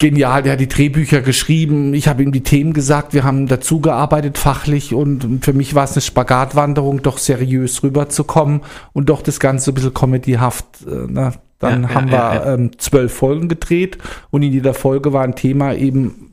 genial, 0.00 0.42
der 0.42 0.52
hat 0.52 0.60
die 0.60 0.68
Drehbücher 0.68 1.20
geschrieben, 1.20 1.94
ich 1.94 2.08
habe 2.08 2.22
ihm 2.22 2.32
die 2.32 2.42
Themen 2.42 2.72
gesagt, 2.72 3.12
wir 3.12 3.22
haben 3.22 3.46
dazu 3.46 3.80
gearbeitet 3.80 4.38
fachlich 4.38 4.94
und 4.94 5.44
für 5.44 5.52
mich 5.52 5.74
war 5.74 5.84
es 5.84 5.92
eine 5.92 6.00
Spagatwanderung, 6.00 7.02
doch 7.02 7.18
seriös 7.18 7.82
rüberzukommen 7.82 8.62
und 8.94 9.10
doch 9.10 9.22
das 9.22 9.38
Ganze 9.38 9.70
ein 9.70 9.74
bisschen 9.74 9.94
comedyhaft. 9.94 10.64
Äh, 10.86 11.12
ne? 11.12 11.32
Dann 11.60 11.82
Ja, 11.82 11.88
ja, 11.88 11.94
haben 11.94 12.10
wir 12.10 12.16
ja, 12.18 12.34
ja. 12.34 12.54
Ähm, 12.54 12.78
zwölf 12.78 13.14
Folgen 13.14 13.48
gedreht 13.48 13.98
und 14.30 14.42
in 14.42 14.52
jeder 14.52 14.74
Folge 14.74 15.12
war 15.12 15.22
ein 15.22 15.36
Thema 15.36 15.74
eben 15.74 16.29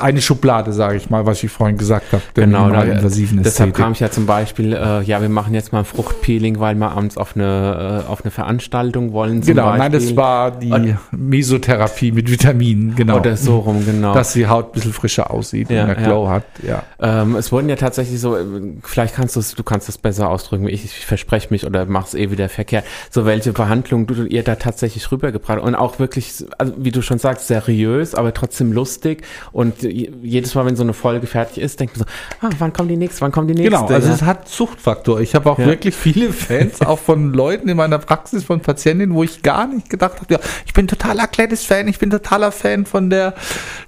eine 0.00 0.20
Schublade, 0.20 0.72
sage 0.72 0.96
ich 0.96 1.10
mal, 1.10 1.26
was 1.26 1.42
ich 1.42 1.50
vorhin 1.50 1.76
gesagt 1.78 2.12
habe, 2.12 2.22
Genau, 2.34 2.70
da, 2.70 2.78
minimalinvasiven 2.80 3.38
deshalb 3.42 3.70
Ästhetik. 3.70 3.74
kam 3.74 3.92
ich 3.92 4.00
ja 4.00 4.10
zum 4.10 4.26
Beispiel, 4.26 4.72
äh, 4.72 5.02
ja, 5.02 5.20
wir 5.20 5.28
machen 5.28 5.54
jetzt 5.54 5.72
mal 5.72 5.80
ein 5.80 5.84
Fruchtpeeling, 5.84 6.58
weil 6.60 6.74
wir 6.76 6.90
abends 6.90 7.16
auf 7.16 7.36
eine, 7.36 8.04
äh, 8.06 8.10
auf 8.10 8.22
eine 8.24 8.30
Veranstaltung 8.30 9.12
wollen. 9.12 9.40
Genau, 9.42 9.64
Beispiel. 9.64 9.78
nein, 9.78 9.92
das 9.92 10.16
war 10.16 10.50
die 10.52 10.72
Und- 10.72 10.96
Mesotherapie 11.12 12.12
mit 12.12 12.30
Vitaminen, 12.30 12.94
genau. 12.94 13.18
Oder 13.18 13.36
so 13.36 13.58
rum, 13.60 13.84
genau. 13.84 14.14
Dass 14.14 14.32
die 14.32 14.46
Haut 14.46 14.70
ein 14.70 14.72
bisschen 14.72 14.92
frischer 14.92 15.30
aussieht 15.30 15.70
Ja, 15.70 15.82
und 15.82 15.86
mehr 15.88 16.00
ja. 16.00 16.06
Glow 16.06 16.28
hat, 16.28 16.44
ja. 16.66 16.82
Ähm, 17.00 17.36
es 17.36 17.52
wurden 17.52 17.68
ja 17.68 17.76
tatsächlich 17.76 18.20
so, 18.20 18.36
vielleicht 18.82 19.14
kannst 19.14 19.36
du 19.36 19.40
es, 19.40 19.54
du 19.54 19.62
kannst 19.62 19.88
es 19.88 19.98
besser 19.98 20.28
ausdrücken, 20.30 20.66
ich, 20.68 20.84
ich 20.84 21.06
verspreche 21.06 21.48
mich 21.50 21.64
oder 21.66 21.86
mach's 21.86 22.14
eh 22.14 22.30
wieder 22.30 22.48
verkehrt, 22.48 22.84
so 23.10 23.24
welche 23.26 23.52
Behandlung 23.52 24.06
du, 24.06 24.14
du 24.14 24.24
ihr 24.24 24.42
da 24.42 24.56
tatsächlich 24.56 25.10
rübergebracht 25.12 25.60
und 25.60 25.74
auch 25.74 25.98
wirklich, 25.98 26.44
also 26.58 26.72
wie 26.78 26.90
du 26.90 27.02
schon 27.02 27.18
sagst, 27.18 27.46
seriös, 27.48 28.14
aber 28.14 28.34
trotzdem 28.34 28.72
lustig 28.72 29.22
Und 29.58 29.82
je- 29.82 30.12
jedes 30.22 30.54
Mal, 30.54 30.66
wenn 30.66 30.76
so 30.76 30.84
eine 30.84 30.92
Folge 30.92 31.26
fertig 31.26 31.58
ist, 31.60 31.80
denkt 31.80 31.98
man 31.98 32.06
so, 32.06 32.46
ah, 32.46 32.50
wann 32.60 32.72
kommt 32.72 32.92
die 32.92 32.96
nächste, 32.96 33.22
wann 33.22 33.32
kommt 33.32 33.50
die 33.50 33.54
nächste? 33.54 33.70
Genau, 33.76 33.86
also 33.92 34.06
ja. 34.06 34.14
es 34.14 34.22
hat 34.22 34.48
Suchtfaktor. 34.48 35.20
Ich 35.20 35.34
habe 35.34 35.50
auch 35.50 35.58
Ja. 35.58 35.66
wirklich 35.66 35.96
viele 35.96 36.32
Fans, 36.32 36.80
auch 36.86 37.00
von 37.00 37.32
Leuten 37.32 37.68
in 37.68 37.76
meiner 37.76 37.98
Praxis, 37.98 38.44
von 38.44 38.60
Patientinnen, 38.60 39.12
wo 39.16 39.24
ich 39.24 39.42
gar 39.42 39.66
nicht 39.66 39.90
gedacht 39.90 40.20
habe, 40.20 40.32
ja, 40.34 40.38
ich 40.64 40.72
bin 40.74 40.86
totaler 40.86 41.26
Gladys-Fan, 41.26 41.88
ich 41.88 41.98
bin 41.98 42.08
totaler 42.10 42.52
Fan 42.52 42.86
von 42.86 43.10
der 43.10 43.34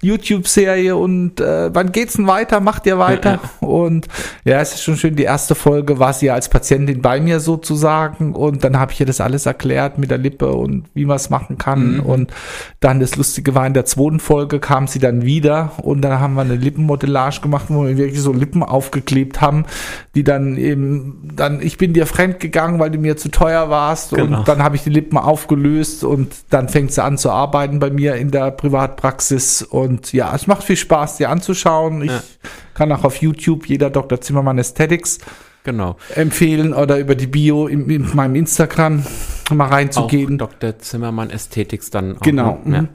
YouTube-Serie 0.02 0.96
und 0.96 1.40
äh, 1.40 1.72
wann 1.72 1.92
geht's 1.92 2.14
denn 2.14 2.26
weiter? 2.26 2.58
Macht 2.60 2.86
ihr 2.86 2.98
weiter? 2.98 3.38
Und 3.60 4.08
ja, 4.44 4.60
es 4.60 4.74
ist 4.74 4.82
schon 4.82 4.96
schön, 4.96 5.14
die 5.14 5.22
erste 5.22 5.54
Folge 5.54 6.00
war 6.00 6.12
sie 6.12 6.26
ja 6.26 6.34
als 6.34 6.48
Patientin 6.48 7.00
bei 7.00 7.20
mir 7.20 7.38
sozusagen 7.38 8.34
und 8.34 8.64
dann 8.64 8.78
habe 8.78 8.90
ich 8.92 8.98
ihr 9.00 9.06
das 9.06 9.20
alles 9.20 9.46
erklärt 9.46 9.98
mit 9.98 10.10
der 10.10 10.18
Lippe 10.18 10.50
und 10.52 10.86
wie 10.94 11.04
man 11.04 11.16
es 11.16 11.30
machen 11.30 11.58
kann 11.58 11.98
Mhm. 11.98 12.00
und 12.00 12.32
dann 12.80 12.98
das 12.98 13.14
Lustige 13.16 13.54
war, 13.54 13.66
in 13.66 13.74
der 13.74 13.84
zweiten 13.84 14.18
Folge 14.20 14.58
kam 14.58 14.88
sie 14.88 14.98
dann 14.98 15.22
wieder 15.22 15.59
und 15.82 16.00
dann 16.02 16.18
haben 16.20 16.34
wir 16.34 16.42
eine 16.42 16.56
Lippenmodellage 16.56 17.40
gemacht, 17.40 17.66
wo 17.68 17.84
wir 17.86 17.96
wirklich 17.96 18.20
so 18.20 18.32
Lippen 18.32 18.62
aufgeklebt 18.62 19.40
haben, 19.40 19.64
die 20.14 20.24
dann 20.24 20.56
eben, 20.56 21.30
dann, 21.36 21.60
ich 21.60 21.78
bin 21.78 21.92
dir 21.92 22.06
fremd 22.06 22.40
gegangen, 22.40 22.78
weil 22.78 22.90
du 22.90 22.98
mir 22.98 23.16
zu 23.16 23.28
teuer 23.30 23.70
warst 23.70 24.10
Genau. 24.12 24.38
und 24.40 24.48
dann 24.48 24.62
habe 24.62 24.76
ich 24.76 24.82
die 24.82 24.90
Lippen 24.90 25.16
aufgelöst 25.18 26.04
und 26.04 26.32
dann 26.50 26.68
fängt 26.68 26.92
sie 26.92 27.02
an 27.02 27.18
zu 27.18 27.30
arbeiten 27.30 27.78
bei 27.78 27.90
mir 27.90 28.14
in 28.16 28.30
der 28.30 28.50
Privatpraxis 28.50 29.62
und 29.62 30.12
ja, 30.12 30.34
es 30.34 30.46
macht 30.46 30.62
viel 30.64 30.76
Spaß, 30.76 31.16
sie 31.16 31.26
anzuschauen. 31.26 32.02
Ich 32.02 32.10
Ja. 32.10 32.22
kann 32.74 32.92
auch 32.92 33.04
auf 33.04 33.16
YouTube 33.16 33.66
jeder 33.66 33.90
Dr. 33.90 34.20
Zimmermann 34.20 34.58
Aesthetics 34.58 35.18
genau. 35.64 35.96
empfehlen 36.14 36.72
oder 36.72 36.98
über 36.98 37.14
die 37.14 37.26
Bio 37.26 37.66
in, 37.66 37.88
in 37.90 38.14
meinem 38.14 38.34
Instagram 38.34 39.04
mal 39.50 39.66
Auch 39.66 39.72
reinzugehen. 39.72 40.38
Dr. 40.38 40.78
Zimmermann 40.78 41.30
Ästhetics 41.30 41.90
dann 41.90 42.16
auch. 42.16 42.20
Genau. 42.20 42.60
ne? 42.64 42.74
Ja. 42.74 42.82
mhm. 42.82 42.88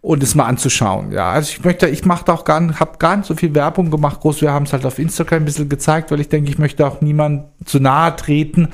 Und 0.00 0.22
es 0.22 0.34
mal 0.34 0.46
anzuschauen. 0.46 1.12
Ja, 1.12 1.30
also 1.30 1.50
ich 1.50 1.64
möchte, 1.64 1.88
ich 1.88 2.04
mache 2.04 2.24
da 2.24 2.34
auch 2.34 2.44
gar 2.44 2.60
nicht, 2.60 2.80
habe 2.80 2.98
gar 2.98 3.16
nicht 3.16 3.26
so 3.26 3.34
viel 3.34 3.54
Werbung 3.54 3.90
gemacht. 3.90 4.20
Groß, 4.20 4.40
wir 4.40 4.52
haben 4.52 4.64
es 4.64 4.72
halt 4.72 4.86
auf 4.86 4.98
Instagram 4.98 5.42
ein 5.42 5.44
bisschen 5.44 5.68
gezeigt, 5.68 6.10
weil 6.10 6.20
ich 6.20 6.28
denke, 6.28 6.50
ich 6.50 6.58
möchte 6.58 6.86
auch 6.86 7.00
niemand 7.00 7.44
zu 7.64 7.78
nahe 7.78 8.14
treten. 8.16 8.68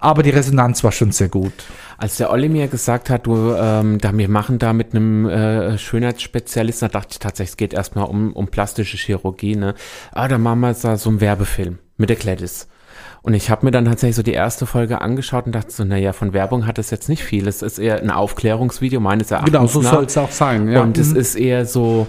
Aber 0.00 0.22
die 0.22 0.30
Resonanz 0.30 0.84
war 0.84 0.92
schon 0.92 1.10
sehr 1.10 1.28
gut. 1.28 1.52
Als 1.96 2.18
der 2.18 2.30
Olli 2.30 2.48
mir 2.48 2.68
gesagt 2.68 3.10
hat, 3.10 3.26
du, 3.26 3.52
ähm, 3.54 3.98
da, 3.98 4.16
wir 4.16 4.28
machen 4.28 4.60
da 4.60 4.72
mit 4.72 4.94
einem 4.94 5.28
äh, 5.28 5.76
Schönheitsspezialisten, 5.76 6.88
da 6.88 7.00
dachte 7.00 7.14
ich 7.14 7.18
tatsächlich, 7.18 7.50
es 7.50 7.56
geht 7.56 7.74
erstmal 7.74 8.04
um, 8.04 8.32
um 8.32 8.46
plastische 8.46 8.96
Chirurgie, 8.96 9.56
ne? 9.56 9.74
Ah, 10.12 10.28
dann 10.28 10.40
machen 10.42 10.60
wir 10.60 10.72
da 10.72 10.96
so 10.96 11.10
einen 11.10 11.20
Werbefilm 11.20 11.78
mit 11.96 12.10
der 12.10 12.16
Gladys. 12.16 12.68
Und 13.22 13.34
ich 13.34 13.50
habe 13.50 13.66
mir 13.66 13.70
dann 13.70 13.84
tatsächlich 13.84 14.16
so 14.16 14.22
die 14.22 14.32
erste 14.32 14.64
Folge 14.66 15.00
angeschaut 15.00 15.46
und 15.46 15.54
dachte 15.54 15.70
so, 15.70 15.84
naja, 15.84 16.12
von 16.12 16.32
Werbung 16.32 16.66
hat 16.66 16.78
es 16.78 16.90
jetzt 16.90 17.08
nicht 17.08 17.22
viel. 17.24 17.48
Es 17.48 17.62
ist 17.62 17.78
eher 17.78 18.00
ein 18.00 18.10
Aufklärungsvideo, 18.10 19.00
meines 19.00 19.30
Erachtens 19.30 19.52
Genau, 19.52 19.66
so 19.66 19.82
soll 19.82 20.04
es 20.04 20.16
auch 20.16 20.30
sein. 20.30 20.68
Ja. 20.70 20.82
Und 20.82 20.96
es 20.98 21.10
Mhm. 21.10 21.16
ist 21.16 21.34
eher 21.34 21.66
so, 21.66 22.06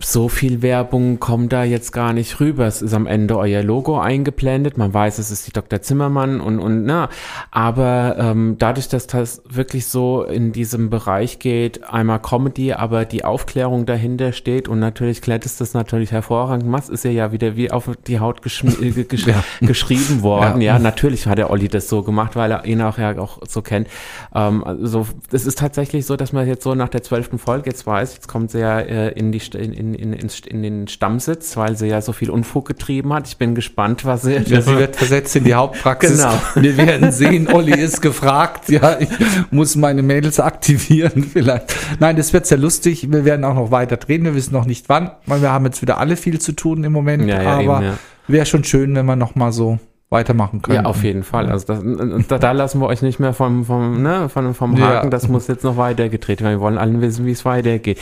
so 0.00 0.28
viel 0.28 0.62
Werbung 0.62 1.18
kommt 1.20 1.52
da 1.52 1.64
jetzt 1.64 1.92
gar 1.92 2.12
nicht 2.12 2.40
rüber. 2.40 2.66
Es 2.66 2.82
ist 2.82 2.94
am 2.94 3.06
Ende 3.06 3.36
euer 3.38 3.62
Logo 3.62 3.98
eingeblendet. 3.98 4.78
Man 4.78 4.92
weiß, 4.94 5.18
es 5.18 5.30
ist 5.30 5.46
die 5.46 5.52
Dr. 5.52 5.82
Zimmermann 5.82 6.40
und, 6.40 6.58
und 6.58 6.84
na. 6.84 7.08
Aber 7.50 8.16
ähm, 8.18 8.56
dadurch, 8.58 8.88
dass 8.88 9.06
das 9.06 9.42
wirklich 9.48 9.86
so 9.86 10.22
in 10.22 10.52
diesem 10.52 10.90
Bereich 10.90 11.38
geht, 11.38 11.84
einmal 11.84 12.20
Comedy, 12.20 12.72
aber 12.72 13.04
die 13.04 13.24
Aufklärung 13.24 13.86
dahinter 13.86 14.32
steht 14.32 14.68
und 14.68 14.78
natürlich 14.78 15.22
Klett 15.22 15.44
ist 15.44 15.60
das 15.60 15.74
natürlich 15.74 16.12
hervorragend. 16.12 16.64
gemacht. 16.64 16.88
ist 16.88 17.04
ja 17.04 17.10
ja 17.10 17.32
wieder 17.32 17.56
wie 17.56 17.70
auf 17.70 17.90
die 18.06 18.20
Haut 18.20 18.38
äh, 18.38 18.92
gesch 18.92 19.26
Ja. 19.26 19.44
geschrieben 19.60 20.22
worden. 20.22 20.60
Ja. 20.60 20.74
Ja. 20.74 20.78
natürlich 20.78 21.26
hat 21.26 21.38
der 21.38 21.50
Olli 21.50 21.68
das 21.68 21.88
so 21.88 22.02
gemacht, 22.02 22.36
weil 22.36 22.50
er 22.50 22.64
ihn 22.64 22.80
auch 22.82 22.98
ja 22.98 23.18
auch 23.18 23.38
so 23.48 23.62
kennt. 23.62 23.88
Ähm, 24.34 24.64
also 24.64 25.06
es 25.32 25.46
ist 25.46 25.58
tatsächlich 25.58 26.06
so, 26.06 26.16
dass 26.16 26.32
man 26.32 26.46
jetzt 26.46 26.62
so 26.62 26.74
nach 26.74 26.88
der 26.88 27.02
zwölften 27.02 27.38
Folge 27.38 27.70
jetzt 27.70 27.86
weiß, 27.86 28.14
jetzt 28.14 28.28
kommt 28.28 28.50
sie 28.50 28.60
ja 28.60 28.80
äh, 28.80 29.10
in, 29.12 29.32
die, 29.32 29.40
in, 29.54 29.72
in, 29.72 29.87
in, 29.94 30.12
in, 30.12 30.28
in 30.46 30.62
den 30.62 30.88
Stammsitz, 30.88 31.56
weil 31.56 31.76
sie 31.76 31.86
ja 31.86 32.00
so 32.00 32.12
viel 32.12 32.30
Unfug 32.30 32.66
getrieben 32.66 33.12
hat. 33.12 33.26
Ich 33.28 33.36
bin 33.36 33.54
gespannt, 33.54 34.04
was 34.04 34.22
sie... 34.22 34.34
Ja, 34.34 34.60
sie 34.60 34.76
wird 34.76 34.96
versetzt 34.96 35.36
in 35.36 35.44
die 35.44 35.54
Hauptpraxis. 35.54 36.18
Genau. 36.18 36.40
Wir 36.54 36.76
werden 36.76 37.12
sehen, 37.12 37.48
Olli 37.48 37.78
ist 37.78 38.00
gefragt. 38.00 38.68
Ja, 38.68 38.98
ich 39.00 39.08
muss 39.50 39.76
meine 39.76 40.02
Mädels 40.02 40.40
aktivieren 40.40 41.24
vielleicht. 41.32 41.74
Nein, 42.00 42.16
das 42.16 42.32
wird 42.32 42.46
sehr 42.46 42.58
lustig. 42.58 43.10
Wir 43.10 43.24
werden 43.24 43.44
auch 43.44 43.54
noch 43.54 43.70
weiter 43.70 43.96
drehen. 43.96 44.24
Wir 44.24 44.34
wissen 44.34 44.52
noch 44.52 44.66
nicht 44.66 44.88
wann, 44.88 45.10
weil 45.26 45.42
wir 45.42 45.50
haben 45.50 45.64
jetzt 45.64 45.82
wieder 45.82 45.98
alle 45.98 46.16
viel 46.16 46.40
zu 46.40 46.52
tun 46.52 46.84
im 46.84 46.92
Moment. 46.92 47.26
Ja, 47.26 47.42
ja, 47.42 47.58
aber 47.58 47.98
wäre 48.26 48.46
schon 48.46 48.64
schön, 48.64 48.94
wenn 48.94 49.06
wir 49.06 49.16
noch 49.16 49.34
mal 49.34 49.52
so 49.52 49.78
weitermachen 50.10 50.62
können. 50.62 50.76
Ja, 50.76 50.84
auf 50.84 51.04
jeden 51.04 51.22
Fall. 51.22 51.50
Also 51.50 51.66
das, 51.66 51.82
da, 52.28 52.38
da 52.38 52.52
lassen 52.52 52.80
wir 52.80 52.86
euch 52.86 53.02
nicht 53.02 53.20
mehr 53.20 53.34
vom, 53.34 53.64
vom, 53.66 54.02
ne, 54.02 54.28
vom, 54.30 54.54
vom 54.54 54.76
Ja. 54.76 54.86
Haken. 54.86 55.10
Das 55.10 55.28
muss 55.28 55.48
jetzt 55.48 55.64
noch 55.64 55.76
weiter 55.76 56.08
gedreht 56.08 56.40
werden. 56.40 56.52
Wir 56.54 56.60
wollen 56.60 56.78
alle 56.78 56.98
wissen, 57.02 57.26
wie 57.26 57.32
es 57.32 57.44
weitergeht. 57.44 57.98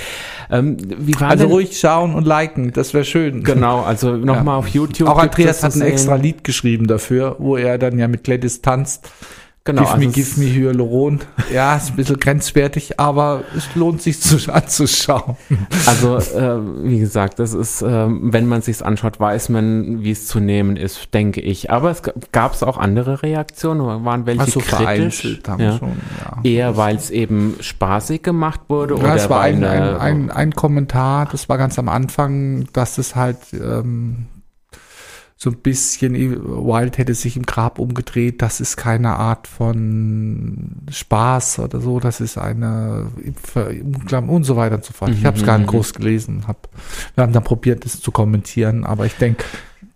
Ähm, 0.50 0.76
wie 0.98 1.18
war 1.20 1.30
Also 1.30 1.44
denn, 1.44 1.52
ruhig 1.52 1.76
schauen 1.78 2.14
und 2.14 2.24
liken, 2.26 2.72
das 2.72 2.94
wäre 2.94 3.04
schön. 3.04 3.42
Genau, 3.42 3.80
also 3.82 4.12
nochmal 4.16 4.44
Ja. 4.54 4.58
auf 4.58 4.68
YouTube. 4.68 5.08
Auch 5.08 5.18
Andreas 5.18 5.62
hat 5.64 5.74
ein 5.74 5.82
extra 5.82 6.14
Lied 6.14 6.44
geschrieben 6.44 6.86
dafür, 6.86 7.36
wo 7.38 7.56
er 7.56 7.76
dann 7.78 7.98
ja 7.98 8.06
mit 8.06 8.22
Gladys 8.24 8.62
tanzt. 8.62 9.10
Genau, 9.66 9.82
give 9.82 9.98
me, 9.98 10.06
also 10.06 10.14
give 10.14 10.26
es- 10.30 10.36
me 10.38 10.46
Hyaluron. 10.46 11.20
Ja, 11.52 11.76
ist 11.76 11.90
ein 11.90 11.96
bisschen 11.96 12.18
grenzwertig, 12.18 12.98
aber 12.98 13.42
es 13.56 13.68
lohnt 13.74 14.00
sich 14.00 14.20
zu, 14.20 14.36
anzuschauen. 14.52 15.36
Also, 15.86 16.16
äh, 16.16 16.58
wie 16.84 16.98
gesagt, 17.00 17.38
das 17.38 17.52
ist, 17.52 17.82
ähm, 17.82 18.32
wenn 18.32 18.46
man 18.46 18.62
sich's 18.62 18.80
anschaut, 18.80 19.20
weiß 19.20 19.48
man, 19.50 20.02
wie 20.02 20.12
es 20.12 20.26
zu 20.26 20.40
nehmen 20.40 20.76
ist, 20.76 21.12
denke 21.12 21.40
ich. 21.40 21.70
Aber 21.70 21.90
es 21.90 22.02
gab 22.32 22.54
es 22.54 22.62
auch 22.62 22.78
andere 22.78 23.22
Reaktionen, 23.22 24.04
waren 24.04 24.24
welche 24.24 24.40
Also 24.40 24.60
kritisch? 24.60 25.40
Ja. 25.58 25.78
schon, 25.78 25.92
ja. 26.20 26.38
Eher, 26.44 26.76
weil 26.76 26.96
es 26.96 27.10
eben 27.10 27.56
spaßig 27.60 28.22
gemacht 28.22 28.60
wurde 28.68 28.94
Ja, 28.94 29.00
oder 29.00 29.14
es 29.16 29.28
war 29.28 29.40
ein, 29.42 29.64
ein, 29.64 29.96
ein, 29.96 30.30
ein 30.30 30.52
Kommentar, 30.54 31.28
das 31.30 31.48
war 31.48 31.58
ganz 31.58 31.78
am 31.78 31.88
Anfang, 31.88 32.66
dass 32.72 32.98
es 32.98 33.16
halt 33.16 33.38
ähm, 33.52 34.26
so 35.38 35.50
ein 35.50 35.56
bisschen, 35.58 36.14
Wild 36.14 36.96
hätte 36.96 37.12
sich 37.14 37.36
im 37.36 37.44
Grab 37.44 37.78
umgedreht, 37.78 38.40
das 38.40 38.60
ist 38.60 38.78
keine 38.78 39.16
Art 39.16 39.46
von 39.46 40.76
Spaß 40.90 41.58
oder 41.58 41.78
so, 41.80 42.00
das 42.00 42.20
ist 42.22 42.38
eine 42.38 43.08
und 44.26 44.44
so 44.44 44.56
weiter 44.56 44.76
und 44.76 44.84
so 44.84 44.94
fort. 44.94 45.10
Ich 45.10 45.26
habe 45.26 45.36
es 45.36 45.44
gar 45.44 45.58
nicht 45.58 45.66
Mhm. 45.66 45.70
groß 45.72 45.92
gelesen. 45.92 46.44
Hab, 46.48 46.68
wir 47.14 47.22
haben 47.22 47.34
dann 47.34 47.44
probiert, 47.44 47.84
das 47.84 48.00
zu 48.00 48.12
kommentieren, 48.12 48.84
aber 48.84 49.04
ich 49.04 49.14
denke, 49.16 49.44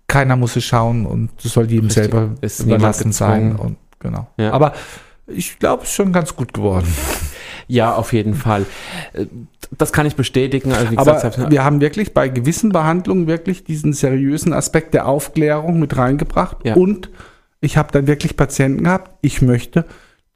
keiner 0.06 0.36
muss 0.36 0.56
es 0.56 0.64
schauen 0.64 1.06
und 1.06 1.30
es 1.42 1.52
soll 1.54 1.70
jedem 1.70 1.86
Richtig. 1.86 2.04
selber 2.04 2.34
Ist 2.42 2.60
überlassen 2.60 3.12
sein. 3.12 3.56
Und, 3.56 3.76
genau. 3.98 4.28
Ja. 4.36 4.52
Aber 4.52 4.74
ich 5.26 5.58
glaube, 5.58 5.84
es 5.84 5.88
ist 5.90 5.94
schon 5.94 6.12
ganz 6.12 6.36
gut 6.36 6.52
geworden. 6.52 6.86
Ja, 7.70 7.94
auf 7.94 8.12
jeden 8.12 8.34
Fall. 8.34 8.66
Äh, 9.12 9.26
Das 9.78 9.92
kann 9.92 10.04
ich 10.06 10.16
bestätigen. 10.16 10.72
Also, 10.72 10.90
wie 10.90 10.98
Aber 10.98 11.14
gesagt, 11.14 11.50
wir 11.50 11.64
haben 11.64 11.80
wirklich 11.80 12.12
bei 12.12 12.28
gewissen 12.28 12.70
Behandlungen 12.72 13.26
wirklich 13.26 13.62
diesen 13.64 13.92
seriösen 13.92 14.52
Aspekt 14.52 14.94
der 14.94 15.06
Aufklärung 15.06 15.78
mit 15.78 15.96
reingebracht. 15.96 16.58
Ja. 16.64 16.74
Und 16.74 17.08
ich 17.60 17.76
habe 17.76 17.92
dann 17.92 18.06
wirklich 18.06 18.36
Patienten 18.36 18.84
gehabt, 18.84 19.12
ich 19.22 19.42
möchte 19.42 19.84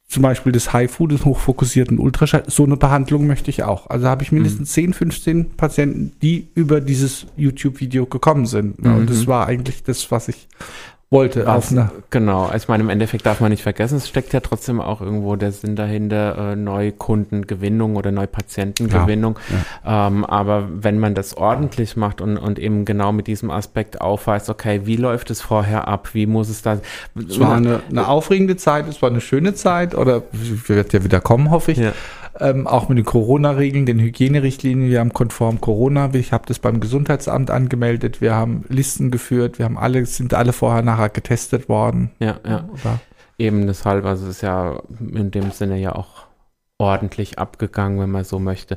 zum 0.07 0.23
Beispiel 0.23 0.53
das 0.53 0.73
HIFU, 0.73 1.07
des 1.09 1.25
hochfokussierten 1.25 1.99
Ultraschall, 1.99 2.45
so 2.47 2.63
eine 2.65 2.77
Behandlung 2.77 3.27
möchte 3.27 3.51
ich 3.51 3.65
auch. 3.65 3.89
Also 3.91 4.07
habe 4.07 4.23
ich 4.23 4.31
Mhm. 4.31 4.39
mindestens 4.39 4.73
10, 4.73 4.93
15 4.93 5.57
Patienten, 5.57 6.13
die 6.23 6.49
über 6.55 6.81
dieses 6.81 7.27
YouTube-Video 7.37 8.07
gekommen 8.07 8.47
sind. 8.47 8.85
Mhm. 8.85 8.95
Und 8.97 9.11
das 9.11 9.27
war 9.27 9.47
eigentlich 9.47 9.83
das, 9.83 10.11
was 10.13 10.29
ich 10.29 10.47
wollte. 11.11 11.47
Was, 11.47 11.67
Auf 11.67 11.73
einer, 11.73 11.93
genau, 12.11 12.51
ich 12.55 12.69
meine, 12.69 12.83
im 12.83 12.91
Endeffekt 12.91 13.25
darf 13.27 13.41
man 13.41 13.51
nicht 13.51 13.63
vergessen, 13.63 13.97
es 13.97 14.09
steckt 14.09 14.33
ja 14.33 14.41
trotzdem 14.41 14.81
auch 14.81 15.01
irgendwo 15.01 15.37
der 15.37 15.53
Sinn 15.53 15.77
dahinter, 15.77 16.53
äh, 16.53 16.57
Neukundengewinnung 16.57 17.97
oder 17.97 18.13
Neupatientengewinnung. 18.13 19.39
Ähm, 19.87 20.25
aber 20.25 20.69
wenn 20.71 20.99
man 20.99 21.15
das 21.15 21.37
ordentlich 21.37 21.97
macht 21.97 22.21
und, 22.21 22.37
und 22.37 22.59
eben 22.59 22.85
genau 22.85 23.13
mit 23.13 23.27
diesem 23.27 23.51
Aspekt 23.51 24.01
aufweist, 24.01 24.51
okay, 24.51 24.83
wie 24.85 24.97
läuft 24.97 25.31
es 25.31 25.41
vorher 25.41 25.89
ab, 25.89 26.11
wie 26.13 26.27
muss 26.27 26.49
es 26.49 26.63
da... 26.63 26.79
es 27.17 27.39
war 27.41 27.57
eine, 27.57 27.81
eine 27.91 28.09
aufregende 28.09 28.57
Zeit, 28.57 28.89
es 28.89 29.01
war 29.03 29.11
eine 29.11 29.21
schöne 29.21 29.55
Zeit 29.55 29.95
oder 29.95 30.23
wird 30.33 30.93
ja 30.93 31.05
wieder 31.05 31.21
kommen, 31.21 31.51
hoffe 31.51 31.73
ich. 31.73 31.79
Ja. 31.79 31.93
Ähm, 32.41 32.67
auch 32.67 32.89
mit 32.89 32.99
den 32.99 33.05
Corona-Regeln, 33.05 33.87
den 33.87 34.01
Hygienerichtlinien. 34.01 34.91
Wir 34.91 35.01
haben 35.01 35.13
konform 35.13 35.61
Corona. 35.61 36.11
Ich 36.15 36.33
habe 36.33 36.45
das 36.47 36.59
beim 36.59 36.81
Gesundheitsamt 36.81 37.51
angemeldet. 37.51 38.21
Wir 38.21 38.35
haben 38.35 38.65
Listen 38.69 39.11
geführt. 39.11 39.59
Wir 39.59 39.67
haben 39.67 39.79
alle, 39.79 40.05
sind 40.07 40.35
alle 40.35 40.53
vorher 40.53 40.83
nachher 40.83 41.11
getestet 41.11 41.69
worden. 41.69 42.11
ja, 42.19 42.41
ja. 42.47 42.69
Oder? 42.73 43.01
Eben 43.37 43.67
deshalb, 43.67 44.05
also 44.05 44.27
es 44.27 44.37
ist 44.37 44.43
ja 44.43 44.81
in 45.01 45.33
dem 45.33 45.51
Sinne 45.51 45.77
ja 45.77 45.95
auch 45.95 46.27
ordentlich 46.79 47.39
abgegangen, 47.39 48.01
wenn 48.01 48.11
man 48.11 48.25
so 48.25 48.39
möchte. 48.39 48.77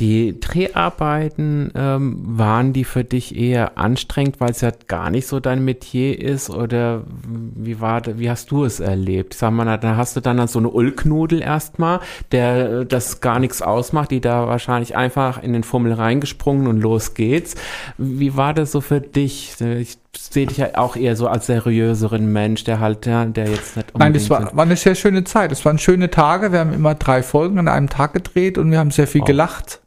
Die 0.00 0.38
Dreharbeiten, 0.38 1.72
ähm, 1.74 2.20
waren 2.22 2.72
die 2.72 2.84
für 2.84 3.02
dich 3.02 3.36
eher 3.36 3.78
anstrengend, 3.78 4.38
weil 4.38 4.50
es 4.50 4.60
ja 4.60 4.70
gar 4.86 5.10
nicht 5.10 5.26
so 5.26 5.40
dein 5.40 5.64
Metier 5.64 6.20
ist 6.20 6.50
oder 6.50 7.02
wie 7.26 7.80
war 7.80 8.02
wie 8.16 8.30
hast 8.30 8.52
du 8.52 8.64
es 8.64 8.78
erlebt? 8.78 9.34
Sag 9.34 9.50
mal, 9.50 9.76
da 9.76 9.96
hast 9.96 10.14
du 10.14 10.20
dann 10.20 10.46
so 10.46 10.60
eine 10.60 10.68
Ulknudel 10.68 11.42
erstmal, 11.42 11.98
der 12.30 12.70
äh, 12.70 12.86
das 12.86 13.20
gar 13.20 13.40
nichts 13.40 13.60
ausmacht, 13.60 14.12
die 14.12 14.20
da 14.20 14.46
wahrscheinlich 14.46 14.96
einfach 14.96 15.42
in 15.42 15.52
den 15.52 15.64
Fummel 15.64 15.94
reingesprungen 15.94 16.68
und 16.68 16.80
los 16.80 17.14
geht's. 17.14 17.56
Wie 17.96 18.36
war 18.36 18.54
das 18.54 18.70
so 18.70 18.80
für 18.80 19.00
dich? 19.00 19.60
Ich 19.60 19.98
sehe 20.16 20.46
dich 20.46 20.58
ja 20.58 20.68
auch 20.74 20.94
eher 20.94 21.16
so 21.16 21.26
als 21.26 21.46
seriöseren 21.46 22.32
Mensch, 22.32 22.62
der 22.62 22.78
halt, 22.78 23.06
ja, 23.06 23.24
der 23.24 23.48
jetzt 23.48 23.76
nicht 23.76 23.98
Nein, 23.98 24.12
das 24.12 24.22
unbedingt 24.24 24.50
war, 24.52 24.56
war 24.56 24.64
eine 24.64 24.76
sehr 24.76 24.94
schöne 24.94 25.24
Zeit. 25.24 25.50
Es 25.50 25.64
waren 25.64 25.78
schöne 25.78 26.08
Tage. 26.10 26.52
Wir 26.52 26.60
haben 26.60 26.72
immer 26.72 26.94
drei 26.94 27.24
Folgen 27.24 27.58
an 27.58 27.66
einem 27.66 27.88
Tag 27.88 28.12
gedreht 28.12 28.58
und 28.58 28.70
wir 28.70 28.78
haben 28.78 28.92
sehr 28.92 29.08
viel 29.08 29.22
Wow. 29.22 29.26
gelacht. 29.26 29.80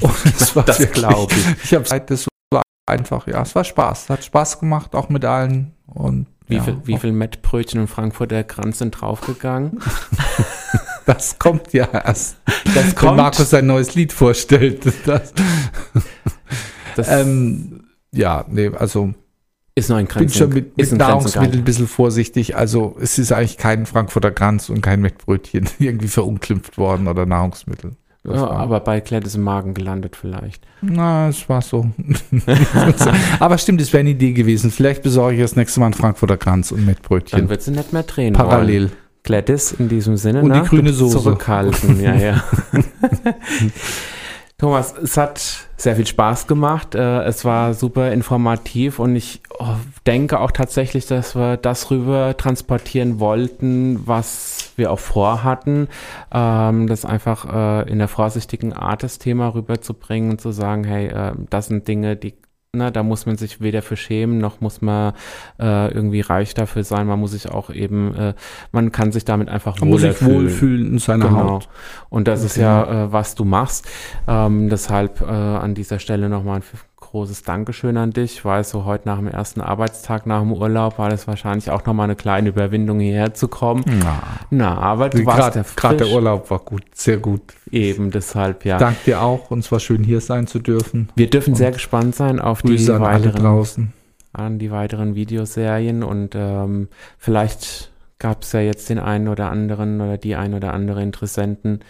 Und 0.00 0.12
es 0.40 0.54
war 0.56 0.64
Das 0.64 0.78
wirklich- 0.80 0.98
glaub 1.04 1.32
ich. 1.32 1.64
Ich 1.64 1.74
habe 1.74 1.84
Zeit, 1.84 2.10
das 2.10 2.26
war 2.52 2.62
einfach, 2.86 3.26
ja, 3.26 3.42
es 3.42 3.54
war 3.54 3.64
Spaß. 3.64 4.10
Hat 4.10 4.24
Spaß 4.24 4.60
gemacht, 4.60 4.94
auch 4.94 5.08
mit 5.08 5.24
allen. 5.24 5.72
Und 5.86 6.26
Wie, 6.46 6.56
ja, 6.56 6.62
viel, 6.62 6.80
wie 6.84 6.98
viel 6.98 7.12
Mettbrötchen 7.12 7.80
und 7.80 7.88
Frankfurter 7.88 8.44
Kranz 8.44 8.78
sind 8.78 8.92
draufgegangen? 8.92 9.80
Das 11.06 11.38
kommt 11.38 11.72
ja 11.72 11.86
erst, 11.86 12.36
Das 12.66 12.74
wenn 12.74 12.94
kommt. 12.94 13.16
Markus 13.16 13.48
sein 13.48 13.66
neues 13.66 13.94
Lied 13.94 14.12
vorstellt. 14.12 14.84
Das, 15.06 15.32
Das 16.96 17.08
ähm, 17.08 17.84
ja, 18.12 18.44
nee, 18.46 18.70
also 18.76 19.14
ist 19.74 19.88
noch 19.88 19.96
ein 19.96 20.04
bin 20.04 20.14
Grenzen, 20.14 20.36
schon 20.38 20.48
mit, 20.50 20.76
mit 20.76 20.92
Nahrungsmitteln 20.92 21.60
ein 21.60 21.64
bisschen 21.64 21.88
vorsichtig. 21.88 22.56
Also 22.56 22.94
es 23.00 23.18
ist 23.18 23.32
eigentlich 23.32 23.56
kein 23.56 23.86
Frankfurter 23.86 24.32
Kranz 24.32 24.68
und 24.68 24.82
kein 24.82 25.00
Mettbrötchen 25.00 25.66
irgendwie 25.78 26.08
verunglimpft 26.08 26.76
worden 26.76 27.08
oder 27.08 27.24
Nahrungsmittel. 27.24 27.92
Ja, 28.24 28.50
aber 28.50 28.80
bei 28.80 29.00
Klett 29.00 29.24
ist 29.26 29.36
im 29.36 29.42
Magen 29.42 29.74
gelandet 29.74 30.16
vielleicht. 30.16 30.66
Na, 30.82 31.28
es 31.28 31.48
war 31.48 31.62
so. 31.62 31.90
aber 33.40 33.58
stimmt, 33.58 33.80
es 33.80 33.92
wäre 33.92 34.00
eine 34.00 34.10
Idee 34.10 34.32
gewesen. 34.32 34.70
Vielleicht 34.70 35.02
besorge 35.02 35.36
ich 35.36 35.40
das 35.40 35.56
nächste 35.56 35.80
Mal 35.80 35.86
einen 35.86 35.94
Frankfurter 35.94 36.36
Kranz 36.36 36.70
und 36.72 36.78
Dann 36.78 36.86
Mettbrötchen. 36.86 37.48
wird 37.48 37.62
sie 37.62 37.70
nicht 37.70 37.92
mehr 37.92 38.02
drehen 38.02 38.36
wollen. 38.36 38.48
Parallel. 38.48 38.90
Gladys 39.22 39.72
in 39.72 39.88
diesem 39.88 40.16
Sinne. 40.16 40.42
Und 40.42 40.52
die 40.52 40.60
ne? 40.60 40.64
grüne 40.64 40.92
Soße. 40.92 41.18
Zurückhalten, 41.18 42.00
ja, 42.00 42.14
ja. 42.14 42.44
Thomas, 44.60 44.92
es 44.98 45.16
hat 45.16 45.68
sehr 45.76 45.94
viel 45.94 46.06
Spaß 46.06 46.48
gemacht. 46.48 46.96
Äh, 46.96 47.22
Es 47.22 47.44
war 47.44 47.74
super 47.74 48.10
informativ 48.10 48.98
und 48.98 49.14
ich 49.14 49.40
oh, 49.60 49.76
denke 50.04 50.40
auch 50.40 50.50
tatsächlich, 50.50 51.06
dass 51.06 51.36
wir 51.36 51.56
das 51.56 51.92
rüber 51.92 52.36
transportieren 52.36 53.20
wollten, 53.20 54.04
was 54.08 54.72
wir 54.74 54.90
auch 54.90 54.98
vorhatten. 54.98 55.86
Ähm, 56.32 56.88
Das 56.88 57.04
einfach 57.04 57.84
äh, 57.84 57.88
in 57.88 57.98
der 57.98 58.08
vorsichtigen 58.08 58.72
Art 58.72 59.04
das 59.04 59.18
Thema 59.20 59.54
rüberzubringen 59.54 60.30
und 60.32 60.40
zu 60.40 60.50
sagen, 60.50 60.82
hey, 60.82 61.06
äh, 61.06 61.34
das 61.50 61.68
sind 61.68 61.86
Dinge, 61.86 62.16
die 62.16 62.34
na, 62.76 62.90
da 62.90 63.02
muss 63.02 63.24
man 63.24 63.36
sich 63.38 63.60
weder 63.62 63.80
für 63.80 63.96
schämen, 63.96 64.38
noch 64.38 64.60
muss 64.60 64.82
man 64.82 65.14
äh, 65.58 65.88
irgendwie 65.92 66.20
reich 66.20 66.52
dafür 66.52 66.84
sein. 66.84 67.06
Man 67.06 67.18
muss 67.18 67.30
sich 67.32 67.48
auch 67.50 67.70
eben, 67.70 68.14
äh, 68.14 68.34
man 68.72 68.92
kann 68.92 69.10
sich 69.10 69.24
damit 69.24 69.48
einfach 69.48 69.80
Man 69.80 69.88
muss 69.88 70.02
sich 70.02 70.16
fühlen. 70.16 70.34
wohlfühlen 70.42 70.86
in 70.92 70.98
seiner 70.98 71.28
Genau. 71.28 71.50
Haut. 71.50 71.68
Und 72.10 72.28
das 72.28 72.44
ist 72.44 72.56
ja, 72.56 73.04
äh, 73.06 73.12
was 73.12 73.34
du 73.34 73.44
machst. 73.44 73.88
Ähm, 74.26 74.68
deshalb 74.68 75.22
äh, 75.22 75.24
an 75.24 75.74
dieser 75.74 75.98
Stelle 75.98 76.28
nochmal 76.28 76.56
ein 76.56 76.62
großes 77.10 77.42
Dankeschön 77.42 77.96
an 77.96 78.10
dich. 78.10 78.34
Ich 78.34 78.44
weiß, 78.44 78.70
so 78.70 78.84
heute 78.84 79.08
nach 79.08 79.16
dem 79.16 79.28
ersten 79.28 79.60
Arbeitstag 79.60 80.26
nach 80.26 80.40
dem 80.40 80.52
Urlaub 80.52 80.98
war 80.98 81.08
das 81.08 81.26
wahrscheinlich 81.26 81.70
auch 81.70 81.84
nochmal 81.86 82.04
eine 82.04 82.16
kleine 82.16 82.50
Überwindung, 82.50 83.00
hierher 83.00 83.34
zu 83.34 83.48
kommen. 83.48 83.84
Ja. 84.02 84.22
Na, 84.50 84.78
aber 84.78 85.08
du 85.08 85.24
warst 85.24 85.56
ja 85.56 85.64
Gerade 85.74 85.96
der. 85.96 86.08
Urlaub 86.08 86.50
war 86.50 86.58
gut, 86.58 86.84
sehr 86.94 87.16
gut. 87.16 87.40
Eben, 87.70 88.10
deshalb 88.10 88.64
ja. 88.64 88.78
Dank 88.78 89.02
dir 89.04 89.22
auch 89.22 89.50
und 89.50 89.60
es 89.60 89.72
war 89.72 89.80
schön 89.80 90.04
hier 90.04 90.20
sein 90.20 90.46
zu 90.46 90.58
dürfen. 90.58 91.08
Wir 91.16 91.30
dürfen 91.30 91.54
sehr 91.54 91.72
gespannt 91.72 92.14
sein 92.14 92.40
auf 92.40 92.62
die 92.62 92.78
an 92.90 93.02
alle 93.02 93.24
weiteren 93.24 93.42
draußen. 93.42 93.92
an 94.32 94.58
die 94.58 94.70
weiteren 94.70 95.14
Videoserien 95.14 96.02
und 96.02 96.34
ähm, 96.34 96.88
vielleicht 97.18 97.90
gab 98.18 98.42
es 98.42 98.52
ja 98.52 98.60
jetzt 98.60 98.88
den 98.90 98.98
einen 98.98 99.28
oder 99.28 99.50
anderen 99.50 100.00
oder 100.00 100.18
die 100.18 100.36
ein 100.36 100.54
oder 100.54 100.74
andere 100.74 101.02
Interessenten, 101.02 101.80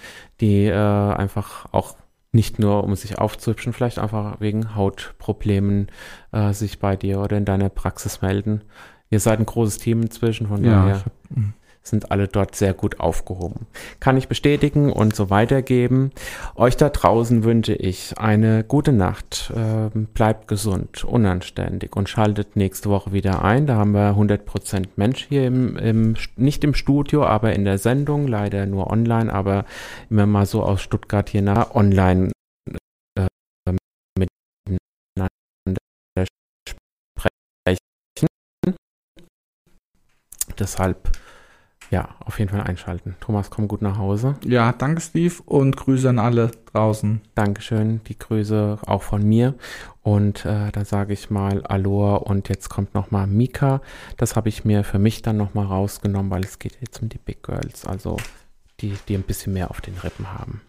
die 0.40 0.66
äh, 0.66 0.74
einfach 0.74 1.66
auch 1.72 1.94
nicht 2.32 2.58
nur 2.58 2.84
um 2.84 2.94
sich 2.94 3.18
aufzuhübschen, 3.18 3.72
vielleicht 3.72 3.98
einfach 3.98 4.40
wegen 4.40 4.74
Hautproblemen 4.74 5.88
äh, 6.32 6.52
sich 6.52 6.78
bei 6.78 6.94
dir 6.96 7.20
oder 7.20 7.36
in 7.38 7.44
deiner 7.44 7.68
Praxis 7.70 8.20
melden. 8.22 8.62
Ihr 9.10 9.20
seid 9.20 9.38
ein 9.38 9.46
großes 9.46 9.78
Team 9.78 10.02
inzwischen, 10.02 10.46
von 10.48 10.62
Ja, 10.62 10.72
daher 10.82 10.96
ich 10.96 11.04
hab- 11.06 11.12
hm. 11.34 11.54
Sind 11.88 12.10
alle 12.10 12.28
dort 12.28 12.54
sehr 12.54 12.74
gut 12.74 13.00
aufgehoben. 13.00 13.66
Kann 14.00 14.16
ich 14.16 14.28
bestätigen 14.28 14.92
und 14.92 15.14
so 15.14 15.30
weitergeben. 15.30 16.12
Euch 16.54 16.76
da 16.76 16.88
draußen 16.88 17.44
wünsche 17.44 17.74
ich 17.74 18.18
eine 18.18 18.64
gute 18.64 18.92
Nacht. 18.92 19.52
Ähm, 19.56 20.06
bleibt 20.14 20.48
gesund, 20.48 21.04
unanständig 21.04 21.96
und 21.96 22.08
schaltet 22.08 22.56
nächste 22.56 22.90
Woche 22.90 23.12
wieder 23.12 23.44
ein. 23.44 23.66
Da 23.66 23.76
haben 23.76 23.92
wir 23.92 24.16
100% 24.16 24.88
Mensch 24.96 25.26
hier 25.28 25.46
im, 25.46 25.76
im, 25.76 26.16
nicht 26.36 26.64
im 26.64 26.74
Studio, 26.74 27.24
aber 27.24 27.52
in 27.52 27.64
der 27.64 27.78
Sendung. 27.78 28.26
Leider 28.28 28.66
nur 28.66 28.90
online, 28.90 29.32
aber 29.32 29.64
immer 30.10 30.26
mal 30.26 30.46
so 30.46 30.62
aus 30.62 30.80
Stuttgart 30.80 31.28
hier 31.28 31.42
nach 31.42 31.74
online 31.74 32.32
äh, 33.18 33.26
miteinander 34.18 35.28
sprechen. 36.68 37.78
Deshalb 40.58 41.08
ja, 41.90 42.08
auf 42.24 42.38
jeden 42.38 42.50
Fall 42.50 42.62
einschalten. 42.62 43.16
Thomas, 43.20 43.50
komm 43.50 43.68
gut 43.68 43.82
nach 43.82 43.98
Hause. 43.98 44.36
Ja, 44.44 44.72
danke 44.72 45.00
Steve 45.00 45.34
und 45.46 45.76
Grüße 45.76 46.08
an 46.08 46.18
alle 46.18 46.50
draußen. 46.72 47.22
Dankeschön, 47.34 48.00
die 48.08 48.18
Grüße 48.18 48.78
auch 48.86 49.02
von 49.02 49.22
mir. 49.22 49.54
Und 50.02 50.44
äh, 50.44 50.70
da 50.72 50.84
sage 50.84 51.12
ich 51.12 51.30
mal 51.30 51.62
Aloha 51.64 52.16
und 52.16 52.48
jetzt 52.48 52.68
kommt 52.68 52.94
nochmal 52.94 53.26
Mika. 53.26 53.80
Das 54.16 54.36
habe 54.36 54.48
ich 54.48 54.64
mir 54.64 54.84
für 54.84 54.98
mich 54.98 55.22
dann 55.22 55.36
nochmal 55.36 55.66
rausgenommen, 55.66 56.30
weil 56.30 56.44
es 56.44 56.58
geht 56.58 56.78
jetzt 56.80 57.02
um 57.02 57.08
die 57.08 57.18
Big 57.18 57.42
Girls, 57.42 57.86
also 57.86 58.16
die, 58.80 58.94
die 59.08 59.14
ein 59.14 59.22
bisschen 59.22 59.52
mehr 59.52 59.70
auf 59.70 59.80
den 59.80 59.94
Rippen 59.98 60.32
haben. 60.32 60.60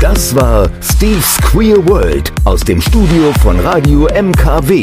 Das 0.00 0.34
war 0.34 0.68
Steve's 0.82 1.38
Queer 1.38 1.86
World 1.88 2.32
aus 2.44 2.62
dem 2.62 2.80
Studio 2.80 3.32
von 3.40 3.58
Radio 3.60 4.06
MKW. 4.08 4.82